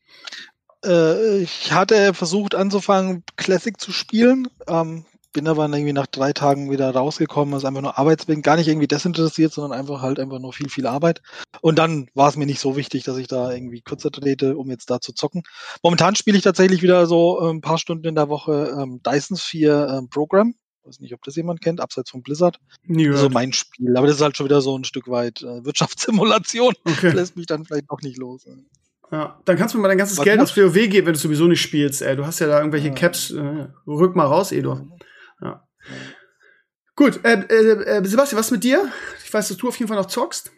Äh, 0.84 1.42
ich 1.42 1.72
hatte 1.72 2.14
versucht 2.14 2.54
anzufangen, 2.54 3.22
Classic 3.36 3.80
zu 3.80 3.92
spielen. 3.92 4.48
Ähm, 4.66 5.04
bin 5.34 5.48
aber 5.48 5.68
irgendwie 5.68 5.92
nach 5.92 6.06
drei 6.06 6.32
Tagen 6.32 6.70
wieder 6.70 6.90
rausgekommen, 6.90 7.52
also 7.52 7.66
einfach 7.66 7.82
nur 7.82 7.98
arbeitswegen, 7.98 8.40
gar 8.40 8.56
nicht 8.56 8.68
irgendwie 8.68 8.86
desinteressiert, 8.86 9.52
sondern 9.52 9.78
einfach 9.78 10.00
halt 10.00 10.18
einfach 10.18 10.38
nur 10.38 10.54
viel, 10.54 10.70
viel 10.70 10.86
Arbeit. 10.86 11.20
Und 11.60 11.78
dann 11.78 12.08
war 12.14 12.30
es 12.30 12.36
mir 12.36 12.46
nicht 12.46 12.60
so 12.60 12.76
wichtig, 12.76 13.04
dass 13.04 13.18
ich 13.18 13.26
da 13.26 13.52
irgendwie 13.52 13.82
kürzer 13.82 14.10
trete, 14.10 14.56
um 14.56 14.70
jetzt 14.70 14.88
da 14.88 15.00
zu 15.00 15.12
zocken. 15.12 15.42
Momentan 15.82 16.14
spiele 16.14 16.38
ich 16.38 16.44
tatsächlich 16.44 16.82
wieder 16.82 17.06
so 17.06 17.40
äh, 17.42 17.50
ein 17.50 17.60
paar 17.60 17.78
Stunden 17.78 18.06
in 18.06 18.14
der 18.14 18.30
Woche 18.30 18.74
ähm, 18.80 19.02
Dyson 19.02 19.36
4 19.36 19.98
ähm, 19.98 20.08
Program. 20.08 20.54
Ich 20.80 20.88
weiß 20.88 21.00
nicht, 21.00 21.14
ob 21.14 21.22
das 21.22 21.34
jemand 21.34 21.60
kennt, 21.60 21.80
abseits 21.80 22.10
von 22.10 22.22
Blizzard. 22.22 22.60
Nie 22.84 23.08
also 23.08 23.28
mein 23.28 23.52
Spiel. 23.52 23.96
Aber 23.96 24.06
das 24.06 24.16
ist 24.16 24.22
halt 24.22 24.36
schon 24.36 24.46
wieder 24.46 24.60
so 24.60 24.78
ein 24.78 24.84
Stück 24.84 25.08
weit 25.08 25.42
äh, 25.42 25.64
Wirtschaftssimulation. 25.64 26.74
Okay. 26.84 27.10
lässt 27.14 27.36
mich 27.36 27.46
dann 27.46 27.64
vielleicht 27.64 27.90
noch 27.90 28.02
nicht 28.02 28.18
los. 28.18 28.46
Ja, 29.10 29.40
dann 29.44 29.56
kannst 29.56 29.74
du 29.74 29.78
mir 29.78 29.82
mal 29.82 29.88
dein 29.88 29.98
ganzes 29.98 30.18
Was 30.18 30.24
Geld 30.24 30.40
aus 30.40 30.56
WoW 30.56 30.74
geben, 30.74 31.06
wenn 31.06 31.14
du 31.14 31.18
sowieso 31.18 31.46
nicht 31.46 31.60
spielst, 31.60 32.02
ey. 32.02 32.14
Du 32.14 32.24
hast 32.24 32.38
ja 32.38 32.46
da 32.46 32.58
irgendwelche 32.58 32.88
ja. 32.88 32.94
Caps. 32.94 33.30
Äh, 33.30 33.66
rück 33.86 34.14
mal 34.14 34.26
raus, 34.26 34.52
Edo. 34.52 34.74
Ja. 34.74 34.86
Gut, 36.96 37.24
äh, 37.24 37.40
äh, 37.48 37.98
äh, 37.98 38.04
Sebastian, 38.04 38.38
was 38.38 38.50
mit 38.50 38.62
dir? 38.62 38.90
Ich 39.24 39.32
weiß, 39.32 39.48
dass 39.48 39.56
du 39.56 39.68
auf 39.68 39.76
jeden 39.78 39.88
Fall 39.88 39.96
noch 39.96 40.06
zockst. 40.06 40.52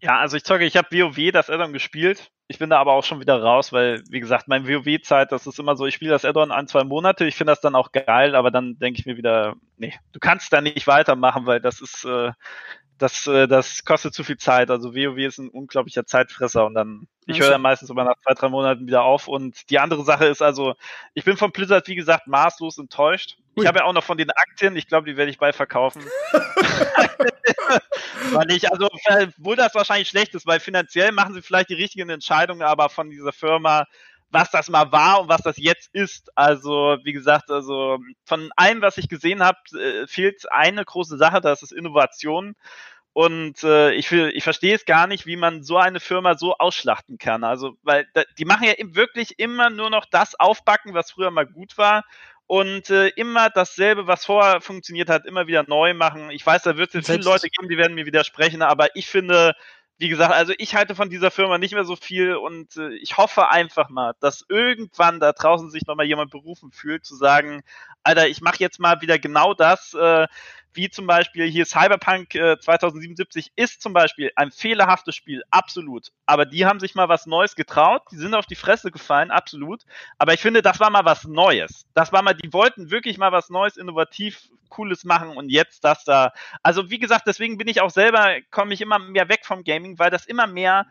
Ja, 0.00 0.18
also 0.18 0.36
ich 0.36 0.44
zocke, 0.44 0.64
ich 0.64 0.76
habe 0.76 0.88
WoW 0.90 1.32
das 1.32 1.50
Addon 1.50 1.72
gespielt. 1.72 2.30
Ich 2.46 2.58
bin 2.58 2.68
da 2.68 2.78
aber 2.78 2.92
auch 2.92 3.04
schon 3.04 3.20
wieder 3.20 3.42
raus, 3.42 3.72
weil, 3.72 4.02
wie 4.10 4.20
gesagt, 4.20 4.48
mein 4.48 4.68
WoW-Zeit, 4.68 5.32
das 5.32 5.46
ist 5.46 5.58
immer 5.58 5.76
so, 5.76 5.86
ich 5.86 5.94
spiele 5.94 6.10
das 6.10 6.26
Addon 6.26 6.52
ein, 6.52 6.68
zwei 6.68 6.84
Monate, 6.84 7.24
ich 7.24 7.36
finde 7.36 7.52
das 7.52 7.62
dann 7.62 7.74
auch 7.74 7.90
geil, 7.90 8.34
aber 8.34 8.50
dann 8.50 8.78
denke 8.78 9.00
ich 9.00 9.06
mir 9.06 9.16
wieder, 9.16 9.54
nee, 9.78 9.94
du 10.12 10.20
kannst 10.20 10.52
da 10.52 10.60
nicht 10.60 10.86
weitermachen, 10.86 11.46
weil 11.46 11.60
das 11.60 11.80
ist, 11.80 12.04
äh, 12.04 12.32
das, 12.98 13.26
äh, 13.26 13.48
das 13.48 13.84
kostet 13.84 14.14
zu 14.14 14.24
viel 14.24 14.36
Zeit. 14.36 14.70
Also 14.70 14.94
WoW 14.94 15.18
ist 15.18 15.38
ein 15.38 15.48
unglaublicher 15.48 16.06
Zeitfresser 16.06 16.66
und 16.66 16.74
dann, 16.74 17.08
ich 17.26 17.40
höre 17.40 17.50
dann 17.50 17.62
meistens 17.62 17.90
immer 17.90 18.04
nach 18.04 18.16
zwei, 18.22 18.34
drei 18.34 18.48
Monaten 18.48 18.86
wieder 18.86 19.02
auf. 19.02 19.28
Und 19.28 19.70
die 19.70 19.78
andere 19.78 20.04
Sache 20.04 20.26
ist 20.26 20.42
also, 20.42 20.74
ich 21.14 21.24
bin 21.24 21.36
von 21.36 21.52
Blizzard, 21.52 21.88
wie 21.88 21.96
gesagt, 21.96 22.26
maßlos 22.26 22.78
enttäuscht. 22.78 23.36
Ui. 23.56 23.62
Ich 23.62 23.68
habe 23.68 23.80
ja 23.80 23.84
auch 23.84 23.92
noch 23.92 24.04
von 24.04 24.18
den 24.18 24.30
Aktien, 24.30 24.76
ich 24.76 24.86
glaube, 24.86 25.10
die 25.10 25.16
werde 25.16 25.30
ich 25.30 25.38
bald 25.38 25.56
verkaufen. 25.56 26.02
weil 28.32 28.50
ich, 28.50 28.70
also, 28.70 28.88
wo 29.38 29.54
das 29.54 29.74
wahrscheinlich 29.74 30.08
schlecht 30.08 30.34
ist, 30.34 30.46
weil 30.46 30.60
finanziell 30.60 31.12
machen 31.12 31.34
sie 31.34 31.42
vielleicht 31.42 31.70
die 31.70 31.74
richtigen 31.74 32.10
Entscheidungen, 32.10 32.62
aber 32.62 32.88
von 32.88 33.10
dieser 33.10 33.32
Firma, 33.32 33.86
was 34.34 34.50
das 34.50 34.68
mal 34.68 34.92
war 34.92 35.22
und 35.22 35.28
was 35.28 35.42
das 35.42 35.56
jetzt 35.56 35.94
ist. 35.94 36.30
Also, 36.36 36.98
wie 37.04 37.12
gesagt, 37.12 37.50
also 37.50 37.98
von 38.26 38.50
allem, 38.56 38.82
was 38.82 38.98
ich 38.98 39.08
gesehen 39.08 39.42
habe, 39.42 39.58
äh, 39.78 40.06
fehlt 40.06 40.50
eine 40.52 40.84
große 40.84 41.16
Sache, 41.16 41.40
das 41.40 41.62
ist 41.62 41.72
Innovation. 41.72 42.54
Und 43.14 43.62
äh, 43.62 43.92
ich, 43.92 44.10
will, 44.10 44.32
ich 44.34 44.42
verstehe 44.42 44.74
es 44.74 44.86
gar 44.86 45.06
nicht, 45.06 45.24
wie 45.24 45.36
man 45.36 45.62
so 45.62 45.78
eine 45.78 46.00
Firma 46.00 46.36
so 46.36 46.56
ausschlachten 46.58 47.16
kann. 47.16 47.44
Also, 47.44 47.76
weil 47.84 48.08
da, 48.12 48.24
die 48.36 48.44
machen 48.44 48.64
ja 48.66 48.74
wirklich 48.78 49.38
immer 49.38 49.70
nur 49.70 49.88
noch 49.88 50.04
das 50.04 50.34
aufbacken, 50.34 50.94
was 50.94 51.12
früher 51.12 51.30
mal 51.30 51.46
gut 51.46 51.78
war. 51.78 52.04
Und 52.46 52.90
äh, 52.90 53.08
immer 53.10 53.50
dasselbe, 53.50 54.06
was 54.06 54.26
vorher 54.26 54.60
funktioniert 54.60 55.08
hat, 55.08 55.26
immer 55.26 55.46
wieder 55.46 55.64
neu 55.66 55.94
machen. 55.94 56.30
Ich 56.30 56.44
weiß, 56.44 56.64
da 56.64 56.76
wird 56.76 56.94
es 56.94 57.06
viele 57.06 57.22
Leute 57.22 57.48
geben, 57.48 57.68
die 57.70 57.78
werden 57.78 57.94
mir 57.94 58.04
widersprechen, 58.04 58.60
aber 58.62 58.94
ich 58.96 59.06
finde, 59.06 59.54
wie 59.98 60.08
gesagt, 60.08 60.32
also 60.32 60.52
ich 60.58 60.74
halte 60.74 60.94
von 60.94 61.08
dieser 61.08 61.30
Firma 61.30 61.58
nicht 61.58 61.74
mehr 61.74 61.84
so 61.84 61.96
viel 61.96 62.34
und 62.34 62.76
äh, 62.76 62.94
ich 62.94 63.16
hoffe 63.16 63.48
einfach 63.48 63.90
mal, 63.90 64.14
dass 64.20 64.44
irgendwann 64.48 65.20
da 65.20 65.32
draußen 65.32 65.70
sich 65.70 65.86
nochmal 65.86 66.06
jemand 66.06 66.30
berufen 66.30 66.72
fühlt, 66.72 67.04
zu 67.04 67.14
sagen, 67.14 67.62
Alter, 68.02 68.28
ich 68.28 68.40
mache 68.40 68.58
jetzt 68.58 68.80
mal 68.80 69.00
wieder 69.02 69.18
genau 69.18 69.54
das, 69.54 69.94
äh, 69.94 70.26
wie 70.74 70.90
zum 70.90 71.06
Beispiel 71.06 71.48
hier 71.48 71.66
Cyberpunk 71.66 72.34
äh, 72.34 72.58
2077 72.58 73.52
ist 73.56 73.80
zum 73.80 73.92
Beispiel 73.92 74.30
ein 74.36 74.50
fehlerhaftes 74.50 75.14
Spiel, 75.14 75.42
absolut. 75.50 76.12
Aber 76.26 76.44
die 76.44 76.66
haben 76.66 76.80
sich 76.80 76.94
mal 76.94 77.08
was 77.08 77.26
Neues 77.26 77.54
getraut, 77.56 78.02
die 78.10 78.16
sind 78.16 78.34
auf 78.34 78.46
die 78.46 78.54
Fresse 78.54 78.90
gefallen, 78.90 79.30
absolut. 79.30 79.82
Aber 80.18 80.34
ich 80.34 80.40
finde, 80.40 80.62
das 80.62 80.80
war 80.80 80.90
mal 80.90 81.04
was 81.04 81.24
Neues. 81.24 81.86
Das 81.94 82.12
war 82.12 82.22
mal, 82.22 82.34
die 82.34 82.52
wollten 82.52 82.90
wirklich 82.90 83.18
mal 83.18 83.32
was 83.32 83.50
Neues, 83.50 83.76
innovativ, 83.76 84.48
Cooles 84.68 85.04
machen 85.04 85.36
und 85.36 85.50
jetzt 85.50 85.84
das 85.84 86.04
da. 86.04 86.32
Also 86.62 86.90
wie 86.90 86.98
gesagt, 86.98 87.26
deswegen 87.26 87.58
bin 87.58 87.68
ich 87.68 87.80
auch 87.80 87.90
selber, 87.90 88.36
komme 88.50 88.74
ich 88.74 88.80
immer 88.80 88.98
mehr 88.98 89.28
weg 89.28 89.44
vom 89.44 89.62
Gaming, 89.62 89.98
weil 89.98 90.10
das 90.10 90.26
immer 90.26 90.46
mehr, 90.46 90.86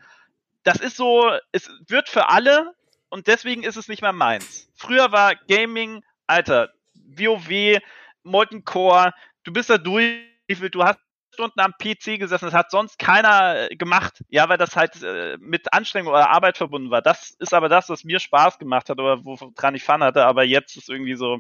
das 0.64 0.78
ist 0.78 0.96
so, 0.96 1.30
es 1.52 1.70
wird 1.88 2.08
für 2.08 2.30
alle 2.30 2.74
und 3.10 3.28
deswegen 3.28 3.64
ist 3.64 3.76
es 3.76 3.90
nicht 3.90 4.02
mehr 4.02 4.14
meins. 4.14 4.70
Früher 4.74 5.12
war 5.12 5.36
Gaming, 5.48 6.04
Alter, 6.28 6.70
WoW, 6.94 7.80
Molten 8.24 8.64
Core, 8.64 9.14
du 9.44 9.54
bist 9.54 9.70
da 9.70 9.78
durch, 9.78 10.22
du 10.48 10.84
hast 10.84 11.00
Stunden 11.34 11.60
am 11.60 11.74
PC 11.74 12.20
gesessen, 12.20 12.46
das 12.46 12.54
hat 12.54 12.72
sonst 12.72 13.00
keiner 13.00 13.72
äh, 13.72 13.76
gemacht, 13.76 14.24
ja, 14.30 14.48
weil 14.50 14.58
das 14.58 14.76
halt 14.76 15.02
äh, 15.02 15.38
mit 15.40 15.74
Anstrengung 15.74 16.14
oder 16.14 16.30
Arbeit 16.30 16.58
verbunden 16.58 16.92
war. 16.92 17.02
Das 17.02 17.32
ist 17.40 17.54
aber 17.54 17.70
das, 17.70 17.90
was 17.90 18.04
mir 18.04 18.20
Spaß 18.20 18.60
gemacht 18.60 18.90
hat 18.90 19.00
oder 19.00 19.26
woran 19.26 19.76
ich 19.76 19.84
Fun 19.84 20.04
hatte, 20.04 20.26
aber 20.26 20.44
jetzt 20.44 20.78
ist 20.78 20.90
irgendwie 20.90 21.16
so, 21.16 21.40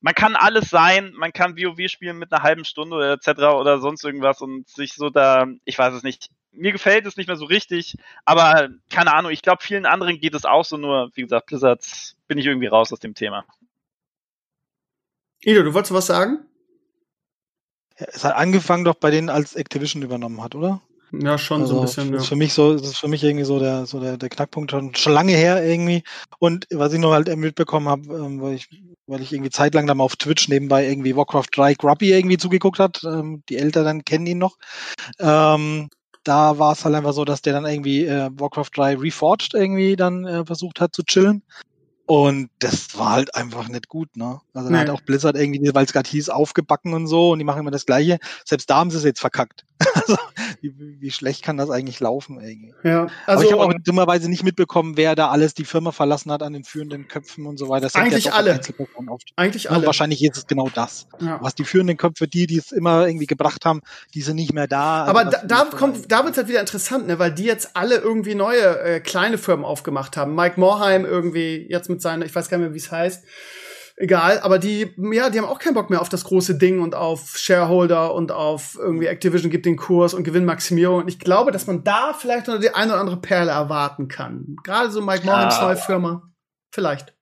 man 0.00 0.14
kann 0.14 0.36
alles 0.36 0.70
sein, 0.70 1.12
man 1.14 1.32
kann 1.32 1.56
WoW 1.56 1.88
spielen 1.88 2.18
mit 2.18 2.32
einer 2.32 2.42
halben 2.42 2.64
Stunde 2.64 2.96
oder 2.96 3.12
etc. 3.12 3.28
oder 3.28 3.78
sonst 3.80 4.04
irgendwas 4.04 4.40
und 4.40 4.68
sich 4.68 4.94
so 4.94 5.10
da, 5.10 5.46
ich 5.64 5.78
weiß 5.78 5.94
es 5.94 6.02
nicht, 6.02 6.30
mir 6.52 6.72
gefällt 6.72 7.06
es 7.06 7.16
nicht 7.16 7.26
mehr 7.26 7.36
so 7.36 7.44
richtig, 7.44 7.96
aber 8.24 8.68
keine 8.90 9.12
Ahnung, 9.12 9.30
ich 9.30 9.42
glaube, 9.42 9.62
vielen 9.62 9.86
anderen 9.86 10.20
geht 10.20 10.34
es 10.34 10.44
auch 10.44 10.64
so, 10.64 10.76
nur, 10.76 11.10
wie 11.14 11.22
gesagt, 11.22 11.46
Blizzard 11.46 11.84
bin 12.26 12.38
ich 12.38 12.46
irgendwie 12.46 12.68
raus 12.68 12.92
aus 12.92 13.00
dem 13.00 13.14
Thema. 13.14 13.44
Ido, 15.40 15.62
du 15.62 15.74
wolltest 15.74 15.92
was 15.92 16.06
sagen? 16.06 16.48
Es 17.98 18.24
hat 18.24 18.36
angefangen 18.36 18.84
doch 18.84 18.94
bei 18.94 19.10
denen, 19.10 19.28
als 19.28 19.54
Activision 19.54 20.02
übernommen 20.02 20.42
hat, 20.42 20.54
oder? 20.54 20.80
Ja, 21.12 21.38
schon 21.38 21.62
also 21.62 21.74
so 21.74 21.80
ein 21.80 21.82
also, 21.82 21.94
bisschen. 21.96 22.12
Das 22.12 22.22
ist 22.22 22.26
ja. 22.26 22.28
für 22.28 22.38
mich 22.38 22.52
so, 22.52 22.72
das 22.74 22.86
ist 22.86 22.98
für 22.98 23.08
mich 23.08 23.24
irgendwie 23.24 23.44
so 23.44 23.58
der, 23.58 23.86
so 23.86 23.98
der, 23.98 24.18
der 24.18 24.28
Knackpunkt 24.28 24.70
schon, 24.70 24.94
schon 24.94 25.12
lange 25.12 25.32
her 25.32 25.64
irgendwie. 25.64 26.02
Und 26.38 26.66
was 26.70 26.92
ich 26.92 27.00
noch 27.00 27.12
halt 27.12 27.34
mitbekommen 27.34 27.88
habe, 27.88 28.14
ähm, 28.14 28.42
weil 28.42 28.54
ich, 28.54 28.68
weil 29.06 29.22
ich 29.22 29.32
irgendwie 29.32 29.50
zeitlang 29.50 29.86
dann 29.86 29.96
mal 29.96 30.04
auf 30.04 30.16
Twitch 30.16 30.48
nebenbei 30.48 30.86
irgendwie 30.86 31.16
Warcraft 31.16 31.48
3 31.52 31.74
Grubby 31.74 32.12
irgendwie 32.12 32.36
zugeguckt 32.36 32.78
hat. 32.78 33.02
Ähm, 33.04 33.42
die 33.48 33.56
Älteren 33.56 34.04
kennen 34.04 34.26
ihn 34.26 34.38
noch. 34.38 34.58
Ähm, 35.18 35.88
da 36.24 36.58
war 36.58 36.72
es 36.72 36.84
halt 36.84 36.94
einfach 36.94 37.14
so, 37.14 37.24
dass 37.24 37.40
der 37.40 37.54
dann 37.54 37.64
irgendwie 37.64 38.04
äh, 38.04 38.28
Warcraft 38.34 38.70
3 38.74 38.96
Reforged 38.96 39.54
irgendwie 39.54 39.96
dann 39.96 40.26
äh, 40.26 40.44
versucht 40.44 40.80
hat 40.80 40.94
zu 40.94 41.02
chillen. 41.04 41.42
Und 42.10 42.48
das 42.60 42.98
war 42.98 43.10
halt 43.10 43.34
einfach 43.34 43.68
nicht 43.68 43.88
gut, 43.88 44.16
ne? 44.16 44.40
Also 44.54 44.70
nee. 44.70 44.78
hat 44.78 44.88
auch 44.88 45.02
Blizzard 45.02 45.36
irgendwie, 45.36 45.74
weil 45.74 45.84
es 45.84 45.92
gerade 45.92 46.08
hieß, 46.08 46.30
aufgebacken 46.30 46.94
und 46.94 47.06
so 47.06 47.32
und 47.32 47.38
die 47.38 47.44
machen 47.44 47.60
immer 47.60 47.70
das 47.70 47.84
Gleiche. 47.84 48.18
Selbst 48.46 48.70
da 48.70 48.76
haben 48.76 48.90
sie 48.90 48.96
es 48.96 49.04
jetzt 49.04 49.20
verkackt. 49.20 49.66
also, 49.94 50.16
wie, 50.78 51.00
wie, 51.00 51.10
schlecht 51.10 51.44
kann 51.44 51.58
das 51.58 51.68
eigentlich 51.68 52.00
laufen 52.00 52.40
irgendwie? 52.40 52.72
Ja, 52.82 53.02
also, 53.26 53.40
Aber 53.40 53.44
ich 53.44 53.52
habe 53.52 53.62
auch 53.62 53.72
dummerweise 53.84 54.30
nicht 54.30 54.42
mitbekommen, 54.44 54.96
wer 54.96 55.14
da 55.14 55.28
alles 55.28 55.54
die 55.54 55.64
Firma 55.64 55.92
verlassen 55.92 56.32
hat 56.32 56.42
an 56.42 56.54
den 56.54 56.64
führenden 56.64 57.08
Köpfen 57.08 57.44
und 57.44 57.58
so 57.58 57.68
weiter. 57.68 57.82
Das 57.82 57.94
eigentlich 57.94 58.32
alle. 58.32 58.58
Eigentlich 59.36 59.70
alle. 59.70 59.80
Ja, 59.80 59.86
wahrscheinlich 59.86 60.24
ist 60.24 60.36
es 60.36 60.46
genau 60.46 60.70
das. 60.74 61.06
Ja. 61.20 61.38
Was 61.42 61.54
die 61.54 61.64
führenden 61.64 61.98
Köpfe, 61.98 62.26
die, 62.26 62.46
die 62.46 62.58
es 62.58 62.72
immer 62.72 63.06
irgendwie 63.06 63.26
gebracht 63.26 63.66
haben, 63.66 63.82
die 64.14 64.22
sind 64.22 64.36
nicht 64.36 64.54
mehr 64.54 64.66
da. 64.66 65.04
Aber 65.04 65.26
also, 65.26 65.32
da, 65.44 65.64
da 65.64 65.64
kommt, 65.64 66.10
da 66.10 66.24
wird's 66.24 66.38
halt 66.38 66.48
wieder 66.48 66.60
interessant, 66.60 67.06
ne? 67.06 67.18
Weil 67.18 67.32
die 67.32 67.44
jetzt 67.44 67.76
alle 67.76 67.96
irgendwie 67.96 68.34
neue 68.34 68.80
äh, 68.80 69.00
kleine 69.00 69.36
Firmen 69.36 69.66
aufgemacht 69.66 70.16
haben. 70.16 70.34
Mike 70.34 70.58
Morheim 70.58 71.04
irgendwie 71.04 71.66
jetzt 71.68 71.88
mit 71.88 71.98
mit 71.98 72.02
seiner, 72.02 72.24
ich 72.24 72.34
weiß 72.34 72.48
gar 72.48 72.58
nicht 72.58 72.66
mehr, 72.66 72.74
wie 72.74 72.78
es 72.78 72.92
heißt. 72.92 73.24
Egal, 74.00 74.38
aber 74.40 74.60
die, 74.60 74.94
ja, 74.96 75.28
die 75.28 75.40
haben 75.40 75.48
auch 75.48 75.58
keinen 75.58 75.74
Bock 75.74 75.90
mehr 75.90 76.00
auf 76.00 76.08
das 76.08 76.22
große 76.22 76.56
Ding 76.56 76.80
und 76.80 76.94
auf 76.94 77.36
Shareholder 77.36 78.14
und 78.14 78.30
auf 78.30 78.76
irgendwie 78.78 79.06
Activision 79.06 79.50
gibt 79.50 79.66
den 79.66 79.76
Kurs 79.76 80.14
und 80.14 80.22
Gewinnmaximierung. 80.22 81.02
Und 81.02 81.08
ich 81.08 81.18
glaube, 81.18 81.50
dass 81.50 81.66
man 81.66 81.82
da 81.82 82.14
vielleicht 82.14 82.46
noch 82.46 82.60
die 82.60 82.72
eine 82.72 82.92
oder 82.92 83.00
andere 83.00 83.20
Perle 83.20 83.50
erwarten 83.50 84.06
kann. 84.06 84.54
Gerade 84.62 84.92
so 84.92 85.02
Mike 85.02 85.26
Morhams 85.26 85.56
ja. 85.56 85.64
neue 85.64 85.76
Firma. 85.76 86.22
Vielleicht. 86.70 87.12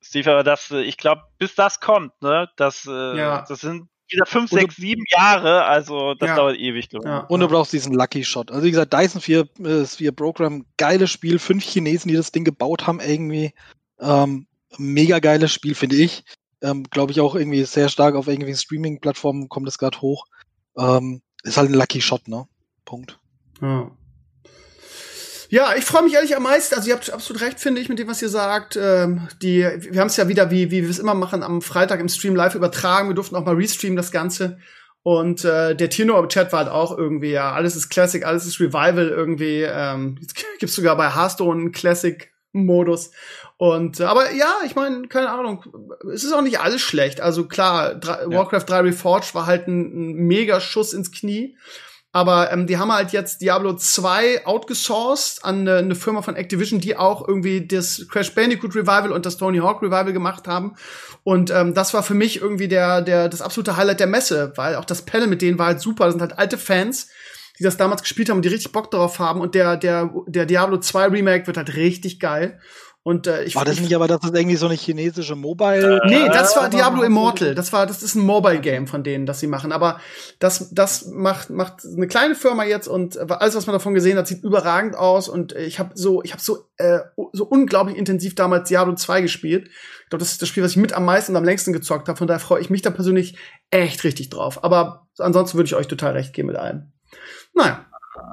Steve, 0.00 0.30
aber 0.30 0.44
das, 0.44 0.70
ich 0.70 0.96
glaube, 0.98 1.22
bis 1.36 1.56
das 1.56 1.80
kommt, 1.80 2.12
ne, 2.22 2.48
das, 2.54 2.86
äh, 2.86 3.18
ja. 3.18 3.44
das 3.48 3.60
sind 3.60 3.88
wieder 4.08 4.24
fünf, 4.24 4.50
sechs, 4.50 4.76
sieben 4.76 5.02
Jahre, 5.08 5.64
also 5.64 6.14
das 6.14 6.28
ja. 6.28 6.36
dauert 6.36 6.56
ewig, 6.56 6.88
glaube 6.90 7.06
ich. 7.06 7.10
Ja. 7.10 7.26
Und 7.26 7.40
du 7.40 7.48
brauchst 7.48 7.72
diesen 7.72 7.92
Lucky 7.92 8.24
Shot. 8.24 8.50
Also 8.50 8.64
wie 8.64 8.70
gesagt, 8.70 8.92
Dyson 8.92 9.20
4, 9.20 9.48
äh, 9.64 9.84
4 9.84 10.12
Program, 10.12 10.64
geiles 10.76 11.10
Spiel, 11.10 11.40
fünf 11.40 11.64
Chinesen, 11.64 12.08
die 12.08 12.16
das 12.16 12.32
Ding 12.32 12.44
gebaut 12.44 12.86
haben, 12.86 13.00
irgendwie. 13.00 13.52
Ähm, 14.00 14.47
mega 14.76 15.18
geiles 15.18 15.52
Spiel, 15.52 15.74
finde 15.74 15.96
ich. 15.96 16.24
Ähm, 16.60 16.84
Glaube 16.90 17.12
ich 17.12 17.20
auch 17.20 17.34
irgendwie 17.34 17.64
sehr 17.64 17.88
stark 17.88 18.14
auf 18.14 18.26
irgendwelchen 18.26 18.60
Streaming-Plattformen 18.60 19.48
kommt 19.48 19.66
das 19.66 19.78
gerade 19.78 20.00
hoch. 20.00 20.24
Ähm, 20.76 21.22
ist 21.42 21.56
halt 21.56 21.70
ein 21.70 21.74
Lucky 21.74 22.00
Shot, 22.00 22.28
ne? 22.28 22.46
Punkt. 22.84 23.18
Ja. 23.60 23.90
Ja, 25.50 25.74
ich 25.76 25.84
freue 25.84 26.02
mich 26.02 26.12
ehrlich 26.12 26.36
am 26.36 26.42
meisten. 26.42 26.74
Also 26.74 26.88
ihr 26.88 26.94
habt 26.94 27.10
absolut 27.10 27.42
recht, 27.42 27.58
finde 27.58 27.80
ich, 27.80 27.88
mit 27.88 27.98
dem, 27.98 28.08
was 28.08 28.20
ihr 28.20 28.28
sagt. 28.28 28.76
Ähm, 28.76 29.28
die, 29.40 29.60
wir 29.62 30.00
haben 30.00 30.08
es 30.08 30.16
ja 30.18 30.28
wieder, 30.28 30.50
wie, 30.50 30.70
wie 30.70 30.82
wir 30.82 30.90
es 30.90 30.98
immer 30.98 31.14
machen, 31.14 31.42
am 31.42 31.62
Freitag 31.62 32.00
im 32.00 32.08
Stream 32.10 32.36
live 32.36 32.54
übertragen. 32.54 33.08
Wir 33.08 33.14
durften 33.14 33.34
auch 33.34 33.46
mal 33.46 33.54
restreamen 33.54 33.96
das 33.96 34.12
Ganze. 34.12 34.58
Und 35.02 35.44
äh, 35.46 35.74
der 35.74 35.88
Tino 35.88 36.18
im 36.18 36.28
Chat 36.28 36.52
war 36.52 36.60
halt 36.60 36.68
auch 36.68 36.96
irgendwie, 36.96 37.30
ja, 37.30 37.52
alles 37.52 37.76
ist 37.76 37.88
Classic, 37.88 38.26
alles 38.26 38.44
ist 38.44 38.60
Revival 38.60 39.08
irgendwie. 39.08 39.62
Ähm, 39.62 40.18
jetzt 40.20 40.34
gibt's 40.58 40.74
sogar 40.74 40.96
bei 40.98 41.14
Hearthstone 41.14 41.60
einen 41.60 41.72
Classic-Modus. 41.72 43.12
Und 43.58 44.00
aber 44.00 44.32
ja, 44.32 44.54
ich 44.64 44.76
meine, 44.76 45.08
keine 45.08 45.30
Ahnung, 45.30 45.64
es 46.14 46.22
ist 46.22 46.32
auch 46.32 46.42
nicht 46.42 46.60
alles 46.60 46.80
schlecht. 46.80 47.20
Also 47.20 47.46
klar, 47.46 47.96
drei, 47.96 48.22
ja. 48.22 48.30
Warcraft 48.30 48.64
3 48.66 48.80
Reforged 48.82 49.34
war 49.34 49.46
halt 49.46 49.66
ein, 49.66 49.80
ein 49.80 50.14
mega 50.14 50.60
Schuss 50.60 50.92
ins 50.92 51.10
Knie. 51.10 51.56
Aber 52.12 52.52
ähm, 52.52 52.66
die 52.66 52.78
haben 52.78 52.92
halt 52.92 53.10
jetzt 53.10 53.42
Diablo 53.42 53.74
2 53.74 54.46
outgesourced 54.46 55.44
an 55.44 55.60
eine, 55.60 55.76
eine 55.78 55.94
Firma 55.94 56.22
von 56.22 56.36
Activision, 56.36 56.80
die 56.80 56.96
auch 56.96 57.26
irgendwie 57.26 57.66
das 57.66 58.06
Crash 58.08 58.34
Bandicoot 58.34 58.76
Revival 58.76 59.12
und 59.12 59.26
das 59.26 59.36
Tony 59.36 59.58
Hawk 59.58 59.82
Revival 59.82 60.12
gemacht 60.12 60.46
haben. 60.46 60.76
Und 61.24 61.50
ähm, 61.50 61.74
das 61.74 61.92
war 61.92 62.02
für 62.02 62.14
mich 62.14 62.40
irgendwie 62.40 62.68
der, 62.68 63.02
der, 63.02 63.28
das 63.28 63.42
absolute 63.42 63.76
Highlight 63.76 64.00
der 64.00 64.06
Messe, 64.06 64.52
weil 64.54 64.76
auch 64.76 64.84
das 64.84 65.02
Panel 65.02 65.26
mit 65.26 65.42
denen 65.42 65.58
war 65.58 65.66
halt 65.66 65.80
super. 65.80 66.04
Das 66.04 66.14
sind 66.14 66.22
halt 66.22 66.38
alte 66.38 66.58
Fans, 66.58 67.08
die 67.58 67.64
das 67.64 67.76
damals 67.76 68.02
gespielt 68.02 68.30
haben 68.30 68.36
und 68.36 68.44
die 68.44 68.50
richtig 68.50 68.72
Bock 68.72 68.90
darauf 68.90 69.18
haben. 69.18 69.40
Und 69.40 69.54
der, 69.54 69.76
der, 69.76 70.10
der 70.26 70.46
Diablo 70.46 70.78
2 70.78 71.08
Remake 71.08 71.46
wird 71.46 71.56
halt 71.56 71.74
richtig 71.74 72.20
geil. 72.20 72.60
Und 73.08 73.26
äh, 73.26 73.44
ich 73.44 73.56
war 73.56 73.64
das 73.64 73.80
nicht, 73.80 73.94
aber 73.94 74.06
das 74.06 74.22
ist 74.22 74.36
irgendwie 74.36 74.56
so 74.56 74.66
eine 74.66 74.74
chinesische 74.74 75.34
Mobile. 75.34 76.02
Äh, 76.04 76.08
nee, 76.10 76.28
das 76.28 76.54
war 76.56 76.68
Diablo 76.68 77.02
Immortal. 77.02 77.54
Das 77.54 77.72
war, 77.72 77.86
das 77.86 78.02
ist 78.02 78.16
ein 78.16 78.20
Mobile 78.20 78.60
Game 78.60 78.86
von 78.86 79.02
denen, 79.02 79.24
das 79.24 79.40
sie 79.40 79.46
machen. 79.46 79.72
Aber 79.72 79.98
das, 80.40 80.68
das 80.74 81.06
macht 81.06 81.48
macht 81.48 81.86
eine 81.86 82.06
kleine 82.06 82.34
Firma 82.34 82.64
jetzt 82.64 82.86
und 82.86 83.18
alles, 83.30 83.54
was 83.54 83.66
man 83.66 83.72
davon 83.72 83.94
gesehen 83.94 84.18
hat, 84.18 84.26
sieht 84.26 84.44
überragend 84.44 84.94
aus. 84.94 85.30
Und 85.30 85.52
ich 85.52 85.78
habe 85.78 85.92
so, 85.94 86.22
ich 86.22 86.32
habe 86.32 86.42
so 86.42 86.66
äh, 86.76 86.98
so 87.32 87.46
unglaublich 87.46 87.96
intensiv 87.96 88.34
damals 88.34 88.68
Diablo 88.68 88.94
2 88.94 89.22
gespielt. 89.22 89.70
Ich 90.02 90.10
glaube, 90.10 90.20
das 90.20 90.32
ist 90.32 90.42
das 90.42 90.48
Spiel, 90.50 90.62
was 90.62 90.72
ich 90.72 90.76
mit 90.76 90.92
am 90.92 91.06
meisten 91.06 91.32
und 91.32 91.36
am 91.38 91.44
längsten 91.44 91.72
gezockt 91.72 92.08
habe. 92.08 92.18
Von 92.18 92.26
daher 92.26 92.40
freue 92.40 92.60
ich 92.60 92.68
mich 92.68 92.82
da 92.82 92.90
persönlich 92.90 93.38
echt 93.70 94.04
richtig 94.04 94.28
drauf. 94.28 94.62
Aber 94.62 95.08
ansonsten 95.16 95.56
würde 95.56 95.68
ich 95.68 95.76
euch 95.76 95.88
total 95.88 96.12
recht 96.12 96.34
geben 96.34 96.48
mit 96.48 96.58
allem. 96.58 96.92
Naja. 97.54 97.86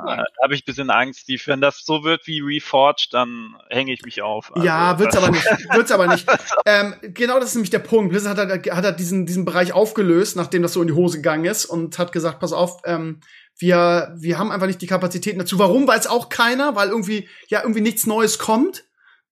Da 0.06 0.26
habe 0.44 0.54
ich 0.54 0.62
ein 0.62 0.66
bisschen 0.66 0.90
Angst, 0.90 1.22
Steve. 1.22 1.42
Wenn 1.46 1.62
das 1.62 1.84
so 1.86 2.04
wird 2.04 2.28
wie 2.28 2.42
Reforged, 2.42 3.14
dann 3.14 3.56
hänge 3.70 3.94
ich 3.94 4.04
mich 4.04 4.22
auf. 4.22 4.54
Also, 4.56 4.66
ja, 4.66 4.98
wird's 5.00 5.16
aber 5.16 5.32
nicht. 5.32 5.46
Wird's 5.74 5.92
aber 5.92 6.08
nicht. 6.08 6.26
ähm, 6.66 6.96
genau 7.02 7.40
das 7.40 7.50
ist 7.50 7.56
nämlich 7.56 7.70
der 7.70 7.80
Punkt. 7.80 8.12
Blizzard 8.12 8.38
hat, 8.38 8.50
hat, 8.50 8.86
hat 8.86 9.00
diesen, 9.00 9.26
diesen 9.26 9.46
Bereich 9.46 9.74
aufgelöst, 9.74 10.36
nachdem 10.36 10.62
das 10.62 10.74
so 10.74 10.82
in 10.82 10.88
die 10.88 10.94
Hose 10.94 11.18
gegangen 11.18 11.46
ist 11.46 11.66
und 11.66 11.98
hat 11.98 12.12
gesagt, 12.12 12.40
pass 12.40 12.54
auf, 12.54 12.82
ähm, 12.86 13.22
wir, 13.58 14.14
wir 14.18 14.38
haben 14.38 14.52
einfach 14.52 14.68
nicht 14.68 14.82
die 14.82 14.88
Kapazitäten 14.88 15.40
dazu. 15.40 15.60
Warum? 15.60 15.88
Weiß 15.88 16.08
auch 16.08 16.30
keiner, 16.30 16.76
weil 16.76 16.90
irgendwie, 16.90 17.30
ja, 17.48 17.62
irgendwie 17.62 17.82
nichts 17.82 18.06
Neues 18.06 18.38
kommt. 18.38 18.84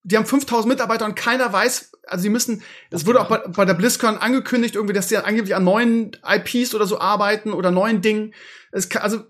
Die 0.03 0.17
haben 0.17 0.25
5000 0.25 0.67
Mitarbeiter 0.67 1.05
und 1.05 1.15
keiner 1.15 1.51
weiß, 1.51 1.91
also 2.07 2.21
sie 2.21 2.29
müssen, 2.29 2.63
es 2.89 3.05
wurde 3.05 3.21
auch 3.21 3.29
bei, 3.29 3.37
bei 3.37 3.65
der 3.65 3.73
BlizzCon 3.73 4.17
angekündigt, 4.17 4.75
irgendwie, 4.75 4.93
dass 4.93 5.09
sie 5.09 5.17
angeblich 5.17 5.55
an 5.55 5.63
neuen 5.63 6.17
IPs 6.27 6.75
oder 6.75 6.85
so 6.85 6.99
arbeiten 6.99 7.53
oder 7.53 7.71
neuen 7.71 8.01
Dingen. 8.01 8.33
Es 8.71 8.89
kann, 8.89 9.01
also 9.01 9.21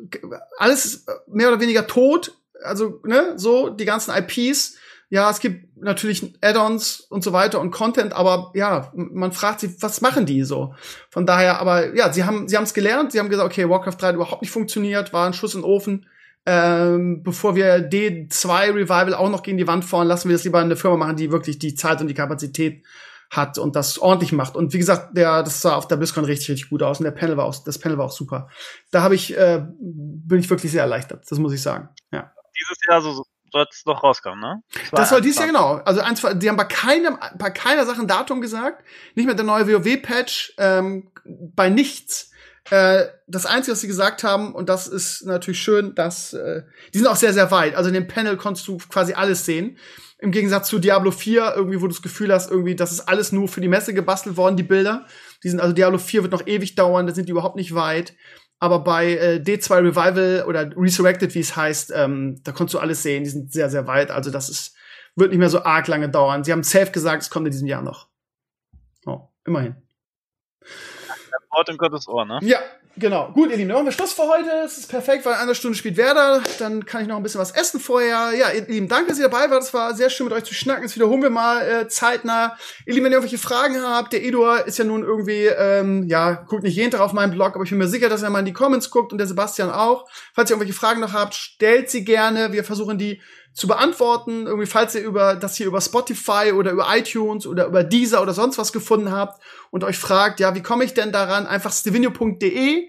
alles 0.57 1.05
mehr 1.27 1.49
oder 1.49 1.59
weniger 1.59 1.87
tot. 1.87 2.37
Also, 2.63 3.01
ne, 3.05 3.33
so, 3.35 3.69
die 3.69 3.85
ganzen 3.85 4.13
IPs. 4.15 4.77
Ja, 5.09 5.29
es 5.29 5.39
gibt 5.39 5.77
natürlich 5.77 6.33
Add-ons 6.41 7.01
und 7.01 7.23
so 7.23 7.33
weiter 7.33 7.59
und 7.59 7.69
Content, 7.69 8.13
aber 8.13 8.51
ja, 8.55 8.91
man 8.95 9.31
fragt 9.31 9.59
sich, 9.59 9.71
was 9.79 10.01
machen 10.01 10.25
die 10.25 10.43
so? 10.43 10.73
Von 11.11 11.27
daher, 11.27 11.59
aber 11.59 11.93
ja, 11.93 12.11
sie 12.11 12.23
haben 12.23 12.47
sie 12.47 12.57
haben 12.57 12.63
es 12.63 12.73
gelernt, 12.73 13.11
sie 13.11 13.19
haben 13.19 13.29
gesagt, 13.29 13.51
okay, 13.51 13.69
Warcraft 13.69 13.97
3 13.99 14.07
hat 14.07 14.15
überhaupt 14.15 14.41
nicht 14.41 14.49
funktioniert, 14.49 15.13
war 15.13 15.27
ein 15.27 15.33
Schuss 15.33 15.53
in 15.53 15.61
den 15.61 15.69
Ofen. 15.69 16.07
Ähm, 16.45 17.23
bevor 17.23 17.55
wir 17.55 17.89
D2 17.89 18.73
Revival 18.73 19.13
auch 19.13 19.29
noch 19.29 19.43
gegen 19.43 19.57
die 19.57 19.67
Wand 19.67 19.85
fahren, 19.85 20.07
lassen 20.07 20.27
wir 20.29 20.35
das 20.35 20.43
lieber 20.43 20.59
in 20.59 20.65
eine 20.65 20.75
Firma 20.75 20.97
machen, 20.97 21.15
die 21.15 21.31
wirklich 21.31 21.57
die 21.57 21.75
Zeit 21.75 22.01
und 22.01 22.07
die 22.07 22.13
Kapazität 22.13 22.83
hat 23.29 23.57
und 23.57 23.75
das 23.75 23.97
ordentlich 23.97 24.31
macht. 24.31 24.55
Und 24.55 24.73
wie 24.73 24.77
gesagt, 24.77 25.17
der, 25.17 25.43
das 25.43 25.61
sah 25.61 25.75
auf 25.75 25.87
der 25.87 25.95
BlizzCon 25.95 26.25
richtig, 26.25 26.49
richtig 26.49 26.69
gut 26.69 26.83
aus 26.83 26.99
und 26.99 27.05
der 27.05 27.11
Panel 27.11 27.37
war 27.37 27.45
auch, 27.45 27.55
das 27.63 27.79
Panel 27.79 27.97
war 27.97 28.05
auch 28.05 28.11
super. 28.11 28.49
Da 28.91 29.01
habe 29.01 29.15
ich, 29.15 29.35
äh, 29.37 29.65
bin 29.79 30.39
ich 30.39 30.49
wirklich 30.49 30.71
sehr 30.71 30.83
erleichtert, 30.83 31.25
das 31.29 31.39
muss 31.39 31.53
ich 31.53 31.61
sagen. 31.61 31.89
Ja. 32.11 32.31
Dieses 32.59 32.77
Jahr 32.87 33.01
so, 33.01 33.23
soll 33.51 33.65
es 33.69 33.83
doch 33.83 34.03
rauskommen, 34.03 34.39
ne? 34.39 34.63
Das, 34.91 34.91
das 34.91 35.09
soll 35.09 35.21
dieses 35.21 35.37
Jahr 35.37 35.47
genau. 35.47 35.75
Also 35.85 36.01
eins, 36.01 36.25
die 36.35 36.49
haben 36.49 36.57
bei 36.57 36.65
keinem, 36.65 37.17
bei 37.37 37.51
keiner 37.51 37.85
Sache 37.85 38.01
ein 38.01 38.07
Datum 38.07 38.41
gesagt. 38.41 38.83
Nicht 39.15 39.25
mehr 39.25 39.35
der 39.35 39.45
neue 39.45 39.67
WoW-Patch, 39.67 40.55
ähm, 40.57 41.11
bei 41.23 41.69
nichts. 41.69 42.31
Äh, 42.69 43.05
das 43.27 43.45
Einzige, 43.45 43.73
was 43.73 43.81
sie 43.81 43.87
gesagt 43.87 44.23
haben, 44.23 44.53
und 44.55 44.69
das 44.69 44.87
ist 44.87 45.25
natürlich 45.25 45.61
schön, 45.61 45.95
dass 45.95 46.33
äh, 46.33 46.63
die 46.93 46.99
sind 46.99 47.07
auch 47.07 47.15
sehr, 47.15 47.33
sehr 47.33 47.51
weit. 47.51 47.75
Also 47.75 47.89
in 47.89 47.93
dem 47.93 48.07
Panel 48.07 48.37
konntest 48.37 48.67
du 48.67 48.77
quasi 48.77 49.13
alles 49.13 49.45
sehen. 49.45 49.77
Im 50.19 50.31
Gegensatz 50.31 50.69
zu 50.69 50.79
Diablo 50.79 51.11
4, 51.11 51.53
irgendwie, 51.57 51.81
wo 51.81 51.87
du 51.87 51.93
das 51.93 52.01
Gefühl 52.01 52.31
hast, 52.31 52.49
irgendwie, 52.49 52.75
das 52.75 52.93
ist 52.93 53.01
alles 53.01 53.33
nur 53.33 53.49
für 53.49 53.59
die 53.59 53.67
Messe 53.67 53.93
gebastelt 53.93 54.37
worden, 54.37 54.55
die 54.55 54.63
Bilder. 54.63 55.05
Die 55.43 55.49
sind, 55.49 55.59
also 55.59 55.73
Diablo 55.73 55.97
4 55.97 56.23
wird 56.23 56.31
noch 56.31 56.47
ewig 56.47 56.75
dauern, 56.75 57.05
da 57.05 57.13
sind 57.13 57.27
die 57.27 57.31
überhaupt 57.31 57.57
nicht 57.57 57.75
weit. 57.75 58.13
Aber 58.59 58.79
bei 58.79 59.15
äh, 59.15 59.41
D2 59.45 59.79
Revival 59.79 60.45
oder 60.47 60.71
Resurrected, 60.77 61.35
wie 61.35 61.41
es 61.41 61.57
heißt, 61.57 61.91
ähm, 61.93 62.39
da 62.45 62.53
konntest 62.53 62.75
du 62.75 62.79
alles 62.79 63.03
sehen. 63.03 63.25
Die 63.25 63.29
sind 63.29 63.51
sehr, 63.51 63.69
sehr 63.69 63.87
weit. 63.87 64.09
Also 64.09 64.31
das 64.31 64.49
ist, 64.49 64.73
wird 65.17 65.31
nicht 65.31 65.39
mehr 65.39 65.49
so 65.49 65.63
arg 65.63 65.87
lange 65.87 66.07
dauern. 66.07 66.45
Sie 66.45 66.53
haben 66.53 66.63
safe 66.63 66.91
gesagt, 66.91 67.23
es 67.23 67.29
kommt 67.29 67.45
in 67.45 67.51
diesem 67.51 67.67
Jahr 67.67 67.81
noch. 67.81 68.07
Oh, 69.05 69.27
immerhin. 69.45 69.82
Wort 71.53 71.69
in 71.69 71.77
Gottes 71.77 72.07
Ohr, 72.07 72.25
ne? 72.25 72.39
Ja, 72.41 72.59
Genau. 72.95 73.31
Gut, 73.33 73.49
ihr 73.49 73.57
Lieben, 73.57 73.69
dann 73.69 73.77
machen 73.77 73.87
wir 73.87 73.91
Schluss 73.91 74.13
für 74.13 74.27
heute. 74.27 74.51
Es 74.63 74.77
ist 74.77 74.87
perfekt, 74.87 75.25
weil 75.25 75.33
in 75.33 75.39
einer 75.39 75.55
Stunde 75.55 75.75
spielt 75.75 75.97
Werder. 75.97 76.43
Dann 76.59 76.85
kann 76.85 77.01
ich 77.01 77.07
noch 77.07 77.17
ein 77.17 77.23
bisschen 77.23 77.41
was 77.41 77.49
essen 77.49 77.79
vorher. 77.79 78.33
Ja, 78.37 78.51
ihr 78.51 78.67
Lieben, 78.67 78.87
danke, 78.87 79.09
dass 79.09 79.17
ihr 79.17 79.27
dabei 79.27 79.49
wart. 79.49 79.63
Es 79.63 79.73
war 79.73 79.95
sehr 79.95 80.11
schön, 80.11 80.27
mit 80.27 80.33
euch 80.35 80.43
zu 80.43 80.53
schnacken. 80.53 80.83
Jetzt 80.83 80.95
wiederholen 80.95 81.23
wir 81.23 81.31
mal 81.31 81.67
äh, 81.67 81.87
zeitnah. 81.87 82.55
Ihr 82.85 82.93
Lieben, 82.93 83.05
wenn 83.05 83.11
ihr 83.11 83.17
irgendwelche 83.17 83.39
Fragen 83.39 83.81
habt, 83.81 84.13
der 84.13 84.23
Edor 84.23 84.67
ist 84.67 84.77
ja 84.77 84.85
nun 84.85 85.01
irgendwie, 85.01 85.45
ähm, 85.45 86.07
ja, 86.07 86.33
guckt 86.33 86.61
nicht 86.61 86.75
jeden 86.75 86.91
Tag 86.91 87.01
auf 87.01 87.13
meinen 87.13 87.31
Blog, 87.31 87.55
aber 87.55 87.63
ich 87.63 87.71
bin 87.71 87.79
mir 87.79 87.87
sicher, 87.87 88.09
dass 88.09 88.21
er 88.21 88.29
mal 88.29 88.39
in 88.39 88.45
die 88.45 88.53
Comments 88.53 88.87
guckt 88.91 89.11
und 89.11 89.17
der 89.17 89.25
Sebastian 89.25 89.71
auch. 89.71 90.07
Falls 90.33 90.51
ihr 90.51 90.53
irgendwelche 90.53 90.77
Fragen 90.77 91.01
noch 91.01 91.13
habt, 91.13 91.33
stellt 91.33 91.89
sie 91.89 92.05
gerne. 92.05 92.51
Wir 92.51 92.63
versuchen 92.63 92.99
die 92.99 93.21
zu 93.53 93.67
beantworten. 93.67 94.47
Irgendwie, 94.47 94.67
falls 94.67 94.95
ihr 94.95 95.01
über 95.01 95.35
das 95.35 95.55
hier 95.55 95.67
über 95.67 95.81
Spotify 95.81 96.51
oder 96.53 96.71
über 96.71 96.87
iTunes 96.95 97.47
oder 97.47 97.67
über 97.67 97.83
Deezer 97.83 98.21
oder 98.21 98.33
sonst 98.33 98.57
was 98.57 98.73
gefunden 98.73 99.11
habt 99.11 99.41
und 99.71 99.83
euch 99.83 99.97
fragt, 99.97 100.39
ja, 100.39 100.55
wie 100.55 100.63
komme 100.63 100.83
ich 100.83 100.93
denn 100.93 101.11
daran? 101.11 101.47
Einfach 101.47 101.71
stevenio.de. 101.71 102.87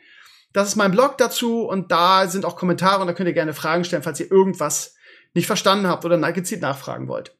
Das 0.53 0.69
ist 0.69 0.77
mein 0.77 0.93
Blog 0.93 1.19
dazu 1.19 1.62
und 1.62 1.91
da 1.91 2.28
sind 2.28 2.45
auch 2.45 2.57
Kommentare 2.57 3.01
und 3.01 3.09
da 3.09 3.12
könnt 3.12 3.28
ihr 3.28 3.35
gerne 3.35 3.55
Fragen 3.55 3.85
stellen, 3.85 4.03
falls 4.03 4.20
ihr 4.20 4.31
irgendwas 4.31 4.95
nicht 5.35 5.47
verstanden 5.47 5.89
habt 5.89 6.05
oder 6.05 6.32
gezielt 6.32 6.62
nachfragen 6.62 7.09
wollt. 7.09 7.35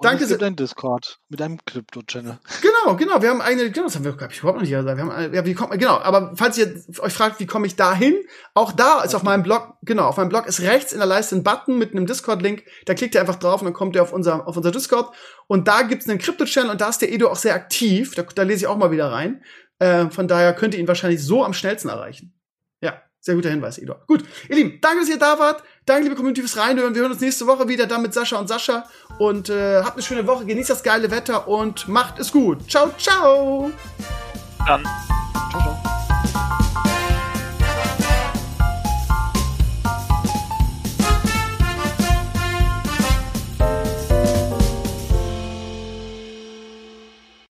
Und 0.00 0.06
Danke 0.06 0.24
sehr. 0.24 0.40
ein 0.40 0.56
Discord 0.56 1.18
mit 1.28 1.42
einem 1.42 1.58
Krypto-Channel. 1.62 2.38
Genau, 2.62 2.96
genau. 2.96 3.20
Wir 3.20 3.28
haben 3.28 3.42
eine, 3.42 3.70
genau, 3.70 3.84
das 3.84 3.96
haben 3.96 4.04
wir, 4.06 4.14
glaube 4.14 4.32
ich, 4.32 4.38
überhaupt 4.38 4.56
noch 4.56 4.62
nicht 4.62 4.70
gesagt. 4.70 4.96
Wir 4.96 5.04
haben, 5.04 5.34
ja, 5.34 5.44
wie 5.44 5.52
kommt, 5.52 5.78
genau. 5.78 5.98
Aber 5.98 6.32
falls 6.36 6.56
ihr 6.56 6.82
euch 7.00 7.12
fragt, 7.12 7.38
wie 7.38 7.44
komme 7.44 7.66
ich 7.66 7.76
da 7.76 7.94
hin? 7.94 8.14
Auch 8.54 8.72
da 8.72 9.02
ist 9.02 9.14
auf 9.14 9.24
meinem 9.24 9.42
Blog, 9.42 9.74
genau, 9.82 10.06
auf 10.06 10.16
meinem 10.16 10.30
Blog 10.30 10.46
ist 10.46 10.62
rechts 10.62 10.94
in 10.94 11.00
der 11.00 11.06
Leiste 11.06 11.36
ein 11.36 11.42
Button 11.42 11.76
mit 11.76 11.90
einem 11.90 12.06
Discord-Link. 12.06 12.64
Da 12.86 12.94
klickt 12.94 13.14
ihr 13.14 13.20
einfach 13.20 13.36
drauf 13.36 13.60
und 13.60 13.66
dann 13.66 13.74
kommt 13.74 13.94
ihr 13.94 14.00
auf 14.00 14.14
unser, 14.14 14.48
auf 14.48 14.56
unser 14.56 14.70
Discord. 14.70 15.14
Und 15.48 15.68
da 15.68 15.82
gibt's 15.82 16.08
einen 16.08 16.18
Krypto-Channel 16.18 16.70
und 16.70 16.80
da 16.80 16.88
ist 16.88 17.02
der 17.02 17.12
Edo 17.12 17.28
auch 17.28 17.36
sehr 17.36 17.52
aktiv. 17.54 18.14
Da, 18.14 18.22
da 18.22 18.42
lese 18.44 18.60
ich 18.60 18.66
auch 18.68 18.78
mal 18.78 18.92
wieder 18.92 19.12
rein. 19.12 19.44
Äh, 19.80 20.08
von 20.08 20.28
daher 20.28 20.54
könnt 20.54 20.72
ihr 20.72 20.80
ihn 20.80 20.88
wahrscheinlich 20.88 21.22
so 21.22 21.44
am 21.44 21.52
schnellsten 21.52 21.90
erreichen. 21.90 22.32
Ja, 22.80 23.02
sehr 23.20 23.34
guter 23.34 23.50
Hinweis, 23.50 23.76
Eduard. 23.76 24.06
Gut, 24.06 24.24
ihr 24.48 24.56
Lieben, 24.56 24.78
danke, 24.80 25.00
dass 25.00 25.08
ihr 25.10 25.18
da 25.18 25.38
wart. 25.38 25.62
Danke, 25.84 26.04
liebe 26.04 26.16
Community, 26.16 26.40
fürs 26.40 26.56
Reinhören. 26.56 26.94
Wir 26.94 27.02
hören 27.02 27.12
uns 27.12 27.20
nächste 27.20 27.46
Woche 27.46 27.68
wieder 27.68 27.86
dann 27.86 28.00
mit 28.00 28.14
Sascha 28.14 28.38
und 28.38 28.48
Sascha. 28.48 28.84
Und 29.18 29.50
äh, 29.50 29.82
habt 29.82 29.96
eine 29.96 30.02
schöne 30.02 30.26
Woche, 30.26 30.46
genießt 30.46 30.70
das 30.70 30.82
geile 30.82 31.10
Wetter 31.10 31.46
und 31.46 31.86
macht 31.86 32.18
es 32.18 32.32
gut. 32.32 32.70
Ciao, 32.70 32.90
ciao. 32.96 33.70
Dann. 34.66 34.84
Ciao, 35.50 35.60
ciao. 35.60 36.69